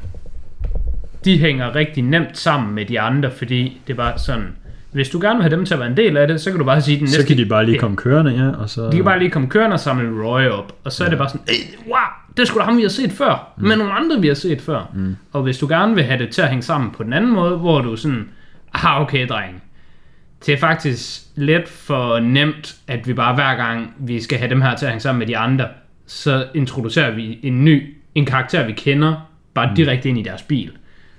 de 1.25 1.39
hænger 1.39 1.75
rigtig 1.75 2.03
nemt 2.03 2.39
sammen 2.39 2.75
med 2.75 2.87
de 2.87 3.01
andre, 3.01 3.31
fordi 3.31 3.81
det 3.87 3.93
er 3.93 3.97
bare 3.97 4.19
sådan, 4.19 4.57
hvis 4.93 5.09
du 5.09 5.21
gerne 5.21 5.37
vil 5.37 5.43
have 5.43 5.57
dem 5.57 5.65
til 5.65 5.75
at 5.75 5.81
være 5.81 5.91
en 5.91 5.97
del 5.97 6.17
af 6.17 6.29
det, 6.29 6.41
så 6.41 6.51
kan 6.51 6.59
du 6.59 6.65
bare 6.65 6.81
sige 6.81 6.99
den 6.99 7.09
Så 7.09 7.27
kan 7.27 7.37
de 7.37 7.47
bare 7.47 7.67
lige 7.67 7.79
komme 7.79 7.97
kørende, 7.97 8.31
ja, 8.31 8.63
og 8.63 8.71
så... 8.71 8.87
de 8.91 8.97
kan 8.97 9.05
bare 9.05 9.19
lige 9.19 9.31
komme 9.31 9.49
kørende 9.49 9.75
og 9.75 9.81
samle 9.81 10.25
Roy 10.25 10.47
op, 10.47 10.73
og 10.85 10.93
så 10.93 11.05
ja. 11.05 11.07
er 11.07 11.11
det 11.11 11.19
bare 11.19 11.29
sådan, 11.29 11.47
"Ey, 11.49 11.89
wow, 11.89 11.97
det 12.37 12.49
skulle 12.49 12.61
da 12.61 12.65
ham, 12.65 12.77
vi 12.77 12.83
har 12.83 12.89
set 12.89 13.13
før, 13.13 13.53
mm. 13.57 13.69
med 13.69 13.77
nogle 13.77 13.93
andre, 13.93 14.21
vi 14.21 14.27
har 14.29 14.35
set 14.35 14.61
før. 14.61 14.91
Mm. 14.95 15.17
Og 15.33 15.43
hvis 15.43 15.59
du 15.59 15.69
gerne 15.69 15.95
vil 15.95 16.05
have 16.05 16.19
det 16.19 16.31
til 16.31 16.43
at 16.43 16.49
hænge 16.49 16.63
sammen 16.63 16.91
på 16.91 17.03
den 17.03 17.13
anden 17.13 17.33
måde, 17.33 17.57
hvor 17.57 17.81
du 17.81 17.97
sådan, 17.97 18.29
ah, 18.75 19.01
okay, 19.01 19.27
dreng, 19.29 19.63
det 20.47 20.55
er 20.55 20.59
faktisk 20.59 21.21
lidt 21.35 21.69
for 21.69 22.19
nemt, 22.19 22.77
at 22.89 23.09
vi 23.09 23.13
bare 23.15 23.35
hver 23.35 23.57
gang, 23.57 23.95
vi 23.99 24.21
skal 24.21 24.39
have 24.39 24.51
dem 24.51 24.61
her 24.63 24.77
til 24.77 24.87
at 24.87 24.93
hænge 24.93 25.01
sammen 25.01 25.19
med 25.19 25.27
de 25.27 25.37
andre, 25.37 25.67
så 26.07 26.47
introducerer 26.55 27.11
vi 27.11 27.39
en 27.43 27.65
ny, 27.65 27.97
en 28.15 28.27
karakter, 28.27 28.67
vi 28.67 28.73
kender, 28.73 29.29
bare 29.55 29.67
mm. 29.69 29.75
direkte 29.75 30.09
ind 30.09 30.19
i 30.19 30.23
deres 30.23 30.43
bil. 30.43 30.71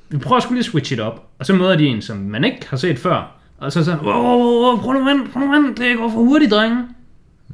Vi 0.10 0.18
prøver 0.18 0.40
sgu 0.40 0.54
lige 0.54 0.60
at 0.60 0.66
switch 0.66 0.94
it 0.94 1.00
op, 1.00 1.28
og 1.40 1.46
så 1.46 1.54
møder 1.54 1.76
de 1.76 1.86
en, 1.86 2.02
som 2.02 2.18
man 2.18 2.44
ikke 2.44 2.68
har 2.70 2.78
set 2.78 3.00
før, 3.00 3.33
og 3.64 3.72
så 3.72 3.84
sådan, 3.84 4.06
wow, 4.06 4.24
wow, 4.24 4.64
wow, 4.64 4.78
prøv 4.78 4.94
nu 4.94 5.04
vent, 5.04 5.34
prøv 5.34 5.44
nu 5.44 5.52
vent, 5.52 5.78
det 5.78 5.98
går 5.98 6.10
for 6.10 6.20
hurtigt, 6.20 6.52
drenge. 6.52 6.84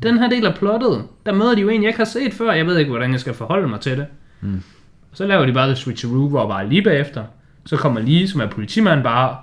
Den 0.03 0.19
her 0.19 0.29
del 0.29 0.45
af 0.45 0.55
plottet, 0.55 1.03
der 1.25 1.33
møder 1.33 1.55
de 1.55 1.61
jo 1.61 1.69
en, 1.69 1.81
jeg 1.81 1.89
ikke 1.89 1.97
har 1.97 2.05
set 2.05 2.33
før, 2.33 2.51
jeg 2.51 2.65
ved 2.65 2.77
ikke, 2.77 2.89
hvordan 2.89 3.11
jeg 3.11 3.19
skal 3.19 3.33
forholde 3.33 3.67
mig 3.67 3.79
til 3.79 3.97
det. 3.97 4.05
Mm. 4.41 4.61
Så 5.13 5.27
laver 5.27 5.45
de 5.45 5.53
bare 5.53 5.67
The 5.67 5.75
Switcheroo, 5.75 6.29
hvor 6.29 6.47
bare 6.47 6.69
lige 6.69 6.81
bagefter, 6.81 7.23
så 7.65 7.77
kommer 7.77 8.01
lige, 8.01 8.27
som 8.27 8.41
er 8.41 8.47
politimand 8.47 9.03
bare, 9.03 9.37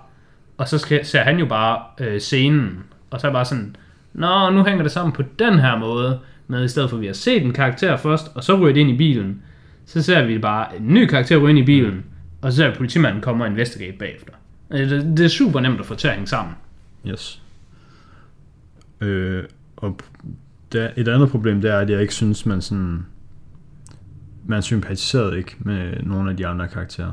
og 0.56 0.68
så 0.68 0.78
skal, 0.78 1.06
ser 1.06 1.20
han 1.20 1.38
jo 1.38 1.46
bare 1.46 1.82
øh, 2.00 2.20
scenen, 2.20 2.78
og 3.10 3.20
så 3.20 3.28
er 3.28 3.32
bare 3.32 3.44
sådan, 3.44 3.76
Nå, 4.12 4.50
nu 4.50 4.64
hænger 4.64 4.82
det 4.82 4.92
sammen 4.92 5.12
på 5.12 5.22
den 5.38 5.58
her 5.58 5.78
måde, 5.78 6.18
med 6.48 6.64
i 6.64 6.68
stedet 6.68 6.90
for 6.90 6.96
at 6.96 7.00
vi 7.00 7.06
har 7.06 7.14
set 7.14 7.42
en 7.42 7.52
karakter 7.52 7.96
først, 7.96 8.30
og 8.34 8.44
så 8.44 8.56
ryger 8.56 8.74
det 8.74 8.80
ind 8.80 8.90
i 8.90 8.96
bilen, 8.96 9.42
så 9.86 10.02
ser 10.02 10.24
vi 10.24 10.38
bare 10.38 10.76
en 10.76 10.94
ny 10.94 11.06
karakter 11.06 11.36
ryge 11.36 11.50
ind 11.50 11.58
i 11.58 11.62
bilen, 11.62 12.04
og 12.42 12.52
så 12.52 12.56
ser 12.56 12.68
vi 12.68 12.76
politimanden 12.76 13.22
komme 13.22 13.44
og 13.44 13.50
investigate 13.50 13.98
bagefter. 13.98 14.32
Øh, 14.70 14.90
Det, 14.90 15.16
det 15.18 15.24
er 15.24 15.28
super 15.28 15.60
nemt 15.60 15.80
at 15.80 15.86
få 15.86 15.94
til 15.94 16.08
at 16.08 16.14
hænge 16.14 16.26
sammen. 16.28 16.54
Yes. 17.08 17.42
Øh, 19.00 19.44
og 19.76 19.98
der, 20.72 20.90
et 20.96 21.08
andet 21.08 21.30
problem, 21.30 21.60
det 21.60 21.70
er, 21.70 21.78
at 21.78 21.90
jeg 21.90 22.00
ikke 22.00 22.14
synes, 22.14 22.46
man 22.46 22.60
sådan... 22.62 23.06
Man 24.48 24.62
sympatiserede 24.62 25.38
ikke 25.38 25.56
med 25.58 26.02
nogle 26.02 26.30
af 26.30 26.36
de 26.36 26.46
andre 26.46 26.68
karakterer. 26.68 27.12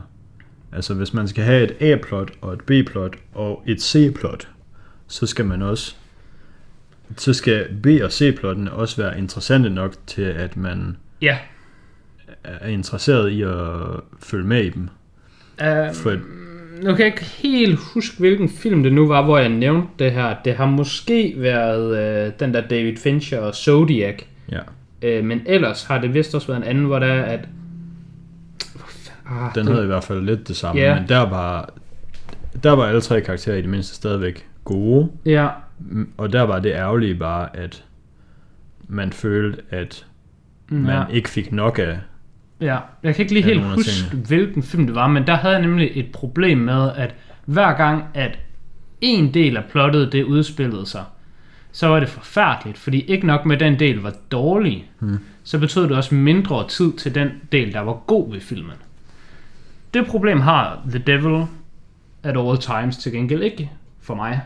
Altså, 0.72 0.94
hvis 0.94 1.14
man 1.14 1.28
skal 1.28 1.44
have 1.44 1.64
et 1.64 1.92
A-plot 1.92 2.32
og 2.42 2.54
et 2.54 2.62
B-plot 2.62 3.16
og 3.34 3.64
et 3.68 3.82
C-plot, 3.82 4.48
så 5.08 5.26
skal 5.26 5.46
man 5.46 5.62
også... 5.62 5.96
Så 7.18 7.34
skal 7.34 7.68
B- 7.84 8.04
og 8.04 8.12
C-plottene 8.12 8.72
også 8.72 9.02
være 9.02 9.18
interessante 9.18 9.70
nok 9.70 9.96
til, 10.08 10.22
at 10.22 10.58
man 10.58 10.98
Ja. 11.22 11.38
er 12.44 12.68
interesseret 12.68 13.30
i 13.30 13.42
at 13.42 13.52
følge 14.20 14.46
med 14.48 14.64
i 14.64 14.70
dem. 14.70 14.84
Uh, 15.62 15.96
For, 15.96 16.18
nu 16.84 16.90
kan 16.96 17.00
jeg 17.06 17.14
ikke 17.14 17.24
helt 17.24 17.80
huske, 17.94 18.20
hvilken 18.20 18.50
film 18.50 18.84
det 18.84 18.94
nu 18.94 19.08
var, 19.08 19.24
hvor 19.24 19.38
jeg 19.38 19.50
nævnte 19.50 19.88
det 20.00 20.12
her. 20.12 20.36
Det 20.46 20.56
har 20.56 20.66
måske 20.66 21.34
været 21.38 21.98
øh, 22.28 22.32
den 22.40 22.54
der 22.54 22.62
David 22.68 22.98
Fincher 22.98 23.40
og 23.40 23.56
Zodiac. 23.56 24.16
ja, 24.52 24.60
Øh, 25.02 25.24
men 25.24 25.42
ellers 25.46 25.84
har 25.84 25.98
det 26.02 26.14
vist 26.14 26.36
også 26.36 26.48
været 26.48 26.58
en 26.58 26.64
anden, 26.68 26.86
hvor 26.86 27.00
der 27.00 27.08
er, 27.08 27.24
at... 27.24 27.48
Ah, 29.26 29.56
den 29.56 29.66
det- 29.66 29.72
havde 29.74 29.84
i 29.84 29.88
hvert 29.88 30.04
fald 30.04 30.22
lidt 30.22 30.48
det 30.48 30.56
samme, 30.56 30.82
Ja. 30.82 31.00
men 31.00 31.10
der 31.10 31.30
var, 31.30 31.70
der 32.64 32.72
var 32.72 32.84
alle 32.86 33.02
tre 33.02 33.22
karakterer 33.22 33.56
i 33.56 33.62
det 33.62 33.70
mindste 33.70 33.96
stadigvæk 33.96 34.46
gode. 34.64 35.10
Ja, 35.26 35.48
Mm, 35.80 36.10
Og 36.18 36.34
der 36.34 36.42
var 36.42 36.60
det 36.60 36.72
ærgerlige 36.72 37.16
bare, 37.16 37.56
at 37.58 37.84
man 38.88 39.12
følte, 39.14 39.62
at 39.70 40.06
man 40.68 40.96
ja, 40.96 41.04
ikke 41.16 41.30
fik 41.30 41.52
nok 41.52 41.80
af. 41.80 41.98
Ja. 42.62 42.78
Jeg 43.04 43.16
kan 43.16 43.24
ikke 43.24 43.34
lige 43.34 43.44
helt 43.44 43.64
huske, 43.64 43.92
tingene. 43.92 44.26
hvilken 44.28 44.64
film 44.64 44.86
det 44.86 44.96
var, 44.96 45.08
men 45.08 45.28
der 45.28 45.36
havde 45.36 45.54
jeg 45.54 45.62
nemlig 45.62 45.92
et 45.94 46.12
problem 46.12 46.58
med, 46.58 46.92
at 46.96 47.16
hver 47.46 47.74
gang, 47.74 48.04
at 48.14 48.40
en 49.02 49.34
del 49.34 49.58
af 49.58 49.64
plottet, 49.66 50.12
det 50.12 50.24
udspillede 50.24 50.86
sig, 50.86 51.04
så 51.72 51.88
var 51.88 52.00
det 52.00 52.10
forfærdeligt, 52.10 52.78
fordi 52.78 53.02
ikke 53.02 53.28
nok 53.28 53.46
med 53.46 53.58
den 53.58 53.80
del 53.80 54.00
var 54.00 54.14
dårlig, 54.32 54.92
hmm. 55.00 55.20
så 55.44 55.60
betød 55.60 55.84
det 55.84 55.98
også 55.98 56.16
mindre 56.16 56.68
tid 56.68 56.94
til 56.94 57.16
den 57.16 57.30
del, 57.52 57.74
der 57.74 57.80
var 57.80 57.94
god 57.94 58.32
ved 58.32 58.42
filmen. 58.42 58.76
Det 59.94 60.08
problem 60.08 60.42
har 60.42 60.82
The 60.90 61.00
Devil 61.00 61.46
at 62.24 62.38
all 62.38 62.58
times 62.58 62.98
til 62.98 63.12
gengæld 63.12 63.44
ikke 63.44 63.72
for 64.02 64.16
mig, 64.16 64.42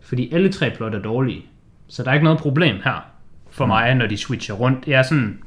fordi 0.00 0.32
alle 0.32 0.52
tre 0.52 0.70
plot 0.70 0.94
er 0.94 1.02
dårlige. 1.02 1.44
Så 1.88 2.02
der 2.02 2.10
er 2.10 2.14
ikke 2.14 2.24
noget 2.24 2.38
problem 2.38 2.76
her 2.84 3.04
for 3.50 3.66
mig, 3.66 3.94
når 3.94 4.06
de 4.06 4.16
switcher 4.16 4.54
rundt. 4.54 4.88
Jeg 4.88 4.98
er 4.98 5.02
sådan, 5.02 5.38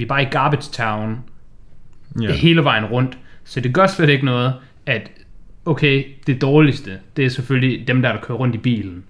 vi 0.00 0.04
er 0.04 0.08
bare 0.08 0.22
i 0.22 0.26
Garbage 0.30 0.70
Town 0.72 1.18
ja. 2.22 2.32
hele 2.32 2.64
vejen 2.64 2.84
rundt. 2.84 3.18
Så 3.44 3.60
det 3.60 3.74
gør 3.74 3.86
slet 3.86 4.08
ikke 4.08 4.24
noget, 4.24 4.54
at 4.86 5.10
okay, 5.64 6.04
det 6.26 6.42
dårligste, 6.42 6.98
det 7.16 7.24
er 7.24 7.28
selvfølgelig 7.28 7.88
dem, 7.88 8.02
der, 8.02 8.12
der 8.12 8.20
kører 8.20 8.38
rundt 8.38 8.54
i 8.54 8.58
bilen. 8.58 9.04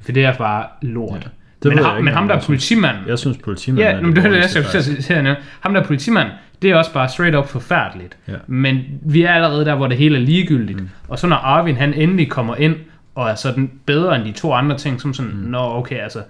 For 0.00 0.12
det 0.12 0.24
er 0.24 0.34
bare 0.34 0.66
lort. 0.82 1.12
Ja. 1.12 1.28
Det 1.62 1.68
Men, 1.68 1.78
jeg 1.78 1.86
ham, 1.86 1.96
ikke, 1.96 2.04
men 2.04 2.14
ham, 2.14 2.26
der 2.26 2.34
er 2.34 2.36
jeg 2.36 2.42
synes. 2.42 2.46
politimanden, 2.46 3.02
jeg 3.08 3.18
synes 3.18 3.38
politimanden 3.38 3.96
Ja, 3.96 4.00
men 4.00 4.16
det 4.16 4.24
er 4.24 4.30
det, 4.30 4.74
jeg 4.74 4.82
sige 4.82 5.22
nu. 5.22 5.34
Ham 5.60 5.74
der 5.74 5.80
er 5.80 5.84
politimand, 5.84 6.28
det 6.62 6.70
er 6.70 6.76
også 6.76 6.92
bare 6.92 7.08
straight 7.08 7.36
up 7.36 7.48
forfærdeligt. 7.48 8.16
Ja. 8.28 8.34
Men 8.46 8.78
vi 9.02 9.22
er 9.22 9.30
allerede 9.30 9.64
der, 9.64 9.74
hvor 9.74 9.86
det 9.86 9.96
hele 9.96 10.16
er 10.16 10.20
ligegyldigt. 10.20 10.80
Mm. 10.80 10.88
Og 11.08 11.18
så 11.18 11.26
når 11.26 11.36
Arvin 11.36 11.76
han 11.76 11.94
endelig 11.94 12.30
kommer 12.30 12.56
ind, 12.56 12.76
og 13.14 13.30
er 13.30 13.34
sådan 13.34 13.70
bedre 13.86 14.16
end 14.16 14.24
de 14.24 14.32
to 14.32 14.52
andre 14.52 14.78
ting, 14.78 15.00
som 15.00 15.14
sådan, 15.14 15.32
mm. 15.32 15.38
nå 15.38 15.58
okay, 15.58 15.96
altså, 15.96 16.22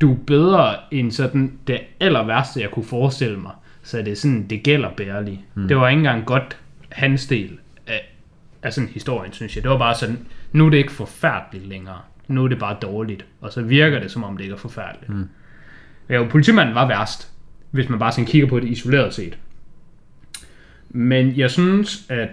du 0.00 0.12
er 0.12 0.16
bedre 0.26 0.76
end 0.90 1.10
sådan 1.10 1.58
det 1.66 1.80
aller 2.00 2.24
værste, 2.26 2.60
jeg 2.60 2.70
kunne 2.70 2.84
forestille 2.84 3.38
mig. 3.38 3.52
Så 3.82 3.98
det 3.98 4.08
er 4.08 4.16
sådan, 4.16 4.46
det 4.46 4.62
gælder 4.62 4.90
bærligt. 4.90 5.40
Mm. 5.54 5.68
Det 5.68 5.76
var 5.76 5.88
ikke 5.88 5.98
engang 5.98 6.26
godt 6.26 6.56
hans 6.88 7.26
del 7.26 7.58
af, 7.86 8.14
af 8.62 8.72
sådan 8.72 8.90
historien, 8.90 9.32
synes 9.32 9.56
jeg. 9.56 9.62
Det 9.62 9.70
var 9.70 9.78
bare 9.78 9.94
sådan, 9.94 10.18
nu 10.52 10.66
er 10.66 10.70
det 10.70 10.78
ikke 10.78 10.92
forfærdeligt 10.92 11.66
længere. 11.68 11.98
nu 12.28 12.44
er 12.44 12.48
det 12.48 12.58
bare 12.58 12.76
dårligt, 12.82 13.26
og 13.40 13.52
så 13.52 13.62
virker 13.62 14.00
det, 14.00 14.10
som 14.10 14.24
om 14.24 14.36
det 14.36 14.44
ikke 14.44 14.54
er 14.54 14.58
forfærdeligt. 14.58 15.08
Mm. 15.08 15.28
Ja, 16.08 16.14
jo, 16.14 16.26
politimanden 16.30 16.74
var 16.74 16.86
værst, 16.86 17.32
hvis 17.70 17.88
man 17.88 17.98
bare 17.98 18.12
sådan 18.12 18.26
kigger 18.26 18.48
på 18.48 18.60
det 18.60 18.68
isoleret 18.68 19.14
set. 19.14 19.38
Men 20.88 21.36
jeg 21.36 21.50
synes, 21.50 22.06
at 22.08 22.28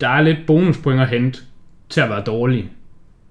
der 0.00 0.08
er 0.08 0.22
lidt 0.22 0.38
bonuspoint 0.46 1.00
at 1.00 1.08
hente 1.08 1.40
til 1.88 2.00
at 2.00 2.10
være 2.10 2.22
dårlig 2.22 2.70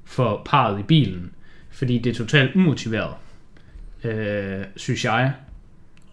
for 0.06 0.42
parret 0.46 0.80
i 0.80 0.84
bilen, 0.84 1.32
fordi 1.72 1.98
det 1.98 2.10
er 2.10 2.14
totalt 2.14 2.56
umotiveret, 2.56 3.14
øh, 4.06 4.66
synes 4.76 5.06
jeg. 5.06 5.34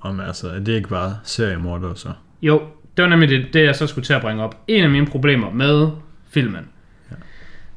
Om 0.00 0.20
altså, 0.20 0.48
er 0.48 0.58
det 0.58 0.72
ikke 0.72 0.88
bare 0.88 1.16
seriemorder 1.24 1.94
så? 1.94 2.08
Jo, 2.42 2.62
det 2.96 3.02
var 3.02 3.08
nemlig 3.08 3.28
det, 3.28 3.46
det, 3.52 3.64
jeg 3.64 3.76
så 3.76 3.86
skulle 3.86 4.04
til 4.04 4.12
at 4.12 4.20
bringe 4.20 4.42
op. 4.42 4.64
En 4.68 4.84
af 4.84 4.90
mine 4.90 5.06
problemer 5.06 5.50
med 5.50 5.88
filmen, 6.30 6.68
ja. 7.10 7.16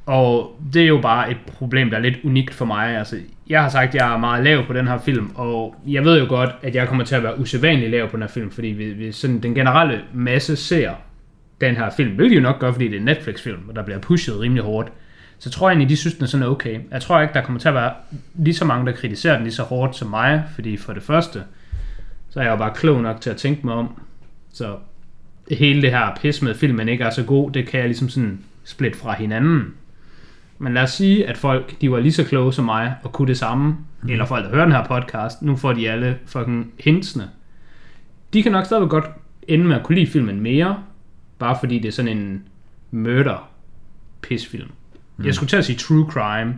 og 0.05 0.59
det 0.73 0.81
er 0.81 0.87
jo 0.87 0.99
bare 1.01 1.31
et 1.31 1.37
problem, 1.47 1.89
der 1.89 1.97
er 1.97 2.01
lidt 2.01 2.17
unikt 2.23 2.53
for 2.53 2.65
mig. 2.65 2.97
Altså, 2.97 3.17
jeg 3.49 3.61
har 3.61 3.69
sagt, 3.69 3.89
at 3.89 3.95
jeg 3.95 4.13
er 4.13 4.17
meget 4.17 4.43
lav 4.43 4.67
på 4.67 4.73
den 4.73 4.87
her 4.87 4.97
film, 4.97 5.31
og 5.35 5.75
jeg 5.87 6.05
ved 6.05 6.19
jo 6.19 6.25
godt, 6.29 6.49
at 6.61 6.75
jeg 6.75 6.87
kommer 6.87 7.05
til 7.05 7.15
at 7.15 7.23
være 7.23 7.39
usædvanligt 7.39 7.91
lav 7.91 8.09
på 8.09 8.15
den 8.15 8.23
her 8.23 8.29
film, 8.29 8.51
fordi 8.51 8.67
vi, 8.67 8.85
vi 8.85 9.11
sådan 9.11 9.39
den 9.39 9.55
generelle 9.55 10.01
masse 10.13 10.55
ser 10.55 10.91
den 11.61 11.75
her 11.75 11.89
film, 11.89 12.15
hvilket 12.15 12.35
jo 12.35 12.41
nok 12.41 12.59
gør, 12.59 12.71
fordi 12.71 12.85
det 12.87 12.95
er 12.95 12.99
en 12.99 13.05
Netflix-film, 13.05 13.69
og 13.69 13.75
der 13.75 13.83
bliver 13.83 13.99
pushet 13.99 14.39
rimelig 14.39 14.63
hårdt, 14.63 14.91
så 15.43 15.49
tror 15.49 15.69
jeg 15.69 15.73
egentlig, 15.73 15.89
de 15.89 15.97
synes, 15.97 16.15
den 16.15 16.23
er 16.23 16.27
sådan 16.27 16.47
okay. 16.47 16.79
Jeg 16.91 17.01
tror 17.01 17.21
ikke, 17.21 17.33
der 17.33 17.41
kommer 17.41 17.59
til 17.59 17.67
at 17.67 17.73
være 17.73 17.93
lige 18.35 18.53
så 18.53 18.65
mange, 18.65 18.85
der 18.85 18.91
kritiserer 18.91 19.35
den 19.35 19.43
lige 19.43 19.53
så 19.53 19.63
hårdt 19.63 19.95
som 19.95 20.09
mig, 20.09 20.43
fordi 20.53 20.77
for 20.77 20.93
det 20.93 21.03
første, 21.03 21.43
så 22.29 22.39
er 22.39 22.43
jeg 22.43 22.51
jo 22.51 22.55
bare 22.55 22.73
klog 22.75 23.01
nok 23.01 23.21
til 23.21 23.29
at 23.29 23.37
tænke 23.37 23.65
mig 23.65 23.75
om, 23.75 24.01
så 24.53 24.75
hele 25.51 25.81
det 25.81 25.91
her 25.91 26.15
pis 26.21 26.41
med 26.41 26.55
filmen 26.55 26.89
ikke 26.89 27.03
er 27.03 27.09
så 27.09 27.23
god, 27.23 27.51
det 27.51 27.67
kan 27.67 27.79
jeg 27.79 27.87
ligesom 27.87 28.09
sådan 28.09 28.39
splitte 28.63 28.97
fra 28.97 29.13
hinanden. 29.13 29.73
Men 30.57 30.73
lad 30.73 30.83
os 30.83 30.91
sige, 30.91 31.27
at 31.27 31.37
folk, 31.37 31.81
de 31.81 31.91
var 31.91 31.99
lige 31.99 32.13
så 32.13 32.23
kloge 32.23 32.53
som 32.53 32.65
mig, 32.65 32.95
og 33.03 33.11
kunne 33.11 33.27
det 33.27 33.37
samme, 33.37 33.77
mm. 34.01 34.09
eller 34.09 34.25
folk, 34.25 34.45
der 34.45 34.51
hører 34.51 34.65
den 34.65 34.73
her 34.73 34.85
podcast, 34.85 35.41
nu 35.41 35.55
får 35.55 35.73
de 35.73 35.89
alle 35.89 36.17
fucking 36.25 36.71
hintsene. 36.79 37.29
De 38.33 38.43
kan 38.43 38.51
nok 38.51 38.65
stadig 38.65 38.89
godt 38.89 39.05
ende 39.47 39.65
med 39.65 39.75
at 39.75 39.83
kunne 39.83 39.95
lide 39.95 40.11
filmen 40.11 40.41
mere, 40.41 40.83
bare 41.39 41.57
fordi 41.59 41.79
det 41.79 41.87
er 41.87 41.91
sådan 41.91 42.17
en 42.17 42.43
murder 42.91 43.49
pisfilm. 44.21 44.69
Mm. 45.23 45.27
Jeg 45.27 45.35
skulle 45.35 45.49
til 45.49 45.57
at 45.57 45.65
sige 45.65 45.77
true 45.77 46.11
crime, 46.11 46.55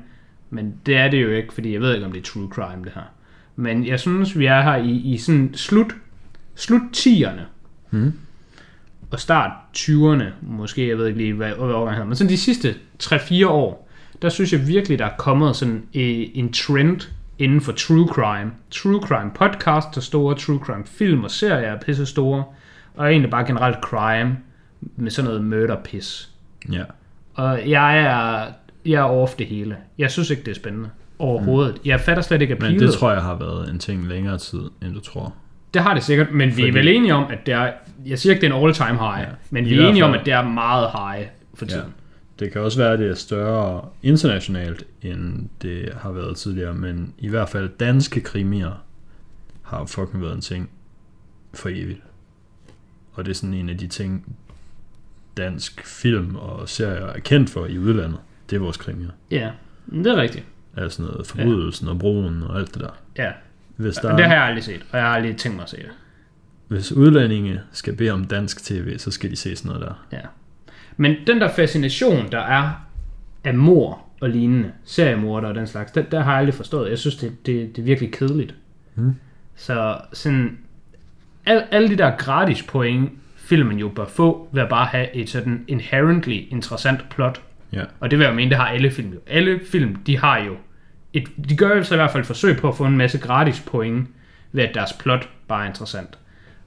men 0.49 0.73
det 0.85 0.97
er 0.97 1.09
det 1.09 1.23
jo 1.23 1.29
ikke, 1.29 1.53
fordi 1.53 1.73
jeg 1.73 1.81
ved 1.81 1.93
ikke, 1.93 2.05
om 2.05 2.11
det 2.11 2.19
er 2.19 2.23
true 2.23 2.49
crime, 2.51 2.83
det 2.83 2.91
her. 2.95 3.11
Men 3.55 3.87
jeg 3.87 3.99
synes, 3.99 4.39
vi 4.39 4.45
er 4.45 4.61
her 4.61 4.75
i, 4.75 4.91
i 4.91 5.17
sådan 5.17 5.51
slut, 5.53 5.95
slut 6.55 6.81
10'erne. 6.97 7.41
Mm. 7.91 8.13
Og 9.11 9.19
start 9.19 9.51
20'erne, 9.77 10.23
måske, 10.41 10.87
jeg 10.89 10.97
ved 10.97 11.07
ikke 11.07 11.19
lige, 11.19 11.33
hvad, 11.33 11.47
hvad 11.47 11.73
årgang 11.73 11.95
hedder, 11.95 12.07
men 12.07 12.15
sådan 12.15 12.29
de 12.29 12.37
sidste 12.37 12.75
3-4 13.03 13.47
år, 13.47 13.89
der 14.21 14.29
synes 14.29 14.53
jeg 14.53 14.67
virkelig, 14.67 14.99
der 14.99 15.05
er 15.05 15.17
kommet 15.17 15.55
sådan 15.55 15.83
en 15.93 16.53
trend 16.53 17.01
inden 17.39 17.61
for 17.61 17.71
true 17.71 18.07
crime. 18.07 18.51
True 18.71 19.01
crime 19.01 19.31
podcast 19.35 19.97
er 19.97 20.01
store, 20.01 20.35
true 20.35 20.59
crime 20.59 20.85
film 20.85 21.23
og 21.23 21.31
serier 21.31 21.67
er 21.67 21.79
pisse 21.79 22.05
store, 22.05 22.43
og 22.95 23.09
egentlig 23.09 23.31
bare 23.31 23.45
generelt 23.45 23.77
crime 23.83 24.37
med 24.95 25.11
sådan 25.11 25.29
noget 25.31 25.43
murder-pis. 25.43 26.29
Ja. 26.71 26.83
Og 27.35 27.69
jeg 27.69 27.99
er, 27.99 28.51
jeg 28.85 28.99
er 28.99 29.03
off 29.03 29.35
det 29.35 29.47
hele. 29.47 29.77
Jeg 29.97 30.11
synes 30.11 30.29
ikke, 30.29 30.43
det 30.43 30.51
er 30.51 30.55
spændende. 30.55 30.89
Overhovedet. 31.19 31.73
Mm. 31.73 31.81
Jeg 31.85 31.99
fatter 31.99 32.23
slet 32.23 32.41
ikke 32.41 32.53
appealet. 32.53 32.79
Men 32.79 32.87
det 32.87 32.97
tror 32.97 33.11
jeg 33.11 33.21
har 33.21 33.35
været 33.35 33.69
en 33.69 33.79
ting 33.79 34.07
længere 34.07 34.37
tid, 34.37 34.61
end 34.81 34.93
du 34.93 34.99
tror. 34.99 35.33
Det 35.73 35.81
har 35.81 35.93
det 35.93 36.03
sikkert, 36.03 36.31
men 36.31 36.51
Fordi... 36.51 36.61
vi 36.63 36.67
er 36.69 36.73
vel 36.73 36.87
enige 36.87 37.13
om, 37.13 37.31
at 37.31 37.45
det 37.45 37.53
er... 37.53 37.71
Jeg 38.05 38.19
siger 38.19 38.33
ikke, 38.33 38.41
det 38.41 38.51
er 38.51 38.55
en 38.55 38.65
all-time 38.65 38.99
high, 38.99 39.19
ja. 39.19 39.27
men 39.49 39.65
vi 39.65 39.79
er 39.79 39.79
enige 39.79 39.93
fald... 39.93 40.03
om, 40.03 40.13
at 40.19 40.25
det 40.25 40.33
er 40.33 40.41
meget 40.41 40.89
high 40.91 41.27
for 41.53 41.65
tiden. 41.65 41.83
Ja. 41.85 41.91
Det 42.39 42.51
kan 42.51 42.61
også 42.61 42.77
være, 42.77 42.93
at 42.93 42.99
det 42.99 43.09
er 43.09 43.15
større 43.15 43.81
internationalt, 44.03 44.83
end 45.01 45.49
det 45.61 45.89
har 45.97 46.11
været 46.11 46.37
tidligere, 46.37 46.73
men 46.73 47.13
i 47.17 47.27
hvert 47.27 47.49
fald 47.49 47.69
danske 47.79 48.21
krimier 48.21 48.83
har 49.61 49.85
fucking 49.85 50.23
været 50.23 50.35
en 50.35 50.41
ting 50.41 50.69
for 51.53 51.69
evigt. 51.69 52.01
Og 53.13 53.25
det 53.25 53.31
er 53.31 53.35
sådan 53.35 53.53
en 53.53 53.69
af 53.69 53.77
de 53.77 53.87
ting, 53.87 54.35
dansk 55.37 55.85
film 55.85 56.35
og 56.35 56.69
serier 56.69 57.05
er 57.05 57.19
kendt 57.19 57.49
for 57.49 57.65
i 57.65 57.79
udlandet. 57.79 58.19
Det 58.49 58.55
er 58.55 58.59
vores 58.59 58.77
krimier. 58.77 59.09
Ja, 59.31 59.51
det 59.91 60.07
er 60.07 60.15
rigtigt. 60.15 60.45
Altså 60.77 61.01
noget 61.01 61.27
forbrydelsen 61.27 61.87
ja. 61.87 61.93
og 61.93 61.99
broen 61.99 62.43
og 62.43 62.59
alt 62.59 62.73
det 62.73 62.81
der. 62.81 62.89
Ja, 63.17 63.31
Hvis 63.75 63.95
der 63.95 64.15
det 64.15 64.25
har 64.25 64.33
jeg 64.33 64.43
aldrig 64.43 64.63
set, 64.63 64.85
og 64.91 64.97
jeg 64.97 65.07
har 65.07 65.15
aldrig 65.15 65.37
tænkt 65.37 65.55
mig 65.55 65.63
at 65.63 65.69
se 65.69 65.77
det. 65.77 65.91
Hvis 66.67 66.91
udlændinge 66.91 67.61
skal 67.71 67.95
bede 67.95 68.09
om 68.09 68.25
dansk 68.25 68.63
tv, 68.63 68.97
så 68.97 69.11
skal 69.11 69.31
de 69.31 69.35
se 69.35 69.55
sådan 69.55 69.69
noget 69.69 69.87
der. 69.87 70.05
Ja. 70.11 70.21
Men 70.97 71.15
den 71.27 71.41
der 71.41 71.49
fascination, 71.49 72.31
der 72.31 72.39
er 72.39 72.85
af 73.43 73.53
mor 73.53 74.05
og 74.21 74.29
lignende, 74.29 74.71
seriemorder 74.83 75.47
og 75.47 75.55
den 75.55 75.67
slags, 75.67 75.91
der, 75.91 76.01
der 76.01 76.19
har 76.19 76.31
jeg 76.31 76.39
aldrig 76.39 76.53
forstået. 76.53 76.89
Jeg 76.89 76.99
synes, 76.99 77.15
det, 77.15 77.45
det, 77.45 77.75
det 77.75 77.81
er 77.81 77.85
virkelig 77.85 78.11
kedeligt. 78.11 78.55
Hmm. 78.93 79.15
Så 79.55 79.97
sådan, 80.13 80.57
al, 81.45 81.63
alle 81.71 81.89
de 81.89 81.95
der 81.95 82.17
gratis 82.17 82.63
point, 82.63 83.11
filmen 83.45 83.79
jo 83.79 83.89
bør 83.89 84.05
få, 84.05 84.49
ved 84.51 84.61
at 84.61 84.69
bare 84.69 84.85
have 84.85 85.15
et 85.15 85.29
sådan 85.29 85.65
inherently 85.67 86.43
interessant 86.49 87.09
plot. 87.09 87.41
Ja. 87.73 87.83
Og 87.99 88.11
det 88.11 88.19
vil 88.19 88.25
jeg 88.25 88.35
mene, 88.35 88.49
det 88.49 88.57
har 88.57 88.67
alle 88.67 88.91
film 88.91 89.13
jo. 89.13 89.19
Alle 89.27 89.59
film, 89.71 89.95
de 89.95 90.17
har 90.17 90.37
jo 90.37 90.55
et, 91.13 91.29
de 91.49 91.57
gør 91.57 91.75
jo 91.77 91.83
så 91.83 91.95
i 91.95 91.97
hvert 91.97 92.11
fald 92.11 92.23
et 92.23 92.27
forsøg 92.27 92.57
på 92.57 92.67
at 92.67 92.75
få 92.75 92.85
en 92.85 92.97
masse 92.97 93.17
gratis 93.17 93.63
point, 93.67 94.07
ved 94.51 94.63
at 94.63 94.75
deres 94.75 94.93
plot 94.93 95.29
bare 95.47 95.63
er 95.63 95.67
interessant. 95.67 96.17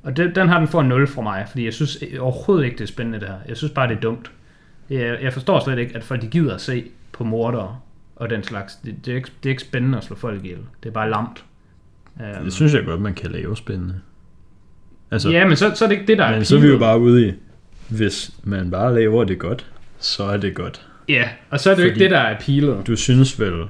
Og 0.03 0.16
det, 0.16 0.35
den 0.35 0.49
har 0.49 0.59
den 0.59 0.68
for 0.68 0.83
0 0.83 1.07
fra 1.07 1.22
mig, 1.22 1.47
fordi 1.49 1.64
jeg 1.64 1.74
synes 1.74 1.99
overhovedet 2.18 2.64
ikke, 2.64 2.79
det 2.79 2.85
er 2.85 2.89
spændende 2.89 3.20
det 3.20 3.29
her. 3.29 3.39
Jeg 3.49 3.57
synes 3.57 3.72
bare, 3.72 3.89
det 3.89 3.97
er 3.97 4.01
dumt. 4.01 4.31
Jeg, 4.91 5.18
jeg 5.22 5.33
forstår 5.33 5.64
slet 5.64 5.79
ikke, 5.79 5.97
at 5.97 6.05
folk 6.05 6.22
de 6.22 6.26
gider 6.26 6.55
at 6.55 6.61
se 6.61 6.85
på 7.12 7.24
mordere 7.24 7.81
og 8.16 8.31
den 8.31 8.43
slags. 8.43 8.76
Det, 8.76 8.97
det, 9.05 9.12
er 9.12 9.16
ikke, 9.16 9.31
det 9.43 9.49
er 9.49 9.51
ikke 9.51 9.62
spændende 9.62 9.99
at 9.99 10.05
slå 10.05 10.16
folk 10.16 10.45
ihjel. 10.45 10.59
Det 10.83 10.89
er 10.89 10.93
bare 10.93 11.11
lamt. 11.11 11.45
Um, 12.16 12.45
det 12.45 12.53
synes 12.53 12.74
jeg 12.74 12.85
godt, 12.85 13.01
man 13.01 13.14
kan 13.14 13.31
lave 13.31 13.57
spændende. 13.57 14.01
Altså, 15.11 15.31
ja, 15.31 15.47
men 15.47 15.57
så, 15.57 15.73
så 15.75 15.85
er 15.85 15.89
det 15.89 15.97
ikke 15.97 16.07
det, 16.07 16.19
der 16.19 16.31
men 16.31 16.41
er 16.41 16.45
så 16.45 16.57
er 16.57 16.61
vi 16.61 16.67
jo 16.67 16.79
bare 16.79 17.01
ude 17.01 17.29
i, 17.29 17.33
hvis 17.89 18.31
man 18.45 18.71
bare 18.71 18.95
laver 18.95 19.25
det 19.25 19.39
godt, 19.39 19.67
så 19.99 20.25
er 20.25 20.37
det 20.37 20.55
godt. 20.55 20.87
Ja, 21.09 21.29
og 21.51 21.61
så 21.61 21.71
er 21.71 21.75
det 21.75 21.83
Fordi 21.83 21.89
jo 21.89 21.93
ikke 21.95 22.05
det, 22.05 22.11
der 22.11 22.19
er 22.19 22.35
appealet. 22.35 22.87
Du 22.87 22.97
synes 22.97 23.41
vel, 23.41 23.65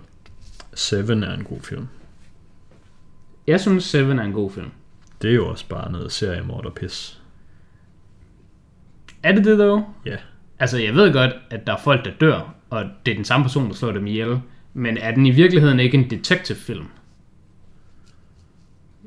Seven 0.74 1.22
er 1.22 1.34
en 1.34 1.44
god 1.44 1.60
film? 1.62 1.88
Jeg 3.46 3.60
synes, 3.60 3.84
Seven 3.84 4.18
er 4.18 4.22
en 4.22 4.32
god 4.32 4.50
film. 4.50 4.70
Det 5.22 5.30
er 5.30 5.34
jo 5.34 5.48
også 5.48 5.68
bare 5.68 5.92
noget 5.92 6.12
seriemorder 6.12 6.70
pis. 6.70 7.20
Er 9.22 9.32
det 9.32 9.44
det, 9.44 9.58
dog? 9.58 9.94
Ja. 10.06 10.16
Altså, 10.58 10.78
jeg 10.78 10.94
ved 10.94 11.12
godt, 11.12 11.30
at 11.50 11.66
der 11.66 11.72
er 11.72 11.78
folk, 11.84 12.04
der 12.04 12.10
dør, 12.20 12.54
og 12.70 12.84
det 13.06 13.12
er 13.12 13.16
den 13.16 13.24
samme 13.24 13.44
person, 13.44 13.68
der 13.68 13.74
slår 13.74 13.92
dem 13.92 14.06
ihjel. 14.06 14.40
Men 14.74 14.98
er 14.98 15.14
den 15.14 15.26
i 15.26 15.30
virkeligheden 15.30 15.80
ikke 15.80 15.98
en 15.98 16.10
detective-film? 16.10 16.86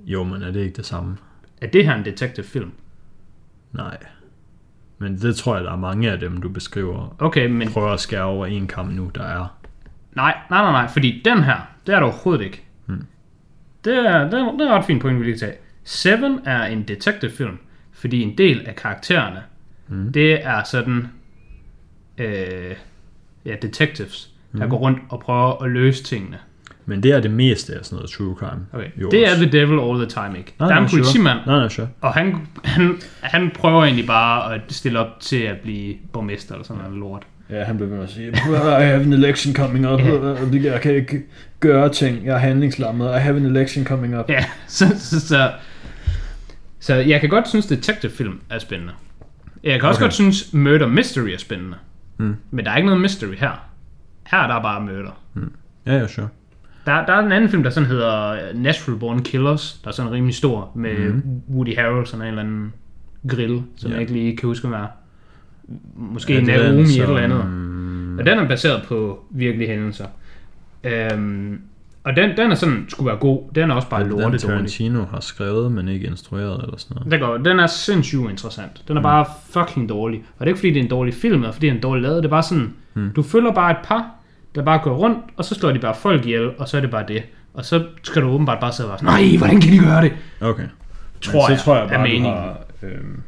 Jo, 0.05 0.23
men 0.23 0.41
er 0.43 0.51
det 0.51 0.59
ikke 0.59 0.75
det 0.75 0.85
samme? 0.85 1.17
Er 1.61 1.67
det 1.67 1.85
her 1.85 1.95
en 1.95 2.05
detective-film? 2.05 2.71
Nej. 3.71 3.97
Men 4.97 5.17
det 5.17 5.35
tror 5.35 5.55
jeg, 5.55 5.63
der 5.63 5.71
er 5.71 5.77
mange 5.77 6.11
af 6.11 6.19
dem, 6.19 6.41
du 6.41 6.49
beskriver, 6.49 7.15
okay, 7.19 7.47
men... 7.47 7.71
prøver 7.71 7.89
at 7.89 7.99
skære 7.99 8.23
over 8.23 8.45
en 8.45 8.67
kamp 8.67 8.91
nu, 8.91 9.11
der 9.15 9.23
er. 9.23 9.57
Nej, 10.15 10.37
nej, 10.49 10.61
nej, 10.61 10.71
nej, 10.71 10.87
fordi 10.87 11.21
den 11.25 11.43
her, 11.43 11.55
det 11.87 11.95
er 11.95 11.99
det 11.99 12.03
overhovedet 12.03 12.45
ikke. 12.45 12.63
Hmm. 12.85 13.05
Det, 13.85 13.97
er, 13.97 14.23
det, 14.23 14.33
er, 14.39 14.51
det 14.51 14.61
er 14.61 14.77
ret 14.77 14.85
fint 14.85 15.01
point, 15.01 15.19
vi 15.19 15.25
lige 15.25 15.37
tage. 15.37 15.53
Seven 15.83 16.39
er 16.45 16.63
en 16.63 16.83
detective-film, 16.83 17.57
fordi 17.91 18.21
en 18.21 18.37
del 18.37 18.65
af 18.65 18.75
karaktererne, 18.75 19.43
hmm. 19.87 20.13
det 20.13 20.45
er 20.45 20.63
sådan, 20.63 21.07
øh, 22.17 22.75
ja, 23.45 23.55
detectives, 23.61 24.33
der 24.51 24.59
hmm. 24.59 24.69
går 24.69 24.77
rundt 24.77 24.99
og 25.09 25.19
prøver 25.19 25.63
at 25.63 25.71
løse 25.71 26.03
tingene. 26.03 26.39
Men 26.85 27.03
det 27.03 27.11
er 27.11 27.19
det 27.19 27.31
meste 27.31 27.73
af 27.73 27.85
sådan 27.85 27.95
noget 27.95 28.09
true 28.09 28.35
crime. 28.35 28.65
Okay. 28.73 28.87
Jo, 29.01 29.09
det 29.09 29.27
er 29.29 29.35
the 29.35 29.51
devil 29.51 29.79
all 29.79 29.97
the 29.97 30.05
time, 30.05 30.37
ikke? 30.37 30.53
Nej, 30.59 30.69
der 30.69 30.75
er 30.75 30.79
en 30.79 30.89
politimand, 30.89 31.39
sure. 31.39 31.53
nej, 31.53 31.59
nej, 31.59 31.69
sure. 31.69 31.87
og 32.01 32.13
han, 32.13 32.47
han, 32.63 32.97
han 33.21 33.51
prøver 33.55 33.83
egentlig 33.83 34.07
bare 34.07 34.55
at 34.55 34.61
stille 34.69 34.99
op 34.99 35.19
til 35.19 35.41
at 35.41 35.57
blive 35.57 35.95
borgmester 36.13 36.53
eller 36.53 36.65
sådan 36.65 36.83
noget 36.83 36.99
lort. 36.99 37.23
Ja, 37.49 37.63
han 37.63 37.77
blev 37.77 37.89
ved 37.89 37.95
med 37.95 38.03
at 38.03 38.09
sige, 38.09 38.27
I 38.27 38.83
have 38.83 39.01
an 39.01 39.13
election 39.13 39.55
coming 39.55 39.89
up, 39.89 39.99
yeah. 39.99 40.65
jeg 40.65 40.81
kan 40.81 40.95
ikke 40.95 41.23
gøre 41.59 41.89
ting, 41.89 42.25
jeg 42.25 42.33
er 42.33 42.39
handlingslammet, 42.39 43.09
I 43.09 43.19
have 43.19 43.35
an 43.37 43.45
election 43.45 43.85
coming 43.85 44.19
up. 44.19 44.29
Ja, 44.29 44.45
så, 44.67 44.85
så, 44.97 45.27
så, 45.27 45.51
så 46.79 46.95
jeg 46.95 47.19
kan 47.19 47.29
godt 47.29 47.49
synes, 47.49 47.65
detective 47.65 48.11
film 48.11 48.41
er 48.49 48.59
spændende. 48.59 48.93
Jeg 49.63 49.79
kan 49.79 49.89
også 49.89 49.97
okay. 49.97 50.05
godt 50.05 50.13
synes, 50.13 50.53
murder 50.53 50.87
mystery 50.87 51.29
er 51.29 51.37
spændende. 51.37 51.77
Mm. 52.17 52.35
Men 52.51 52.65
der 52.65 52.71
er 52.71 52.75
ikke 52.75 52.85
noget 52.85 53.01
mystery 53.01 53.35
her. 53.35 53.67
Her 54.27 54.37
er 54.37 54.47
der 54.47 54.61
bare 54.61 54.81
murder. 54.81 55.21
Mm. 55.33 55.51
Ja, 55.85 55.97
ja, 55.97 56.07
sure. 56.07 56.27
Der, 56.85 57.05
der 57.05 57.13
er 57.13 57.19
en 57.25 57.31
anden 57.31 57.49
film, 57.49 57.63
der 57.63 57.69
sådan 57.69 57.89
hedder 57.89 58.37
Natural 58.53 58.99
Born 58.99 59.23
Killers, 59.23 59.79
der 59.83 59.87
er 59.87 59.93
sådan 59.93 60.11
rimelig 60.11 60.35
stor, 60.35 60.71
med 60.75 61.09
mm. 61.09 61.23
Woody 61.49 61.75
Harrelson 61.75 62.21
og 62.21 62.27
en 62.27 62.29
eller 62.29 62.43
anden 62.43 62.73
grill, 63.29 63.61
som 63.75 63.87
yeah. 63.87 63.91
jeg 63.91 64.01
ikke 64.01 64.13
lige 64.13 64.37
kan 64.37 64.47
huske, 64.47 64.67
hvad 64.67 64.79
er. 64.79 64.87
Måske 65.95 66.33
ja, 66.33 66.41
Naomi 66.41 66.85
som... 66.85 67.03
et 67.03 67.09
eller 67.09 67.21
andet. 67.21 67.41
Og 68.19 68.25
den 68.25 68.39
er 68.39 68.47
baseret 68.47 68.83
på 68.87 69.23
virkelige 69.29 69.67
hændelser. 69.67 70.05
Øhm, 70.83 71.61
og 72.03 72.15
den, 72.15 72.37
den 72.37 72.51
er 72.51 72.55
sådan, 72.55 72.85
skulle 72.89 73.07
være 73.07 73.17
god. 73.17 73.41
Den 73.55 73.71
er 73.71 73.75
også 73.75 73.89
bare 73.89 74.07
lortet 74.07 74.31
Den 74.31 74.49
Tarantino 74.49 75.05
har 75.05 75.19
skrevet, 75.19 75.71
men 75.71 75.87
ikke 75.87 76.07
instrueret 76.07 76.63
eller 76.63 76.77
sådan 76.77 76.95
noget. 76.95 77.11
Det 77.11 77.19
går. 77.19 77.37
Den 77.37 77.59
er 77.59 77.67
sindssygt 77.67 78.29
interessant. 78.29 78.83
Den 78.87 78.97
er 78.97 79.01
mm. 79.01 79.03
bare 79.03 79.25
fucking 79.49 79.89
dårlig. 79.89 80.19
Og 80.19 80.39
det 80.39 80.45
er 80.45 80.47
ikke 80.47 80.59
fordi, 80.59 80.69
det 80.69 80.79
er 80.79 80.83
en 80.83 80.89
dårlig 80.89 81.13
film, 81.13 81.41
eller 81.41 81.51
fordi 81.51 81.67
den 81.67 81.77
er 81.77 81.81
dårlig 81.81 82.01
lavet. 82.01 82.23
Det 82.23 82.25
er 82.25 82.29
bare 82.29 82.43
sådan, 82.43 82.73
mm. 82.93 83.09
du 83.15 83.23
følger 83.23 83.51
bare 83.51 83.71
et 83.71 83.77
par, 83.83 84.11
der 84.55 84.63
bare 84.63 84.79
går 84.83 84.95
rundt, 84.95 85.17
og 85.37 85.45
så 85.45 85.55
slår 85.55 85.71
de 85.71 85.79
bare 85.79 85.95
folk 85.95 86.25
ihjel, 86.25 86.51
og 86.57 86.67
så 86.67 86.77
er 86.77 86.81
det 86.81 86.91
bare 86.91 87.05
det. 87.07 87.23
Og 87.53 87.65
så 87.65 87.85
skal 88.03 88.21
du 88.21 88.27
åbenbart 88.27 88.59
bare 88.59 88.73
sidde 88.73 88.87
og 88.87 88.91
være 88.91 88.99
sådan, 88.99 89.29
nej, 89.29 89.37
hvordan 89.37 89.61
kan 89.61 89.71
de 89.71 89.79
gøre 89.79 90.01
det? 90.01 90.13
Okay. 90.41 90.67
Tror 91.21 91.41
Men 91.41 91.51
jeg, 91.51 91.59
så 91.59 91.65
tror 91.65 91.75
jeg 91.75 91.83
er 91.83 91.89
bare, 91.89 92.17
du 92.17 92.23
har 92.23 92.59
øhm, 92.83 93.21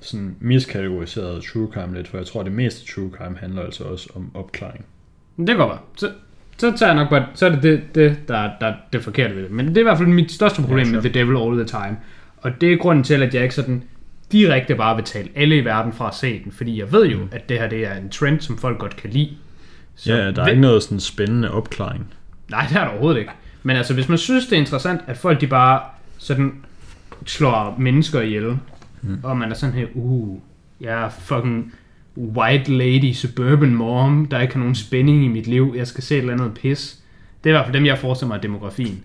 sådan 0.00 0.36
miskategoriseret 0.40 1.42
true 1.52 1.68
crime 1.72 1.94
lidt, 1.94 2.08
for 2.08 2.16
jeg 2.16 2.26
tror, 2.26 2.42
det 2.42 2.52
meste 2.52 2.94
true 2.94 3.10
crime 3.16 3.36
handler 3.38 3.62
altså 3.62 3.84
også 3.84 4.08
om 4.14 4.30
opklaring. 4.34 4.84
Det 5.36 5.46
kan 5.46 5.56
godt 5.56 5.68
være. 5.68 5.78
Så, 5.96 6.10
så 6.56 6.76
tager 6.76 6.92
jeg 6.92 7.02
nok 7.02 7.10
bare, 7.10 7.26
så 7.34 7.46
er 7.46 7.50
det 7.50 7.62
det, 7.62 7.82
det 7.94 8.16
der, 8.28 8.50
der 8.60 8.66
er 8.66 8.74
det 8.92 9.02
forkerte 9.02 9.36
ved 9.36 9.42
det. 9.42 9.50
Men 9.50 9.68
det 9.68 9.76
er 9.76 9.80
i 9.80 9.82
hvert 9.82 9.98
fald 9.98 10.08
mit 10.08 10.32
største 10.32 10.62
problem 10.62 10.86
Ja, 10.86 10.92
med 10.92 11.00
The 11.00 11.12
Devil 11.12 11.36
All 11.36 11.56
the 11.56 11.64
Time. 11.64 11.96
Og 12.36 12.60
det 12.60 12.72
er 12.72 12.76
grunden 12.76 13.04
til, 13.04 13.22
at 13.22 13.34
jeg 13.34 13.42
ikke 13.42 13.54
sådan 13.54 13.82
direkte 14.32 14.74
bare 14.74 14.96
vil 14.96 15.04
tale 15.04 15.28
alle 15.34 15.56
i 15.56 15.64
verden 15.64 15.92
fra 15.92 16.08
at 16.08 16.14
se 16.14 16.44
den. 16.44 16.52
Fordi 16.52 16.80
jeg 16.80 16.92
ved 16.92 17.06
jo, 17.06 17.18
mm. 17.18 17.28
at 17.32 17.48
det 17.48 17.58
her 17.58 17.68
det 17.68 17.86
er 17.86 17.94
en 17.94 18.10
trend, 18.10 18.40
som 18.40 18.58
folk 18.58 18.78
godt 18.78 18.96
kan 18.96 19.10
lide. 19.10 19.30
Så 19.96 20.12
ja, 20.12 20.18
der 20.18 20.26
er 20.26 20.32
hvem- 20.32 20.48
ikke 20.48 20.60
noget 20.60 20.82
sådan 20.82 21.00
spændende 21.00 21.50
opklaring. 21.50 22.06
Nej, 22.50 22.66
det 22.68 22.76
er 22.76 22.80
der 22.84 22.90
overhovedet 22.90 23.18
ikke. 23.20 23.32
Men 23.62 23.76
altså, 23.76 23.94
hvis 23.94 24.08
man 24.08 24.18
synes, 24.18 24.46
det 24.46 24.52
er 24.56 24.60
interessant, 24.60 25.00
at 25.06 25.16
folk 25.16 25.40
de 25.40 25.46
bare 25.46 25.80
sådan 26.18 26.52
slår 27.26 27.76
mennesker 27.78 28.20
ihjel, 28.20 28.58
mm. 29.02 29.18
og 29.22 29.36
man 29.36 29.50
er 29.50 29.54
sådan 29.54 29.74
her, 29.74 29.86
uh, 29.94 30.38
jeg 30.80 31.04
er 31.04 31.08
fucking 31.08 31.72
white 32.16 32.72
lady 32.72 33.12
suburban 33.12 33.74
mom, 33.74 34.26
der 34.26 34.40
ikke 34.40 34.54
har 34.54 34.58
nogen 34.60 34.74
spænding 34.74 35.24
i 35.24 35.28
mit 35.28 35.46
liv, 35.46 35.74
jeg 35.76 35.86
skal 35.86 36.04
se 36.04 36.14
et 36.14 36.20
eller 36.20 36.32
andet 36.32 36.54
pis. 36.54 36.98
Det 37.44 37.50
er 37.50 37.54
i 37.54 37.56
hvert 37.56 37.66
fald 37.66 37.74
dem, 37.76 37.86
jeg 37.86 37.98
forestiller 37.98 38.28
mig 38.28 38.34
af 38.34 38.42
demografien. 38.42 39.04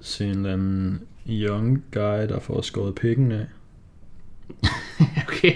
Se 0.00 0.24
en 0.24 0.30
eller 0.30 0.52
anden 0.52 1.00
young 1.28 1.82
guy, 1.92 2.00
der 2.28 2.40
får 2.40 2.60
skåret 2.60 2.94
pikken 2.94 3.32
af. 3.32 3.46
okay. 5.28 5.52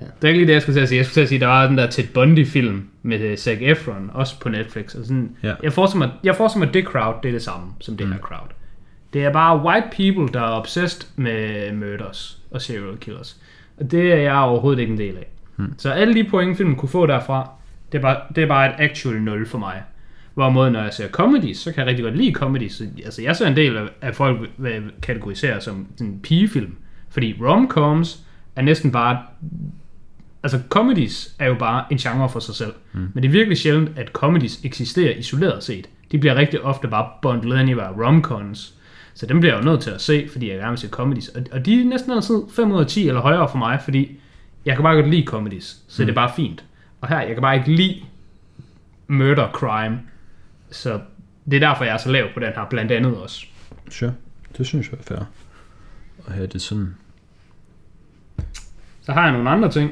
Ja. 0.00 0.04
Det 0.04 0.24
er 0.24 0.28
ikke 0.28 0.38
lige 0.38 0.46
det, 0.46 0.52
jeg 0.52 0.62
skulle 0.62 0.76
til 0.76 0.82
at 0.82 0.88
sige. 0.88 0.96
Jeg 0.98 1.06
skulle 1.06 1.14
til 1.14 1.20
at 1.20 1.28
sige, 1.28 1.40
der 1.40 1.46
var 1.46 1.66
den 1.66 1.78
der 1.78 1.86
Ted 1.86 2.04
Bundy-film 2.14 2.88
med 3.02 3.36
Zac 3.36 3.58
Efron, 3.60 4.10
også 4.14 4.40
på 4.40 4.48
Netflix. 4.48 4.94
Og 4.94 5.04
sådan, 5.04 5.36
Ja. 5.42 5.54
jeg, 5.62 5.72
forestiller 5.72 6.06
mig, 6.06 6.16
jeg 6.24 6.36
forestiller 6.36 6.66
mig, 6.66 6.68
at 6.68 6.74
det 6.74 6.84
crowd, 6.84 7.14
det 7.22 7.28
er 7.28 7.32
det 7.32 7.42
samme 7.42 7.66
som 7.80 7.96
det 7.96 8.06
mm. 8.06 8.12
her 8.12 8.18
crowd. 8.20 8.48
Det 9.12 9.24
er 9.24 9.32
bare 9.32 9.60
white 9.64 9.86
people, 9.96 10.32
der 10.32 10.40
er 10.40 10.50
obsessed 10.60 11.08
med 11.16 11.72
murders 11.72 12.38
og 12.50 12.62
serial 12.62 12.96
killers. 13.00 13.36
Og 13.76 13.90
det 13.90 14.12
er 14.12 14.16
jeg 14.16 14.34
overhovedet 14.36 14.80
ikke 14.80 14.92
en 14.92 14.98
del 14.98 15.16
af. 15.16 15.26
Mm. 15.56 15.74
Så 15.78 15.90
alle 15.90 16.14
de 16.14 16.24
point, 16.30 16.56
filmen 16.56 16.76
kunne 16.76 16.88
få 16.88 17.06
derfra, 17.06 17.50
det 17.92 17.98
er 17.98 18.02
bare, 18.02 18.16
det 18.34 18.42
er 18.42 18.48
bare 18.48 18.68
et 18.68 18.74
actual 18.90 19.22
0 19.22 19.46
for 19.46 19.58
mig. 19.58 19.82
Hvorimod, 20.34 20.70
når 20.70 20.82
jeg 20.82 20.92
ser 20.92 21.08
comedies, 21.08 21.58
så 21.58 21.72
kan 21.72 21.80
jeg 21.80 21.86
rigtig 21.86 22.04
godt 22.04 22.16
lide 22.16 22.32
comedies. 22.34 22.72
Så, 22.72 22.84
Altså, 23.04 23.22
jeg 23.22 23.36
ser 23.36 23.46
en 23.46 23.56
del 23.56 23.76
af, 23.76 23.82
af 24.00 24.14
folk 24.14 24.50
vil 24.56 24.82
kategorisere 25.02 25.60
som 25.60 25.86
en 26.00 26.20
pigefilm. 26.22 26.76
Fordi 27.10 27.36
rom-coms 27.40 28.18
er 28.56 28.62
næsten 28.62 28.92
bare 28.92 29.18
altså 30.42 30.60
comedies 30.68 31.34
er 31.38 31.46
jo 31.46 31.54
bare 31.54 31.84
en 31.90 31.98
genre 31.98 32.28
for 32.28 32.40
sig 32.40 32.54
selv. 32.54 32.72
Mm. 32.92 33.08
Men 33.14 33.22
det 33.22 33.28
er 33.28 33.32
virkelig 33.32 33.58
sjældent, 33.58 33.98
at 33.98 34.08
comedies 34.08 34.60
eksisterer 34.64 35.16
isoleret 35.16 35.64
set. 35.64 35.88
De 36.12 36.18
bliver 36.18 36.34
rigtig 36.34 36.60
ofte 36.60 36.88
bare 36.88 37.08
bundlet 37.22 37.60
ind 37.60 37.70
i 37.70 37.76
være 37.76 38.06
romcons. 38.06 38.74
Så 39.14 39.26
dem 39.26 39.40
bliver 39.40 39.54
jeg 39.54 39.64
jo 39.64 39.70
nødt 39.70 39.80
til 39.80 39.90
at 39.90 40.00
se, 40.00 40.28
fordi 40.32 40.50
jeg 40.50 40.58
gerne 40.58 40.70
vil 40.70 40.78
se 40.78 40.88
comedies. 40.88 41.28
Og, 41.28 41.42
og 41.52 41.66
de 41.66 41.80
er 41.80 41.84
næsten 41.84 42.12
altid 42.12 42.42
5 42.50 42.72
ud 42.72 42.80
af 42.80 42.86
10 42.86 43.08
eller 43.08 43.20
højere 43.20 43.48
for 43.48 43.58
mig, 43.58 43.80
fordi 43.84 44.20
jeg 44.64 44.74
kan 44.76 44.82
bare 44.82 44.94
godt 44.94 45.10
lide 45.10 45.26
comedies. 45.26 45.82
Så 45.88 46.02
mm. 46.02 46.06
det 46.06 46.12
er 46.12 46.14
bare 46.14 46.32
fint. 46.36 46.64
Og 47.00 47.08
her, 47.08 47.20
jeg 47.20 47.34
kan 47.34 47.42
bare 47.42 47.56
ikke 47.56 47.72
lide 47.72 48.02
murder 49.08 49.48
crime. 49.52 50.00
Så 50.70 51.00
det 51.50 51.62
er 51.62 51.68
derfor, 51.68 51.84
jeg 51.84 51.94
er 51.94 51.98
så 51.98 52.10
lav 52.10 52.26
på 52.34 52.40
den 52.40 52.52
her, 52.54 52.66
blandt 52.70 52.92
andet 52.92 53.16
også. 53.16 53.46
Sure. 53.90 54.12
Det 54.58 54.66
synes 54.66 54.90
jeg 54.90 54.98
er 54.98 55.02
fair. 55.02 55.24
At 56.26 56.34
have 56.34 56.46
det 56.46 56.62
sådan. 56.62 56.94
Så 59.00 59.12
har 59.12 59.22
jeg 59.22 59.32
nogle 59.32 59.50
andre 59.50 59.70
ting, 59.70 59.90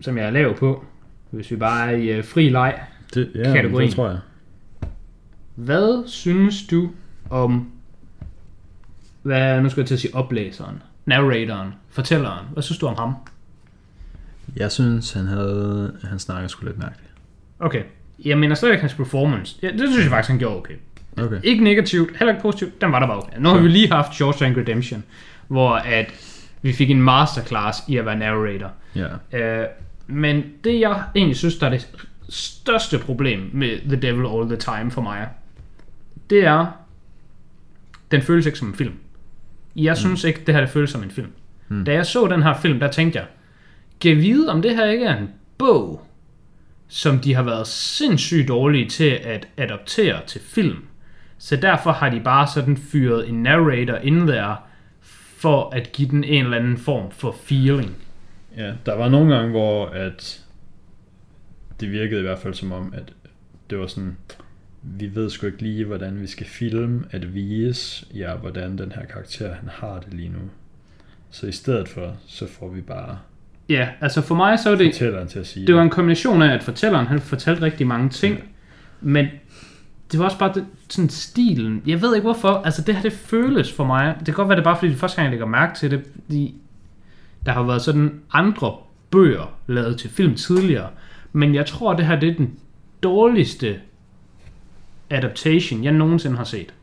som 0.00 0.18
jeg 0.18 0.26
er 0.26 0.30
lav 0.30 0.56
på. 0.58 0.84
Hvis 1.30 1.50
vi 1.50 1.56
bare 1.56 1.92
er 1.92 1.96
i 1.96 2.18
uh, 2.18 2.24
fri 2.24 2.48
leg. 2.48 2.80
Det, 3.14 3.30
ja, 3.34 3.52
Kategorien. 3.52 3.88
det 3.88 3.96
tror 3.96 4.08
jeg. 4.08 4.18
Hvad 5.54 6.08
synes 6.08 6.66
du 6.66 6.90
om, 7.30 7.70
hvad, 9.22 9.60
nu 9.60 9.68
skal 9.68 9.80
jeg 9.80 9.86
til 9.86 9.94
at 9.94 10.00
sige 10.00 10.14
oplæseren, 10.14 10.82
narratoren, 11.06 11.74
fortælleren. 11.88 12.46
Hvad 12.52 12.62
synes 12.62 12.78
du 12.78 12.86
om 12.86 12.96
ham? 12.98 13.14
Jeg 14.56 14.72
synes, 14.72 15.12
han 15.12 15.26
havde... 15.26 15.96
Han 16.04 16.18
snakker 16.18 16.48
sgu 16.48 16.66
lidt 16.66 16.78
mærkeligt. 16.78 17.12
Okay, 17.58 17.82
jeg 18.24 18.38
mener 18.38 18.64
ikke 18.64 18.80
hans 18.80 18.94
performance. 18.94 19.58
Ja, 19.62 19.68
det 19.68 19.80
synes 19.88 20.02
jeg 20.02 20.10
faktisk, 20.10 20.30
han 20.30 20.38
gjorde 20.38 20.56
okay. 20.56 20.74
Okay. 21.18 21.40
Ikke 21.42 21.64
negativt, 21.64 22.16
heller 22.16 22.32
ikke 22.32 22.42
positivt, 22.42 22.80
den 22.80 22.92
var 22.92 23.00
der 23.00 23.06
bare 23.06 23.16
okay. 23.16 23.38
Nu 23.38 23.48
har 23.48 23.58
vi 23.58 23.68
lige 23.68 23.92
haft 23.92 24.14
Shawshank 24.14 24.56
Redemption, 24.56 25.04
hvor 25.48 25.70
at 25.70 26.12
vi 26.62 26.72
fik 26.72 26.90
en 26.90 27.02
masterclass 27.02 27.82
i 27.88 27.96
at 27.96 28.06
være 28.06 28.16
narrator. 28.16 28.70
Ja. 28.94 29.06
Øh, 29.62 29.66
men 30.06 30.44
det 30.64 30.80
jeg 30.80 31.04
egentlig 31.14 31.36
synes, 31.36 31.58
der 31.58 31.66
er 31.66 31.70
det 31.70 31.88
største 32.28 32.98
problem 32.98 33.50
med 33.52 33.78
The 33.78 33.96
Devil 33.96 34.26
All 34.26 34.48
The 34.48 34.56
Time 34.56 34.90
for 34.90 35.02
mig, 35.02 35.28
det 36.30 36.44
er, 36.44 36.66
den 38.10 38.22
føles 38.22 38.46
ikke 38.46 38.58
som 38.58 38.68
en 38.68 38.74
film. 38.74 38.94
Jeg 39.76 39.96
synes 39.96 40.24
ikke, 40.24 40.42
det 40.46 40.54
her 40.54 40.60
det 40.60 40.70
føles 40.70 40.90
som 40.90 41.02
en 41.02 41.10
film. 41.10 41.32
Mm. 41.68 41.84
Da 41.84 41.92
jeg 41.92 42.06
så 42.06 42.26
den 42.26 42.42
her 42.42 42.54
film, 42.54 42.80
der 42.80 42.90
tænkte 42.90 43.18
jeg, 43.18 43.26
kan 44.00 44.16
vide, 44.16 44.50
om 44.50 44.62
det 44.62 44.76
her 44.76 44.86
ikke 44.86 45.04
er 45.04 45.16
en 45.16 45.30
bog, 45.58 46.06
som 46.88 47.18
de 47.18 47.34
har 47.34 47.42
været 47.42 47.66
sindssygt 47.66 48.48
dårlige 48.48 48.88
til 48.88 49.10
at 49.10 49.48
adoptere 49.56 50.20
til 50.26 50.40
film. 50.40 50.84
Så 51.38 51.56
derfor 51.56 51.92
har 51.92 52.10
de 52.10 52.20
bare 52.20 52.48
sådan 52.54 52.76
fyret 52.76 53.28
en 53.28 53.42
narrator 53.42 53.96
ind 53.96 54.28
der, 54.28 54.54
for 55.38 55.70
at 55.70 55.92
give 55.92 56.08
den 56.08 56.24
en 56.24 56.44
eller 56.44 56.56
anden 56.56 56.78
form 56.78 57.10
for 57.10 57.36
feeling. 57.44 57.96
Ja, 58.56 58.72
der 58.86 58.94
var 58.94 59.08
nogle 59.08 59.34
gange, 59.34 59.50
hvor 59.50 59.86
at 59.86 60.44
det 61.80 61.90
virkede 61.90 62.20
i 62.20 62.22
hvert 62.22 62.38
fald 62.38 62.54
som 62.54 62.72
om, 62.72 62.92
at 62.96 63.12
det 63.70 63.78
var 63.78 63.86
sådan, 63.86 64.16
vi 64.82 65.14
ved 65.14 65.30
sgu 65.30 65.46
ikke 65.46 65.62
lige, 65.62 65.84
hvordan 65.84 66.20
vi 66.20 66.26
skal 66.26 66.46
filme 66.46 67.04
at 67.10 67.34
vise 67.34 68.06
jer, 68.14 68.36
hvordan 68.36 68.78
den 68.78 68.92
her 68.92 69.04
karakter, 69.04 69.54
han 69.54 69.68
har 69.72 70.00
det 70.00 70.14
lige 70.14 70.28
nu. 70.28 70.38
Så 71.30 71.46
i 71.46 71.52
stedet 71.52 71.88
for, 71.88 72.16
så 72.26 72.46
får 72.46 72.68
vi 72.68 72.80
bare 72.80 73.18
Ja, 73.68 73.88
altså 74.00 74.20
for 74.20 74.34
mig 74.34 74.58
så 74.58 74.70
er 74.70 74.74
det, 74.76 74.86
fortælleren 74.94 75.28
til 75.28 75.38
at 75.38 75.46
sige 75.46 75.66
det 75.66 75.74
var 75.74 75.82
en 75.82 75.90
kombination 75.90 76.42
af, 76.42 76.54
at 76.54 76.62
fortælleren 76.62 77.06
han 77.06 77.20
fortalte 77.20 77.62
rigtig 77.62 77.86
mange 77.86 78.08
ting, 78.10 78.34
Ja. 78.36 78.42
men 79.00 79.26
det 80.12 80.18
var 80.18 80.24
også 80.24 80.38
bare 80.38 80.52
det, 80.54 80.66
sådan 80.90 81.08
stilen. 81.08 81.82
Jeg 81.86 82.02
ved 82.02 82.14
ikke 82.14 82.24
hvorfor, 82.24 82.48
altså 82.48 82.82
det 82.82 82.94
her 82.94 83.02
det 83.02 83.12
føles 83.12 83.72
for 83.72 83.84
mig. 83.84 84.14
Det 84.18 84.24
kan 84.24 84.34
godt 84.34 84.48
være, 84.48 84.56
det 84.56 84.62
er 84.62 84.64
bare 84.64 84.76
fordi 84.78 84.90
det 84.90 84.98
første 84.98 85.16
gang, 85.16 85.24
jeg 85.24 85.30
lægger 85.30 85.46
mærke 85.46 85.74
til 85.78 85.90
det, 85.90 86.02
fordi 86.26 86.54
der 87.46 87.52
har 87.52 87.62
været 87.62 87.82
sådan 87.82 88.20
andre 88.32 88.74
bøger 89.10 89.54
lavet 89.66 89.98
til 89.98 90.10
film 90.10 90.34
tidligere, 90.34 90.88
men 91.32 91.54
jeg 91.54 91.66
tror, 91.66 91.94
det 91.94 92.06
her 92.06 92.20
det 92.20 92.28
er 92.28 92.34
den 92.34 92.54
dårligste 93.02 93.76
adaptation, 95.10 95.84
jeg 95.84 95.92
nogensinde 95.92 96.36
har 96.36 96.44
set. 96.44 96.74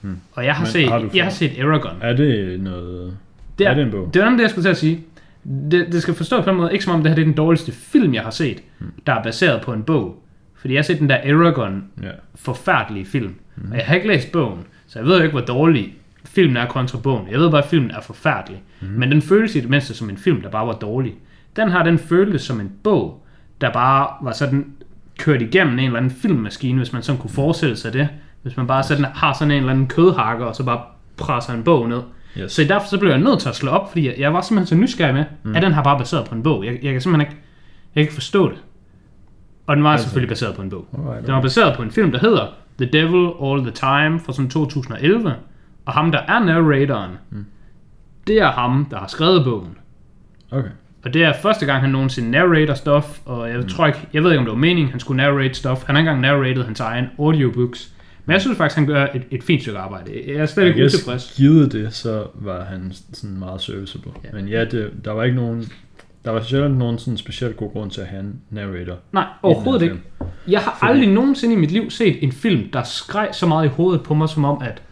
Hmm. 0.00 0.16
Og 0.32 0.44
jeg 0.44 0.54
har, 0.54 0.64
Men 0.64 0.70
set, 0.72 0.88
har 0.88 1.10
jeg 1.14 1.24
har 1.24 1.30
set 1.30 1.60
Aragon. 1.60 1.96
Er 2.00 2.12
det 2.16 2.60
noget... 2.60 3.16
Det 3.58 3.66
er 3.66 3.74
det 3.74 3.82
en 3.84 3.90
bog? 3.90 4.10
Det 4.14 4.22
var 4.22 4.26
nemlig 4.28 4.38
det, 4.38 4.42
jeg 4.42 4.50
skulle 4.50 4.64
til 4.64 4.70
at 4.70 4.76
sige. 4.76 5.00
Det, 5.70 5.86
det 5.92 6.02
skal 6.02 6.14
forstås 6.14 6.44
på 6.44 6.50
den 6.50 6.56
måde, 6.58 6.72
ikke 6.72 6.84
som 6.84 6.94
om 6.94 7.00
det 7.02 7.10
her 7.10 7.14
det 7.14 7.22
er 7.22 7.26
den 7.26 7.34
dårligste 7.36 7.72
film, 7.72 8.14
jeg 8.14 8.22
har 8.22 8.30
set, 8.30 8.62
Hmm. 8.78 8.92
der 9.06 9.12
er 9.12 9.22
baseret 9.22 9.62
på 9.62 9.72
en 9.72 9.82
bog. 9.82 10.22
Fordi 10.54 10.74
jeg 10.74 10.78
har 10.78 10.84
set 10.84 10.98
den 10.98 11.08
der 11.08 11.16
Aragon 11.16 11.84
Ja. 12.02 12.08
forfærdelige 12.34 13.04
film. 13.06 13.26
Hmm. 13.54 13.66
Mm. 13.66 13.72
Og 13.72 13.78
jeg 13.78 13.86
har 13.86 13.94
ikke 13.94 14.08
læst 14.08 14.32
bogen, 14.32 14.60
så 14.86 14.98
jeg 14.98 15.06
ved 15.06 15.16
jo 15.16 15.22
ikke, 15.22 15.32
hvor 15.32 15.46
dårlig 15.46 15.94
filmen 16.34 16.56
er 16.56 16.66
kontra 16.66 16.98
bogen. 16.98 17.28
Jeg 17.30 17.38
ved 17.40 17.50
bare, 17.50 17.62
at 17.62 17.68
filmen 17.68 17.90
er 17.90 18.00
forfærdelig. 18.00 18.62
Mm. 18.80 18.86
Men 18.88 19.10
den 19.12 19.22
føles 19.22 19.54
i 19.56 19.60
det 19.60 19.70
mindste 19.70 19.94
som 19.94 20.10
en 20.10 20.16
film, 20.16 20.40
der 20.42 20.50
bare 20.50 20.66
var 20.66 20.72
dårlig. 20.72 21.14
Den 21.56 21.70
her, 21.70 21.82
den 21.82 21.98
føltes 21.98 22.42
som 22.42 22.60
en 22.60 22.72
bog, 22.84 23.26
der 23.60 23.72
bare 23.72 24.08
var 24.22 24.32
sådan 24.32 24.66
kørt 25.18 25.42
igennem 25.42 25.78
en 25.78 25.84
eller 25.84 25.96
anden 25.96 26.10
filmmaskine, 26.10 26.78
hvis 26.78 26.92
man 26.92 27.02
sådan 27.02 27.20
kunne 27.20 27.30
forestille 27.30 27.76
sig 27.76 27.92
det. 27.92 28.08
Hvis 28.42 28.56
man 28.56 28.66
bare 28.66 28.82
sådan, 28.82 29.04
har 29.04 29.32
sådan 29.32 29.50
en 29.50 29.56
eller 29.58 29.72
anden 29.72 29.86
kødhakker, 29.86 30.46
og 30.46 30.54
så 30.56 30.64
bare 30.64 30.80
presser 31.16 31.52
en 31.54 31.62
bog 31.62 31.88
ned. 31.88 32.00
Yes. 32.38 32.52
Så 32.52 32.64
derfor 32.64 32.86
så 32.86 32.98
blev 32.98 33.10
jeg 33.10 33.18
nødt 33.20 33.38
til 33.40 33.48
at 33.48 33.54
slå 33.56 33.70
op, 33.70 33.88
fordi 33.88 34.06
jeg, 34.06 34.14
jeg 34.18 34.32
var 34.34 34.40
simpelthen 34.40 34.66
så 34.78 34.82
nysgerrig 34.82 35.14
med, 35.14 35.24
mm. 35.42 35.56
at 35.56 35.62
den 35.62 35.72
her 35.74 35.82
bare 35.82 35.98
baseret 35.98 36.28
på 36.28 36.34
en 36.34 36.42
bog. 36.42 36.64
Jeg, 36.66 36.78
jeg 36.82 36.92
kan 36.92 37.00
simpelthen 37.00 37.20
ikke, 37.32 37.42
jeg 37.94 37.94
kan 37.94 38.00
ikke 38.00 38.14
forstå 38.14 38.48
det. 38.50 38.58
Og 39.66 39.76
den 39.76 39.84
var 39.84 39.90
altså, 39.90 40.02
Altså- 40.02 40.08
selvfølgelig 40.08 40.28
baseret 40.28 40.54
på 40.56 40.62
en 40.62 40.70
bog. 40.70 40.86
Alright, 40.98 41.26
Den 41.26 41.34
var 41.34 41.40
baseret 41.40 41.76
på 41.76 41.82
en 41.82 41.90
film, 41.90 42.12
der 42.12 42.18
hedder 42.18 42.46
The 42.78 42.88
Devil 42.92 43.30
All 43.44 43.60
the 43.62 43.70
Time 43.70 44.20
fra 44.20 44.32
sådan 44.32 44.50
2011. 44.50 45.34
Og 45.84 45.92
ham, 45.92 46.12
der 46.12 46.18
er 46.18 46.44
narratoren, 46.44 47.10
mm. 47.30 47.44
det 48.26 48.38
er 48.40 48.50
ham, 48.50 48.86
der 48.90 48.98
har 48.98 49.06
skrevet 49.06 49.44
bogen. 49.44 49.78
Okay. 50.50 50.68
Og 51.04 51.14
det 51.14 51.24
er 51.24 51.32
første 51.42 51.66
gang, 51.66 51.80
han 51.80 51.90
nogensinde 51.90 52.30
narrator 52.30 52.74
stuff, 52.74 53.06
og 53.24 53.50
jeg 53.50 53.58
mm. 53.58 53.68
tror 53.68 53.86
ikke, 53.86 53.98
jeg 54.12 54.22
ved 54.24 54.30
ikke, 54.30 54.38
om 54.38 54.44
det 54.44 54.52
var 54.52 54.58
meningen, 54.58 54.90
han 54.90 55.00
skulle 55.00 55.16
narrate 55.22 55.54
stuff. 55.54 55.84
Han 55.86 55.94
har 55.94 56.00
engang 56.00 56.20
narrated 56.20 56.64
hans 56.64 56.80
egen 56.80 57.06
audiobooks. 57.18 57.92
Men 58.26 58.32
jeg 58.32 58.40
synes 58.40 58.58
faktisk, 58.58 58.76
han 58.76 58.86
gør 58.86 59.06
et, 59.14 59.22
et 59.30 59.42
fint 59.42 59.62
stykke 59.62 59.78
arbejde. 59.78 60.22
Jeg 60.26 60.34
er 60.34 60.46
slet 60.46 60.66
ikke 60.66 60.84
utilfreds. 60.84 61.34
givet 61.36 61.72
det, 61.72 61.94
så 61.94 62.26
var 62.34 62.64
han 62.64 62.92
sådan 63.12 63.38
meget 63.38 63.60
serviceable. 63.60 64.12
Ja. 64.24 64.28
Men 64.32 64.48
ja, 64.48 64.64
det, 64.64 64.90
der 65.04 65.12
var 65.12 65.22
ikke 65.22 65.36
nogen... 65.36 65.64
Der 66.24 66.30
var 66.30 66.42
sjældent 66.42 66.78
nogen 66.78 66.98
sådan 66.98 67.16
specielt 67.16 67.56
god 67.56 67.72
grund 67.72 67.90
til 67.90 68.00
at 68.00 68.06
have 68.06 68.20
en 68.20 68.40
narrator. 68.50 68.94
Nej, 69.12 69.24
overhovedet 69.42 69.82
ikke. 69.82 69.94
film. 69.94 70.30
Jeg 70.48 70.60
har 70.60 70.76
Fordi- 70.78 70.92
aldrig 70.92 71.08
nogensinde 71.08 71.54
i 71.54 71.58
mit 71.58 71.70
liv 71.70 71.90
set 71.90 72.24
en 72.24 72.32
film, 72.32 72.70
der 72.72 72.82
skreg 72.82 73.28
så 73.32 73.46
meget 73.46 73.64
i 73.64 73.68
hovedet 73.68 74.02
på 74.02 74.14
mig, 74.14 74.28
som 74.28 74.44
om, 74.44 74.62
at 74.62 74.82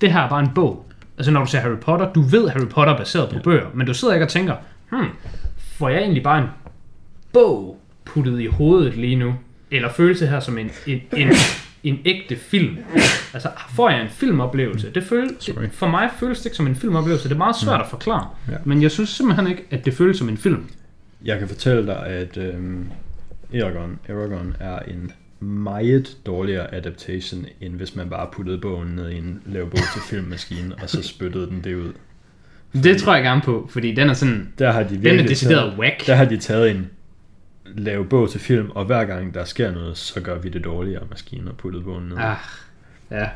det 0.00 0.12
her 0.12 0.20
er 0.20 0.28
bare 0.28 0.40
en 0.40 0.50
bog. 0.54 0.86
Altså 1.16 1.30
når 1.30 1.40
du 1.40 1.50
ser 1.50 1.60
Harry 1.60 1.76
Potter, 1.76 2.12
du 2.12 2.22
ved, 2.22 2.48
Harry 2.48 2.68
Potter 2.68 2.92
er 2.92 2.98
baseret 2.98 3.30
på 3.30 3.38
bøger, 3.44 3.66
men 3.74 3.86
du 3.86 3.94
sidder 3.94 4.14
ikke 4.14 4.26
og 4.26 4.30
tænker, 4.30 4.54
hmm, 4.90 5.08
får 5.58 5.88
jeg 5.88 6.00
egentlig 6.00 6.22
bare 6.22 6.42
en 6.42 6.48
bog 7.32 7.80
puttet 8.04 8.40
i 8.40 8.46
hovedet 8.46 8.96
lige 8.96 9.16
nu? 9.16 9.34
eller 9.76 9.92
føles 9.92 10.18
det 10.18 10.28
her 10.28 10.40
som 10.40 10.58
en, 10.58 10.70
en, 10.86 11.00
en, 11.16 11.28
en 11.84 11.98
ægte 12.04 12.36
film? 12.36 12.78
Altså, 13.34 13.48
får 13.74 13.90
jeg 13.90 14.02
en 14.02 14.08
filmoplevelse? 14.08 14.90
Det 14.90 15.04
føles, 15.04 15.32
det, 15.44 15.70
for 15.72 15.88
mig 15.88 16.10
føles 16.18 16.38
det 16.38 16.46
ikke 16.46 16.56
som 16.56 16.66
en 16.66 16.76
filmoplevelse. 16.76 17.28
Det 17.28 17.34
er 17.34 17.38
meget 17.38 17.56
svært 17.56 17.80
at 17.80 17.86
forklare. 17.86 18.28
Ja. 18.48 18.56
Men 18.64 18.82
jeg 18.82 18.90
synes 18.90 19.08
simpelthen 19.08 19.46
ikke, 19.46 19.64
at 19.70 19.84
det 19.84 19.94
føles 19.94 20.18
som 20.18 20.28
en 20.28 20.38
film. 20.38 20.68
Jeg 21.24 21.38
kan 21.38 21.48
fortælle 21.48 21.86
dig, 21.86 22.06
at 22.06 22.36
øhm, 22.36 22.90
Eragon, 23.52 23.98
Eragon 24.08 24.56
er 24.60 24.78
en 24.78 25.12
meget 25.44 26.16
dårligere 26.26 26.74
adaptation, 26.74 27.46
end 27.60 27.74
hvis 27.74 27.96
man 27.96 28.10
bare 28.10 28.28
puttede 28.32 28.58
bogen 28.58 28.88
ned 28.88 29.10
i 29.10 29.18
en 29.18 29.42
lav 29.46 29.70
bog 29.70 29.80
til 29.92 30.02
filmmaskine, 30.10 30.74
og 30.82 30.90
så 30.90 31.02
spyttede 31.02 31.46
den 31.46 31.64
det 31.64 31.74
ud. 31.74 31.92
Det 32.82 32.96
tror 32.96 33.14
jeg 33.14 33.24
gerne 33.24 33.40
på, 33.40 33.68
fordi 33.70 33.94
den 33.94 34.10
er 34.10 34.14
sådan... 34.14 34.52
Der 34.58 34.72
har 34.72 34.82
de 34.82 34.88
Den 34.88 34.96
er 34.96 35.00
virkelig 35.00 35.28
decideret 35.28 35.62
taget, 35.62 35.78
whack. 35.78 36.06
der 36.06 36.14
har 36.14 36.24
de 36.24 36.36
taget 36.36 36.70
en 36.70 36.90
lav 37.64 38.08
bog 38.08 38.30
til 38.30 38.40
film, 38.40 38.70
og 38.70 38.84
hver 38.84 39.04
gang 39.04 39.34
der 39.34 39.44
sker 39.44 39.72
noget, 39.72 39.96
så 39.96 40.20
gør 40.20 40.38
vi 40.38 40.48
det 40.48 40.64
dårligere 40.64 41.02
maskine 41.10 41.50
og 41.50 41.56
puttet 41.56 41.84
bogen 41.84 42.08
ned. 42.08 42.16
Ah, 42.18 42.36
ja. 43.10 43.28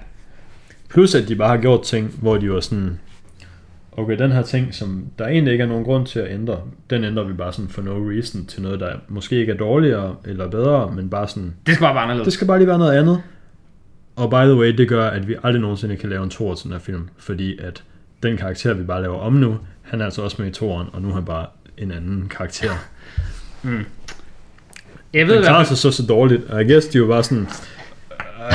Plus 0.89 1.15
at 1.15 1.29
de 1.29 1.37
bare 1.37 1.49
har 1.49 1.63
gjort 1.63 1.83
ting, 1.83 2.15
hvor 2.21 2.37
de 2.37 2.51
var 2.51 2.61
sådan, 2.61 3.01
okay, 3.99 4.19
den 4.19 4.33
her 4.33 4.43
ting, 4.43 4.75
som 4.75 5.07
der 5.19 5.27
egentlig 5.27 5.53
ikke 5.53 5.63
er 5.63 5.69
nogen 5.69 5.85
grund 5.85 6.07
til 6.07 6.21
at 6.21 6.31
ændre, 6.33 6.61
den 6.91 7.05
ændrer 7.05 7.25
vi 7.25 7.33
bare 7.33 7.53
sådan 7.53 7.69
for 7.69 7.83
no 7.83 8.11
reason 8.11 8.47
til 8.47 8.63
noget, 8.63 8.81
der 8.81 8.93
måske 9.09 9.37
ikke 9.37 9.53
er 9.53 9.57
dårligere 9.57 10.17
eller 10.25 10.49
bedre, 10.51 10.93
men 10.93 11.11
bare 11.11 11.29
sådan, 11.29 11.55
Det 11.67 11.75
skal 11.75 11.85
bare 11.85 11.95
være 11.95 12.03
anderledes. 12.03 12.25
det 12.25 12.33
skal 12.33 12.47
bare 12.47 12.59
lige 12.59 12.69
være 12.69 12.79
noget 12.79 12.99
andet. 12.99 13.23
Og 14.17 14.31
by 14.31 14.35
the 14.35 14.55
way, 14.55 14.77
det 14.77 14.89
gør, 14.89 15.07
at 15.09 15.29
vi 15.29 15.35
aldrig 15.45 15.61
nogensinde 15.61 15.97
kan 15.97 16.09
lave 16.11 16.25
en 16.25 16.31
toer 16.31 16.55
til 16.55 16.65
den 16.65 16.73
her 16.73 16.79
film, 16.81 17.09
fordi 17.19 17.59
at 17.59 17.83
den 18.23 18.37
karakter, 18.37 18.75
vi 18.75 18.83
bare 18.85 19.03
laver 19.03 19.19
om 19.19 19.33
nu, 19.33 19.59
han 19.83 20.01
er 20.01 20.05
altså 20.05 20.23
også 20.23 20.37
med 20.43 20.49
i 20.49 20.53
toeren, 20.53 20.89
og 20.93 21.03
nu 21.03 21.09
er 21.09 21.15
han 21.15 21.25
bare 21.25 21.47
en 21.79 21.93
anden 21.93 22.29
karakter. 22.31 22.71
Jeg 25.15 25.27
ved 25.27 25.35
Den 25.35 25.43
klarer 25.43 25.65
sig 25.65 25.77
så 25.77 25.91
så 25.91 26.07
dårligt, 26.07 26.51
og 26.51 26.63
I 26.63 26.73
guess, 26.73 26.87
de 26.87 26.99
er 26.99 27.03
jo 27.03 27.07
bare 27.07 27.23
sådan, 27.25 27.49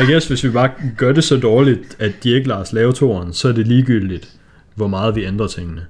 I 0.02 0.12
guess, 0.12 0.28
hvis 0.28 0.44
vi 0.44 0.50
bare 0.50 0.70
gør 0.98 1.12
det 1.12 1.24
så 1.24 1.38
dårligt, 1.38 1.96
at 2.00 2.12
de 2.24 2.30
ikke 2.30 2.48
lader 2.48 2.62
os 2.62 2.74
lave 2.74 2.94
toeren, 2.94 3.34
så 3.34 3.48
er 3.48 3.52
det 3.52 3.68
ligegyldigt, 3.68 4.30
hvor 4.76 4.88
meget 4.88 5.16
vi 5.16 5.26
ændrer 5.26 5.48
tingene. 5.48 5.86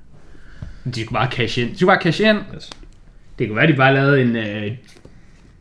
de 0.86 1.02
skulle 1.06 1.18
bare 1.20 1.32
cash 1.32 1.60
ind. 1.60 1.70
De 1.72 1.76
skulle 1.78 1.88
bare 1.90 2.02
cash 2.02 2.22
ind. 2.22 2.38
Yes. 2.56 2.70
Det 3.40 3.48
kunne 3.48 3.56
være, 3.58 3.68
de 3.68 3.74
bare 3.74 3.94
lavede 3.94 4.22
en... 4.22 4.36
Øh, 4.36 4.72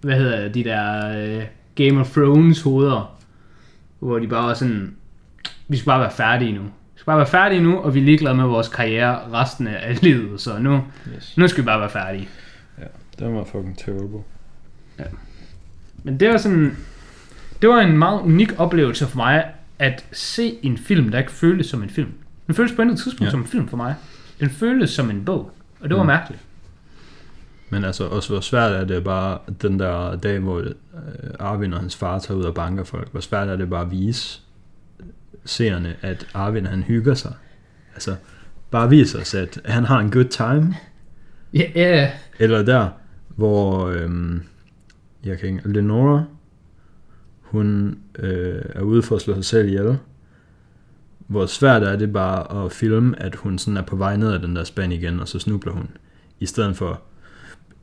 hvad 0.00 0.16
hedder 0.18 0.48
de 0.48 0.64
der... 0.64 1.08
Øh, 1.38 1.44
Game 1.74 2.00
of 2.00 2.10
Thrones 2.10 2.62
hoveder. 2.62 3.18
Hvor 3.98 4.18
de 4.18 4.28
bare 4.28 4.46
var 4.48 4.54
sådan... 4.54 4.94
Vi 5.68 5.76
skal 5.76 5.86
bare 5.86 6.00
være 6.00 6.10
færdige 6.10 6.52
nu. 6.52 6.62
Vi 6.62 6.68
skal 6.96 7.06
bare 7.06 7.16
være 7.18 7.26
færdige 7.26 7.62
nu, 7.62 7.78
og 7.78 7.94
vi 7.94 8.00
er 8.00 8.04
ligeglade 8.04 8.34
med 8.34 8.44
vores 8.44 8.68
karriere 8.68 9.32
resten 9.32 9.66
af 9.66 10.02
livet. 10.02 10.40
Så 10.40 10.58
nu, 10.58 10.84
Yes. 11.16 11.34
nu 11.36 11.48
skal 11.48 11.62
vi 11.62 11.66
bare 11.66 11.80
være 11.80 11.90
færdige. 11.90 12.28
Ja, 12.78 12.84
den 13.24 13.34
var 13.34 13.44
fucking 13.44 13.78
terrible. 13.78 14.18
Men 16.02 16.20
det 16.20 16.28
var 16.28 16.36
sådan... 16.36 16.76
Det 17.62 17.68
var 17.70 17.80
en 17.80 17.98
meget 17.98 18.20
unik 18.20 18.60
oplevelse 18.60 19.06
for 19.06 19.16
mig, 19.16 19.44
at 19.78 20.04
se 20.12 20.54
en 20.62 20.78
film, 20.78 21.10
der 21.10 21.18
ikke 21.18 21.32
føltes 21.32 21.66
som 21.66 21.82
en 21.82 21.90
film. 21.90 22.12
Den 22.52 22.56
føltes 22.56 22.76
på 22.76 22.82
intet 22.82 22.98
tidspunkt 22.98 23.26
ja. 23.26 23.30
Som 23.30 23.40
en 23.40 23.46
film 23.46 23.68
for 23.68 23.76
mig. 23.76 23.94
Den 24.40 24.50
føltes 24.50 24.90
som 24.90 25.10
en 25.10 25.24
bog. 25.24 25.50
Og 25.80 25.88
det 25.88 25.96
var 25.96 26.02
Mm. 26.02 26.06
mærkeligt. 26.06 26.42
Men 27.70 27.84
altså 27.84 28.04
også, 28.04 28.32
hvor 28.32 28.40
svært 28.40 28.72
er 28.72 28.84
det 28.84 29.04
bare 29.04 29.38
den 29.62 29.78
der 29.78 30.16
dag, 30.16 30.38
hvor 30.38 30.58
øh, 30.58 30.70
Arvin 31.38 31.72
og 31.72 31.80
hans 31.80 31.96
far 31.96 32.18
tager 32.18 32.38
ud 32.38 32.44
og 32.44 32.54
banker 32.54 32.84
folk, 32.84 33.08
hvor 33.12 33.20
svært 33.20 33.48
er 33.48 33.56
det 33.56 33.70
bare 33.70 33.84
at 33.84 33.90
vise 33.90 34.40
seerne, 35.44 35.96
at 36.02 36.26
Arvin 36.34 36.66
han 36.66 36.82
hygger 36.82 37.14
sig. 37.14 37.32
Altså, 37.94 38.16
bare 38.70 38.88
vise 38.90 39.18
os, 39.18 39.34
at 39.34 39.58
han 39.64 39.84
har 39.84 39.98
en 39.98 40.10
good 40.10 40.24
time. 40.24 40.74
Ja, 41.54 41.70
ja. 41.74 42.10
Eller 42.38 42.62
der, 42.62 42.88
hvor 43.28 43.86
øhm, 43.88 44.42
jeg 45.24 45.38
kan 45.38 45.48
ikke, 45.48 45.62
Lenora, 45.68 46.24
hun 47.40 47.98
øh, 48.18 48.62
er 48.74 48.80
ude 48.82 49.02
for 49.02 49.16
at 49.16 49.22
slå 49.22 49.34
sig 49.34 49.44
selv 49.44 49.68
ihjel. 49.68 49.98
Hvor 51.32 51.46
svært 51.46 51.82
er 51.82 51.96
det 51.96 52.12
bare 52.12 52.64
at 52.64 52.72
filme, 52.72 53.22
at 53.22 53.34
hun 53.34 53.58
sådan 53.58 53.76
er 53.76 53.82
på 53.82 53.96
vej 53.96 54.16
ned 54.16 54.32
ad 54.32 54.38
den 54.38 54.56
der 54.56 54.64
spand 54.64 54.92
igen, 54.92 55.20
og 55.20 55.28
så 55.28 55.38
snubler 55.38 55.72
hun. 55.72 55.88
I 56.40 56.46
stedet 56.46 56.76
for, 56.76 57.02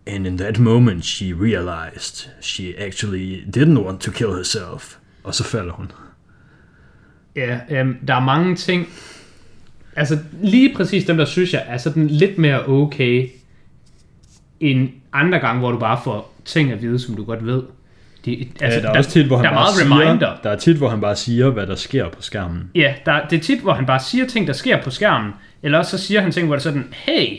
and 0.08 0.28
in 0.28 0.38
that 0.38 0.60
moment 0.60 1.06
she 1.06 1.34
realized 1.34 2.30
she 2.42 2.80
actually 2.80 3.44
didn't 3.58 3.80
want 3.80 4.02
to 4.02 4.12
kill 4.12 4.30
herself. 4.30 4.98
Og 5.24 5.36
så 5.36 5.44
falder 5.44 5.74
hun. 5.74 5.92
Ja, 7.36 7.60
øhm, 7.70 7.98
der 8.08 8.16
er 8.16 8.20
mange 8.20 8.56
ting. 8.56 8.88
Altså 9.96 10.18
lige 10.42 10.76
præcis 10.76 11.06
dem, 11.06 11.18
der 11.18 11.26
synes 11.26 11.54
jeg 11.54 11.64
er 11.68 11.78
sådan 11.78 12.08
lidt 12.08 12.38
mere 12.38 12.68
okay, 12.68 13.30
end 14.60 14.90
andre 15.14 15.40
gange, 15.40 15.60
hvor 15.60 15.72
du 15.72 15.80
bare 15.80 16.00
får 16.04 16.36
ting 16.46 16.72
at 16.72 16.82
vide, 16.82 17.00
som 17.00 17.16
du 17.16 17.24
godt 17.24 17.46
ved. 17.46 17.64
De, 18.26 18.48
Altså, 18.62 18.80
der 18.80 18.90
er 18.90 18.98
også 18.98 19.10
tit, 19.10 19.26
hvor 19.26 19.38
han 19.38 19.44
der 19.46 19.52
er 19.52 19.56
bare 19.56 19.64
meget 19.64 19.76
siger, 19.76 20.02
reminder. 20.10 20.32
der 20.44 20.50
er 20.50 20.56
tit, 20.58 20.76
hvor 20.78 20.90
han 20.90 21.02
bare 21.02 21.16
siger, 21.16 21.50
hvad 21.50 21.68
der 21.68 21.76
sker 21.76 22.10
på 22.10 22.22
skærmen. 22.22 22.64
Ja, 22.76 22.94
der, 23.06 23.20
det 23.30 23.38
er 23.38 23.42
tit, 23.44 23.60
hvor 23.60 23.74
han 23.74 23.86
bare 23.86 24.00
siger 24.00 24.26
ting, 24.28 24.48
der 24.48 24.54
sker 24.54 24.82
på 24.82 24.90
skærmen. 24.90 25.32
Eller 25.64 25.78
også 25.78 25.98
så 25.98 26.06
siger 26.06 26.22
han 26.22 26.32
ting, 26.32 26.48
hvor 26.48 26.56
det 26.56 26.60
er 26.62 26.64
sådan, 26.64 26.88
hey, 26.92 27.38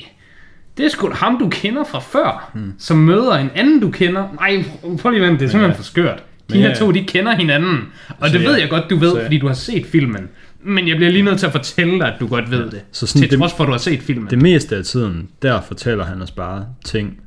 det 0.76 0.84
er 0.86 0.90
sgu 0.90 1.08
da 1.08 1.14
ham, 1.14 1.38
du 1.38 1.48
kender 1.48 1.84
fra 1.84 1.98
før, 1.98 2.50
hmm. 2.54 2.72
som 2.78 2.96
møder 2.96 3.34
en 3.34 3.50
anden, 3.54 3.80
du 3.80 3.90
kender. 3.90 4.28
Nej, 4.40 4.64
prøv 5.02 5.10
lige 5.12 5.22
at 5.22 5.28
vente, 5.28 5.40
det 5.40 5.46
er 5.46 5.50
simpelthen 5.50 5.70
ja. 5.72 5.76
for 5.78 5.82
skørt. 5.82 6.16
De 6.18 6.54
Men 6.54 6.62
her 6.62 6.68
ja. 6.68 6.74
to, 6.74 6.90
de 6.90 7.04
kender 7.04 7.34
hinanden. 7.36 7.78
Og 8.18 8.28
Så 8.28 8.32
det 8.38 8.40
ved 8.46 8.54
ja. 8.54 8.60
jeg 8.60 8.70
godt, 8.70 8.84
du 8.90 8.96
ved, 8.96 9.10
Så 9.10 9.18
ja. 9.18 9.24
fordi 9.24 9.38
du 9.38 9.46
har 9.46 9.54
set 9.54 9.86
filmen. 9.86 10.28
Men 10.62 10.88
jeg 10.88 10.96
bliver 10.96 11.10
lige 11.12 11.22
nødt 11.22 11.38
til 11.38 11.46
at 11.46 11.52
fortælle 11.52 11.98
dig, 11.98 12.14
at 12.14 12.20
du 12.20 12.26
godt 12.26 12.50
ved 12.50 12.70
det. 12.70 12.80
Så 12.92 13.06
sådan 13.06 13.22
til 13.22 13.30
det- 13.30 13.38
trods 13.38 13.52
for, 13.52 13.64
at 13.64 13.66
du 13.66 13.72
har 13.72 13.78
set 13.78 14.02
filmen. 14.02 14.30
Det 14.30 14.42
meste 14.42 14.76
af 14.76 14.84
tiden, 14.84 15.28
der 15.42 15.60
fortæller 15.60 16.04
han 16.04 16.22
os 16.22 16.30
bare 16.30 16.66
ting, 16.84 17.18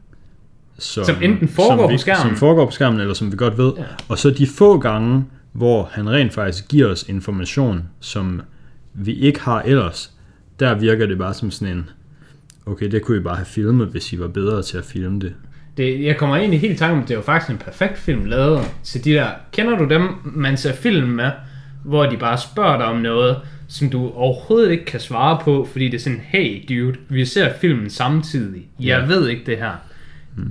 som, 0.79 1.05
Som 1.05 1.15
enten 1.21 1.47
foregår 1.47 1.83
som 1.83 1.89
vi, 1.89 1.93
på 1.95 1.97
skærmen. 2.01 2.21
Som 2.29 2.35
foregår 2.35 2.65
på 2.65 2.71
skærmen, 2.71 2.99
eller 2.99 3.13
som 3.13 3.31
vi 3.31 3.37
godt 3.37 3.57
ved. 3.57 3.71
Ja. 3.77 3.83
Og 4.09 4.17
så 4.19 4.29
de 4.29 4.47
få 4.47 4.77
gange, 4.77 5.25
hvor 5.51 5.89
han 5.91 6.09
rent 6.09 6.33
faktisk 6.33 6.67
giver 6.67 6.87
os 6.87 7.05
information, 7.09 7.83
som 7.99 8.41
vi 8.93 9.13
ikke 9.13 9.39
har 9.39 9.61
ellers, 9.61 10.11
der 10.59 10.75
virker 10.75 11.05
det 11.05 11.17
bare 11.17 11.33
som 11.33 11.51
sådan 11.51 11.77
en, 11.77 11.89
okay, 12.65 12.91
det 12.91 13.01
kunne 13.01 13.17
I 13.17 13.21
bare 13.21 13.35
have 13.35 13.45
filmet, 13.45 13.87
hvis 13.87 14.13
I 14.13 14.19
var 14.19 14.27
bedre 14.27 14.61
til 14.61 14.77
at 14.77 14.83
filme 14.85 15.19
det. 15.19 15.33
det, 15.77 16.03
jeg 16.03 16.17
kommer 16.17 16.35
egentlig 16.35 16.59
helt 16.61 16.73
i 16.73 16.77
tanke 16.77 16.95
om, 16.95 17.01
det 17.01 17.11
er 17.11 17.15
jo 17.15 17.21
faktisk 17.21 17.51
en 17.51 17.57
perfekt 17.57 17.97
film 17.97 18.25
lavet 18.25 18.61
til 18.83 19.05
de 19.05 19.11
der... 19.11 19.27
Kender 19.51 19.77
du 19.77 19.85
dem, 19.89 20.07
man 20.23 20.57
ser 20.57 20.73
film 20.73 21.07
med, 21.07 21.31
hvor 21.85 22.05
de 22.05 22.17
bare 22.17 22.37
spørger 22.37 22.77
dig 22.77 22.85
om 22.85 22.97
noget, 22.97 23.37
som 23.67 23.89
du 23.89 24.09
overhovedet 24.15 24.71
ikke 24.71 24.85
kan 24.85 24.99
svare 24.99 25.39
på, 25.43 25.67
fordi 25.71 25.85
det 25.85 25.93
er 25.93 25.99
sådan, 25.99 26.21
hey 26.25 26.63
dude, 26.69 26.95
vi 27.09 27.25
ser 27.25 27.49
filmen 27.61 27.89
samtidig. 27.89 28.61
Jeg 28.79 28.85
Ja. 29.01 29.05
ved 29.05 29.27
ikke 29.27 29.43
det 29.45 29.57
her. 29.57 29.71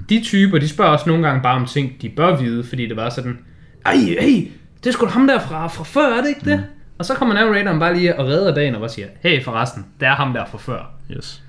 De 0.09 0.22
typer, 0.24 0.59
de 0.59 0.68
spørger 0.68 0.91
også 0.91 1.09
nogle 1.09 1.26
gange 1.26 1.43
bare 1.43 1.57
om 1.57 1.66
ting, 1.66 2.03
de 2.03 2.09
bør 2.09 2.37
vide, 2.37 2.64
fordi 2.64 2.87
det 2.89 2.97
var 2.97 3.11
sådan, 3.11 3.39
ej, 3.87 3.97
hey, 3.97 4.49
det 4.85 4.87
er 4.87 4.93
sgu 4.93 5.07
ham 5.07 5.26
der 5.26 5.41
fra, 5.41 5.66
fra 5.66 5.85
før, 5.85 6.16
er 6.16 6.20
det 6.20 6.28
ikke 6.28 6.51
det? 6.51 6.64
Og 6.99 7.05
så 7.05 7.14
kommer 7.14 7.35
narratoren 7.35 7.78
bare 7.78 7.95
lige 7.97 8.18
og 8.18 8.26
redder 8.26 8.55
dagen 8.55 8.74
og 8.74 8.80
bare 8.80 8.89
siger, 8.89 9.07
hey 9.20 9.45
forresten, 9.45 9.87
det 10.01 10.09
er 10.09 10.14
ham 10.14 10.33
der 10.33 10.45
fra 10.47 10.59
før. 10.59 10.91
Yes. 11.16 11.43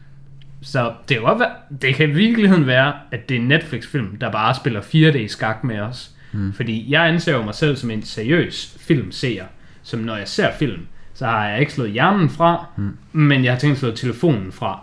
Så 0.61 0.93
det, 1.09 1.17
kan 1.17 1.39
være, 1.39 1.51
det 1.81 1.95
kan 1.95 2.09
i 2.09 2.13
virkeligheden 2.13 2.67
være, 2.67 2.93
at 3.11 3.29
det 3.29 3.38
er 3.38 3.41
en 3.41 3.47
Netflix-film, 3.47 4.17
der 4.17 4.31
bare 4.31 4.55
spiller 4.55 4.81
4D-skak 4.81 5.63
med 5.63 5.79
os. 5.79 6.11
Mm. 6.31 6.53
Fordi 6.53 6.91
jeg 6.91 7.07
anser 7.07 7.34
jo 7.34 7.41
mig 7.41 7.55
selv 7.55 7.75
som 7.75 7.91
en 7.91 8.03
seriøs 8.03 8.77
filmseer. 8.79 9.45
Som 9.84 9.99
når 9.99 10.15
jeg 10.15 10.27
ser 10.27 10.51
film, 10.59 10.81
så 11.13 11.25
har 11.25 11.47
jeg 11.47 11.59
ikke 11.59 11.73
slået 11.73 11.91
hjernen 11.91 12.29
fra, 12.29 12.65
mm. 12.77 12.97
men 13.11 13.43
jeg 13.43 13.53
har 13.53 13.59
tænkt 13.59 13.73
at 13.73 13.79
slå 13.79 13.91
telefonen 13.91 14.51
fra. 14.51 14.79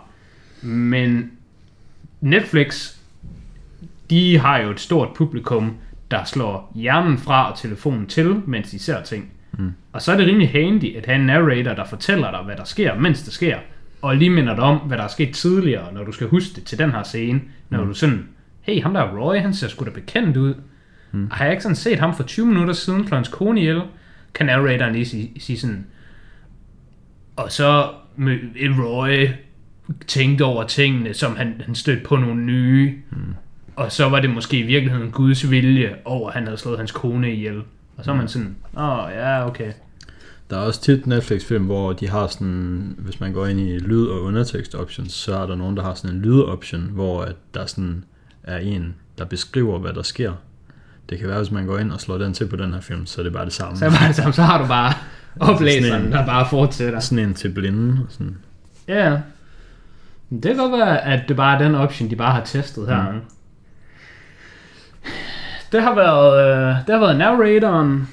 Men 0.61 1.31
Netflix, 2.21 2.95
de 4.11 4.37
har 4.37 4.57
jo 4.57 4.71
et 4.71 4.79
stort 4.79 5.09
publikum, 5.15 5.75
der 6.11 6.23
slår 6.23 6.71
hjernen 6.75 7.17
fra 7.17 7.51
og 7.51 7.57
telefonen 7.57 8.07
til, 8.07 8.41
mens 8.47 8.69
de 8.69 8.79
ser 8.79 9.03
ting. 9.03 9.31
Mm. 9.51 9.71
Og 9.93 10.01
så 10.01 10.11
er 10.11 10.17
det 10.17 10.27
rimelig 10.27 10.49
handy 10.49 10.97
at 10.97 11.05
have 11.05 11.19
en 11.19 11.25
narrator, 11.25 11.73
der 11.73 11.85
fortæller 11.85 12.31
dig, 12.31 12.39
hvad 12.45 12.55
der 12.55 12.63
sker, 12.63 12.95
mens 12.99 13.23
det 13.23 13.33
sker. 13.33 13.57
Og 14.01 14.15
lige 14.15 14.29
minder 14.29 14.55
dig 14.55 14.63
om, 14.63 14.77
hvad 14.77 14.97
der 14.97 15.03
er 15.03 15.07
sket 15.07 15.35
tidligere, 15.35 15.93
når 15.93 16.03
du 16.03 16.11
skal 16.11 16.27
huske 16.27 16.55
det 16.55 16.63
til 16.63 16.79
den 16.79 16.91
her 16.91 17.03
scene. 17.03 17.41
Når 17.69 17.85
du 17.85 17.93
sådan, 17.93 18.27
hey, 18.61 18.81
ham 18.81 18.93
der 18.93 19.01
er 19.01 19.17
Roy, 19.17 19.35
han 19.35 19.53
ser 19.53 19.67
sgu 19.67 19.85
da 19.85 19.89
bekendt 19.89 20.37
ud. 20.37 20.53
Mm. 21.11 21.27
Har 21.31 21.45
jeg 21.45 21.53
ikke 21.53 21.63
sådan 21.63 21.75
set 21.75 21.99
ham 21.99 22.15
for 22.15 22.23
20 22.23 22.45
minutter 22.45 22.73
siden, 22.73 23.07
slå 23.07 23.15
hans 23.15 23.27
kone 23.27 23.59
ihjel? 23.59 23.81
Kan 24.33 24.45
narratoren 24.45 24.93
lige 24.93 25.05
sige, 25.05 25.31
sige 25.39 25.59
sådan, 25.59 25.85
og 27.35 27.51
så 27.51 27.89
med 28.15 28.39
Roy 28.79 29.27
tænkte 30.07 30.43
over 30.43 30.63
tingene, 30.67 31.13
som 31.13 31.35
han, 31.35 31.61
han 31.65 31.75
stødte 31.75 32.03
på 32.03 32.15
nogle 32.15 32.41
nye. 32.41 32.95
Mm. 33.09 33.17
Og 33.81 33.91
så 33.91 34.09
var 34.09 34.19
det 34.19 34.29
måske 34.29 34.59
i 34.59 34.61
virkeligheden 34.63 35.11
Guds 35.11 35.49
vilje 35.51 35.95
over, 36.05 36.27
at 36.29 36.33
han 36.33 36.43
havde 36.43 36.57
slået 36.57 36.77
hans 36.77 36.91
kone 36.91 37.33
ihjel. 37.33 37.61
Og 37.97 38.05
så 38.05 38.11
er 38.11 38.15
man 38.15 38.27
sådan, 38.27 38.55
åh 38.77 38.83
oh, 39.05 39.11
ja, 39.15 39.47
okay. 39.47 39.71
Der 40.49 40.57
er 40.57 40.61
også 40.61 40.81
tit 40.81 41.07
Netflix-film, 41.07 41.65
hvor 41.65 41.93
de 41.93 42.09
har 42.09 42.27
sådan, 42.27 42.95
hvis 42.97 43.19
man 43.19 43.33
går 43.33 43.45
ind 43.45 43.59
i 43.59 43.79
lyd- 43.79 44.07
og 44.07 44.21
undertekst 44.21 44.75
options, 44.75 45.13
så 45.13 45.35
er 45.37 45.45
der 45.45 45.55
nogen, 45.55 45.77
der 45.77 45.83
har 45.83 45.93
sådan 45.93 46.15
en 46.15 46.21
lyd-option, 46.21 46.81
hvor 46.93 47.21
at 47.21 47.35
der 47.53 47.65
sådan 47.65 48.03
er 48.43 48.57
en, 48.57 48.95
der 49.17 49.25
beskriver, 49.25 49.79
hvad 49.79 49.93
der 49.93 50.01
sker. 50.03 50.31
Det 51.09 51.19
kan 51.19 51.27
være, 51.27 51.37
hvis 51.37 51.51
man 51.51 51.65
går 51.65 51.77
ind 51.77 51.91
og 51.91 52.01
slår 52.01 52.17
den 52.17 52.33
til 52.33 52.47
på 52.47 52.55
den 52.55 52.73
her 52.73 52.81
film, 52.81 53.05
så 53.05 53.21
er 53.21 53.23
det 53.23 53.33
bare 53.33 53.45
det 53.45 53.53
samme. 53.53 53.77
Så, 53.77 53.85
er 53.85 53.89
det 53.89 53.99
bare 53.99 54.07
det 54.07 54.15
samme, 54.15 54.33
så 54.33 54.41
har 54.41 54.61
du 54.61 54.67
bare 54.67 54.93
oplæseren, 55.53 56.05
en- 56.05 56.11
der 56.11 56.25
bare 56.25 56.47
fortsætter. 56.49 56.99
Sådan 56.99 57.25
en 57.27 57.33
til 57.33 57.49
blinde. 57.49 57.91
og 58.01 58.05
Sådan. 58.09 58.37
Ja. 58.87 59.17
Men 60.29 60.43
Det 60.43 60.55
kan 60.55 60.69
godt 60.69 60.79
være, 60.79 61.01
at 61.05 61.23
det 61.27 61.35
bare 61.35 61.55
er 61.59 61.63
den 61.67 61.75
option, 61.75 62.09
de 62.09 62.15
bare 62.15 62.31
har 62.31 62.43
testet 62.45 62.87
her. 62.87 63.11
Mm. 63.11 63.17
Det 65.71 65.81
har 65.81 65.95
været, 65.95 66.33
øh, 66.41 66.75
det 66.87 66.95
har 66.95 66.99
været 66.99 67.17
narratoren. 67.17 68.09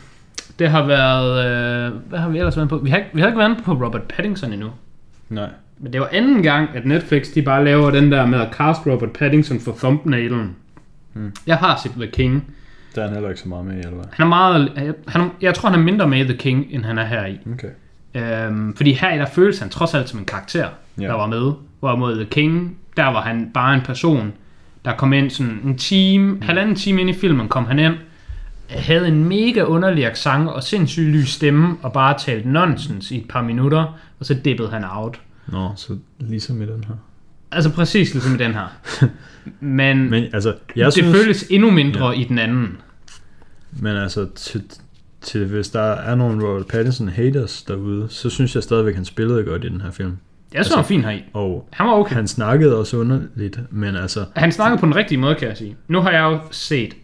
Det 0.58 0.70
har 0.70 0.86
været, 0.86 1.46
øh, 1.46 1.92
hvad 2.08 2.18
har 2.18 2.28
vi 2.28 2.38
ellers 2.38 2.56
været 2.56 2.68
på? 2.68 2.78
Vi 2.78 2.90
har, 2.90 3.02
vi 3.12 3.20
har 3.20 3.28
ikke 3.28 3.38
været 3.38 3.56
på 3.64 3.72
Robert 3.72 4.02
Pattinson 4.02 4.52
endnu. 4.52 4.70
Nej. 5.28 5.48
Men 5.78 5.92
det 5.92 6.00
var 6.00 6.08
anden 6.12 6.42
gang, 6.42 6.68
at 6.74 6.86
Netflix 6.86 7.26
de 7.34 7.42
bare 7.42 7.64
laver 7.64 7.90
den 7.90 8.12
der 8.12 8.26
med 8.26 8.40
at 8.40 8.48
cast 8.52 8.86
Robert 8.86 9.10
Pattinson 9.10 9.60
for 9.60 9.74
thumbnailen. 9.78 10.56
Hmm. 11.12 11.32
Jeg 11.46 11.56
har 11.56 11.80
set 11.82 11.92
The 11.92 12.06
King. 12.06 12.54
Der 12.94 13.02
er 13.02 13.06
han 13.06 13.14
heller 13.14 13.28
ikke 13.28 13.40
så 13.40 13.48
meget 13.48 13.66
med 13.66 13.74
i, 13.74 13.78
eller 13.78 13.94
hvad? 13.94 14.04
Han 14.12 14.24
er 14.24 14.28
meget, 14.28 14.94
han, 15.08 15.30
jeg 15.40 15.54
tror, 15.54 15.70
han 15.70 15.78
er 15.78 15.84
mindre 15.84 16.08
med 16.08 16.18
i 16.18 16.24
The 16.24 16.36
King, 16.36 16.66
end 16.70 16.84
han 16.84 16.98
er 16.98 17.04
her 17.04 17.26
i. 17.26 17.38
Okay. 17.52 17.68
Øhm, 18.14 18.76
fordi 18.76 18.92
her 18.92 19.14
i 19.14 19.18
der 19.18 19.26
føles 19.26 19.58
han 19.58 19.68
trods 19.68 19.94
alt 19.94 20.08
som 20.08 20.18
en 20.18 20.24
karakter, 20.24 20.68
ja. 21.00 21.06
der 21.06 21.12
var 21.12 21.26
med. 21.26 21.52
Hvorimod 21.80 22.14
The 22.14 22.24
King, 22.24 22.78
der 22.96 23.04
var 23.04 23.20
han 23.20 23.50
bare 23.54 23.74
en 23.74 23.80
person, 23.80 24.32
der 24.88 24.96
kom 24.96 25.12
ind 25.12 25.30
sådan 25.30 25.60
en 25.64 25.76
time, 25.76 26.32
mm. 26.32 26.42
halvanden 26.42 26.76
time 26.76 27.00
ind 27.00 27.10
i 27.10 27.12
filmen, 27.12 27.48
kom 27.48 27.64
han 27.64 27.78
ind, 27.78 27.94
havde 28.68 29.08
en 29.08 29.24
mega 29.24 29.62
underlig 29.62 30.06
accent 30.06 30.48
og 30.48 30.62
sindssygt 30.62 31.06
lys 31.06 31.28
stemme, 31.28 31.76
og 31.82 31.92
bare 31.92 32.18
talte 32.18 32.48
nonsens 32.48 33.10
i 33.10 33.16
et 33.16 33.28
par 33.28 33.42
minutter, 33.42 33.98
og 34.20 34.26
så 34.26 34.34
dippede 34.34 34.70
han 34.70 34.84
out. 34.84 35.20
Nå, 35.46 35.70
så 35.76 35.96
ligesom 36.18 36.62
i 36.62 36.66
den 36.66 36.84
her. 36.88 36.94
Altså 37.50 37.70
præcis 37.70 38.14
ligesom 38.14 38.34
i 38.34 38.38
den 38.38 38.52
her. 38.52 38.66
Men, 39.60 40.10
Men 40.10 40.24
altså, 40.32 40.54
jeg 40.76 40.86
det 40.86 40.92
synes... 40.92 41.16
føles 41.16 41.46
endnu 41.50 41.70
mindre 41.70 42.08
ja. 42.08 42.20
i 42.20 42.24
den 42.24 42.38
anden. 42.38 42.78
Men 43.72 43.96
altså, 43.96 44.26
til, 44.34 44.62
til, 45.20 45.46
hvis 45.46 45.68
der 45.68 45.80
er 45.80 46.14
nogle 46.14 46.48
Robert 46.48 46.66
Pattinson 46.66 47.08
haters 47.08 47.62
derude, 47.62 48.06
så 48.10 48.30
synes 48.30 48.54
jeg 48.54 48.62
stadigvæk, 48.62 48.94
han 48.94 49.04
spillede 49.04 49.44
godt 49.44 49.64
i 49.64 49.68
den 49.68 49.80
her 49.80 49.90
film. 49.90 50.16
Jeg 50.54 50.64
synes, 50.64 50.74
han 50.74 50.82
var 50.82 50.86
fin 50.86 51.04
her 51.04 51.10
i. 51.10 51.24
Og 51.32 51.68
Han 51.72 51.86
var 51.86 51.92
okay. 51.92 52.14
han 52.14 52.28
snakkede 52.28 52.78
også 52.78 52.96
underligt, 52.96 53.60
men 53.70 53.96
altså, 53.96 54.24
Han 54.36 54.52
snakkede 54.52 54.80
på 54.80 54.86
den 54.86 54.96
rigtige 54.96 55.18
måde, 55.18 55.34
kan 55.34 55.48
jeg 55.48 55.56
sige. 55.56 55.76
Nu 55.88 56.00
har 56.00 56.10
jeg 56.10 56.22
jo 56.22 56.38
set 56.50 56.96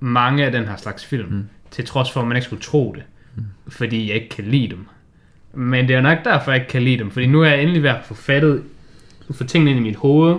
mange 0.00 0.44
af 0.44 0.52
den 0.52 0.64
her 0.64 0.76
slags 0.76 1.04
film, 1.04 1.28
mm. 1.32 1.48
til 1.70 1.86
trods 1.86 2.12
for, 2.12 2.20
at 2.20 2.26
man 2.26 2.36
ikke 2.36 2.44
skulle 2.44 2.62
tro 2.62 2.92
det, 2.96 3.02
mm. 3.36 3.44
fordi 3.68 4.08
jeg 4.08 4.14
ikke 4.14 4.28
kan 4.28 4.44
lide 4.44 4.68
dem. 4.68 4.86
Men 5.54 5.88
det 5.88 5.96
er 5.96 6.00
nok 6.00 6.18
derfor, 6.24 6.50
jeg 6.50 6.60
ikke 6.60 6.70
kan 6.70 6.82
lide 6.82 6.98
dem, 6.98 7.10
fordi 7.10 7.26
nu 7.26 7.42
er 7.42 7.48
jeg 7.48 7.62
endelig 7.62 7.82
ved 7.82 7.90
at 7.90 8.04
få 8.04 8.14
fattet, 8.14 8.62
få 9.30 9.44
tingene 9.44 9.70
ind 9.70 9.80
i 9.80 9.82
mit 9.82 9.96
hoved, 9.96 10.36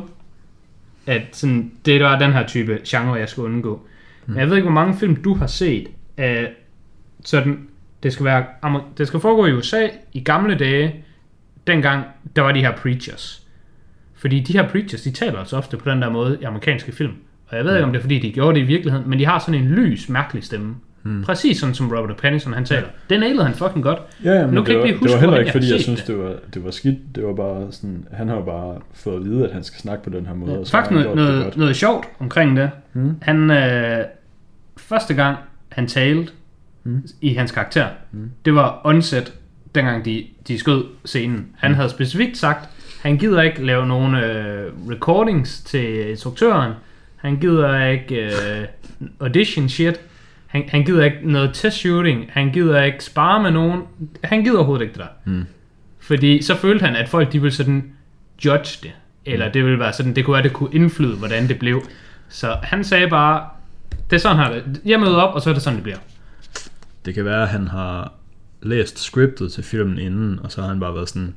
at 1.05 1.21
sådan, 1.31 1.71
det 1.85 2.03
var 2.03 2.19
den 2.19 2.33
her 2.33 2.47
type 2.47 2.79
genre, 2.87 3.13
jeg 3.13 3.29
skulle 3.29 3.53
undgå. 3.53 3.87
Mm. 4.25 4.33
Men 4.33 4.39
jeg 4.39 4.49
ved 4.49 4.55
ikke, 4.55 4.65
hvor 4.69 4.81
mange 4.81 4.97
film 4.97 5.15
du 5.15 5.35
har 5.35 5.47
set 5.47 5.87
af 6.17 6.53
sådan, 7.25 7.67
det 8.03 8.13
skal, 8.13 8.25
være, 8.25 8.45
det 8.97 9.07
skal 9.07 9.19
foregå 9.19 9.45
i 9.45 9.53
USA 9.53 9.87
i 10.13 10.23
gamle 10.23 10.55
dage, 10.55 11.03
dengang 11.68 12.03
der 12.36 12.41
var 12.41 12.51
de 12.51 12.59
her 12.59 12.72
preachers. 12.76 13.43
Fordi 14.15 14.39
de 14.39 14.53
her 14.53 14.70
preachers, 14.70 15.01
de 15.01 15.11
taler 15.11 15.39
altså 15.39 15.57
ofte 15.57 15.78
på 15.78 15.89
den 15.89 16.01
der 16.01 16.09
måde 16.09 16.38
i 16.41 16.43
amerikanske 16.43 16.91
film. 16.91 17.13
Og 17.47 17.57
jeg 17.57 17.65
ved 17.65 17.74
ikke, 17.76 17.86
om 17.86 17.91
det 17.91 17.99
er 17.99 18.03
fordi, 18.03 18.20
de 18.20 18.32
gjorde 18.32 18.55
det 18.59 18.65
i 18.65 18.68
virkeligheden, 18.68 19.09
men 19.09 19.20
de 19.20 19.26
har 19.26 19.39
sådan 19.39 19.61
en 19.61 19.68
lys, 19.68 20.09
mærkelig 20.09 20.43
stemme. 20.43 20.76
Hmm. 21.03 21.24
Præcis 21.24 21.57
sådan 21.59 21.76
som 21.76 21.91
Robert 21.91 22.18
Pattinson 22.18 22.53
han 22.53 22.65
taler. 22.65 22.88
Den 23.09 23.20
nailede 23.20 23.43
han 23.45 23.53
fucking 23.53 23.84
godt. 23.84 23.99
Ja, 24.24 24.32
ja, 24.34 24.45
men 24.45 24.53
Nu 24.53 24.59
det, 24.59 24.65
kan 24.65 24.74
jeg 24.76 24.80
var, 24.82 24.86
lige 24.88 24.93
det 24.93 25.01
var 25.01 25.07
huske, 25.07 25.20
heller 25.20 25.38
ikke, 25.38 25.47
jeg 25.47 25.53
fordi 25.53 25.65
jeg 25.72 25.76
set 25.80 25.84
synes, 25.84 25.99
det. 25.99 26.07
det 26.07 26.18
var, 26.24 26.36
det 26.53 26.63
var 26.63 26.72
skidt. 26.72 26.97
Det 27.15 27.24
var 27.26 27.34
bare 27.34 27.68
sådan, 27.72 28.07
han 28.13 28.28
har 28.28 28.36
jo 28.36 28.41
bare 28.41 28.80
fået 28.93 29.15
at 29.15 29.26
vide, 29.26 29.45
at 29.47 29.53
han 29.53 29.63
skal 29.63 29.80
snakke 29.82 30.03
på 30.03 30.09
den 30.09 30.26
her 30.26 30.34
måde. 30.34 30.59
og 30.59 30.65
så 30.68 30.72
Faktisk 30.72 30.91
noget, 30.91 31.07
det 31.07 31.15
noget, 31.15 31.43
godt. 31.43 31.57
noget 31.57 31.76
sjovt 31.76 32.05
omkring 32.20 32.57
det. 32.57 32.70
Hmm. 32.93 33.15
Han, 33.22 33.51
øh, 33.51 34.05
første 34.78 35.13
gang 35.13 35.38
han 35.70 35.88
talte 35.88 36.32
Hmm. 36.84 37.03
i 37.22 37.34
hans 37.34 37.51
karakter, 37.51 37.88
det 38.45 38.55
var 38.55 38.82
onset, 38.84 39.34
dengang 39.78 40.05
de, 40.05 40.25
de 40.47 40.59
skød 40.59 40.84
scenen. 41.05 41.47
Han 41.57 41.73
havde 41.75 41.89
specifikt 41.89 42.38
sagt, 42.38 42.69
han 43.01 43.17
gider 43.17 43.41
ikke 43.41 43.65
lave 43.65 43.88
nogen 43.88 44.15
øh, 44.15 44.71
recordings 44.89 45.61
til 45.61 46.09
instruktøren. 46.09 46.73
Han 47.15 47.36
gider 47.39 47.86
ikke 47.86 48.15
øh, 48.15 48.65
audition 49.19 49.69
shit. 49.69 49.99
Han, 50.47 50.63
han 50.67 50.84
gider 50.84 51.03
ikke 51.05 51.17
noget 51.23 51.49
test 51.53 51.78
shooting. 51.78 52.25
Han 52.32 52.51
gider 52.51 52.84
ikke 52.84 53.03
spare 53.03 53.43
med 53.43 53.51
nogen. 53.51 53.82
Han 54.23 54.43
gider 54.43 54.57
overhovedet 54.57 54.84
ikke 54.86 54.93
det 54.93 55.01
der. 55.01 55.32
Mm. 55.32 55.45
Fordi 55.99 56.41
så 56.41 56.55
følte 56.55 56.86
han, 56.86 56.95
at 56.95 57.09
folk 57.09 57.34
de 57.34 57.41
ville 57.41 57.55
sådan 57.55 57.91
judge 58.45 58.80
det. 58.84 58.91
Eller 59.25 59.51
det 59.51 59.63
ville 59.63 59.80
være 59.80 59.93
sådan, 59.93 60.15
det 60.15 60.25
kunne 60.25 60.34
være, 60.34 60.43
det 60.43 60.53
kunne 60.53 60.69
indflyde, 60.73 61.15
hvordan 61.15 61.47
det 61.47 61.59
blev. 61.59 61.82
Så 62.30 62.57
han 62.63 62.84
sagde 62.84 63.07
bare, 63.09 63.45
det 64.09 64.15
er 64.15 64.19
sådan 64.19 64.38
her, 64.38 64.49
det- 64.53 64.82
jeg 64.86 64.99
møder 64.99 65.15
op, 65.15 65.36
og 65.36 65.41
så 65.41 65.49
er 65.49 65.53
det 65.53 65.63
sådan, 65.63 65.75
det 65.75 65.84
bliver. 65.84 65.97
Det 67.05 67.13
kan 67.13 67.25
være, 67.25 67.41
at 67.41 67.47
han 67.47 67.67
har 67.67 68.13
læst 68.61 68.99
scriptet 68.99 69.51
til 69.51 69.63
filmen 69.63 69.99
inden, 69.99 70.39
og 70.43 70.51
så 70.51 70.61
har 70.61 70.67
han 70.67 70.79
bare 70.79 70.95
været 70.95 71.09
sådan, 71.09 71.35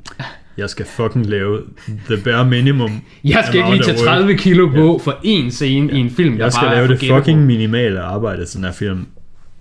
jeg 0.56 0.70
skal 0.70 0.86
fucking 0.86 1.26
lave 1.26 1.60
the 2.06 2.16
bare 2.24 2.44
minimum. 2.44 2.90
Jeg 3.24 3.44
skal 3.46 3.58
ikke 3.58 3.70
lige 3.70 3.82
tage 3.82 3.98
30 3.98 4.36
kilo 4.36 4.68
på 4.68 5.00
for 5.04 5.10
én 5.10 5.50
scene 5.50 5.92
i 5.92 5.96
en 5.96 6.10
film, 6.10 6.36
der 6.36 6.44
Jeg 6.44 6.52
skal 6.52 6.66
bare 6.66 6.74
lave 6.74 6.88
det 6.88 6.98
fucking 6.98 7.38
på. 7.40 7.44
minimale 7.46 8.00
arbejde 8.00 8.44
til 8.44 8.56
den 8.56 8.64
her 8.64 8.72
film. 8.72 9.06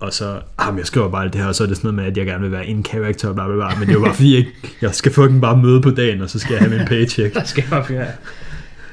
Og 0.00 0.12
så, 0.12 0.40
ah, 0.58 0.78
jeg 0.78 0.86
skriver 0.86 1.08
bare 1.08 1.22
alt 1.24 1.32
det 1.32 1.40
her, 1.40 1.48
og 1.48 1.54
så 1.54 1.62
er 1.64 1.68
det 1.68 1.76
sådan 1.76 1.88
noget 1.88 2.02
med, 2.02 2.12
at 2.12 2.16
jeg 2.18 2.26
gerne 2.26 2.42
vil 2.42 2.52
være 2.52 2.66
en 2.66 2.84
character, 2.84 3.32
bla 3.34 3.46
bla 3.46 3.54
bla. 3.54 3.68
Men 3.78 3.80
det 3.80 3.88
er 3.88 3.92
jo 3.92 4.00
bare 4.04 4.14
fordi, 4.14 4.30
jeg, 4.30 4.38
ikke, 4.38 4.52
jeg 4.82 4.94
skal 4.94 5.12
fucking 5.12 5.40
bare 5.40 5.56
møde 5.56 5.80
på 5.80 5.90
dagen, 5.90 6.22
og 6.22 6.30
så 6.30 6.38
skal 6.38 6.52
jeg 6.52 6.60
have 6.60 6.78
min 6.78 6.86
paycheck. 6.86 7.34
Der 7.38 7.44
skal 7.44 7.64
bare. 7.70 7.84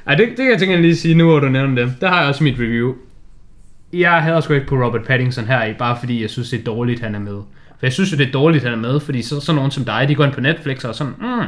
Ej, 0.08 0.16
det, 0.16 0.28
det 0.28 0.38
kan 0.38 0.52
jeg 0.52 0.60
tænke 0.60 0.82
lige 0.82 0.96
sige 0.96 1.16
nu, 1.16 1.26
hvor 1.30 1.40
du 1.40 1.50
nævner 1.50 1.86
det. 1.86 1.94
Der 2.02 2.08
har 2.08 2.20
jeg 2.20 2.30
også 2.30 2.44
mit 2.44 2.56
review. 2.60 2.94
Jeg 3.94 4.12
hader 4.12 4.42
sgu 4.42 4.54
ikke 4.54 4.68
på 4.68 4.76
Robert 4.76 5.04
Pattinson 5.04 5.46
her 5.46 5.66
i, 5.66 5.74
bare 5.80 5.98
fordi 6.00 6.22
jeg 6.22 6.30
synes, 6.30 6.50
det 6.50 6.60
er 6.60 6.64
dårligt, 6.64 7.02
han 7.02 7.16
er 7.16 7.20
med. 7.20 7.38
For 7.80 7.86
jeg 7.86 7.94
synes 7.94 8.12
jo, 8.12 8.18
det 8.18 8.28
er 8.28 8.32
dårligt, 8.32 8.64
han 8.64 8.74
er 8.74 8.78
med, 8.78 9.00
fordi 9.00 9.22
så, 9.22 9.40
sådan 9.40 9.56
nogen 9.56 9.72
som 9.72 9.86
dig, 9.86 10.06
de 10.10 10.16
går 10.16 10.26
ind 10.26 10.34
på 10.34 10.42
Netflix 10.42 10.84
og 10.84 10.96
sådan, 10.96 11.14
mm, 11.20 11.46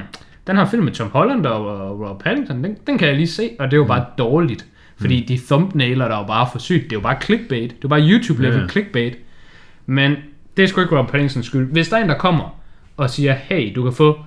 den 0.48 0.58
her 0.58 0.66
film 0.66 0.84
med 0.84 0.92
Tom 0.92 1.10
Holland 1.10 1.46
og 1.46 1.92
Robert 2.00 2.18
Pattinson, 2.18 2.64
den, 2.64 2.78
den 2.88 2.98
kan 2.98 3.08
jeg 3.08 3.16
lige 3.16 3.28
se, 3.28 3.50
og 3.60 3.68
det 3.68 3.74
er 3.74 3.78
jo 3.78 3.86
bare 3.86 4.06
dårligt. 4.18 4.66
Fordi 5.02 5.26
de 5.26 5.40
thumbnailer 5.48 6.08
der 6.08 6.16
er 6.16 6.20
jo 6.20 6.26
bare 6.26 6.48
for 6.52 6.60
sygt. 6.60 6.84
Det 6.84 6.92
er 6.92 6.96
jo 6.96 7.02
bare 7.02 7.18
clickbait. 7.24 7.70
Det 7.70 7.76
er 7.76 7.80
jo 7.84 7.90
bare 7.90 8.00
YouTube-level 8.02 8.62
Ja. 8.62 8.68
clickbait. 8.68 9.18
Men 9.86 10.16
det 10.58 10.64
er 10.64 10.68
sgu 10.68 10.82
ikke 10.82 10.98
Robert 10.98 11.12
Pattinsons 11.12 11.46
skyld. 11.46 11.72
Hvis 11.72 11.90
der 11.90 11.98
er 11.98 12.04
en, 12.04 12.10
der 12.10 12.18
kommer 12.18 12.60
og 12.98 13.10
siger, 13.10 13.34
hey, 13.34 13.76
du 13.76 13.84
kan 13.84 13.94
få 13.94 14.20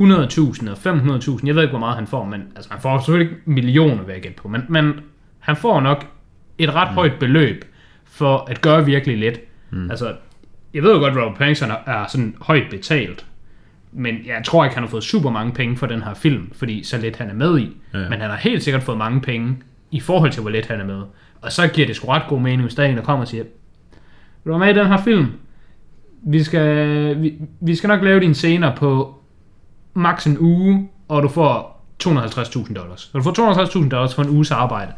100.000 0.00 0.70
og 0.70 0.76
500.000, 0.76 1.46
jeg 1.46 1.54
ved 1.54 1.62
ikke, 1.62 1.70
hvor 1.70 1.78
meget 1.78 1.96
han 1.96 2.06
får, 2.06 2.24
men 2.24 2.42
altså, 2.56 2.70
han 2.70 2.80
får 2.80 2.98
selvfølgelig 2.98 3.30
ikke 3.32 3.42
millioner, 3.50 4.02
vil 4.02 4.12
jeg 4.12 4.22
gætte 4.22 4.36
på, 4.36 4.48
men, 4.48 4.62
men 4.68 4.92
han 5.38 5.56
får 5.56 5.80
nok 5.80 6.06
et 6.58 6.74
ret 6.74 6.90
mm. 6.90 6.94
højt 6.94 7.12
beløb 7.20 7.64
for 8.04 8.46
at 8.50 8.60
gøre 8.60 8.84
virkelig 8.84 9.18
lidt. 9.18 9.40
Mm. 9.70 9.90
Altså, 9.90 10.14
jeg 10.76 10.82
ved 10.84 10.92
jo 10.94 10.98
godt, 10.98 11.16
at 11.16 11.22
Robert 11.22 11.38
Pattinson 11.38 11.70
er- 11.86 12.06
sådan 12.08 12.34
højt 12.40 12.62
betalt, 12.70 13.26
men 13.92 14.14
jeg 14.26 14.42
tror 14.44 14.64
ikke, 14.64 14.74
han 14.74 14.82
har 14.82 14.90
fået 14.90 15.04
super 15.04 15.30
mange 15.30 15.52
penge 15.52 15.76
for 15.76 15.86
den 15.86 16.02
her 16.02 16.14
film, 16.14 16.52
fordi 16.54 16.82
så 16.84 16.98
lidt 16.98 17.16
han 17.16 17.30
er 17.30 17.34
med 17.34 17.58
i. 17.58 17.76
Ja. 17.94 17.98
Men 17.98 18.20
han 18.20 18.30
har 18.30 18.36
helt 18.36 18.62
sikkert 18.62 18.82
fået 18.82 18.98
mange 18.98 19.20
penge 19.20 19.56
i 19.90 20.00
forhold 20.00 20.30
til, 20.32 20.42
hvor 20.42 20.50
lidt 20.50 20.66
han 20.66 20.80
er 20.80 20.84
med. 20.84 21.02
Og 21.40 21.52
så 21.52 21.68
giver 21.68 21.86
det 21.86 21.96
sgu 21.96 22.06
ret 22.08 22.22
god 22.28 22.40
mening, 22.40 22.62
hvis 22.62 22.74
der 22.74 22.82
er 22.82 22.86
en, 22.86 22.96
der 22.96 23.02
kommer 23.02 23.24
og 23.24 23.28
siger, 23.28 23.44
vil 24.44 24.52
du 24.52 24.58
med 24.58 24.70
i 24.74 24.78
den 24.78 24.86
her 24.86 25.02
film? 25.02 25.26
Vi 26.22 26.42
skal, 26.42 27.22
vi, 27.22 27.34
vi 27.60 27.74
skal 27.74 27.88
nok 27.88 28.02
lave 28.02 28.20
dine 28.20 28.34
scener 28.34 28.76
på 28.76 29.14
maks 29.94 30.26
en 30.26 30.36
uge, 30.40 30.88
og 31.08 31.22
du 31.22 31.28
får 31.28 31.84
250.000 32.04 32.74
dollars. 32.74 33.00
Så 33.00 33.18
du 33.18 33.22
får 33.22 33.62
250.000 33.82 33.88
dollars 33.88 34.14
for 34.14 34.22
en 34.22 34.28
uges 34.28 34.50
arbejde. 34.50 34.92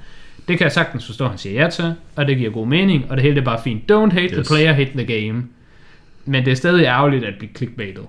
Det 0.49 0.59
kan 0.59 0.65
jeg 0.65 0.73
sagtens 0.73 1.07
forstå, 1.07 1.29
han 1.29 1.39
siger 1.39 1.63
ja 1.63 1.71
til, 1.71 1.95
og 2.17 2.27
det 2.27 2.37
giver 2.39 2.51
god 2.51 2.67
mening, 2.67 3.11
og 3.11 3.17
det 3.17 3.23
hele 3.25 3.41
er 3.41 3.45
bare 3.45 3.61
fint. 3.65 3.93
Don't 3.93 4.13
hate. 4.13 4.25
Yes. 4.25 4.33
the 4.33 4.55
player, 4.55 4.73
hate 4.73 4.91
the 5.05 5.05
game. 5.21 5.45
Men 6.29 6.45
det 6.45 6.51
er 6.51 6.57
stadig 6.57 6.85
ærgerligt 6.85 7.25
at 7.25 7.35
blive 7.39 7.53
clickbaitet. 7.57 8.07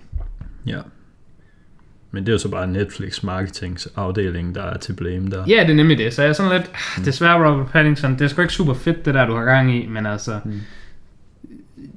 Ja. 0.66 0.80
Men 2.12 2.24
det 2.26 2.30
er 2.30 2.34
jo 2.34 2.38
så 2.38 2.50
bare 2.50 2.68
Netflix 2.68 3.24
marketingsafdeling, 3.24 4.56
der 4.56 4.64
er 4.64 4.78
til 4.78 4.94
blame 4.94 5.30
der. 5.30 5.44
Ja, 5.48 5.64
det 5.64 5.70
er 5.70 5.76
nemlig 5.76 5.98
det. 5.98 6.14
Så 6.14 6.22
jeg 6.22 6.30
er 6.30 6.34
sådan 6.34 6.52
lidt, 6.52 6.72
mm. 6.98 7.04
desværre 7.04 7.50
Robert 7.50 7.68
Pattinson, 7.68 8.14
det 8.14 8.22
er 8.22 8.28
sgu 8.28 8.42
ikke 8.42 8.54
super 8.54 8.74
fedt, 8.74 9.06
det 9.06 9.14
der, 9.14 9.26
du 9.26 9.36
har 9.36 9.44
gang 9.44 9.76
i, 9.76 9.88
men 9.88 10.06
altså, 10.06 10.40
mm. 10.46 10.60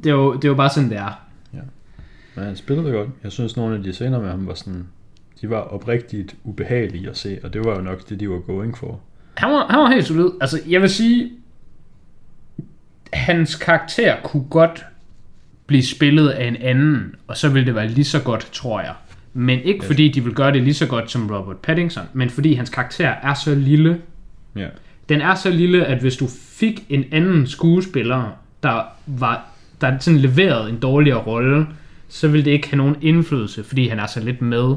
det, 0.05 0.11
er 0.11 0.15
jo, 0.15 0.35
det 0.35 0.45
er 0.45 0.49
jo 0.49 0.55
bare 0.55 0.71
sådan, 0.71 0.91
det 0.91 0.99
er. 0.99 1.23
Men 2.35 2.45
han 2.45 2.57
spillede 2.57 2.93
godt. 2.93 3.09
Jeg 3.23 3.33
synes, 3.33 3.57
nogle 3.57 3.77
af 3.77 3.83
de 3.83 3.93
scener 3.93 4.21
med 4.21 4.31
ham 4.31 4.47
var 4.47 4.55
sådan... 4.55 4.87
De 5.41 5.51
var 5.51 5.61
oprigtigt 5.61 6.37
ubehagelige 6.45 7.11
at 7.11 7.17
se, 7.17 7.39
og 7.43 7.53
det 7.53 7.65
var 7.65 7.75
jo 7.75 7.81
nok 7.81 8.09
det, 8.09 8.21
de 8.21 8.31
var 8.31 8.39
going 8.39 8.79
for. 8.79 9.01
Han 9.35 9.51
var, 9.51 9.67
han 9.71 9.81
var 9.81 9.91
helt 9.91 10.07
solid. 10.07 10.31
Altså, 10.41 10.61
jeg 10.69 10.81
vil 10.81 10.91
sige, 10.91 11.33
hans 13.13 13.55
karakter 13.55 14.17
kunne 14.25 14.45
godt 14.51 14.85
blive 15.67 15.83
spillet 15.83 16.29
af 16.29 16.49
en 16.49 16.57
anden, 16.57 17.15
og 17.27 17.37
så 17.37 17.49
ville 17.49 17.67
det 17.67 17.75
være 17.75 17.89
lige 17.89 18.05
så 18.05 18.23
godt, 18.23 18.49
tror 18.53 18.81
jeg. 18.81 18.95
Men 19.35 19.61
ikke 19.61 19.81
yes. 19.81 19.87
fordi 19.87 20.09
de 20.09 20.25
vil 20.25 20.35
gøre 20.35 20.53
det 20.53 20.63
lige 20.63 20.75
så 20.75 20.87
godt 20.87 21.11
som 21.11 21.31
Robert 21.31 21.57
Pattinson, 21.57 22.05
men 22.13 22.31
fordi 22.31 22.55
hans 22.55 22.71
karakter 22.71 23.09
er 23.09 23.35
så 23.35 23.55
lille. 23.55 24.01
Ja. 24.57 24.67
Den 25.09 25.21
er 25.21 25.35
så 25.35 25.51
lille, 25.51 25.87
at 25.87 26.01
hvis 26.01 26.17
du 26.17 26.29
fik 26.49 26.85
en 26.89 27.05
anden 27.13 27.47
skuespiller, 27.47 28.31
der 28.63 28.83
var 29.07 29.53
der 29.81 29.99
sådan 29.99 30.19
leverede 30.19 30.71
en 30.71 30.79
dårligere 30.79 31.19
rolle, 31.19 31.67
så 32.09 32.29
ville 32.29 32.45
det 32.45 32.51
ikke 32.51 32.69
have 32.71 32.77
nogen 32.77 32.97
indflydelse, 33.01 33.65
fordi 33.65 33.89
han 33.89 33.99
er 33.99 34.07
så 34.07 34.21
lidt 34.21 34.43
med. 34.43 34.75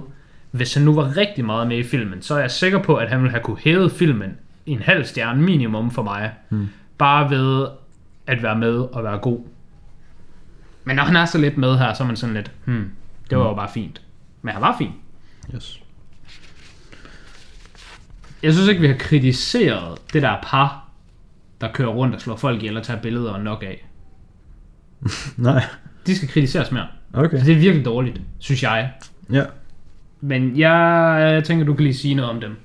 Hvis 0.52 0.74
han 0.74 0.84
nu 0.84 0.94
var 0.94 1.18
rigtig 1.18 1.46
meget 1.46 1.68
med 1.68 1.78
i 1.78 1.84
filmen, 1.84 2.22
så 2.22 2.36
er 2.36 2.40
jeg 2.40 2.52
sikker 2.52 2.80
på, 2.80 2.96
at 2.96 3.10
han 3.10 3.20
ville 3.20 3.32
have 3.32 3.44
kunne 3.44 3.58
hæve 3.64 3.90
filmen 3.90 4.32
en 4.66 4.82
halv 4.82 5.06
stjerne 5.06 5.42
minimum 5.42 5.92
for 5.92 6.04
mig. 6.04 6.32
Hmm. 6.50 6.68
Bare 6.98 7.30
ved 7.30 7.68
at 8.28 8.44
være 8.44 8.56
med 8.56 8.74
og 8.74 9.04
være 9.04 9.18
god. 9.18 9.40
Men 10.86 10.96
når 10.96 11.04
han 11.04 11.16
er 11.16 11.26
så 11.26 11.38
lidt 11.38 11.58
med 11.58 11.78
her, 11.78 11.94
så 11.94 12.04
er 12.04 12.08
man 12.08 12.16
sådan 12.16 12.36
lidt, 12.36 12.52
hmm, 12.66 12.92
det 13.30 13.38
var 13.38 13.48
jo 13.48 13.54
bare 13.54 13.70
fint. 13.74 14.02
Men 14.42 14.54
han 14.54 14.62
var 14.62 14.76
fint. 14.78 14.94
Yes. 15.56 15.80
Jeg 18.44 18.54
synes 18.54 18.68
ikke, 18.70 18.82
vi 18.82 18.88
har 18.88 18.96
kritiseret 19.00 19.98
det 20.14 20.22
der 20.22 20.36
par 20.44 20.86
der 21.62 21.72
kører 21.72 21.90
rundt 21.90 22.16
og 22.16 22.22
slår 22.22 22.36
folk 22.36 22.58
ihjel 22.58 22.78
og 22.78 22.84
tager 22.84 23.02
billeder 23.02 23.32
og 23.32 23.42
nok 23.42 23.64
af. 23.64 23.86
Nej. 25.38 25.64
De 26.06 26.16
skal 26.16 26.30
kritiseres 26.30 26.72
mere. 26.72 26.88
Okay. 27.14 27.40
Så 27.40 27.46
det 27.46 27.54
er 27.56 27.60
virkelig 27.60 27.86
dårligt, 27.86 28.22
synes 28.40 28.64
jeg. 28.64 28.92
Ja. 29.32 29.44
Men 30.22 30.60
jeg 30.60 31.44
tænker, 31.46 31.66
du 31.66 31.74
kan 31.74 31.84
lige 31.84 31.96
sige 31.96 32.16
noget 32.16 32.32
om 32.32 32.42
dem. 32.42 32.56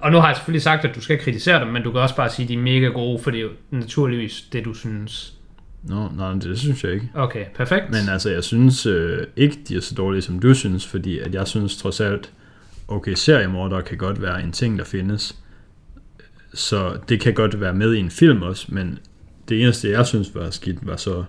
Og 0.00 0.12
nu 0.12 0.18
har 0.18 0.26
jeg 0.26 0.36
selvfølgelig 0.36 0.62
sagt, 0.62 0.84
at 0.84 0.94
du 0.94 1.00
skal 1.00 1.18
kritisere 1.18 1.60
dem, 1.60 1.68
men 1.68 1.82
du 1.82 1.92
kan 1.92 2.00
også 2.00 2.16
bare 2.16 2.30
sige, 2.30 2.44
at 2.44 2.48
de 2.48 2.54
er 2.54 2.58
mega 2.58 2.86
gode, 2.86 3.22
for 3.22 3.30
det 3.30 3.38
er 3.38 3.42
jo 3.42 3.50
naturligvis 3.70 4.42
det, 4.52 4.64
du 4.64 4.74
synes. 4.74 5.37
Nå, 5.82 6.08
nej, 6.16 6.32
det 6.32 6.58
synes 6.58 6.84
jeg 6.84 6.92
ikke. 6.92 7.10
Okay, 7.14 7.44
perfekt. 7.54 7.84
Men 7.90 8.08
altså, 8.12 8.30
jeg 8.30 8.44
synes 8.44 8.86
øh, 8.86 9.26
ikke, 9.36 9.58
de 9.68 9.76
er 9.76 9.80
så 9.80 9.94
dårlige, 9.94 10.22
som 10.22 10.38
du 10.38 10.54
synes, 10.54 10.86
fordi 10.86 11.18
at 11.18 11.34
jeg 11.34 11.46
synes 11.48 11.76
trods 11.76 12.00
alt, 12.00 12.32
okay, 12.88 13.14
seriemordere 13.14 13.82
kan 13.82 13.98
godt 13.98 14.22
være 14.22 14.42
en 14.42 14.52
ting, 14.52 14.78
der 14.78 14.84
findes. 14.84 15.36
Så 16.54 16.96
det 17.08 17.20
kan 17.20 17.34
godt 17.34 17.60
være 17.60 17.74
med 17.74 17.94
i 17.94 17.98
en 17.98 18.10
film 18.10 18.42
også, 18.42 18.66
men 18.68 18.98
det 19.48 19.62
eneste, 19.62 19.90
jeg 19.90 20.06
synes 20.06 20.34
var 20.34 20.50
skidt, 20.50 20.86
var 20.86 20.96
så, 20.96 21.24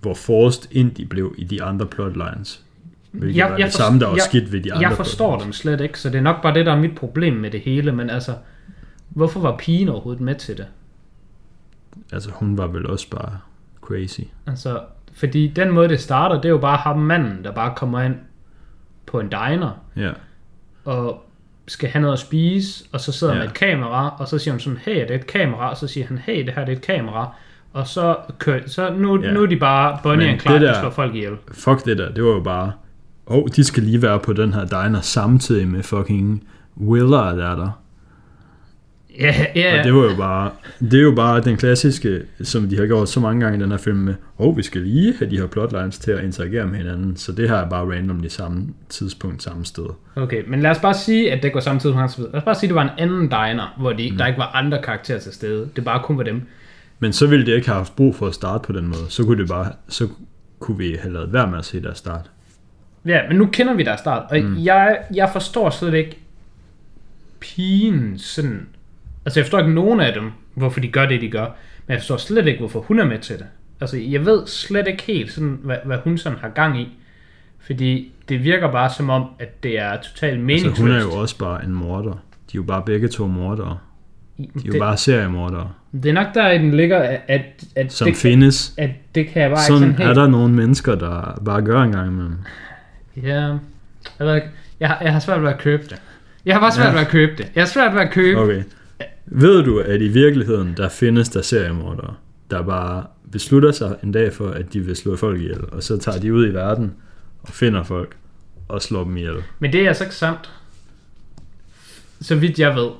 hvor 0.00 0.14
forced 0.14 0.62
ind 0.70 0.90
de 0.94 1.06
blev 1.06 1.34
i 1.38 1.44
de 1.44 1.62
andre 1.62 1.86
plotlines. 1.86 2.64
Hvilket 3.12 3.36
Jeg- 3.36 3.44
var 3.50 3.56
jeg 3.56 3.66
det 3.66 3.72
forst- 3.72 3.76
samme, 3.76 4.00
der 4.00 4.06
var 4.06 4.14
jeg- 4.14 4.22
skidt 4.24 4.52
ved 4.52 4.60
de 4.60 4.72
andre 4.72 4.88
jeg 4.88 4.96
forstår 4.96 5.30
plotlines. 5.36 5.44
dem 5.44 5.52
slet 5.76 5.80
ikke, 5.84 6.00
så 6.00 6.08
det 6.10 6.18
er 6.18 6.22
nok 6.22 6.42
bare 6.42 6.54
det, 6.54 6.66
der 6.66 6.72
er 6.72 6.80
mit 6.80 6.94
problem 6.96 7.34
med 7.34 7.50
det 7.50 7.60
hele, 7.60 7.92
men 7.92 8.10
altså, 8.10 8.34
hvorfor 9.08 9.40
var 9.40 9.56
pigen 9.56 9.88
overhovedet 9.88 10.20
med 10.22 10.34
til 10.34 10.56
det? 10.56 10.66
Altså, 12.12 12.30
hun 12.32 12.58
var 12.58 12.66
vel 12.66 12.86
også 12.86 13.10
bare 13.10 13.38
crazy. 13.88 14.20
Altså, 14.46 14.80
fordi 15.14 15.48
den 15.48 15.70
måde, 15.70 15.88
det 15.88 16.00
starter, 16.00 16.36
det 16.36 16.44
er 16.44 16.48
jo 16.48 16.58
bare 16.58 16.76
ham 16.76 16.98
manden, 16.98 17.44
der 17.44 17.52
bare 17.52 17.72
kommer 17.76 18.00
ind 18.00 18.14
på 19.06 19.20
en 19.20 19.28
diner, 19.28 19.70
Ja, 19.96 20.10
og 20.84 21.24
skal 21.68 21.88
have 21.88 22.00
noget 22.02 22.12
at 22.12 22.18
spise, 22.18 22.84
og 22.92 23.00
så 23.00 23.12
sidder 23.12 23.32
ja. 23.32 23.38
Med 23.38 23.48
et 23.48 23.54
kamera, 23.54 24.16
og 24.18 24.28
så 24.28 24.38
siger 24.38 24.52
hun 24.52 24.60
sådan, 24.60 24.78
hey, 24.82 25.02
er 25.02 25.06
det 25.06 25.14
et 25.16 25.26
kamera? 25.26 25.70
Og 25.70 25.76
så 25.76 25.86
siger 25.86 26.06
han, 26.06 26.18
hey, 26.18 26.46
det 26.46 26.54
her 26.54 26.64
det 26.64 26.72
er 26.72 26.76
et 26.76 26.82
kamera. 26.82 27.34
Og 27.72 27.86
så, 27.86 28.16
kører, 28.38 28.60
så 28.66 28.94
nu, 28.94 29.20
ja. 29.22 29.32
Nu 29.32 29.42
er 29.42 29.46
de 29.46 29.56
bare 29.56 29.98
Bonnie 30.02 30.26
Men 30.26 30.38
det 30.38 30.44
der 30.44 30.58
der- 30.58 30.80
slår 30.80 30.90
folk 30.90 31.14
ihjel. 31.14 31.36
fuck 31.52 31.84
det 31.84 31.98
der, 31.98 32.12
det 32.12 32.24
var 32.24 32.30
jo 32.30 32.40
bare, 32.40 32.72
åh, 33.26 33.36
oh, 33.36 33.44
de 33.56 33.64
skal 33.64 33.82
lige 33.82 34.02
være 34.02 34.18
på 34.20 34.32
den 34.32 34.52
her 34.52 34.64
diner 34.64 35.00
samtidig 35.00 35.68
med 35.68 35.82
fucking 35.82 36.44
Willer, 36.76 37.34
der 37.36 37.50
er 37.50 37.56
der. 37.56 37.70
Ja, 39.18 39.34
ja, 39.54 39.78
Og 39.78 39.84
det 39.84 39.94
var 39.94 40.02
jo 40.02 40.16
bare, 40.16 40.50
det 40.80 40.94
er 40.94 41.02
jo 41.02 41.14
bare 41.14 41.40
den 41.40 41.56
klassiske, 41.56 42.22
som 42.42 42.68
de 42.68 42.76
har 42.76 42.86
gjort 42.86 43.08
så 43.08 43.20
mange 43.20 43.40
gange 43.40 43.58
i 43.58 43.62
den 43.62 43.70
her 43.70 43.78
film 43.78 43.96
med, 43.96 44.14
åh, 44.38 44.46
oh, 44.46 44.56
vi 44.56 44.62
skal 44.62 44.80
lige 44.80 45.14
have 45.18 45.30
de 45.30 45.38
her 45.38 45.46
plotlines 45.46 45.98
til 45.98 46.10
at 46.10 46.24
interagere 46.24 46.66
med 46.66 46.78
hinanden, 46.78 47.16
så 47.16 47.32
det 47.32 47.48
her 47.48 47.56
er 47.56 47.68
bare 47.68 47.96
random 47.96 48.24
i 48.24 48.28
samme 48.28 48.66
tidspunkt, 48.88 49.42
samme 49.42 49.64
sted. 49.64 49.86
Okay, 50.16 50.42
men 50.46 50.60
lad 50.60 50.70
os 50.70 50.78
bare 50.78 50.94
sige, 50.94 51.32
at 51.32 51.42
det 51.42 51.52
går 51.52 51.60
samtidig 51.60 51.96
med 51.96 52.02
Lad 52.18 52.34
os 52.34 52.42
bare 52.42 52.54
sige, 52.54 52.66
at 52.66 52.68
det 52.68 52.74
var 52.74 52.82
en 52.82 52.98
anden 52.98 53.20
diner, 53.20 53.74
hvor 53.78 53.92
de, 53.92 54.10
mm. 54.10 54.16
der 54.16 54.26
ikke 54.26 54.38
var 54.38 54.50
andre 54.54 54.82
karakterer 54.82 55.18
til 55.18 55.32
stede. 55.32 55.68
Det 55.76 55.84
bare 55.84 56.02
kun 56.04 56.16
var 56.18 56.24
dem. 56.24 56.42
Men 56.98 57.12
så 57.12 57.26
ville 57.26 57.46
det 57.46 57.52
ikke 57.52 57.68
have 57.68 57.76
haft 57.76 57.96
brug 57.96 58.16
for 58.16 58.26
at 58.26 58.34
starte 58.34 58.66
på 58.66 58.72
den 58.72 58.86
måde, 58.86 59.06
så 59.08 59.24
kunne 59.24 59.38
det 59.38 59.48
bare, 59.48 59.72
så 59.88 60.08
kunne 60.58 60.78
vi 60.78 60.96
have 61.00 61.12
lavet 61.12 61.32
være 61.32 61.50
med 61.50 61.58
at 61.58 61.64
se 61.64 61.82
deres 61.82 61.98
start. 61.98 62.30
Ja, 63.06 63.20
men 63.28 63.36
nu 63.36 63.46
kender 63.46 63.74
vi 63.74 63.82
deres 63.82 64.00
start, 64.00 64.22
og 64.30 64.38
mm. 64.38 64.56
jeg, 64.64 64.98
jeg 65.14 65.30
forstår 65.32 65.70
slet 65.70 65.94
ikke 65.94 66.18
pigen 67.40 68.18
sådan... 68.18 68.66
Altså, 69.28 69.40
jeg 69.40 69.44
forstår 69.46 69.58
ikke 69.58 69.72
nogen 69.74 70.00
af 70.00 70.12
dem, 70.12 70.30
hvorfor 70.54 70.80
de 70.80 70.88
gør 70.88 71.06
det, 71.06 71.20
de 71.20 71.30
gør, 71.30 71.44
men 71.86 71.92
jeg 71.92 71.98
forstår 71.98 72.16
slet 72.16 72.46
ikke, 72.46 72.58
hvorfor 72.58 72.80
hun 72.80 72.98
er 73.00 73.04
med 73.04 73.18
til 73.18 73.38
det. 73.38 73.46
Altså, 73.80 73.96
jeg 73.98 74.26
ved 74.26 74.46
slet 74.46 74.86
ikke 74.88 75.02
helt, 75.02 75.32
sådan, 75.32 75.58
hvad, 75.62 75.76
hvad 75.84 75.98
hun 76.04 76.18
sådan 76.18 76.38
har 76.38 76.48
gang 76.48 76.80
i. 76.80 76.98
Fordi 77.66 78.12
det 78.28 78.44
virker 78.44 78.72
bare 78.72 78.90
som 78.90 79.10
om, 79.10 79.24
at 79.38 79.62
det 79.62 79.78
er 79.80 79.96
totalt 79.96 80.24
Altså, 80.32 80.44
meningsløst. 80.44 80.80
hun 80.80 80.90
er 80.90 81.00
jo 81.02 81.10
også 81.12 81.38
bare 81.38 81.64
en 81.64 81.72
morder. 81.74 82.10
De 82.12 82.16
er 82.16 82.54
jo 82.54 82.62
bare 82.62 82.82
begge 82.86 83.08
to 83.08 83.26
mordere. 83.26 83.78
De 84.38 84.42
er 84.44 84.48
jo 84.66 84.72
det, 84.72 84.78
bare 84.80 84.96
seriemordere, 84.96 85.70
det 85.92 86.06
er 86.08 86.12
nok 86.12 86.26
der, 86.34 86.58
den 86.58 86.74
ligger, 86.74 86.98
at, 87.28 87.64
at, 87.76 87.92
som 87.92 88.06
det, 88.08 88.16
findes. 88.16 88.74
at 88.76 88.90
det 89.14 89.28
kan 89.28 89.42
jeg 89.42 89.50
bare 89.50 89.58
Sådan 89.60 89.82
ikke 89.82 89.92
sådan 89.92 90.02
er 90.02 90.06
helt... 90.06 90.16
der 90.16 90.28
nogle 90.28 90.54
mennesker, 90.54 90.94
der 90.94 91.42
bare 91.44 91.62
gør 91.62 91.82
en 91.82 91.92
gang 91.92 92.08
imellem. 92.12 92.34
Ja, 93.22 93.40
jeg 94.18 94.26
ved 94.26 94.34
ikke. 94.34 94.48
Jeg, 94.80 94.88
har- 94.88 94.98
jeg 95.02 95.12
har 95.12 95.20
svært 95.20 95.42
ved 95.42 95.48
at 95.48 95.58
købe 95.58 95.82
det. 95.82 96.02
Jeg 96.46 96.54
har 96.54 96.60
bare 96.60 96.72
svært 96.72 96.86
Ja. 96.86 96.92
ved 96.92 97.00
at 97.00 97.08
købe 97.08 97.32
det. 97.38 97.52
Jeg 97.54 97.62
har 97.62 97.68
svært 97.68 97.94
ved 97.94 98.00
at 98.00 98.10
købe 98.10 98.40
Okay. 98.40 98.62
Ved 99.30 99.64
du, 99.64 99.78
at 99.78 100.02
i 100.02 100.08
virkeligheden, 100.08 100.74
der 100.76 100.88
findes 100.88 101.28
der 101.28 101.42
seriemordere, 101.42 102.14
der 102.50 102.62
bare 102.62 103.04
beslutter 103.32 103.72
sig 103.72 103.96
en 104.02 104.12
dag 104.12 104.32
for, 104.32 104.50
at 104.50 104.72
de 104.72 104.80
vil 104.80 104.96
slå 104.96 105.16
folk 105.16 105.40
ihjel, 105.40 105.64
og 105.72 105.82
så 105.82 105.98
tager 105.98 106.18
de 106.18 106.34
ud 106.34 106.46
i 106.46 106.54
verden 106.54 106.92
og 107.42 107.48
finder 107.48 107.82
folk 107.82 108.16
og 108.68 108.82
slår 108.82 109.04
dem 109.04 109.16
ihjel. 109.16 109.42
Men 109.58 109.72
det 109.72 109.82
er 109.82 109.88
altså 109.88 110.04
ikke 110.04 110.16
sandt. 110.16 110.50
Så 112.20 112.36
vidt 112.36 112.58
jeg 112.58 112.76
ved. 112.76 112.90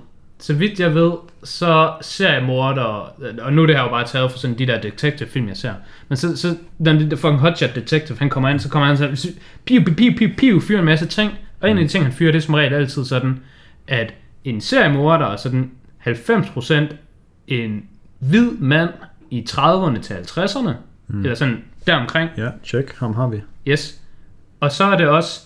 Så 0.41 0.55
vidt 0.55 0.81
jeg 0.81 0.95
ved, 0.95 1.13
så 1.45 1.93
seriemordere, 2.01 3.09
og 3.41 3.53
nu 3.53 3.63
er 3.63 3.67
det 3.67 3.77
her 3.77 3.83
jo 3.83 3.89
bare 3.89 4.07
taget 4.07 4.31
for 4.31 4.39
sådan 4.39 4.59
de 4.59 4.67
der 4.67 4.81
detective-film, 4.81 5.49
jeg 5.49 5.57
ser. 5.57 5.73
Men 6.09 6.17
så, 6.17 6.37
så 6.37 6.57
når 6.79 6.93
det 6.93 7.11
der 7.11 7.17
fucking 7.17 7.41
hotshot 7.41 7.75
detective, 7.75 8.19
han 8.19 8.31
kommer 8.31 8.49
ind, 8.49 8.61
så 8.61 8.69
kommer 8.69 8.87
han 8.87 9.17
så, 9.17 9.29
piu, 9.65 9.85
piu, 9.85 9.95
piu, 9.95 10.13
piu, 10.19 10.29
piu, 10.39 10.61
fyrer 10.61 10.79
en 10.79 10.85
masse 10.85 11.07
ting. 11.07 11.33
Og 11.61 11.71
en 11.71 11.79
af 11.79 11.85
de 11.85 11.89
ting, 11.89 12.05
han 12.05 12.13
fyrer, 12.13 12.33
det 12.33 12.39
er 12.39 12.43
som 12.43 12.55
regel 12.55 12.75
altid 12.75 13.05
sådan, 13.05 13.41
at 13.87 14.15
en 14.45 14.61
seriemorder 14.61 15.27
er 15.27 15.37
sådan 15.37 15.71
90% 16.13 16.95
en 17.49 17.85
hvid 18.19 18.51
mand 18.51 18.91
i 19.31 19.47
30'erne 19.51 20.01
til 20.03 20.15
50'erne, 20.15 20.71
mm. 21.09 21.21
eller 21.23 21.35
sådan 21.35 21.65
deromkring, 21.87 22.31
Ja, 22.37 22.51
check, 22.65 22.95
ham 22.99 23.15
har 23.15 23.29
vi. 23.29 23.41
Yes. 23.69 24.01
Og 24.61 24.73
så 24.73 24.85
er 24.85 24.97
det 24.97 25.07
også 25.09 25.41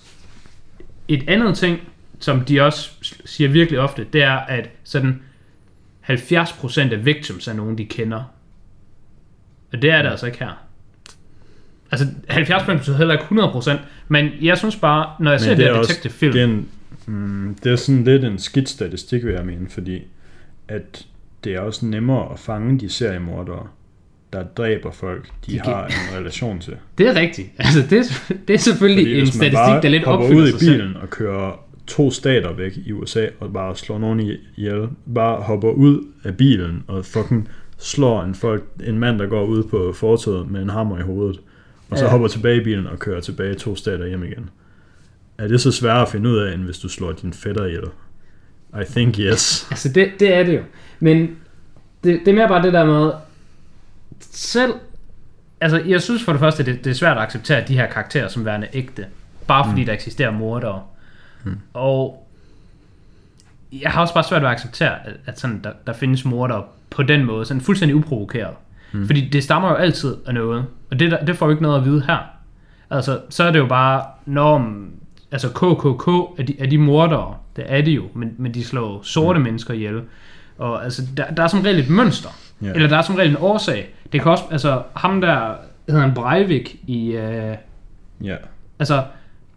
et 1.09 1.25
andet 1.29 1.57
ting, 1.59 1.79
som 2.19 2.41
de 2.41 2.61
også 2.61 2.91
siger 3.25 3.49
virkelig 3.51 3.81
ofte, 3.81 4.07
det 4.13 4.23
er, 4.23 4.33
at 4.37 4.69
sådan 4.85 5.23
70% 6.11 6.81
af 6.81 7.05
victims 7.07 7.49
er 7.49 7.53
nogen, 7.53 7.79
de 7.79 7.85
kender. 7.85 8.23
Og 9.73 9.83
det 9.83 9.91
er 9.91 10.03
det 10.03 10.09
altså 10.11 10.27
ikke 10.27 10.39
her. 10.39 10.63
Altså 11.91 12.07
70% 12.31 12.77
betyder 12.77 12.97
heller 12.97 13.15
ikke 13.15 13.25
100%, 13.25 13.79
men 14.09 14.31
jeg 14.43 14.59
synes 14.59 14.77
bare, 14.77 15.11
når 15.21 15.31
jeg 15.31 15.41
ser 15.41 15.49
det, 15.51 15.59
det 15.59 15.67
er 15.67 15.73
her 15.73 15.79
også- 15.79 15.89
detective 15.93 16.13
film, 16.13 16.33
Det 16.33 16.41
er, 16.43 16.47
en, 16.47 16.69
mm, 17.07 17.57
det 17.65 17.73
er 17.73 17.77
sådan 17.77 18.05
lidt 18.05 18.25
en 18.25 18.39
skidt 18.39 18.69
statistik, 18.69 19.25
vil 19.25 19.35
jeg 19.35 19.47
mene, 19.47 19.71
fordi 19.71 20.03
at 20.69 21.07
det 21.45 21.55
er 21.55 21.61
også 21.61 21.87
nemmere 21.87 22.33
at 22.33 22.39
fange 22.39 22.79
de 22.81 22.89
seriemordere, 22.89 23.67
der 24.33 24.43
dræber 24.43 24.91
folk, 24.91 25.27
de, 25.47 25.53
De 25.53 25.59
kan- 25.59 25.65
har 25.73 25.87
en 25.87 26.17
relation 26.19 26.59
til. 26.61 26.77
det 26.99 27.09
er 27.09 27.15
rigtigt. 27.21 27.49
Altså 27.59 27.83
det, 27.91 27.99
er- 27.99 28.35
det 28.49 28.55
er 28.55 28.59
selvfølgelig 28.59 29.05
Fordi 29.05 29.21
en 29.21 29.27
statistik, 29.27 29.83
der 29.83 29.89
lidt 29.89 30.05
opfylder 30.05 30.43
ud 30.43 30.49
i 30.49 30.51
sig 30.51 30.61
selv. 30.61 30.73
bilen 30.73 30.97
og 30.97 31.11
kører 31.11 31.65
to 31.87 32.11
stater 32.11 32.53
væk 32.53 32.77
i 32.87 32.93
USA 32.93 33.27
og 33.41 33.53
bare 33.53 33.77
slår 33.77 33.99
nogen 33.99 34.21
ihjel, 34.57 34.89
bare 35.15 35.43
hopper 35.43 35.71
ud 35.71 36.05
af 36.25 36.37
bilen 36.37 36.85
og 36.87 37.05
fucking 37.05 37.49
slår 37.79 38.23
en, 38.23 38.35
folk, 38.35 38.65
en 38.85 38.99
mand, 38.99 39.19
der 39.19 39.27
går 39.27 39.45
ud 39.45 39.63
på 39.63 39.93
fortovet 39.93 40.51
med 40.51 40.63
en 40.63 40.71
hammer 40.71 40.99
i 40.99 41.03
hovedet, 41.03 41.41
og 41.91 41.99
så 41.99 42.05
Ja. 42.05 42.11
hopper 42.11 42.29
tilbage 42.29 42.61
i 42.61 42.65
bilen 42.65 42.87
og 42.87 42.99
kører 42.99 43.21
tilbage 43.21 43.55
to 43.55 43.77
stater 43.77 44.07
hjem 44.07 44.23
igen. 44.25 44.51
Er 45.39 45.49
det 45.49 45.61
så 45.61 45.73
svært 45.73 46.03
at 46.03 46.09
finde 46.09 46.31
ud 46.31 46.37
af, 46.37 46.55
end 46.55 46.63
hvis 46.63 46.79
du 46.79 46.89
slår 46.89 47.13
din 47.13 47.33
fætter 47.33 47.67
ihjel? 47.67 47.85
I 48.81 48.85
think 48.91 49.19
yes. 49.19 49.67
Altså, 49.71 49.89
det, 49.89 50.13
det 50.21 50.35
er 50.35 50.43
det 50.43 50.55
jo. 50.55 50.63
Men 51.01 51.37
det, 52.05 52.21
det 52.25 52.29
er 52.29 52.35
mere 52.35 52.49
bare 52.49 52.63
det 52.63 52.73
der 52.73 52.85
med, 52.85 53.13
selv, 54.21 54.75
altså 55.61 55.83
jeg 55.87 56.03
synes 56.03 56.25
for 56.25 56.33
det 56.33 56.41
første, 56.41 56.65
det, 56.65 56.85
det 56.85 56.91
er 56.91 56.95
svært 56.95 57.17
at 57.17 57.23
acceptere 57.23 57.65
de 57.69 57.75
her 57.75 57.87
karakterer 57.87 58.29
som 58.29 58.45
værende 58.45 58.69
ægte, 58.73 59.07
bare 59.47 59.65
fordi 59.65 59.81
mm. 59.81 59.87
der 59.87 59.93
eksisterer 59.93 60.31
mordere. 60.31 60.83
Mm. 61.45 61.59
Og 61.75 62.29
jeg 63.73 63.91
har 63.91 64.01
også 64.01 64.15
bare 64.15 64.25
svært 64.25 64.43
ved 64.43 64.49
at 64.49 64.55
acceptere, 64.55 65.07
at, 65.07 65.15
at 65.27 65.41
sådan, 65.41 65.61
der, 65.65 65.73
der 65.87 65.93
findes 65.93 66.25
mordere 66.25 66.65
på 66.91 67.03
den 67.03 67.25
måde, 67.25 67.45
sådan 67.45 67.61
fuldstændig 67.61 67.97
uprovokeret. 67.97 68.55
Mm. 68.93 69.07
Fordi 69.07 69.29
det 69.29 69.45
stammer 69.45 69.69
jo 69.69 69.75
altid 69.75 70.17
af 70.27 70.35
noget, 70.35 70.65
og 70.91 70.99
det, 70.99 71.11
der, 71.11 71.25
det 71.25 71.37
får 71.37 71.47
vi 71.47 71.53
ikke 71.53 71.63
noget 71.63 71.79
at 71.79 71.85
vide 71.85 72.03
her. 72.07 72.19
Altså, 72.91 73.21
så 73.31 73.45
er 73.45 73.51
det 73.51 73.59
jo 73.59 73.67
bare, 73.67 74.05
når 74.27 74.75
altså 75.31 75.49
KKK 75.49 76.09
er 76.41 76.45
de, 76.47 76.61
er 76.61 76.67
de 76.67 76.79
mordere, 76.79 77.37
det 77.57 77.65
er 77.69 77.83
de 77.83 77.91
jo, 77.91 78.05
men, 78.15 78.35
men 78.39 78.55
de 78.55 78.65
slår 78.65 79.01
sorte 79.03 79.39
mm. 79.39 79.45
mennesker 79.45 79.75
ihjel. 79.75 80.03
Og 80.59 80.85
altså, 80.85 81.03
der, 81.17 81.31
der 81.31 81.43
er 81.43 81.47
som 81.47 81.61
regel 81.61 81.79
et 81.79 81.91
mønster, 81.91 82.29
Ja. 82.61 82.67
yeah. 82.67 82.77
eller 82.77 82.89
der 82.89 82.97
er 82.97 83.03
som 83.03 83.15
regel 83.15 83.31
en 83.31 83.37
årsag. 83.41 83.95
Det 84.13 84.23
kan 84.23 84.31
også, 84.31 84.45
altså 84.51 84.83
ham 84.97 85.21
der, 85.21 85.55
hedder 85.89 86.01
han 86.01 86.15
Breivik 86.15 86.77
i, 86.87 87.13
øh, 87.13 87.57
Ja. 88.25 88.37
altså, 88.79 89.05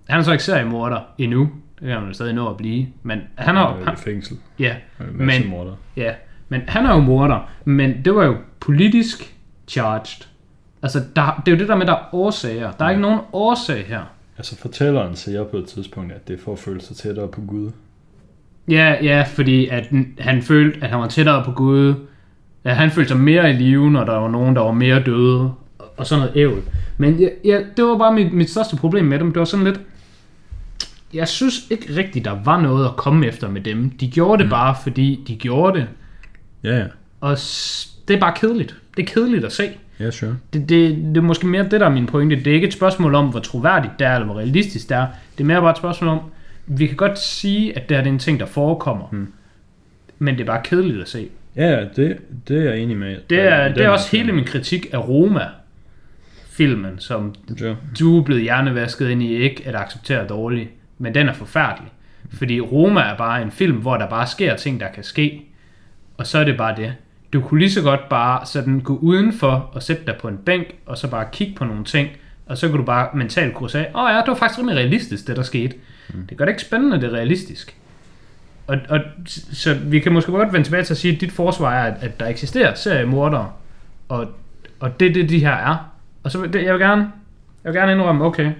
han 0.09 0.19
er 0.19 0.23
så 0.23 0.31
ikke 0.31 0.43
seriemorder 0.43 0.99
endnu, 1.17 1.49
det 1.79 1.87
kan 1.87 1.97
han 1.97 2.07
jo 2.07 2.13
stadig 2.13 2.33
nå 2.33 2.49
at 2.49 2.57
blive, 2.57 2.87
men 3.03 3.19
han 3.35 3.55
har, 3.55 3.73
Han 3.77 3.87
er 3.87 3.91
i 3.91 3.95
fængsel. 3.95 4.37
ja, 4.59 4.75
er 4.99 5.03
men, 5.11 5.53
ja, 5.97 6.13
men 6.49 6.61
han 6.67 6.85
er 6.85 6.93
jo 6.93 6.99
morder, 6.99 7.49
men 7.65 8.05
det 8.05 8.15
var 8.15 8.23
jo 8.25 8.35
politisk 8.59 9.35
charged. 9.67 10.27
Altså, 10.81 10.99
der, 11.15 11.41
det 11.45 11.51
er 11.51 11.55
jo 11.55 11.59
det 11.59 11.67
der 11.67 11.75
med, 11.75 11.85
der 11.85 11.93
er 11.93 12.15
årsager. 12.15 12.71
Der 12.71 12.85
er 12.85 12.89
ikke 12.89 13.01
nogen 13.01 13.19
årsag 13.33 13.85
her. 13.87 14.01
Altså 14.37 14.55
fortælleren 14.57 15.15
siger 15.15 15.43
på 15.43 15.57
et 15.57 15.65
tidspunkt, 15.65 16.11
at 16.13 16.27
det 16.27 16.33
er 16.39 16.43
for 16.43 16.53
at 16.53 16.59
føle 16.59 16.81
sig 16.81 16.95
tættere 16.95 17.27
på 17.27 17.41
Gud. 17.41 17.71
Ja, 18.69 18.95
ja, 19.03 19.23
fordi 19.27 19.67
at 19.67 19.87
han 20.19 20.41
følte, 20.41 20.79
at 20.83 20.89
han 20.89 20.99
var 20.99 21.07
tættere 21.07 21.43
på 21.45 21.51
Gud. 21.51 21.93
Ja, 22.65 22.73
han 22.73 22.91
følte 22.91 23.07
sig 23.09 23.17
mere 23.19 23.49
i 23.49 23.53
live, 23.53 23.91
når 23.91 24.03
der 24.03 24.13
var 24.17 24.29
nogen, 24.29 24.55
der 24.55 24.61
var 24.61 24.71
mere 24.71 25.03
døde. 25.03 25.51
og- 25.97 26.07
sådan 26.07 26.19
noget 26.25 26.37
ævl. 26.37 26.61
Men 26.97 27.19
ja, 27.19 27.27
ja, 27.45 27.61
det 27.77 27.85
var 27.85 27.97
bare 27.97 28.13
mit, 28.13 28.33
mit 28.33 28.49
største 28.49 28.75
problem 28.75 29.05
med 29.05 29.19
dem. 29.19 29.31
Det 29.31 29.39
var 29.39 29.45
sådan 29.45 29.65
lidt... 29.65 29.79
Jeg 31.13 31.27
synes 31.27 31.53
ikke 31.69 31.95
rigtigt, 31.95 32.25
der 32.25 32.37
var 32.43 32.61
noget 32.61 32.85
at 32.85 32.95
komme 32.95 33.27
efter 33.27 33.49
med 33.49 33.61
dem. 33.61 33.89
De 33.89 34.11
gjorde 34.11 34.37
det 34.37 34.45
mm. 34.45 34.49
bare, 34.49 34.75
fordi 34.83 35.23
de 35.27 35.35
gjorde 35.35 35.79
det. 35.79 35.87
Ja, 36.63 36.77
ja. 36.77 36.85
Og 37.21 37.37
det 38.07 38.15
er 38.15 38.19
bare 38.19 38.33
kedeligt. 38.35 38.75
Det 38.97 39.03
er 39.09 39.13
kedeligt 39.13 39.45
at 39.45 39.51
se. 39.51 39.63
Ja, 39.99 40.11
sure. 40.11 40.37
Det, 40.53 40.69
det, 40.69 40.95
det 40.97 41.17
er 41.17 41.21
måske 41.21 41.47
mere 41.47 41.63
det, 41.63 41.71
der 41.79 41.85
er 41.85 41.89
min 41.89 42.05
pointe. 42.05 42.35
Det 42.35 42.47
er 42.47 42.53
ikke 42.53 42.67
et 42.67 42.73
spørgsmål 42.73 43.15
om, 43.15 43.29
hvor 43.29 43.39
troværdigt 43.39 43.93
det 43.99 44.07
er, 44.07 44.13
eller 44.13 44.25
hvor 44.25 44.37
realistisk 44.37 44.89
det 44.89 44.97
er. 44.97 45.07
Det 45.37 45.43
er 45.43 45.47
mere 45.47 45.61
bare 45.61 45.71
et 45.71 45.77
spørgsmål 45.77 46.09
om, 46.09 46.19
vi 46.65 46.87
kan 46.87 46.95
godt 46.97 47.19
sige, 47.19 47.75
at 47.77 47.89
det 47.89 47.97
her 47.97 48.03
det 48.03 48.09
er 48.09 48.13
en 48.13 48.19
ting, 48.19 48.39
der 48.39 48.45
forekommer. 48.45 49.07
Hmm. 49.11 49.33
Men 50.19 50.35
det 50.35 50.41
er 50.41 50.45
bare 50.45 50.61
kedeligt 50.63 51.01
at 51.01 51.09
se. 51.09 51.29
Ja, 51.55 51.85
det, 51.95 52.17
det 52.47 52.57
er 52.57 52.63
jeg 52.71 52.79
enig 52.79 52.97
med. 52.97 53.17
Det 53.29 53.39
er, 53.39 53.73
det 53.73 53.83
er 53.85 53.89
også 53.89 54.09
film. 54.09 54.21
hele 54.23 54.35
min 54.35 54.45
kritik 54.45 54.87
af 54.93 55.07
Roma 55.07 55.45
filmen, 56.57 56.99
som 56.99 57.35
Sure. 57.57 57.75
du 57.99 58.19
er 58.19 58.23
blevet 58.23 58.43
hjernevasket 58.43 59.09
ind 59.09 59.23
i 59.23 59.35
ikke 59.35 59.63
at 59.65 59.75
acceptere 59.75 60.27
dårligt, 60.27 60.69
men 60.97 61.15
den 61.15 61.27
er 61.29 61.33
forfærdelig. 61.33 61.91
Fordi 62.33 62.59
Roma 62.61 63.01
er 63.01 63.17
bare 63.17 63.41
en 63.41 63.51
film, 63.51 63.77
hvor 63.77 63.97
der 63.97 64.09
bare 64.09 64.27
sker 64.27 64.55
ting, 64.55 64.79
der 64.79 64.87
kan 64.91 65.03
ske, 65.03 65.45
og 66.17 66.27
så 66.27 66.37
er 66.39 66.43
det 66.43 66.57
bare 66.57 66.75
det. 66.75 66.93
Du 67.35 67.41
kunne 67.41 67.59
lige 67.59 67.71
så 67.71 67.81
godt 67.81 68.09
bare 68.09 68.45
sådan 68.45 68.79
gå 68.79 68.97
udenfor 68.97 69.69
og 69.73 69.83
sætte 69.83 70.05
dig 70.05 70.15
på 70.21 70.27
en 70.27 70.37
bænk, 70.37 70.75
og 70.85 70.97
så 70.97 71.07
bare 71.07 71.25
kigge 71.31 71.55
på 71.55 71.65
nogle 71.65 71.83
ting, 71.83 72.09
og 72.45 72.57
så 72.57 72.67
kunne 72.67 72.77
du 72.77 72.83
bare 72.83 73.09
mentalt 73.13 73.55
krydse 73.55 73.79
af, 73.79 73.91
åh 73.95 74.03
oh 74.03 74.09
ja, 74.09 74.17
det 74.17 74.27
var 74.27 74.35
faktisk 74.35 74.59
rimelig 74.59 74.77
realistisk, 74.77 75.27
det 75.27 75.35
der 75.35 75.43
skete. 75.43 75.75
Mm. 76.09 76.27
Det 76.27 76.37
gør 76.37 76.45
det 76.45 76.51
ikke 76.51 76.61
spændende, 76.61 77.01
det 77.01 77.03
er 77.03 77.13
realistisk. 77.13 77.75
Og, 78.67 78.77
og, 78.89 78.99
så 79.53 79.73
vi 79.73 79.99
kan 79.99 80.13
måske 80.13 80.31
godt 80.31 80.53
vende 80.53 80.67
tilbage 80.67 80.83
til 80.83 80.93
at 80.93 80.97
sige, 80.97 81.13
at 81.13 81.21
dit 81.21 81.31
forsvar 81.31 81.73
er, 81.73 81.93
at, 81.93 82.03
at 82.03 82.19
der 82.19 82.27
eksisterer 82.27 82.73
seriemordere, 82.73 83.51
og, 84.09 84.27
og 84.79 84.99
det 84.99 85.09
er 85.09 85.13
det, 85.13 85.29
de 85.29 85.39
her 85.39 85.53
er. 85.53 85.91
Og 86.23 86.31
så 86.31 86.45
det, 86.53 86.63
jeg 86.63 86.73
vil 86.73 86.81
gerne, 86.81 87.11
jeg 87.63 87.73
vil 87.73 87.79
gerne 87.79 87.91
indrømme, 87.91 88.25
okay, 88.25 88.51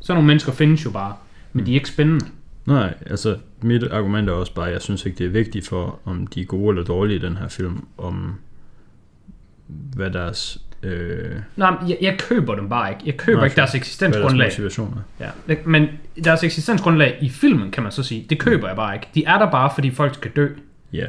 så 0.00 0.14
nogle 0.14 0.26
mennesker 0.26 0.52
findes 0.52 0.84
jo 0.84 0.90
bare, 0.90 1.14
men 1.52 1.66
de 1.66 1.70
er 1.70 1.74
ikke 1.74 1.88
spændende. 1.88 2.26
Nej, 2.66 2.94
altså 3.06 3.36
mit 3.62 3.82
argument 3.82 4.28
er 4.28 4.32
også 4.32 4.54
bare, 4.54 4.66
at 4.66 4.72
jeg 4.72 4.82
synes 4.82 5.06
ikke, 5.06 5.18
det 5.18 5.26
er 5.26 5.30
vigtigt 5.30 5.68
for, 5.68 5.98
om 6.04 6.26
de 6.26 6.40
er 6.40 6.44
gode 6.44 6.68
eller 6.70 6.84
dårlige 6.84 7.16
i 7.16 7.20
den 7.20 7.36
her 7.36 7.48
film, 7.48 7.86
om 7.98 8.34
hvad 9.66 10.10
deres, 10.10 10.58
øh, 10.82 11.36
Nej, 11.56 11.74
jeg, 11.88 11.98
jeg 12.00 12.18
køber 12.18 12.54
dem 12.54 12.68
bare 12.68 12.90
ikke. 12.90 13.02
Jeg 13.06 13.16
køber 13.16 13.38
Nej, 13.38 13.44
ikke 13.44 13.56
deres 13.56 13.70
deres 13.70 13.80
eksistensgrundlag. 13.80 14.52
er. 15.20 15.24
Ja, 15.48 15.54
men 15.64 15.88
deres 16.24 16.44
eksistensgrundlag 16.44 17.18
i 17.20 17.28
filmen, 17.28 17.70
kan 17.70 17.82
man 17.82 17.92
så 17.92 18.02
sige, 18.02 18.26
det 18.30 18.38
køber 18.38 18.66
jeg 18.68 18.76
bare 18.76 18.94
ikke. 18.94 19.06
De 19.14 19.24
er 19.24 19.38
der 19.38 19.50
bare, 19.50 19.70
fordi 19.74 19.90
folk 19.90 20.14
skal 20.14 20.30
dø. 20.30 20.48
Ja, 20.92 21.06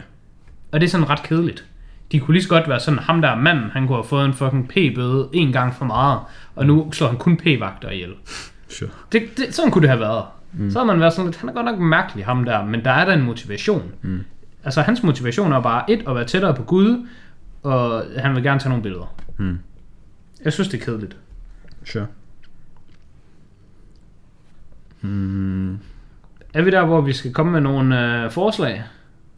Og 0.71 0.79
det 0.81 0.87
er 0.87 0.91
sådan 0.91 1.09
ret 1.09 1.23
kedeligt. 1.23 1.65
De 2.11 2.19
kunne 2.19 2.33
lige 2.33 2.43
så 2.43 2.49
godt 2.49 2.69
være 2.69 2.79
sådan, 2.79 2.99
ham 2.99 3.21
der 3.21 3.29
er 3.29 3.35
manden, 3.35 3.69
han 3.69 3.87
kunne 3.87 3.95
have 3.97 4.03
fået 4.07 4.25
en 4.25 4.33
fucking 4.33 4.69
p-bøde 4.69 5.29
en 5.33 5.51
gang 5.51 5.75
for 5.75 5.85
meget, 5.85 6.19
og 6.55 6.65
nu 6.65 6.91
slår 6.91 7.07
han 7.07 7.17
kun 7.17 7.37
p-vagter 7.37 7.89
ihjel. 7.89 8.13
sure. 8.69 8.89
Det, 9.11 9.23
det, 9.37 9.55
sådan 9.55 9.71
kunne 9.71 9.81
det 9.81 9.89
have 9.89 9.99
været. 9.99 10.23
Mm. 10.53 10.71
Så 10.71 10.79
har 10.79 10.85
man 10.85 10.99
været 10.99 11.13
sådan 11.13 11.25
lidt, 11.25 11.37
han 11.37 11.49
er 11.49 11.53
godt 11.53 11.65
nok 11.65 11.79
mærkelig, 11.79 12.25
ham 12.25 12.45
der, 12.45 12.65
men 12.65 12.85
der 12.85 12.91
er 12.91 13.05
der 13.05 13.13
en 13.13 13.23
motivation. 13.23 13.91
Mm. 14.01 14.19
Altså 14.63 14.81
hans 14.81 15.03
motivation 15.03 15.51
er 15.51 15.61
bare 15.61 15.91
et, 15.91 16.03
at 16.07 16.15
være 16.15 16.25
tættere 16.25 16.53
på 16.55 16.63
Gud, 16.63 17.07
og 17.63 18.03
han 18.17 18.35
vil 18.35 18.43
gerne 18.43 18.59
tage 18.59 18.69
nogle 18.69 18.83
billeder. 18.83 19.15
Mm. 19.37 19.59
Jeg 20.45 20.53
synes, 20.53 20.67
det 20.69 20.81
er 20.81 20.85
kedeligt. 20.85 21.17
Sure. 21.85 22.05
Mm. 25.01 25.73
Er 26.53 26.61
vi 26.61 26.69
der, 26.71 26.85
hvor 26.85 27.01
vi 27.01 27.13
skal 27.13 27.33
komme 27.33 27.51
med 27.51 27.61
nogle 27.61 28.23
øh, 28.23 28.31
forslag? 28.31 28.83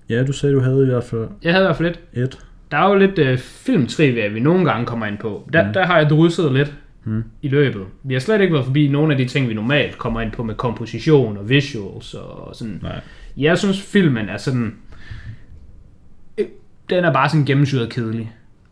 Ja, 0.09 0.23
du 0.23 0.33
sagde, 0.33 0.55
du 0.55 0.61
havde 0.61 0.83
i 0.83 0.85
hvert 0.85 1.03
fald 1.03 1.27
Jeg 1.43 1.53
havde 1.53 1.65
i 1.65 1.67
hvert 1.67 1.75
fald 1.75 1.87
lidt. 2.13 2.33
et. 2.33 2.39
Der 2.71 2.77
er 2.77 2.89
jo 2.89 2.95
lidt 2.95 3.19
øh, 3.19 3.37
filmtrivia, 3.37 4.27
vi 4.27 4.39
nogle 4.39 4.65
gange 4.65 4.85
kommer 4.85 5.05
ind 5.05 5.17
på. 5.17 5.49
Der, 5.53 5.67
mm. 5.67 5.73
der 5.73 5.85
har 5.85 5.97
jeg 5.97 6.09
drysset 6.09 6.53
lidt 6.53 6.75
Mm. 7.09 7.23
i 7.41 7.47
løbet. 7.47 7.81
Vi 8.03 8.13
har 8.13 8.19
slet 8.21 8.41
ikke 8.41 8.53
været 8.53 8.65
forbi 8.65 8.87
nogle 8.87 9.11
af 9.13 9.17
de 9.17 9.25
ting, 9.25 9.49
vi 9.49 9.53
normalt 9.53 9.97
kommer 9.97 10.21
ind 10.21 10.31
på 10.31 10.43
med 10.43 10.55
komposition 10.55 11.37
og 11.37 11.49
visuals 11.49 12.13
og 12.13 12.55
sådan. 12.55 12.79
Nej. 12.83 12.99
Jeg 13.37 13.57
synes, 13.57 13.81
filmen 13.81 14.29
er 14.29 14.37
sådan... 14.37 14.75
øh, 16.37 16.45
Den 16.89 17.03
er 17.05 17.13
bare 17.13 17.29
sådan 17.29 17.45
gennemsyret 17.45 17.89
kedelig. 17.89 18.31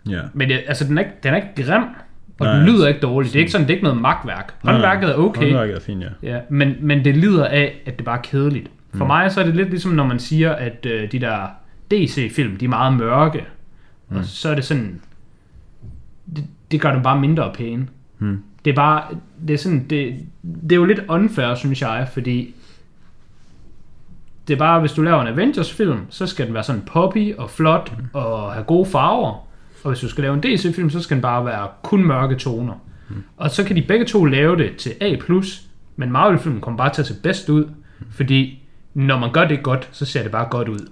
Ja. 0.10 0.22
Men 0.34 0.50
det, 0.50 0.60
altså, 0.68 0.84
den 0.88 0.98
er, 0.98 1.02
ikke, 1.02 1.14
den 1.24 1.34
er 1.34 1.36
ikke 1.38 1.64
grim, 1.72 1.84
og 2.40 2.46
Nej, 2.46 2.56
den 2.56 2.66
lyder 2.66 2.88
ikke 2.88 3.00
dårligt. 3.00 3.34
Det 3.34 3.40
er 3.40 3.42
ikke 3.42 3.52
sådan, 3.52 3.68
det 3.68 3.74
er 3.74 3.76
ikke 3.76 3.84
noget 3.84 4.02
magtværk. 4.02 4.54
Håndværket 4.64 5.10
er 5.10 5.16
okay, 5.16 5.42
Håndværket 5.42 5.76
er 5.76 5.80
fint, 5.80 6.04
ja. 6.04 6.34
ja, 6.34 6.40
men, 6.50 6.76
men 6.82 7.06
det 7.06 7.18
lider 7.18 7.46
af, 7.46 7.82
at 7.86 7.98
det 7.98 8.06
bare 8.06 8.18
er 8.18 8.22
kedeligt. 8.22 8.70
For 8.94 9.04
Mm. 9.06 9.08
mig 9.08 9.32
så 9.32 9.42
er 9.42 9.46
det 9.46 9.56
lidt 9.56 9.70
ligesom, 9.70 9.92
når 9.92 10.06
man 10.06 10.20
siger, 10.20 10.52
at 10.52 10.86
øh, 10.86 11.12
de 11.12 11.20
der 11.20 11.48
DC-film, 11.92 12.58
de 12.58 12.66
er 12.66 12.70
meget 12.70 12.94
mørke. 12.98 13.46
Mm. 14.10 14.18
Og 14.18 14.26
så 14.26 14.50
er 14.50 14.56
det 14.56 14.64
sådan... 14.66 15.02
Det, 16.36 16.44
det 16.72 16.82
gør 16.82 16.94
dem 16.94 17.04
bare 17.04 17.20
mindre 17.20 17.52
pæne. 17.56 17.88
Mm. 18.20 18.44
Det 18.66 18.72
er 18.72 18.76
bare... 18.76 19.04
Det 19.48 19.54
er, 19.54 19.58
sådan, 19.58 19.88
det, 19.90 20.16
det 20.42 20.72
er 20.72 20.76
jo 20.76 20.86
lidt 20.86 21.02
unfair, 21.10 21.56
synes 21.56 21.82
jeg, 21.82 22.08
fordi... 22.14 22.54
Det 24.48 24.54
er 24.54 24.58
bare, 24.58 24.80
hvis 24.80 24.92
du 24.92 25.02
laver 25.02 25.22
en 25.22 25.28
Avengers-film, 25.28 26.00
så 26.10 26.28
skal 26.28 26.46
den 26.46 26.54
være 26.54 26.64
sådan 26.64 26.82
poppy 26.82 27.36
og 27.36 27.50
flot 27.50 27.98
mm. 27.98 28.06
og 28.14 28.54
have 28.54 28.64
gode 28.64 28.86
farver. 28.86 29.48
Og 29.84 29.92
hvis 29.92 30.00
du 30.00 30.10
skal 30.10 30.22
lave 30.22 30.34
en 30.34 30.44
DC-film, 30.44 30.90
så 30.90 31.00
skal 31.00 31.16
den 31.16 31.22
bare 31.22 31.46
være 31.46 31.68
kun 31.84 32.04
mørke 32.04 32.36
toner. 32.36 32.74
Mm. 33.10 33.24
Og 33.38 33.52
så 33.52 33.64
kan 33.64 33.76
de 33.76 33.82
begge 33.82 34.06
to 34.06 34.26
lave 34.26 34.58
det 34.58 34.76
til 34.78 34.94
A+, 35.02 35.16
men 35.96 36.12
Marvel-filmen 36.12 36.62
kommer 36.62 36.78
bare 36.78 36.94
til 36.94 37.02
at 37.02 37.08
se 37.08 37.16
bedst 37.24 37.50
ud, 37.50 37.66
fordi 38.12 38.64
når 38.94 39.20
man 39.20 39.32
gør 39.32 39.48
det 39.48 39.64
godt, 39.64 39.90
så 39.92 40.06
ser 40.06 40.24
det 40.24 40.32
bare 40.32 40.48
godt 40.52 40.70
ud. 40.70 40.90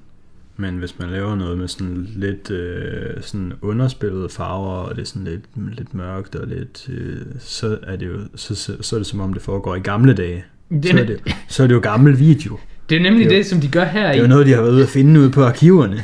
Men 0.58 0.78
hvis 0.78 1.00
man 1.00 1.10
laver 1.10 1.36
noget 1.36 1.58
med 1.58 1.68
sådan 1.68 2.08
lidt 2.16 2.52
øh, 2.52 3.22
sådan 3.22 3.54
underspillede 3.62 4.30
farver, 4.30 4.72
og 4.78 4.96
det 4.96 5.02
er 5.02 5.06
sådan 5.06 5.24
lidt, 5.24 5.76
lidt 5.78 5.94
mørkt 5.94 6.36
og 6.36 6.48
lidt, 6.48 6.90
øh, 6.90 7.18
så 7.40 7.78
er 7.84 7.96
det 7.96 8.06
jo 8.08 8.20
så, 8.36 8.56
så, 8.56 8.78
så 8.82 8.96
er 8.96 9.00
det 9.00 9.08
som 9.08 9.20
om 9.20 9.34
det 9.34 9.42
foregår 9.42 9.76
i 9.76 9.80
gamle 9.80 10.14
dage. 10.14 10.46
Det 10.72 10.86
Så 10.86 10.98
er, 11.00 11.04
det, 11.04 11.36
så 11.48 11.64
er 11.64 11.68
det 11.68 11.76
jo 11.76 11.80
gammel 11.80 12.20
video. 12.20 12.60
det 12.90 12.96
er 12.98 13.02
nemlig 13.02 13.26
det 13.26 13.32
er 13.32 13.36
jo- 13.36 13.38
det, 13.38 13.46
som 13.46 13.60
de 13.62 13.68
gør 13.68 13.84
her 13.86 14.08
Det 14.08 14.18
er 14.18 14.22
jo 14.22 14.28
noget, 14.28 14.46
de 14.46 14.52
har 14.54 14.62
været 14.62 14.72
ude 14.74 14.84
at 14.84 14.90
finde 14.90 15.20
ude 15.20 15.32
på 15.32 15.44
arkiverne. 15.44 15.96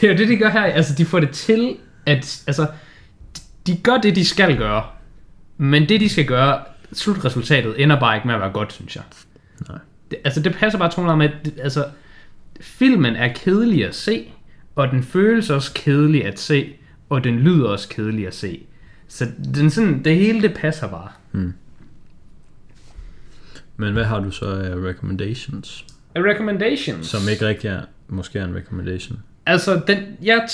Det 0.00 0.04
er 0.04 0.12
jo 0.12 0.18
det, 0.18 0.28
de 0.28 0.36
gør 0.36 0.50
her. 0.50 0.62
Altså, 0.62 0.94
de 0.98 1.04
får 1.04 1.20
det 1.20 1.30
til, 1.30 1.76
at... 2.06 2.42
Altså, 2.46 2.66
de 3.66 3.76
gør 3.76 3.96
det, 3.96 4.16
de 4.16 4.24
skal 4.24 4.56
gøre. 4.58 4.82
Men 5.58 5.88
det, 5.88 6.00
de 6.00 6.08
skal 6.08 6.24
gøre, 6.26 6.58
slutresultatet 6.92 7.82
ender 7.82 8.00
bare 8.00 8.16
ikke 8.16 8.26
med 8.26 8.34
at 8.34 8.40
være 8.40 8.50
godt, 8.52 8.72
synes 8.72 8.96
jeg. 8.96 9.02
Nej. 9.68 9.78
Det, 10.10 10.18
altså, 10.24 10.40
det 10.40 10.54
passer 10.54 10.78
bare 10.78 10.90
tonerne 10.90 11.18
med, 11.18 11.28
at 11.28 11.50
altså, 11.62 11.84
filmen 12.60 13.16
er 13.16 13.32
kedelig 13.32 13.86
at 13.86 13.94
se, 13.94 14.32
og 14.74 14.90
den 14.90 15.02
føles 15.02 15.50
også 15.50 15.72
kedelig 15.74 16.24
at 16.24 16.38
se, 16.38 16.72
og 17.08 17.24
den 17.24 17.38
lyder 17.38 17.68
også 17.68 17.88
kedelig 17.88 18.26
at 18.26 18.34
se. 18.34 18.66
Så 19.08 19.26
den 19.54 19.70
sådan, 19.70 20.04
det 20.04 20.16
hele, 20.16 20.42
det 20.42 20.54
passer 20.54 20.88
bare. 20.88 21.08
Men 23.76 23.92
hvad 23.92 24.04
har 24.04 24.20
du 24.20 24.30
så 24.30 24.44
af 24.44 24.74
recommendations? 24.76 25.86
Recommendations. 26.16 27.06
Som 27.06 27.20
ikke 27.30 27.46
rigtig 27.46 27.68
er, 27.68 27.80
måske 28.08 28.38
er 28.38 28.44
en 28.44 28.54
recommendation. 28.54 29.18
Altså, 29.46 29.82
den, 29.86 29.98
jeg, 30.22 30.48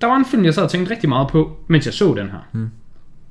der 0.00 0.06
var 0.06 0.16
en 0.16 0.24
film, 0.24 0.44
jeg 0.44 0.54
sad 0.54 0.62
og 0.62 0.70
tænkte 0.70 0.92
rigtig 0.92 1.08
meget 1.08 1.28
på, 1.28 1.60
mens 1.68 1.86
jeg 1.86 1.94
så 1.94 2.14
den 2.14 2.30
her. 2.30 2.48
Mm. 2.52 2.70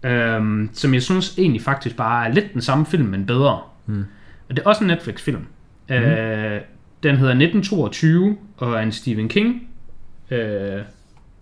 Øhm, 0.09 0.69
som 0.73 0.93
jeg 0.93 1.01
synes 1.01 1.37
egentlig 1.37 1.61
faktisk 1.61 1.95
bare 1.95 2.27
er 2.27 2.33
lidt 2.33 2.53
den 2.53 2.61
samme 2.61 2.85
film, 2.85 3.05
men 3.05 3.25
bedre. 3.25 3.61
Mm. 3.85 4.05
Og 4.49 4.55
det 4.55 4.59
er 4.59 4.67
også 4.67 4.83
en 4.83 4.87
Netflix-film. 4.87 5.45
Mm. 5.89 5.95
Øh, 5.95 6.61
den 7.09 7.17
hedder 7.17 7.33
1922, 7.33 8.37
og 8.57 8.73
er 8.73 8.79
en 8.79 8.91
Stephen 8.91 9.29
King 9.29 9.67
øh, 10.31 10.81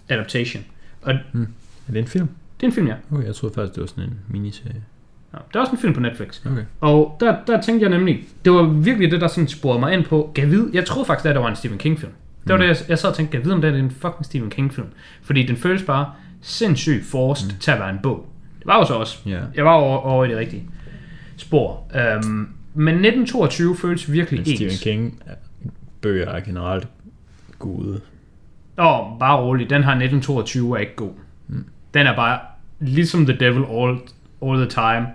adaptation. 0.10 0.64
Og 1.02 1.14
Er 1.14 1.18
det 1.90 1.98
en 2.00 2.08
film? 2.08 2.28
det 2.58 2.64
er 2.64 2.68
en 2.68 2.74
film, 2.74 2.88
ja. 2.88 2.94
Okay, 3.12 3.26
jeg 3.26 3.36
troede 3.36 3.56
faktisk, 3.56 3.76
det 3.76 3.82
var 3.82 3.88
sådan 3.88 4.04
en 4.04 4.20
miniserie. 4.30 4.84
ja. 5.34 5.38
Det 5.48 5.56
er 5.56 5.60
også 5.60 5.72
en 5.72 5.78
film 5.78 5.94
på 5.94 6.00
Netflix. 6.00 6.42
Okay. 6.46 6.64
Og 6.82 7.18
der, 7.20 7.36
der 7.48 7.62
tænkte 7.62 7.84
jeg 7.90 7.98
nemlig, 7.98 8.20
det 8.46 8.52
var 8.54 8.64
virkelig 8.64 9.12
det, 9.12 9.22
der 9.22 9.28
sådan 9.28 9.48
sporede 9.48 9.80
mig 9.80 9.94
ind 9.94 10.06
på, 10.06 10.32
gav 10.34 10.50
vide, 10.50 10.70
jeg 10.74 10.86
troede 10.86 11.06
faktisk, 11.06 11.26
at 11.26 11.36
det 11.36 11.44
var 11.44 11.50
en 11.50 11.56
Stephen 11.56 11.78
King-film. 11.80 12.12
Det 12.44 12.50
var 12.50 12.56
Mm. 12.58 12.62
det, 12.62 12.68
jeg, 12.68 12.78
jeg 12.90 13.00
sad 13.00 13.10
og 13.10 13.16
tænkte, 13.16 13.38
gav 13.38 13.44
vide, 13.44 13.54
om 13.54 13.62
det 13.62 13.74
er 13.74 13.80
en 13.80 13.92
fucking 13.92 14.26
Stephen 14.26 14.50
King-film. 14.50 14.88
Fordi 15.22 15.46
den 15.46 15.56
føles 15.58 15.84
bare 15.84 16.12
sindssygt 16.42 17.06
forced 17.06 17.52
mm. 17.52 17.60
til 17.60 17.72
at 17.72 17.80
være 17.80 17.90
en 17.90 18.00
bog. 18.04 18.30
Det 18.60 18.68
var 18.68 18.78
jo 18.80 18.86
så 18.86 18.94
også. 18.94 19.18
Ja. 19.26 19.40
Jeg 19.56 19.66
var 19.66 19.74
over, 19.74 19.98
over 19.98 20.26
i 20.26 20.30
det 20.30 20.38
rigtige 20.38 20.64
spor. 21.38 21.84
Øhm, 21.96 22.48
men 22.74 22.94
1922 22.96 23.78
føles 23.78 24.12
virkelig 24.12 24.40
Men 24.40 24.46
Stephen 24.46 24.68
ens. 24.68 24.80
King 24.84 25.24
bøger 26.04 26.30
er 26.30 26.40
generelt 26.40 26.88
gode. 27.60 28.02
Åh, 28.78 29.20
bare 29.20 29.42
rolig, 29.42 29.70
den 29.70 29.84
her 29.84 29.92
1922 29.92 30.76
er 30.76 30.80
ikke 30.80 30.96
god. 30.96 31.12
Mm. 31.48 31.66
Den 31.94 32.08
er 32.08 32.16
bare, 32.16 32.40
ligesom 32.80 33.26
The 33.26 33.38
Devil 33.40 33.64
All, 33.72 33.98
all 34.42 34.58
the 34.58 34.70
Time, 34.70 35.08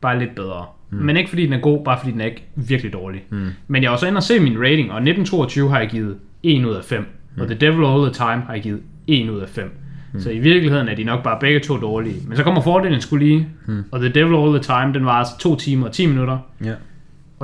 bare 0.00 0.18
lidt 0.18 0.34
bedre. 0.34 0.66
Mm. 0.90 0.98
Men 0.98 1.16
ikke 1.16 1.28
fordi 1.28 1.44
den 1.44 1.52
er 1.52 1.60
god, 1.60 1.84
bare 1.84 1.98
fordi 1.98 2.12
den 2.12 2.20
er 2.20 2.24
ikke 2.24 2.44
virkelig 2.54 2.92
dårlig. 2.92 3.24
Mm. 3.30 3.48
Men 3.66 3.82
jeg 3.82 3.88
er 3.88 3.92
også 3.92 4.06
inde 4.06 4.18
og 4.18 4.22
se 4.22 4.40
min 4.40 4.58
rating, 4.58 4.90
og 4.90 4.96
1922 4.96 5.70
har 5.70 5.78
jeg 5.78 5.88
givet 5.88 6.16
1 6.42 6.64
ud 6.64 6.74
af 6.74 6.84
5. 6.84 7.00
Mm. 7.00 7.42
Og 7.42 7.48
The 7.48 7.56
Devil 7.58 7.84
All 7.86 8.02
the 8.02 8.12
Time 8.12 8.42
har 8.46 8.52
jeg 8.52 8.62
givet 8.62 8.82
1 9.06 9.30
ud 9.30 9.40
af 9.40 9.48
5. 9.48 9.80
Mm. 10.12 10.20
Så 10.20 10.30
i 10.30 10.38
virkeligheden 10.38 10.88
er 10.88 10.94
de 10.94 11.04
nok 11.04 11.22
bare 11.22 11.38
begge 11.40 11.60
to 11.60 11.76
dårlige. 11.76 12.16
Men 12.28 12.36
så 12.36 12.42
kommer 12.42 12.60
fordelen 12.60 13.00
skulle 13.00 13.26
lige, 13.26 13.48
mm. 13.66 13.84
og 13.90 14.00
The 14.00 14.08
Devil 14.08 14.34
All 14.36 14.50
the 14.50 14.62
Time, 14.62 14.94
den 14.94 15.04
var 15.04 15.12
altså 15.12 15.38
2 15.38 15.56
timer 15.56 15.86
og 15.86 15.92
10 15.92 16.06
minutter. 16.06 16.38
Ja. 16.64 16.74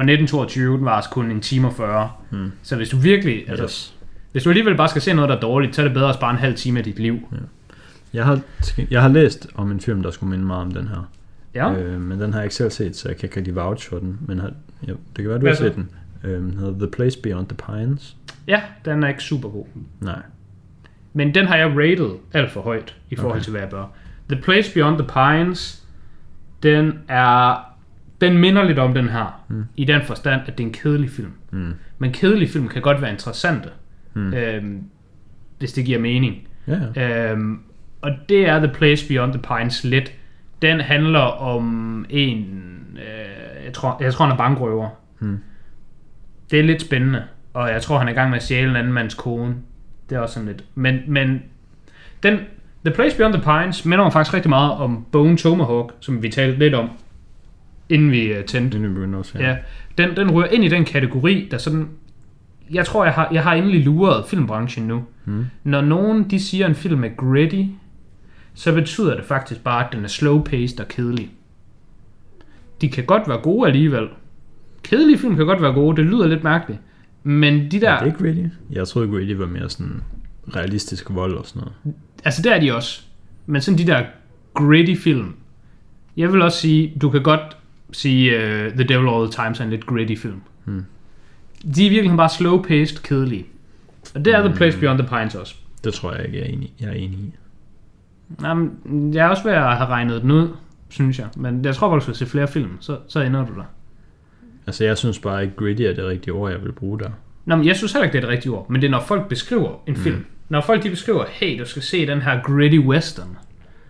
Og 0.00 0.04
1922, 0.04 0.76
den 0.76 0.84
var 0.84 0.90
altså 0.92 1.10
kun 1.10 1.30
en 1.30 1.40
time 1.40 1.66
og 1.68 1.74
40. 1.74 2.10
Mm. 2.30 2.52
Så 2.62 2.76
hvis 2.76 2.88
du 2.88 2.96
virkelig, 2.96 3.48
altså, 3.48 3.64
Yes. 3.64 3.94
hvis 4.32 4.42
du 4.42 4.50
alligevel 4.50 4.76
bare 4.76 4.88
skal 4.88 5.02
se 5.02 5.14
noget, 5.14 5.28
der 5.28 5.36
er 5.36 5.40
dårligt, 5.40 5.74
så 5.74 5.82
er 5.82 5.86
det 5.86 5.94
bedre 5.94 6.08
at 6.08 6.14
spare 6.14 6.30
en 6.30 6.36
halv 6.36 6.54
time 6.54 6.78
af 6.78 6.84
dit 6.84 6.98
liv. 6.98 7.18
Jeg 8.12 8.24
har, 8.24 8.40
jeg 8.90 9.02
har 9.02 9.08
læst 9.08 9.46
om 9.54 9.70
en 9.70 9.80
film, 9.80 10.02
der 10.02 10.10
skulle 10.10 10.30
minde 10.30 10.44
meget 10.44 10.62
om 10.62 10.70
den 10.74 10.88
her. 10.88 11.10
Ja. 11.54 11.72
Øh, 11.72 12.00
men 12.00 12.20
den 12.20 12.32
har 12.32 12.40
jeg 12.40 12.44
ikke 12.44 12.54
selv 12.54 12.70
set, 12.70 12.96
så 12.96 13.08
jeg 13.08 13.16
kan 13.16 13.26
ikke 13.26 13.36
rigtig 13.36 13.54
vouch 13.56 13.88
for 13.88 13.98
den. 13.98 14.18
Men 14.26 14.38
har, 14.38 14.50
ja, 14.86 14.92
det 14.92 14.98
kan 15.16 15.28
være, 15.28 15.34
du 15.38 15.40
Hvad 15.42 15.50
har 15.50 15.56
set 15.56 15.74
den. 15.74 15.90
Øh, 16.24 16.40
den 16.42 16.54
hedder 16.58 16.78
The 16.78 16.90
Place 16.90 17.18
Beyond 17.22 17.46
the 17.46 17.56
Pines. 17.56 18.16
Ja, 18.48 18.60
den 18.84 19.02
er 19.02 19.08
ikke 19.08 19.22
super 19.22 19.48
god. 19.48 19.66
Nej. 20.00 20.22
Men 21.12 21.34
den 21.34 21.46
har 21.46 21.56
jeg 21.56 21.66
rated 21.76 22.10
alt 22.32 22.50
for 22.50 22.60
højt 22.60 22.96
i 23.10 23.16
forhold 23.16 23.32
Okay. 23.36 23.42
til, 23.44 23.50
hvad 23.50 23.60
jeg 23.60 23.70
bør. 23.70 23.84
The 24.30 24.42
Place 24.42 24.74
Beyond 24.74 24.98
the 24.98 25.06
Pines, 25.08 25.82
den 26.62 26.98
er... 27.08 27.69
Den 28.20 28.38
minder 28.38 28.62
lidt 28.62 28.78
om 28.78 28.94
den 28.94 29.08
her, 29.08 29.44
mm. 29.48 29.64
i 29.76 29.84
den 29.84 30.02
forstand, 30.02 30.40
at 30.46 30.58
det 30.58 30.64
er 30.64 30.66
en 30.68 30.72
kedelig 30.74 31.10
film. 31.10 31.32
Mm. 31.50 31.72
Men 31.98 32.12
kedelige 32.12 32.48
film 32.48 32.68
kan 32.68 32.82
godt 32.82 33.02
være 33.02 33.10
interessante, 33.10 33.68
Mm. 34.14 34.34
øhm, 34.34 34.82
hvis 35.58 35.72
det 35.72 35.84
giver 35.84 35.98
mening. 35.98 36.36
Ja, 36.66 36.78
ja. 36.96 37.32
Øhm, 37.32 37.58
og 38.00 38.10
det 38.28 38.48
er 38.48 38.58
The 38.58 38.68
Place 38.74 39.08
Beyond 39.08 39.32
the 39.32 39.42
Pines 39.42 39.84
lidt. 39.84 40.12
Den 40.62 40.80
handler 40.80 41.20
om 41.20 42.06
en, 42.08 42.46
øh, 42.96 43.64
jeg, 43.64 43.72
tror, 43.72 43.96
jeg 44.00 44.12
tror 44.14 44.24
han 44.24 44.32
er 44.32 44.36
bankrøver. 44.36 44.88
Hmm. 45.18 45.38
Det 46.50 46.58
er 46.58 46.62
lidt 46.64 46.82
spændende, 46.82 47.22
og 47.54 47.68
jeg 47.70 47.82
tror 47.82 47.98
han 47.98 48.08
er 48.08 48.12
i 48.12 48.14
gang 48.14 48.30
med 48.30 48.36
at 48.36 48.42
stjæle 48.42 48.70
en 48.70 48.76
anden 48.76 48.92
mands 48.92 49.14
kone. 49.14 49.54
Det 50.10 50.16
er 50.16 50.20
også 50.20 50.34
sådan 50.34 50.48
lidt. 50.48 50.64
Men, 50.74 51.00
men 51.06 51.42
den, 52.22 52.38
The 52.84 52.94
Place 52.94 53.16
Beyond 53.16 53.34
the 53.34 53.42
Pines 53.42 53.84
minder 53.84 54.04
mig 54.04 54.12
faktisk 54.12 54.34
rigtig 54.34 54.48
meget 54.48 54.72
om 54.72 55.06
Bone 55.12 55.36
Tomahawk, 55.36 55.92
som 56.00 56.22
vi 56.22 56.28
talte 56.28 56.58
lidt 56.58 56.74
om, 56.74 56.90
inden 57.90 58.10
vi 58.10 58.38
uh, 58.38 58.44
tændte. 58.44 58.78
Det 58.78 59.02
er 59.02 59.06
nu 59.06 59.18
også, 59.18 59.38
Ja, 59.38 59.56
den, 59.98 60.16
den 60.16 60.30
rører 60.30 60.48
ind 60.48 60.64
i 60.64 60.68
den 60.68 60.84
kategori, 60.84 61.48
der 61.50 61.58
sådan... 61.58 61.88
Jeg 62.70 62.86
tror, 62.86 63.04
jeg 63.04 63.12
har, 63.12 63.28
jeg 63.32 63.42
har 63.42 63.54
endelig 63.54 63.84
luret 63.84 64.24
filmbranchen 64.26 64.86
nu. 64.86 65.04
Mm. 65.24 65.44
Når 65.64 65.80
nogen 65.80 66.30
de 66.30 66.40
siger, 66.40 66.64
at 66.64 66.68
en 66.68 66.74
film 66.74 67.04
er 67.04 67.08
gritty, 67.08 67.62
så 68.54 68.74
betyder 68.74 69.16
det 69.16 69.24
faktisk 69.24 69.64
bare, 69.64 69.86
at 69.86 69.92
den 69.92 70.04
er 70.04 70.08
slow-paced 70.08 70.80
og 70.80 70.88
kedelig. 70.88 71.30
De 72.80 72.88
kan 72.88 73.04
godt 73.04 73.28
være 73.28 73.38
gode 73.38 73.66
alligevel. 73.66 74.08
Kedelige 74.82 75.18
film 75.18 75.36
kan 75.36 75.46
godt 75.46 75.62
være 75.62 75.72
gode, 75.72 75.96
det 75.96 76.04
lyder 76.04 76.26
lidt 76.26 76.44
mærkeligt. 76.44 76.80
Men 77.22 77.70
de 77.70 77.80
der... 77.80 77.90
Er 77.90 77.98
det 77.98 78.06
ikke 78.06 78.18
Gritty? 78.18 78.44
Jeg 78.70 78.88
troede 78.88 79.08
Gritty 79.08 79.34
var 79.34 79.46
mere 79.46 79.70
sådan 79.70 80.02
realistisk 80.56 81.10
vold 81.10 81.34
og 81.34 81.46
sådan 81.46 81.62
noget. 81.62 81.96
Altså, 82.24 82.42
der 82.42 82.54
er 82.54 82.60
de 82.60 82.74
også. 82.74 83.02
Men 83.46 83.60
sådan 83.60 83.78
de 83.78 83.86
der 83.86 84.04
gritty 84.54 84.94
film. 84.94 85.34
Jeg 86.16 86.32
vil 86.32 86.42
også 86.42 86.58
sige, 86.58 86.92
du 87.00 87.10
kan 87.10 87.22
godt 87.22 87.56
sige 87.92 88.36
uh, 88.36 88.72
The 88.72 88.84
Devil 88.84 89.08
All 89.08 89.30
The 89.30 89.44
Times 89.44 89.60
er 89.60 89.64
en 89.64 89.70
lidt 89.70 89.86
gritty 89.86 90.14
film. 90.14 90.40
Hmm. 90.64 90.84
De 91.74 91.86
er 91.86 91.90
virkelig 91.90 92.16
bare 92.16 92.28
slow-paced 92.28 93.02
kedelige. 93.02 93.46
Og 94.14 94.24
det 94.24 94.34
er 94.34 94.38
The 94.38 94.48
Hmm. 94.48 94.56
Place 94.56 94.78
Beyond 94.78 94.98
the 94.98 95.08
Pines 95.08 95.34
også. 95.34 95.54
Det 95.84 95.94
tror 95.94 96.12
jeg 96.14 96.24
ikke, 96.26 96.38
jeg 96.38 96.46
er 96.46 96.50
enig, 96.52 96.72
jeg 96.80 96.88
er 96.88 96.92
enig 96.92 97.18
i. 97.18 97.32
Jamen, 98.42 98.70
jeg 99.14 99.24
er 99.24 99.28
også 99.28 99.42
ved 99.42 99.52
at 99.52 99.76
have 99.76 99.86
regnet 99.88 100.22
den 100.22 100.30
ud, 100.30 100.48
synes 100.88 101.18
jeg. 101.18 101.26
Men 101.36 101.64
jeg 101.64 101.74
tror 101.74 101.88
bare, 101.88 101.96
du 101.98 102.02
skal 102.02 102.14
se 102.14 102.26
flere 102.26 102.48
film, 102.48 102.70
så, 102.80 102.98
så 103.08 103.20
ender 103.20 103.46
du 103.46 103.54
der. 103.54 103.64
Altså, 104.66 104.84
jeg 104.84 104.98
synes 104.98 105.18
bare 105.18 105.42
ikke, 105.42 105.56
gritty 105.56 105.82
er 105.82 105.94
det 105.94 106.04
rigtige 106.04 106.34
ord, 106.34 106.50
jeg 106.50 106.62
vil 106.62 106.72
bruge 106.72 106.98
der. 106.98 107.10
Nå, 107.44 107.56
men 107.56 107.66
jeg 107.66 107.76
synes 107.76 107.92
heller 107.92 108.04
ikke, 108.04 108.12
det 108.12 108.18
er 108.18 108.26
det 108.28 108.34
rigtige 108.34 108.52
ord. 108.52 108.70
Men 108.70 108.80
det 108.80 108.86
er, 108.86 108.90
når 108.90 109.00
folk 109.00 109.28
beskriver 109.28 109.82
en 109.86 109.96
film. 109.96 110.24
Når 110.48 110.60
folk 110.60 110.82
de 110.82 110.90
beskriver, 110.90 111.24
hey, 111.28 111.58
du 111.60 111.64
skal 111.64 111.82
se 111.82 112.06
den 112.06 112.22
her 112.22 112.42
gritty 112.42 112.78
western. 112.78 113.36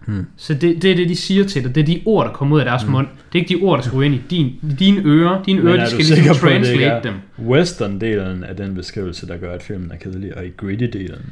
Hmm. 0.07 0.27
Så 0.37 0.55
det, 0.55 0.83
det 0.83 0.91
er 0.93 0.97
det, 0.97 1.09
de 1.09 1.17
siger 1.17 1.45
til 1.45 1.65
dig. 1.65 1.75
Det 1.75 1.81
er 1.81 1.85
de 1.87 2.03
ord, 2.07 2.27
der 2.27 2.33
kommer 2.33 2.55
ud 2.57 2.61
af 2.61 2.67
deres 2.67 2.87
mund. 2.87 3.07
Det 3.33 3.39
er 3.39 3.43
ikke 3.43 3.59
de 3.59 3.63
ord, 3.65 3.79
der 3.79 3.85
skal 3.85 4.03
ind 4.03 4.15
i 4.15 4.23
din, 4.31 4.47
i 4.47 4.75
dine 4.79 5.03
ører. 5.05 5.43
Dine 5.43 5.61
ører, 5.63 5.77
de 5.85 5.87
skal 5.87 5.99
ligesom 6.05 6.35
translate 6.35 7.09
dem. 7.09 7.15
Western-delen 7.49 8.45
af 8.49 8.57
den 8.57 8.75
beskrivelse, 8.75 9.27
der 9.27 9.37
gør, 9.37 9.53
at 9.55 9.63
filmen 9.63 9.91
er 9.93 9.97
kedelig, 9.97 10.37
og 10.37 10.45
ikke 10.45 10.57
gritty-delen. 10.63 11.23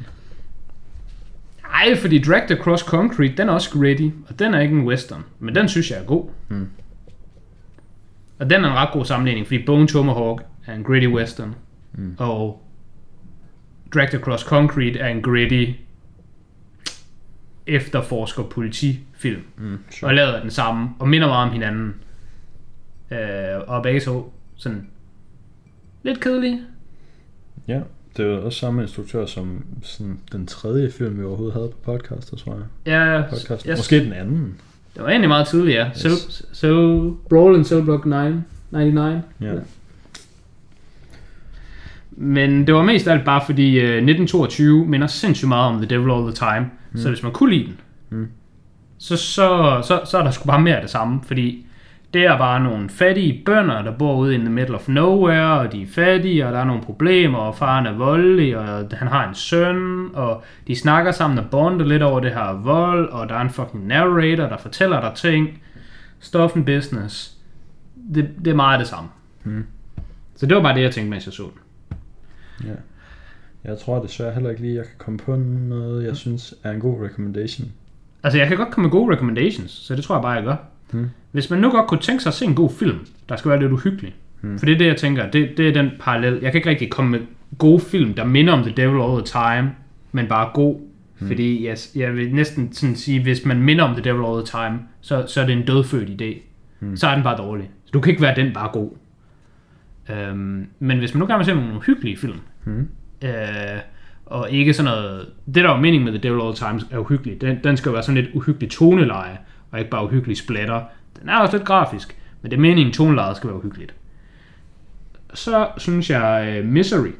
Nej, 1.71 1.95
fordi 1.95 2.19
Dragged 2.21 2.51
Across 2.59 2.83
Concrete, 2.83 3.33
den 3.37 3.49
er 3.49 3.53
også 3.53 3.69
gritty, 3.69 4.07
og 4.27 4.39
den 4.39 4.53
er 4.53 4.59
ikke 4.59 4.75
en 4.75 4.83
western. 4.87 5.23
Men 5.39 5.55
den 5.55 5.69
synes 5.69 5.91
jeg 5.91 5.99
er 5.99 6.03
god. 6.03 6.25
Mm. 6.49 6.67
Og 8.39 8.49
den 8.49 8.63
er 8.65 8.69
en 8.69 8.75
ret 8.75 8.89
god 8.93 9.05
sammenligning, 9.05 9.47
fordi 9.47 9.63
Bone 9.65 9.87
Tomahawk 9.87 10.43
er 10.67 10.73
en 10.75 10.83
gritty 10.83 11.07
western, 11.07 11.55
Mm. 11.93 12.15
og 12.17 12.61
Dragged 13.93 14.13
Across 14.19 14.43
Concrete 14.43 14.99
er 14.99 15.07
en 15.07 15.21
gritty 15.21 15.65
efterforsker 17.69 18.43
politifilm. 18.43 19.41
Mm, 19.57 19.77
og 20.03 20.13
lavet 20.13 20.33
af 20.33 20.41
den 20.41 20.51
samme, 20.51 20.89
og 20.99 21.07
minder 21.09 21.27
meget 21.27 21.47
om 21.47 21.53
hinanden. 21.53 21.95
Øh, 23.11 23.17
og 23.67 23.83
begge 23.83 23.99
to 23.99 24.33
sådan 24.55 24.87
lidt 26.03 26.19
kedelige. 26.19 26.61
Ja, 27.67 27.79
det 28.17 28.25
er 28.25 28.29
jo 28.29 28.45
også 28.45 28.59
samme 28.59 28.81
instruktør 28.81 29.25
som 29.25 29.65
sådan, 29.81 30.19
den 30.31 30.47
tredje 30.47 30.91
film, 30.91 31.19
vi 31.19 31.23
overhovedet 31.23 31.53
havde 31.53 31.69
på 31.69 31.77
podcast, 31.91 32.37
tror 32.37 32.53
jeg. 32.53 32.63
Ja, 32.85 33.21
Podcast. 33.29 33.65
jeg, 33.67 33.77
Måske 33.77 33.99
den 34.05 34.13
anden. 34.13 34.57
det 34.95 35.03
var 35.03 35.09
egentlig 35.09 35.29
meget 35.29 35.47
tidligt, 35.47 35.75
ja. 35.77 35.89
Yes. 35.89 36.45
Cell, 36.53 37.11
Brawl 37.29 37.55
in 37.57 37.63
Cell 37.65 37.83
Block 37.83 38.05
9, 38.05 38.11
99. 38.71 39.23
Ja. 39.41 39.45
Ja. 39.53 39.59
Men 42.21 42.67
det 42.67 42.75
var 42.75 42.83
mest 42.83 43.07
alt 43.07 43.25
bare 43.25 43.41
fordi 43.45 43.77
uh, 43.77 43.83
1922 43.83 44.85
minder 44.85 45.07
sindssygt 45.07 45.47
meget 45.49 45.73
om 45.73 45.77
The 45.77 45.85
Devil 45.85 46.11
All 46.11 46.23
the 46.23 46.31
Time. 46.35 46.69
Mm. 46.91 46.97
Så 46.99 47.09
hvis 47.09 47.23
man 47.23 47.31
kunne 47.31 47.49
lide 47.53 47.65
den, 47.65 47.77
Mm. 48.11 48.27
så, 48.97 49.17
så, 49.17 49.79
så, 49.87 50.01
så 50.05 50.17
er 50.17 50.23
der 50.23 50.31
sgu 50.31 50.47
bare 50.47 50.61
mere 50.61 50.75
af 50.75 50.81
det 50.81 50.89
samme. 50.89 51.19
Fordi 51.27 51.65
det 52.13 52.25
er 52.25 52.37
bare 52.37 52.59
nogle 52.63 52.89
fattige 52.89 53.41
bønder, 53.45 53.81
der 53.81 53.91
bor 53.91 54.15
ude 54.15 54.35
in 54.35 54.39
the 54.41 54.49
middle 54.49 54.75
of 54.75 54.87
nowhere, 54.87 55.59
og 55.59 55.71
de 55.71 55.81
er 55.81 55.87
fattige, 55.87 56.47
og 56.47 56.53
der 56.53 56.59
er 56.59 56.63
nogle 56.65 56.81
problemer, 56.81 57.37
og 57.37 57.55
faren 57.55 57.85
er 57.85 57.91
voldelig, 57.93 58.57
og 58.57 58.87
han 58.91 59.07
har 59.07 59.27
en 59.29 59.35
søn, 59.35 60.09
og 60.13 60.43
de 60.67 60.75
snakker 60.75 61.11
sammen 61.11 61.39
og 61.39 61.45
bonder 61.51 61.85
lidt 61.85 62.03
over 62.03 62.19
det 62.19 62.31
her 62.31 62.61
vold, 62.63 63.09
og 63.09 63.29
der 63.29 63.35
er 63.35 63.41
en 63.41 63.49
fucking 63.49 63.87
narrator, 63.87 64.43
der 64.49 64.57
fortæller 64.57 65.01
dig 65.01 65.11
ting. 65.15 65.61
Stuff 66.19 66.55
and 66.55 66.65
business. 66.65 67.31
Det, 68.15 68.29
det 68.45 68.51
er 68.51 68.55
meget 68.55 68.79
det 68.79 68.87
samme. 68.87 69.09
Mm. 69.43 69.65
Så 70.35 70.45
det 70.45 70.55
var 70.55 70.61
bare 70.63 70.75
det, 70.75 70.81
jeg 70.81 70.91
tænkte, 70.91 71.09
mens 71.09 71.25
jeg 71.25 71.33
så 71.33 71.43
den. 71.43 71.61
Ja. 72.63 72.73
Jeg 73.63 73.77
tror 73.77 74.01
desværre 74.01 74.33
heller 74.33 74.49
ikke 74.49 74.61
lige, 74.61 74.75
jeg 74.75 74.83
kan 74.83 74.95
komme 74.97 75.19
på 75.19 75.35
noget, 75.35 76.05
jeg 76.05 76.15
synes 76.15 76.53
er 76.63 76.71
en 76.71 76.79
god 76.79 77.05
recommendation. 77.05 77.71
Altså, 78.23 78.39
jeg 78.39 78.47
kan 78.47 78.57
godt 78.57 78.71
komme 78.71 78.85
med 78.85 78.91
gode 78.91 79.13
recommendations, 79.13 79.71
så 79.71 79.95
det 79.95 80.03
tror 80.03 80.15
jeg 80.15 80.21
bare, 80.21 80.31
jeg 80.31 80.43
gør. 80.43 80.55
Hmm. 80.91 81.09
Hvis 81.31 81.49
man 81.49 81.59
nu 81.59 81.71
godt 81.71 81.87
kunne 81.87 81.99
tænke 81.99 82.23
sig 82.23 82.29
at 82.29 82.33
se 82.33 82.45
en 82.45 82.55
god 82.55 82.69
film, 82.69 82.99
der 83.29 83.35
skal 83.35 83.51
være 83.51 83.59
lidt 83.59 83.71
uhyggelig. 83.71 84.15
Hmm. 84.41 84.59
For 84.59 84.65
det 84.65 84.73
er 84.73 84.77
det, 84.77 84.85
jeg 84.87 84.97
tænker, 84.97 85.31
det, 85.31 85.57
det 85.57 85.67
er 85.67 85.73
den 85.73 85.91
parallel. 85.99 86.39
Jeg 86.41 86.51
kan 86.51 86.59
ikke 86.59 86.69
rigtig 86.69 86.89
komme 86.89 87.11
med 87.11 87.19
gode 87.57 87.79
film, 87.79 88.13
der 88.13 88.23
minder 88.23 88.53
om 88.53 88.63
The 88.63 88.73
Devil 88.77 89.01
All 89.01 89.23
the 89.23 89.25
Time, 89.25 89.71
men 90.11 90.27
bare 90.27 90.49
god. 90.53 90.79
Hmm. 91.19 91.27
Fordi 91.27 91.67
jeg, 91.67 91.77
jeg 91.95 92.15
vil 92.15 92.33
næsten 92.35 92.73
sådan 92.73 92.95
sige, 92.95 93.23
hvis 93.23 93.45
man 93.45 93.61
minder 93.61 93.83
om 93.83 93.95
The 93.95 94.03
Devil 94.03 94.25
All 94.25 94.45
the 94.45 94.45
Time, 94.45 94.79
så, 95.01 95.25
så 95.27 95.41
er 95.41 95.45
det 95.45 95.53
en 95.53 95.65
dødfødt 95.65 96.21
idé. 96.21 96.41
Hmm. 96.79 96.97
Så 96.97 97.07
er 97.07 97.15
den 97.15 97.23
bare 97.23 97.37
dårlig. 97.37 97.69
Så 97.85 97.91
du 97.91 97.99
kan 97.99 98.09
ikke 98.09 98.21
være 98.21 98.35
den 98.35 98.53
bare 98.53 98.69
god. 98.73 98.89
Øhm, 100.09 100.67
men 100.79 100.97
hvis 100.97 101.13
man 101.13 101.19
nu 101.19 101.25
gerne 101.25 101.37
vil 101.37 101.45
se 101.45 101.55
nogle 101.55 101.81
hyggelige 101.81 102.17
film, 102.17 102.39
Hmm. 102.63 102.87
Øh, 103.21 103.79
og 104.25 104.51
ikke 104.51 104.73
sådan 104.73 104.91
noget... 104.91 105.29
Det 105.45 105.55
der 105.55 105.67
var 105.67 105.79
meningen 105.79 106.03
med 106.11 106.19
The 106.19 106.29
Devil 106.29 106.41
All 106.41 106.55
the 106.55 106.67
Time 106.67 106.81
er 106.91 106.97
uhyggeligt. 106.97 107.41
Den, 107.41 107.59
den 107.63 107.77
skal 107.77 107.89
jo 107.89 107.93
være 107.93 108.03
sådan 108.03 108.21
lidt 108.21 108.35
uhyggelig 108.35 108.71
toneleje, 108.71 109.37
og 109.71 109.79
ikke 109.79 109.91
bare 109.91 110.05
uhyggelig 110.05 110.37
splatter. 110.37 110.83
Den 111.21 111.29
er 111.29 111.37
også 111.37 111.57
lidt 111.57 111.67
grafisk, 111.67 112.17
men 112.41 112.51
det 112.51 112.57
er 112.57 112.61
meningen, 112.61 112.93
tonelejet 112.93 113.37
skal 113.37 113.47
være 113.47 113.57
uhyggeligt. 113.57 113.93
Så 115.33 115.67
synes 115.77 116.09
jeg 116.09 116.59
uh, 116.59 116.69
Misery. 116.69 117.11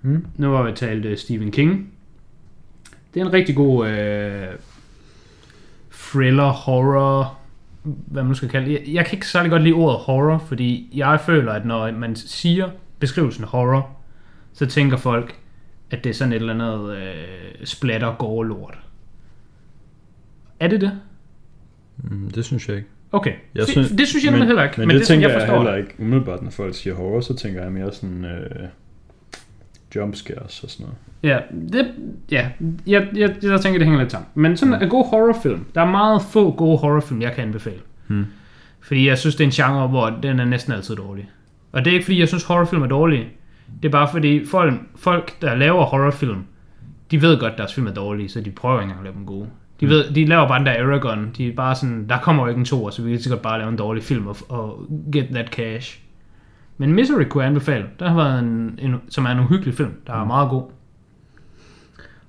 Hmm. 0.00 0.26
Nu 0.36 0.52
har 0.52 0.62
vi 0.62 0.72
talt 0.72 1.06
uh, 1.06 1.16
Stephen 1.16 1.52
King. 1.52 1.90
Det 3.14 3.20
er 3.20 3.26
en 3.26 3.32
rigtig 3.32 3.56
god 3.56 3.86
uh, 3.86 4.54
thriller, 5.92 6.48
horror, 6.48 7.38
hvad 7.82 8.24
man 8.24 8.34
skal 8.34 8.48
kalde 8.48 8.66
det. 8.66 8.72
Jeg, 8.72 8.94
jeg 8.94 9.06
kan 9.06 9.16
ikke 9.16 9.28
særlig 9.28 9.50
godt 9.50 9.62
lide 9.62 9.74
ordet 9.74 10.00
horror, 10.00 10.38
fordi 10.38 10.90
jeg 10.94 11.20
føler, 11.20 11.52
at 11.52 11.66
når 11.66 11.92
man 11.92 12.16
siger 12.16 12.68
beskrivelsen 12.98 13.44
horror, 13.44 13.90
så 14.54 14.66
tænker 14.66 14.96
folk, 14.96 15.34
at 15.90 16.04
det 16.04 16.10
er 16.10 16.14
sådan 16.14 16.32
et 16.32 16.36
eller 16.36 16.54
andet 16.54 16.96
øh, 16.96 17.04
splatter 17.64 18.14
gore 18.18 18.46
lort. 18.46 18.78
Er 20.60 20.68
det 20.68 20.80
det? 20.80 20.92
Mm, 21.96 22.30
det 22.30 22.44
synes 22.44 22.68
jeg 22.68 22.76
ikke. 22.76 22.88
Okay, 23.12 23.32
Jeg 23.54 23.60
det, 23.62 23.68
synes- 23.68 23.90
det 23.90 24.08
synes 24.08 24.24
jeg 24.24 24.32
men, 24.32 24.42
heller 24.46 24.62
ikke. 24.62 24.74
Men, 24.78 24.88
men 24.88 24.96
det, 24.96 25.06
sådan, 25.06 25.20
tænker 25.22 25.28
jeg, 25.34 25.40
forstår 25.40 25.56
heller 25.56 25.72
det. 25.72 25.78
ikke 25.78 25.94
umiddelbart, 25.98 26.42
når 26.42 26.50
folk 26.50 26.74
siger 26.74 26.94
horror, 26.94 27.20
så 27.20 27.34
tænker 27.36 27.62
jeg 27.62 27.72
mere 27.72 27.92
sådan 27.92 28.24
øh, 28.24 28.68
jumpscares 29.96 30.64
og 30.64 30.70
sådan 30.70 30.86
noget. 30.86 30.98
Ja, 31.22 31.38
det, 31.72 31.94
ja 32.30 32.48
jeg, 32.86 33.08
jeg, 33.16 33.36
jeg 33.42 33.60
tænker, 33.60 33.78
det 33.78 33.86
hænger 33.86 33.98
lidt 34.00 34.12
sammen. 34.12 34.28
Men 34.34 34.56
sådan 34.56 34.82
en 34.82 34.88
god 34.88 35.06
horrorfilm. 35.10 35.64
Der 35.74 35.80
er 35.80 35.90
meget 35.90 36.22
få 36.22 36.52
gode 36.52 36.78
horrorfilm, 36.78 37.22
jeg 37.22 37.32
kan 37.32 37.44
anbefale. 37.44 37.80
Hmm. 38.06 38.24
Fordi 38.80 39.08
jeg 39.08 39.18
synes, 39.18 39.34
det 39.36 39.44
er 39.44 39.48
en 39.48 39.52
genre, 39.72 39.88
hvor 39.88 40.10
den 40.22 40.40
er 40.40 40.44
næsten 40.44 40.72
altid 40.72 40.96
dårlig. 40.96 41.30
Og 41.72 41.84
det 41.84 41.90
er 41.90 41.94
ikke, 41.94 42.04
fordi 42.04 42.20
jeg 42.20 42.28
synes, 42.28 42.44
horrorfilm 42.44 42.82
er 42.82 42.86
dårlige. 42.86 43.28
Det 43.82 43.88
er 43.88 43.92
bare 43.92 44.08
fordi, 44.12 44.46
folk, 44.46 44.74
folk 44.96 45.42
der 45.42 45.54
laver 45.54 45.84
horrorfilm, 45.84 46.44
de 47.10 47.22
ved 47.22 47.40
godt, 47.40 47.52
at 47.52 47.58
deres 47.58 47.74
film 47.74 47.86
er 47.86 47.92
dårlige, 47.94 48.28
så 48.28 48.40
de 48.40 48.50
prøver 48.50 48.74
ikke 48.80 48.82
engang 48.82 49.00
at 49.00 49.04
lave 49.04 49.14
dem 49.16 49.26
gode. 49.26 49.46
De, 49.80 49.88
ved, 49.88 50.10
de 50.14 50.24
laver 50.24 50.48
bare 50.48 50.58
den 50.58 50.66
der 50.66 50.72
Aragon. 50.86 51.30
De 51.36 51.48
er 51.48 51.54
bare 51.54 51.74
sådan, 51.74 52.08
der 52.08 52.18
kommer 52.18 52.42
jo 52.42 52.48
ikke 52.48 52.58
en 52.58 52.64
to, 52.64 52.90
så 52.90 53.02
vi 53.02 53.10
kan 53.10 53.20
sikkert 53.20 53.40
bare 53.40 53.58
lave 53.58 53.70
en 53.70 53.76
dårlig 53.76 54.02
film 54.02 54.26
og, 54.26 54.36
og 54.48 54.86
get 55.12 55.26
that 55.32 55.48
cash. 55.48 56.00
Men 56.78 56.92
Misery 56.92 57.22
kunne 57.24 57.42
jeg 57.42 57.48
anbefale. 57.48 57.84
Der 57.98 58.08
har 58.08 58.16
været 58.16 58.38
en, 58.42 58.78
en, 58.82 58.94
som 59.08 59.24
er 59.24 59.30
en 59.30 59.38
uhyggelig 59.40 59.74
film, 59.74 59.90
der 60.06 60.12
er 60.12 60.24
meget 60.24 60.50
god. 60.50 60.62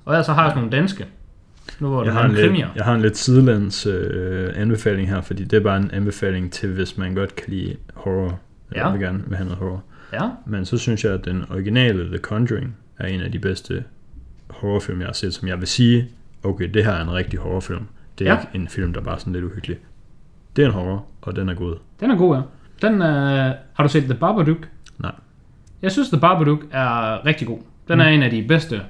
Og 0.05 0.13
ellers 0.13 0.25
så 0.25 0.33
har 0.33 0.41
jeg 0.41 0.45
også 0.45 0.55
nogle 0.55 0.71
danske. 0.77 1.05
Nu 1.79 1.87
hvor 1.87 1.97
Jeg 1.99 2.05
det 2.05 2.13
har, 2.13 2.23
en 2.25 2.29
en 2.31 2.35
lidt, 2.35 2.45
krimier. 2.47 2.67
jeg 2.75 2.85
har 2.85 2.93
en 2.95 3.01
lidt 3.01 3.17
sidelands 3.17 3.85
øh, 3.85 4.53
anbefaling 4.55 5.09
her, 5.09 5.21
fordi 5.21 5.43
det 5.43 5.57
er 5.57 5.63
bare 5.63 5.77
en 5.77 5.91
anbefaling 5.93 6.51
til, 6.51 6.73
hvis 6.73 6.97
man 6.97 7.15
godt 7.15 7.35
kan 7.35 7.45
lide 7.53 7.75
horror, 7.93 8.39
eller 8.71 8.85
Ja. 8.85 8.91
vil 8.91 9.01
gerne 9.01 9.23
vil 9.27 9.37
have 9.37 9.45
noget 9.45 9.59
horror. 9.59 9.83
Ja, 10.13 10.29
Men 10.45 10.65
så 10.65 10.77
synes 10.77 11.03
jeg, 11.03 11.13
at 11.13 11.25
den 11.25 11.45
originale 11.51 12.07
The 12.07 12.17
Conjuring 12.17 12.75
er 12.99 13.07
en 13.07 13.21
af 13.21 13.31
de 13.31 13.39
bedste 13.39 13.83
horrorfilm, 14.49 14.99
jeg 14.99 15.07
har 15.07 15.13
set, 15.13 15.33
som 15.33 15.47
jeg 15.47 15.59
vil 15.59 15.67
sige, 15.67 16.09
okay, 16.43 16.69
det 16.73 16.85
her 16.85 16.91
er 16.91 17.01
en 17.01 17.11
rigtig 17.13 17.39
horrorfilm. 17.39 17.85
Det 18.19 18.27
er 18.27 18.33
Ja. 18.33 18.39
ikke 18.39 18.49
en 18.55 18.67
film, 18.67 18.93
der 18.93 19.01
bare 19.01 19.15
er 19.15 19.19
sådan 19.19 19.33
lidt 19.33 19.43
uhyggelig. 19.45 19.77
Det 20.55 20.61
er 20.61 20.65
en 20.67 20.73
horror, 20.73 21.05
og 21.21 21.35
den 21.35 21.49
er 21.49 21.53
god. 21.53 21.75
Den 21.99 22.11
er 22.11 22.15
god, 22.17 22.35
ja. 22.35 22.41
Den, 22.87 23.01
øh, 23.01 23.53
har 23.73 23.83
du 23.83 23.89
set 23.89 24.03
The 24.03 24.13
Babadook? 24.13 24.69
Nej. 24.99 25.11
Jeg 25.81 25.91
synes, 25.91 26.09
The 26.09 26.19
Babadook 26.19 26.59
er 26.71 27.25
rigtig 27.25 27.47
god. 27.47 27.59
Den 27.87 27.99
er 27.99 28.05
en 28.07 28.23
af 28.23 28.31
de 28.31 28.45
bedste 28.47 28.81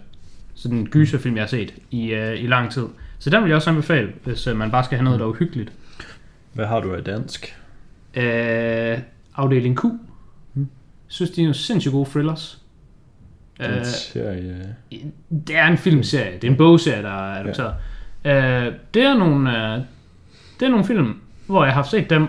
sådan 0.55 0.85
gyserfilm, 0.85 1.35
jeg 1.35 1.41
har 1.43 1.47
set 1.47 1.73
i, 1.91 2.13
øh, 2.13 2.43
i 2.43 2.47
lang 2.47 2.71
tid. 2.71 2.85
Så 3.19 3.29
den 3.29 3.41
vil 3.43 3.49
jeg 3.49 3.55
også 3.55 3.69
anbefale, 3.69 4.13
hvis 4.23 4.47
øh, 4.47 4.57
man 4.57 4.71
bare 4.71 4.83
skal 4.83 4.97
have 4.97 5.03
noget, 5.03 5.19
der 5.19 5.25
er 5.25 5.29
uhyggeligt. 5.29 5.71
Hvad 6.53 6.65
har 6.65 6.79
du 6.79 6.93
af 6.93 7.03
dansk? 7.03 7.55
Øh, 8.15 8.97
afdeling 9.35 9.77
Q. 9.79 9.83
Synes, 11.07 11.32
de 11.32 11.41
er 11.41 11.45
nogle 11.45 11.56
sindssygt 11.56 11.91
gode 11.91 12.10
thrillers. 12.10 12.61
Den 13.61 13.72
Øh, 13.72 13.86
serie... 13.86 14.76
det 15.48 15.56
er 15.57 15.68
en 15.68 15.77
filmserie. 15.77 16.34
Det 16.34 16.44
er 16.44 16.52
en 16.52 16.57
bogserie, 16.57 17.03
der 17.03 17.10
er 17.10 17.40
adopteret. 17.44 17.73
Ja. 18.26 18.65
Øh, 18.65 18.73
det 18.94 19.03
er 19.03 19.18
nogle, 19.18 19.49
øh, 19.73 19.82
det 20.60 20.65
er 20.65 20.69
nogle 20.69 20.86
film, 20.86 21.14
hvor 21.48 21.65
jeg 21.65 21.73
har 21.73 21.84
set 21.84 22.10
dem 22.10 22.27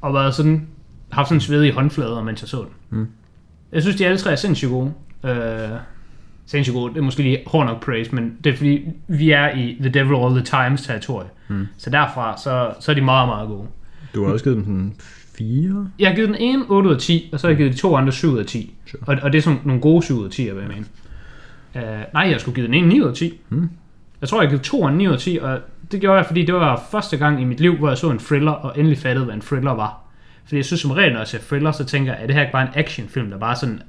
og 0.00 0.14
været 0.14 0.34
sådan, 0.34 0.66
haft 1.12 1.28
sådan 1.28 1.40
svedige 1.40 1.72
håndflader, 1.72 2.22
mens 2.22 2.42
jeg 2.42 2.48
så 2.48 2.56
den. 2.58 2.98
Mm. 2.98 3.08
Jeg 3.72 3.82
synes, 3.82 3.96
de 3.96 4.06
alle 4.06 4.18
tre 4.18 4.32
er 4.32 4.36
sindssygt 4.36 4.70
gode. 4.70 4.92
Øh, 5.24 5.70
sindssygt 6.46 6.74
gode. 6.74 6.92
Det 6.94 6.98
er 6.98 7.04
måske 7.04 7.22
lige 7.22 7.42
hård 7.46 7.66
nok 7.66 7.84
praise, 7.84 8.14
men 8.14 8.36
det 8.44 8.52
er 8.52 8.56
fordi, 8.56 8.84
vi 9.06 9.30
er 9.30 9.54
i 9.54 9.76
The 9.80 9.88
Devil 9.90 10.16
All 10.16 10.34
the 10.34 10.44
Times 10.44 10.82
territorie. 10.86 11.28
Mm. 11.48 11.66
Så 11.76 11.90
derfra, 11.90 12.38
så, 12.38 12.74
så 12.80 12.90
er 12.90 12.94
de 12.94 13.00
meget, 13.00 13.28
meget 13.28 13.48
gode. 13.48 13.66
Du 14.14 14.24
har 14.24 14.32
også 14.32 14.44
givet 14.44 14.56
dem 14.56 14.64
sådan 14.64 14.94
fire? 15.38 15.88
Jeg 15.98 16.08
har 16.08 16.14
givet 16.14 16.28
den 16.28 16.36
ene 16.36 16.64
8 16.68 16.88
ud 16.88 16.94
af 16.94 17.00
10, 17.00 17.30
og 17.32 17.40
så 17.40 17.46
har 17.46 17.50
jeg 17.50 17.56
givet 17.58 17.72
de 17.72 17.78
to 17.78 17.96
andre 17.96 18.12
7 18.12 18.28
ud 18.32 18.38
af 18.38 18.46
10. 18.46 18.74
Sure. 18.86 19.02
Og, 19.06 19.16
og 19.22 19.32
det 19.32 19.38
er 19.38 19.42
sådan 19.42 19.58
nogle 19.64 19.80
gode 19.80 20.02
7 20.04 20.14
ud 20.18 20.24
af 20.24 20.30
10, 20.30 20.46
jeg 20.46 20.54
vil 20.56 20.60
jeg 20.62 20.68
mene. 20.70 20.86
Uh, 21.74 21.82
nej, 22.14 22.28
jeg 22.30 22.40
skulle 22.40 22.54
give 22.54 22.66
den 22.66 22.74
ene 22.74 22.88
9 22.88 23.00
ud 23.00 23.08
af 23.08 23.14
10. 23.14 23.40
Hmm. 23.48 23.70
Jeg 24.20 24.28
tror, 24.28 24.40
jeg 24.40 24.48
givet 24.50 24.62
to 24.62 24.88
9 24.88 25.06
ud 25.08 25.12
af 25.12 25.18
10, 25.18 25.38
og 25.42 25.58
det 25.92 26.00
gjorde 26.00 26.16
jeg, 26.16 26.26
fordi 26.26 26.44
det 26.44 26.54
var 26.54 26.86
første 26.90 27.16
gang 27.16 27.40
i 27.40 27.44
mit 27.44 27.60
liv, 27.60 27.76
hvor 27.76 27.88
jeg 27.88 27.98
så 27.98 28.10
en 28.10 28.18
thriller, 28.18 28.50
og 28.52 28.78
endelig 28.78 28.98
fattede, 28.98 29.24
hvad 29.24 29.34
en 29.34 29.40
thriller 29.40 29.70
var. 29.70 30.00
Fordi 30.44 30.56
jeg 30.56 30.64
synes 30.64 30.80
som 30.80 30.90
regel, 30.90 31.12
når 31.12 31.18
jeg 31.20 31.26
ser 31.28 31.38
thriller, 31.38 31.72
så 31.72 31.84
tænker 31.84 32.12
jeg, 32.12 32.20
at 32.22 32.28
det 32.28 32.34
her 32.36 32.42
ikke 32.42 32.52
bare 32.52 32.62
en 32.62 32.72
actionfilm, 32.74 33.30
der 33.30 33.38
bare 33.38 33.56
sådan 33.56 33.82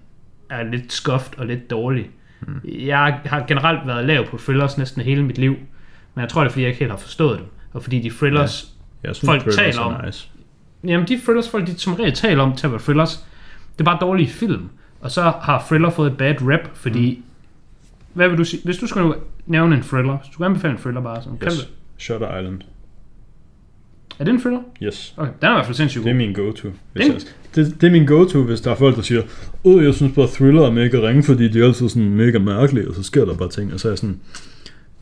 er 0.50 0.64
lidt 0.64 0.94
skuffet 0.94 1.36
og 1.40 1.46
lidt 1.46 1.70
dårlig. 1.70 2.10
Hmm. 2.40 2.60
Jeg 2.66 3.20
har 3.26 3.46
generelt 3.48 3.88
været 3.88 4.06
lav 4.06 4.26
på 4.28 4.38
thrillers 4.38 4.78
næsten 4.78 5.02
hele 5.02 5.24
mit 5.24 5.38
liv, 5.38 5.52
men 6.16 6.22
jeg 6.22 6.30
tror, 6.30 6.42
det 6.42 6.48
er, 6.48 6.52
fordi 6.52 6.62
jeg 6.64 6.70
ikke 6.70 6.80
helt 6.80 6.92
har 6.92 6.98
forstået 6.98 7.38
dem. 7.40 7.46
Og 7.74 7.84
fordi 7.84 8.00
de 8.02 8.10
thrillers, 8.10 8.68
Jeg 9.04 9.16
synes, 9.16 9.30
Folk 9.30 9.42
thrillers 9.42 9.76
taler 9.76 9.80
er 9.92 9.96
om- 9.96 10.06
Nice. 10.06 10.30
Jamen, 10.88 11.08
de 11.08 11.20
thrillers, 11.24 11.50
folk 11.50 11.68
de 11.68 11.78
som 11.80 11.94
regel 11.94 12.14
taler 12.14 12.44
om 12.44 12.56
til 12.56 12.68
at 12.68 12.72
være 12.72 12.82
thrillers, 12.82 13.26
det 13.74 13.80
er 13.80 13.84
bare 13.86 13.98
dårlige 14.02 14.28
film. 14.30 14.70
Og 15.00 15.12
så 15.12 15.22
har 15.22 15.64
thriller 15.68 15.90
fået 15.90 16.12
et 16.12 16.18
bad 16.18 16.36
rap, 16.42 16.70
fordi... 16.74 17.16
Mm. 17.18 17.24
Hvad 18.14 18.30
vil 18.30 18.38
du 18.38 18.44
sige? 18.44 18.62
Hvis 18.66 18.78
du 18.78 18.88
skulle 18.88 19.14
nævne 19.46 19.76
en 19.76 19.84
thriller, 19.84 20.18
hvis 20.18 20.28
du 20.28 20.34
skulle 20.34 20.48
anbefale 20.48 20.74
en 20.74 20.80
thriller 20.80 21.02
bare 21.02 21.22
sådan, 21.24 21.34
yes. 21.34 21.40
kan 21.42 21.50
du, 21.52 21.58
Shutter 21.98 22.38
Island. 22.38 22.62
er 24.20 24.24
det 24.24 24.34
en 24.34 24.40
thriller? 24.42 24.62
Yes. 24.84 25.14
Okay, 25.18 25.32
den 25.42 25.48
er 25.48 25.52
i 25.52 25.54
hvert 25.54 25.66
fald 25.66 25.76
sindssygt 25.76 26.04
Det 26.04 26.10
er 26.12 26.16
min 26.16 26.34
go-to. 26.34 26.70
Hvis 26.94 27.08
jeg, 27.08 27.16
det, 27.56 27.82
det 27.82 27.88
er 27.88 27.92
min 27.92 28.06
go-to, 28.06 28.44
hvis 28.44 28.62
der 28.62 28.72
er 28.72 28.76
folk, 28.76 28.96
der 28.96 29.02
siger, 29.02 29.22
Åh, 29.64 29.84
jeg 29.84 29.94
synes 29.94 30.16
bare 30.16 30.28
thriller 30.28 30.62
er 30.62 30.72
mega 30.72 30.98
ringe, 31.08 31.24
fordi 31.24 31.48
de 31.48 31.60
er 31.62 31.66
altid 31.66 31.90
sådan 31.90 32.10
mega 32.10 32.40
mærkelige, 32.40 32.90
og 32.90 32.96
så 32.96 33.04
sker 33.04 33.26
der 33.26 33.36
bare 33.36 33.50
ting. 33.50 33.74
Og 33.74 33.80
så 33.80 33.88
er 33.88 33.92
jeg 33.92 33.98
sådan, 33.98 34.20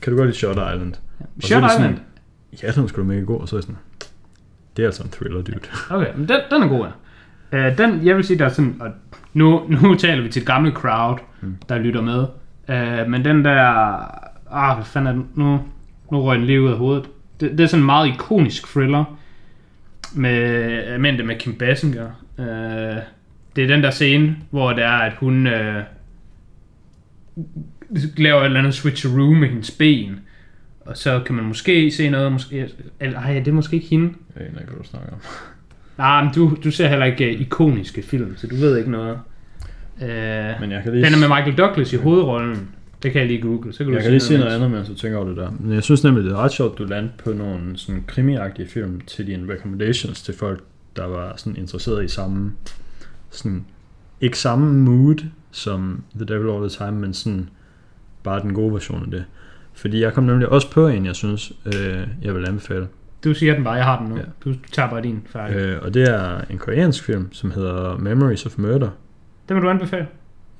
kan 0.02 0.12
du 0.14 0.18
godt 0.18 0.28
lide 0.28 0.38
Shutter 0.38 0.74
Island? 0.74 0.94
Og 1.20 1.28
så 1.40 1.56
er 1.56 1.60
Shut 1.60 1.64
det 1.64 1.72
sådan- 1.72 1.92
Island. 1.92 2.06
Ja, 2.64 2.72
den 2.72 2.84
er 2.84 2.88
sgu 2.88 3.02
da 3.02 3.08
mega 3.08 3.22
god, 3.22 3.40
og 3.40 3.50
så 3.50 3.56
er 3.56 3.58
jeg 3.58 3.64
sådan, 3.64 3.78
det 4.78 4.84
er 4.84 4.88
altså 4.88 5.04
en 5.04 5.10
thriller, 5.10 5.42
dude. 5.42 5.60
Okay, 5.96 6.12
men 6.16 6.28
den, 6.28 6.40
den 6.52 6.64
er 6.64 6.68
god, 6.68 6.88
ja. 7.52 7.70
Uh, 7.70 7.78
den, 7.78 8.06
jeg 8.06 8.16
vil 8.16 8.24
sige, 8.24 8.40
der 8.40 8.46
er 8.46 8.50
sådan... 8.50 8.76
Og 8.80 8.92
nu, 9.34 9.68
nu 9.70 9.96
taler 9.96 10.24
vi 10.24 10.30
til 10.30 10.40
et 10.42 10.48
gammelt 10.48 10.76
crowd, 10.76 11.20
mm. 11.42 11.56
der 11.70 11.78
lytter 11.78 12.02
med. 12.02 12.26
Uh, 12.70 13.12
men 13.12 13.26
den 13.26 13.46
der... 13.46 13.62
Ah, 14.52 14.76
hvad 14.76 14.86
fanden 14.86 15.08
er 15.08 15.12
den? 15.12 15.28
Nu, 15.36 15.60
nu 16.12 16.22
røg 16.22 16.38
den 16.38 16.46
lige 16.46 16.62
ud 16.62 16.72
af 16.72 16.78
hovedet. 16.78 17.10
Det, 17.40 17.52
det 17.52 17.60
er 17.60 17.68
sådan 17.68 17.82
en 17.82 17.86
meget 17.86 18.08
ikonisk 18.08 18.68
thriller. 18.68 19.18
Med, 20.14 21.00
med, 21.00 21.24
med 21.24 21.36
Kim 21.40 21.56
Basinger. 21.56 22.10
Uh, 22.38 22.46
det 23.56 23.64
er 23.64 23.68
den 23.68 23.84
der 23.84 23.92
scene, 23.92 24.38
hvor 24.50 24.74
det 24.74 24.84
er, 24.84 24.98
at 24.98 25.14
hun... 25.14 25.48
Uh, 25.48 25.82
laver 28.18 28.42
et 28.42 28.46
eller 28.46 28.60
andet 28.60 28.74
switcheroo 28.74 29.34
med 29.34 29.48
hendes 29.48 29.72
ben. 29.72 30.20
Og 30.86 30.98
så 30.98 31.22
kan 31.26 31.36
man 31.36 31.46
måske 31.46 31.92
se 31.92 32.10
noget, 32.10 32.32
måske... 32.32 32.70
Eller, 33.00 33.20
ej, 33.20 33.34
det 33.34 33.48
er 33.48 33.52
måske 33.52 33.76
ikke 33.76 33.88
hende. 33.88 34.14
Jeg 34.36 34.48
aner 34.48 34.60
ikke, 34.60 34.72
hvad 34.72 34.84
du 34.84 34.90
snakker 34.90 35.12
om. 35.12 35.20
Nej, 35.98 36.24
men 36.24 36.34
du, 36.34 36.58
du 36.64 36.72
ser 36.72 36.88
heller 36.88 37.06
ikke 37.06 37.36
uh, 37.36 37.42
ikoniske 37.42 38.02
film, 38.02 38.38
så 38.38 38.48
du 38.48 38.56
ved 38.56 38.78
ikke 38.78 38.92
noget. 38.92 39.20
Uh, 39.96 40.02
Men 40.62 40.72
jeg 40.72 40.82
kan 40.84 40.92
lige, 40.94 41.06
den 41.06 41.14
er 41.14 41.18
med 41.20 41.28
Michael 41.28 41.58
Douglas 41.58 41.94
i 41.94 41.96
hovedrollen. 41.96 42.70
Det 43.04 43.12
kan 43.12 43.22
jeg 43.22 43.28
lige 43.28 43.42
google, 43.42 43.74
så 43.74 43.84
kan 43.84 43.94
jeg 43.94 44.00
du 44.00 44.02
kan 44.02 44.12
lige 44.12 44.20
sige 44.20 44.40
noget 44.40 44.56
andet, 44.56 44.72
mens 44.72 44.88
du 44.88 44.94
tænker 44.94 45.18
over 45.18 45.28
det 45.28 45.38
der. 45.38 45.52
Men 45.60 45.74
jeg 45.74 45.84
synes 45.84 46.04
nemlig, 46.04 46.24
det 46.24 46.32
er 46.32 46.38
ret 46.38 46.52
sjovt, 46.52 46.72
at 46.72 46.78
du 46.78 46.84
landte 46.84 47.14
på 47.24 47.34
nogle 47.34 47.78
sådan 47.78 48.04
krimiagtige 48.08 48.68
film 48.68 49.02
til 49.02 49.28
dine 49.28 49.54
recommendations 49.54 50.22
til 50.22 50.34
folk, 50.38 50.64
der 50.96 51.06
var 51.06 51.34
sådan 51.38 51.56
interesseret 51.56 52.04
i 52.04 52.08
samme, 52.08 52.52
sådan, 53.30 53.66
ikke 54.22 54.40
samme 54.40 54.74
mood 54.74 55.26
som 55.52 56.04
The 56.16 56.26
Devil 56.26 56.50
All 56.50 56.70
The 56.70 56.86
Time, 56.86 57.00
men 57.00 57.14
sådan 57.14 57.50
bare 58.24 58.42
den 58.42 58.54
gode 58.54 58.74
version 58.74 59.04
af 59.04 59.12
det. 59.12 59.26
Fordi 59.76 60.02
jeg 60.02 60.14
kom 60.14 60.24
nemlig 60.24 60.50
også 60.50 60.72
på 60.72 60.88
en, 60.88 61.06
jeg 61.06 61.16
synes, 61.16 61.52
øh, 61.66 62.08
jeg 62.22 62.36
vil 62.36 62.48
anbefale. 62.48 62.88
Du 63.24 63.34
siger 63.34 63.54
den 63.54 63.64
bare, 63.64 63.74
jeg 63.74 63.86
har 63.86 64.00
den 64.00 64.08
nu. 64.08 64.18
Ja. 64.18 64.24
Du 64.46 64.54
tager 64.72 64.90
bare 64.90 65.02
din 65.02 65.24
færdig. 65.26 65.56
Øh. 65.56 65.82
Og 65.82 65.94
det 65.94 66.10
er 66.10 66.42
en 66.50 66.58
koreansk 66.58 67.04
film, 67.04 67.34
som 67.34 67.52
hedder 67.52 67.98
Memories 67.98 68.46
of 68.46 68.58
Murder. 68.58 68.90
Den 69.50 69.56
vil 69.56 69.64
du 69.64 69.70
anbefale? 69.70 70.08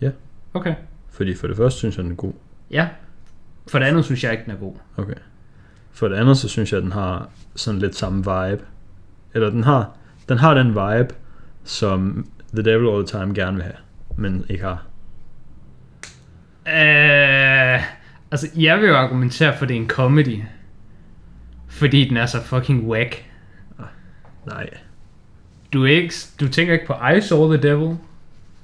Ja. 0.02 0.12
Okay. 0.54 0.76
Fordi 1.10 1.36
for 1.36 1.48
det 1.48 1.58
første 1.58 1.80
synes 1.80 1.98
jeg, 1.98 2.04
den 2.04 2.12
er 2.12 2.16
god. 2.16 2.34
Ja. 2.72 2.88
For 3.68 3.80
det 3.80 3.86
andet 3.86 4.06
synes 4.06 4.24
jeg 4.24 4.32
ikke, 4.32 4.44
den 4.44 4.52
er 4.52 4.58
god. 4.58 4.74
Okay. 4.98 5.16
For 5.92 6.08
det 6.08 6.16
andet, 6.16 6.38
så 6.38 6.50
synes 6.50 6.72
jeg, 6.72 6.78
at 6.78 6.84
den 6.84 6.92
har 6.92 7.30
sådan 7.56 7.80
lidt 7.80 7.96
samme 7.96 8.18
vibe. 8.18 8.64
Eller 9.34 9.50
den 9.50 9.64
har, 9.64 9.98
den 10.30 10.38
har 10.38 10.54
den 10.54 10.68
vibe, 10.68 11.14
som 11.64 12.28
The 12.54 12.64
Devil 12.64 12.88
All 12.88 13.06
The 13.08 13.20
Time 13.20 13.36
gerne 13.36 13.56
vil 13.56 13.64
have, 13.64 13.78
men 14.18 14.46
ikke 14.50 14.64
har. 14.64 14.86
Øh, 16.68 17.55
altså, 18.32 18.48
jeg 18.56 18.80
vil 18.80 18.88
jo 18.90 18.96
argumentere 18.96 19.58
for, 19.58 19.64
at 19.66 19.70
det 19.70 19.78
er 19.78 19.82
en 19.82 19.90
comedy. 19.90 20.40
Fordi 21.68 22.10
den 22.10 22.18
er 22.18 22.26
så 22.26 22.42
fucking 22.42 22.88
whack. 22.88 23.26
Nej. 24.46 24.70
Du, 25.74 25.84
er 25.86 25.90
ikke, 25.90 26.14
du 26.40 26.48
tænker 26.48 26.74
ikke 26.74 26.86
på 26.88 26.94
I 27.18 27.22
Saw 27.22 27.54
the 27.54 27.70
Devil? 27.70 27.98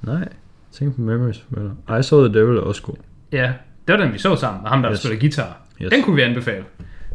Nej. 0.02 0.28
Tænk 0.72 0.94
på 0.94 1.00
Memories 1.00 1.44
Murder. 1.48 1.98
I 1.98 2.02
Saw 2.02 2.26
The 2.28 2.40
Devil 2.40 2.56
er 2.56 2.60
også 2.60 2.82
god. 2.82 2.94
Ja, 3.32 3.52
det 3.88 3.92
var 3.98 4.04
den, 4.04 4.12
vi 4.12 4.18
så 4.18 4.36
sammen. 4.36 4.62
med 4.62 4.70
Ham, 4.70 4.82
der 4.82 4.92
yes. 4.92 4.98
Spiller 4.98 5.20
guitar. 5.20 5.56
Yes. 5.82 5.90
Den 5.90 6.02
kunne 6.02 6.16
vi 6.16 6.22
anbefale. 6.22 6.64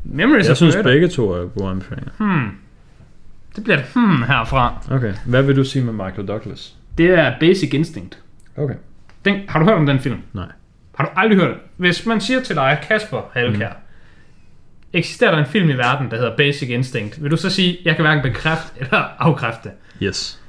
Memories 0.03 0.47
Jeg 0.47 0.57
synes 0.57 0.75
Murder. 0.75 0.89
begge 0.89 1.07
to 1.07 1.31
er 1.31 1.45
gode 1.45 1.69
anbefalinger. 1.69 2.11
Hmm. 2.17 2.51
Det 3.55 3.63
bliver 3.63 3.77
et 3.77 3.85
hmm 3.93 4.23
herfra. 4.23 4.87
Okay. 4.91 5.13
Hvad 5.25 5.43
vil 5.43 5.55
du 5.55 5.63
sige 5.63 5.85
med 5.85 5.93
Michael 6.05 6.27
Douglas? 6.27 6.75
Det 6.97 7.09
er 7.09 7.33
Basic 7.39 7.73
Instinct. 7.73 8.19
Okay. 8.57 8.75
Den, 9.25 9.41
har 9.47 9.59
du 9.59 9.65
hørt 9.65 9.77
om 9.77 9.85
den 9.85 9.99
film? 9.99 10.17
Nej. 10.33 10.51
Har 10.97 11.03
du 11.05 11.09
aldrig 11.15 11.37
hørt 11.39 11.49
det? 11.49 11.57
Hvis 11.77 12.05
man 12.05 12.21
siger 12.21 12.41
til 12.41 12.55
dig, 12.55 12.79
Kasper 12.87 13.29
Halkær, 13.33 13.69
mm. 13.69 13.75
eksisterer 14.93 15.31
der 15.31 15.37
en 15.37 15.45
film 15.45 15.69
i 15.69 15.73
verden, 15.73 16.11
der 16.11 16.17
hedder 16.17 16.35
Basic 16.37 16.69
Instinct, 16.69 17.23
vil 17.23 17.31
du 17.31 17.37
så 17.37 17.49
sige, 17.49 17.77
jeg 17.85 17.95
kan 17.95 18.05
hverken 18.05 18.23
bekræfte 18.23 18.71
eller 18.79 19.03
afkræfte? 19.19 19.69
Yes. 20.03 20.41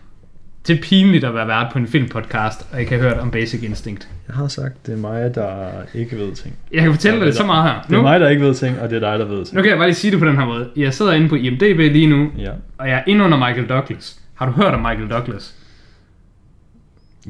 Det 0.66 0.78
er 0.78 0.82
pinligt 0.82 1.24
at 1.24 1.34
være 1.34 1.48
vært 1.48 1.66
på 1.72 1.78
en 1.78 1.86
filmpodcast, 1.86 2.66
og 2.72 2.80
ikke 2.80 2.92
have 2.92 3.02
hørt 3.02 3.18
om 3.18 3.30
Basic 3.30 3.62
Instinct. 3.62 4.08
Jeg 4.28 4.36
har 4.36 4.48
sagt, 4.48 4.86
det 4.86 4.92
er 4.92 4.96
mig, 4.96 5.34
der 5.34 5.70
ikke 5.94 6.16
ved 6.18 6.32
ting. 6.34 6.56
Jeg 6.72 6.82
kan 6.82 6.92
fortælle 6.92 7.18
dig 7.18 7.26
det 7.26 7.34
så 7.34 7.46
meget 7.46 7.64
her. 7.72 7.80
Det 7.82 7.88
er 7.88 7.96
Nu, 7.96 8.02
mig, 8.02 8.20
der 8.20 8.28
ikke 8.28 8.42
ved 8.42 8.54
ting, 8.54 8.80
og 8.80 8.90
det 8.90 8.96
er 9.02 9.10
dig, 9.10 9.18
der 9.18 9.24
ved 9.24 9.44
ting. 9.44 9.56
nu 9.56 9.62
kan 9.62 9.70
jeg 9.70 9.78
bare 9.78 9.86
lige 9.88 9.94
sige 9.94 10.10
det 10.10 10.18
på 10.18 10.26
den 10.26 10.36
her 10.36 10.44
måde. 10.46 10.70
Jeg 10.76 10.94
sidder 10.94 11.12
inde 11.12 11.28
på 11.28 11.34
IMDb 11.34 11.78
lige 11.78 12.06
nu, 12.06 12.30
Ja. 12.38 12.50
og 12.78 12.88
jeg 12.88 12.98
er 12.98 13.02
inde 13.06 13.24
under 13.24 13.38
Michael 13.38 13.66
Douglas. 13.68 14.20
Har 14.34 14.46
du 14.46 14.52
hørt 14.52 14.74
om 14.74 14.80
Michael 14.80 15.10
Douglas? 15.10 15.54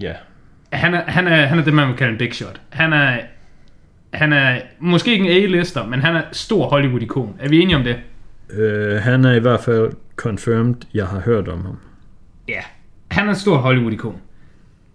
Ja. 0.01 0.12
Han 0.73 0.95
er, 0.95 1.03
han 1.07 1.27
er, 1.27 1.47
han 1.47 1.59
er 1.59 1.65
det, 1.65 1.74
man 1.74 1.89
vil 1.89 1.97
kalde 1.97 2.12
en 2.12 2.19
big 2.19 2.35
shot. 2.35 2.61
Han 2.69 2.93
er, 2.93 3.19
han 4.12 4.32
er 4.32 4.61
måske 4.81 5.12
ikke 5.12 5.24
en 5.24 5.43
A-lister, 5.43 5.86
men 5.86 6.01
han 6.01 6.16
er 6.16 6.23
stor 6.32 6.69
Hollywood-ikon. 6.69 7.36
Er 7.40 7.49
vi 7.49 7.61
enige 7.61 7.77
om 7.77 7.82
det? 7.85 7.97
Øh, 8.51 8.97
han 9.03 9.24
er 9.24 9.32
i 9.32 9.39
hvert 9.39 9.61
fald 9.61 9.93
confirmed, 10.16 10.74
jeg 10.95 11.07
har 11.07 11.20
hørt 11.20 11.49
om 11.49 11.65
ham. 11.65 11.78
Ja. 12.49 12.61
Han 13.11 13.27
er 13.27 13.31
en 13.31 13.36
stor 13.36 13.57
Hollywood-ikon. 13.57 14.16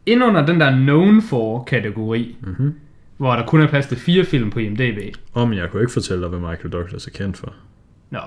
Ind 0.05 0.23
under 0.23 0.45
den 0.45 0.59
der 0.59 0.71
known 0.71 1.21
for-kategori, 1.21 2.35
Mhm. 2.41 2.73
hvor 3.17 3.35
der 3.35 3.45
kun 3.45 3.61
er 3.61 3.67
plads 3.67 3.87
til 3.87 3.97
fire 3.97 4.25
film 4.25 4.49
på 4.51 4.59
IMDb. 4.59 5.15
Om 5.33 5.53
jeg 5.53 5.69
kunne 5.69 5.81
ikke 5.81 5.93
fortælle 5.93 6.21
dig, 6.21 6.29
hvad 6.29 6.49
Michael 6.49 6.69
Douglas 6.69 7.07
er 7.07 7.11
kendt 7.11 7.37
for. 7.37 7.53
Nå, 8.09 8.19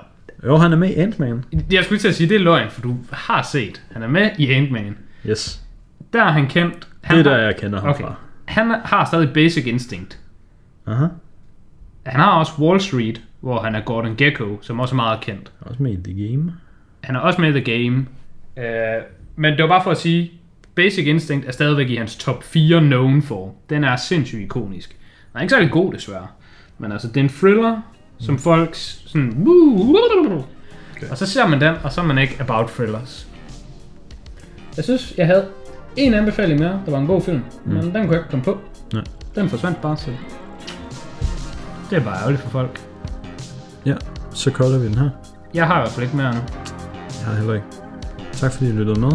Jo, 0.45 0.57
han 0.57 0.71
er 0.73 0.77
med 0.77 0.89
i 0.89 0.93
Ant-Man. 0.95 1.43
jeg 1.71 1.83
skulle 1.83 1.99
til 1.99 2.07
at 2.07 2.15
sige, 2.15 2.29
det 2.29 2.35
er 2.35 2.39
løgn, 2.39 2.69
for 2.69 2.81
du 2.81 2.95
har 3.11 3.41
set. 3.51 3.83
Han 3.91 4.03
er 4.03 4.07
med 4.07 4.29
i 4.37 4.51
Ant-Man. 4.51 4.97
Yes. 5.29 5.61
Der 6.13 6.23
er 6.23 6.31
han 6.31 6.47
kendt. 6.47 6.87
Han 7.03 7.17
Det 7.17 7.27
er 7.27 7.31
har, 7.31 7.37
der, 7.37 7.45
jeg 7.45 7.55
kender 7.57 7.79
ham 7.81 7.89
Okay. 7.89 8.03
fra. 8.03 8.13
Han 8.45 8.69
har 8.85 9.05
stadig 9.05 9.33
Basic 9.33 9.65
Instinct. 9.65 10.19
Aha. 10.87 11.05
Han 12.05 12.19
har 12.19 12.31
også 12.39 12.51
Wall 12.59 12.81
Street, 12.81 13.21
hvor 13.41 13.59
han 13.61 13.75
er 13.75 13.81
Gordon 13.81 14.15
Gekko, 14.17 14.57
som 14.61 14.79
også 14.79 14.95
er 14.95 14.95
meget 14.95 15.21
kendt. 15.21 15.51
Også 15.61 15.83
med 15.83 15.91
i 15.91 16.03
The 16.13 16.27
Game. 16.31 16.53
Han 17.03 17.15
er 17.15 17.19
også 17.19 17.41
med 17.41 17.55
i 17.55 17.61
The 17.61 17.73
Game. 17.83 18.05
Uh, 18.57 19.03
men 19.35 19.53
det 19.53 19.61
var 19.63 19.67
bare 19.67 19.83
for 19.83 19.91
at 19.91 19.97
sige, 19.97 20.31
Basic 20.75 21.05
Instinct 21.07 21.47
er 21.47 21.51
stadigvæk 21.51 21.89
i 21.89 21.95
hans 21.95 22.15
top 22.15 22.43
4 22.43 22.79
known 22.79 23.21
for. 23.21 23.55
Den 23.69 23.83
er 23.83 23.95
sindssygt 23.95 24.41
ikonisk. 24.41 24.89
Den 25.33 25.37
er 25.37 25.41
ikke 25.41 25.51
særlig 25.51 25.71
god, 25.71 25.93
desværre. 25.93 26.27
Men 26.77 26.91
altså, 26.91 27.07
det 27.07 27.17
er 27.17 27.21
en 27.21 27.29
thriller, 27.29 27.81
som 28.19 28.39
folk 28.39 28.75
s- 28.75 29.03
sådan... 29.05 29.47
Okay. 30.95 31.09
Og 31.11 31.17
så 31.17 31.25
ser 31.25 31.47
man 31.47 31.61
den, 31.61 31.75
og 31.83 31.91
så 31.91 32.01
er 32.01 32.05
man 32.05 32.17
ikke 32.17 32.35
about 32.39 32.69
thrillers. 32.69 33.27
Jeg 34.77 34.83
synes, 34.83 35.13
jeg 35.17 35.25
havde 35.25 35.47
en 35.97 36.13
anbefaling 36.13 36.59
mere, 36.59 36.81
der 36.85 36.91
var 36.91 36.99
en 36.99 37.07
god 37.07 37.21
film, 37.21 37.41
mm. 37.65 37.73
men 37.73 37.83
den 37.83 37.91
kunne 37.91 38.01
jeg 38.01 38.17
ikke 38.17 38.29
komme 38.29 38.45
på. 38.45 38.57
Nej. 38.93 39.03
Den 39.35 39.49
forsvandt 39.49 39.81
bare 39.81 39.95
til. 39.95 40.17
Det 41.89 41.97
er 41.97 42.03
bare 42.03 42.17
ærgerligt 42.19 42.41
for 42.41 42.49
folk. 42.49 42.81
Ja, 43.85 43.95
så 44.33 44.51
kolder 44.51 44.79
vi 44.79 44.87
den 44.87 44.95
her. 44.95 45.09
Jeg 45.53 45.67
har 45.67 45.77
i 45.77 45.79
hvert 45.79 45.91
fald 45.91 46.03
ikke 46.03 46.17
mere 46.17 46.33
nu. 46.33 46.39
Jeg 47.19 47.25
har 47.25 47.35
heller 47.35 47.53
ikke. 47.53 47.65
Tak 48.31 48.51
fordi 48.51 48.69
I 48.69 48.71
lyttede 48.71 48.99
med. 48.99 49.11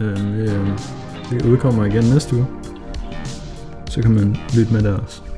Øh, 0.00 0.36
vi, 0.36 0.50
øh, 0.50 0.68
vi 1.30 1.50
udkommer 1.50 1.84
igen 1.84 2.04
næste 2.04 2.36
uge. 2.36 2.46
Så 3.86 4.02
kan 4.02 4.10
man 4.10 4.36
lytte 4.56 4.72
med 4.72 4.82
der 4.82 4.98
også. 4.98 5.33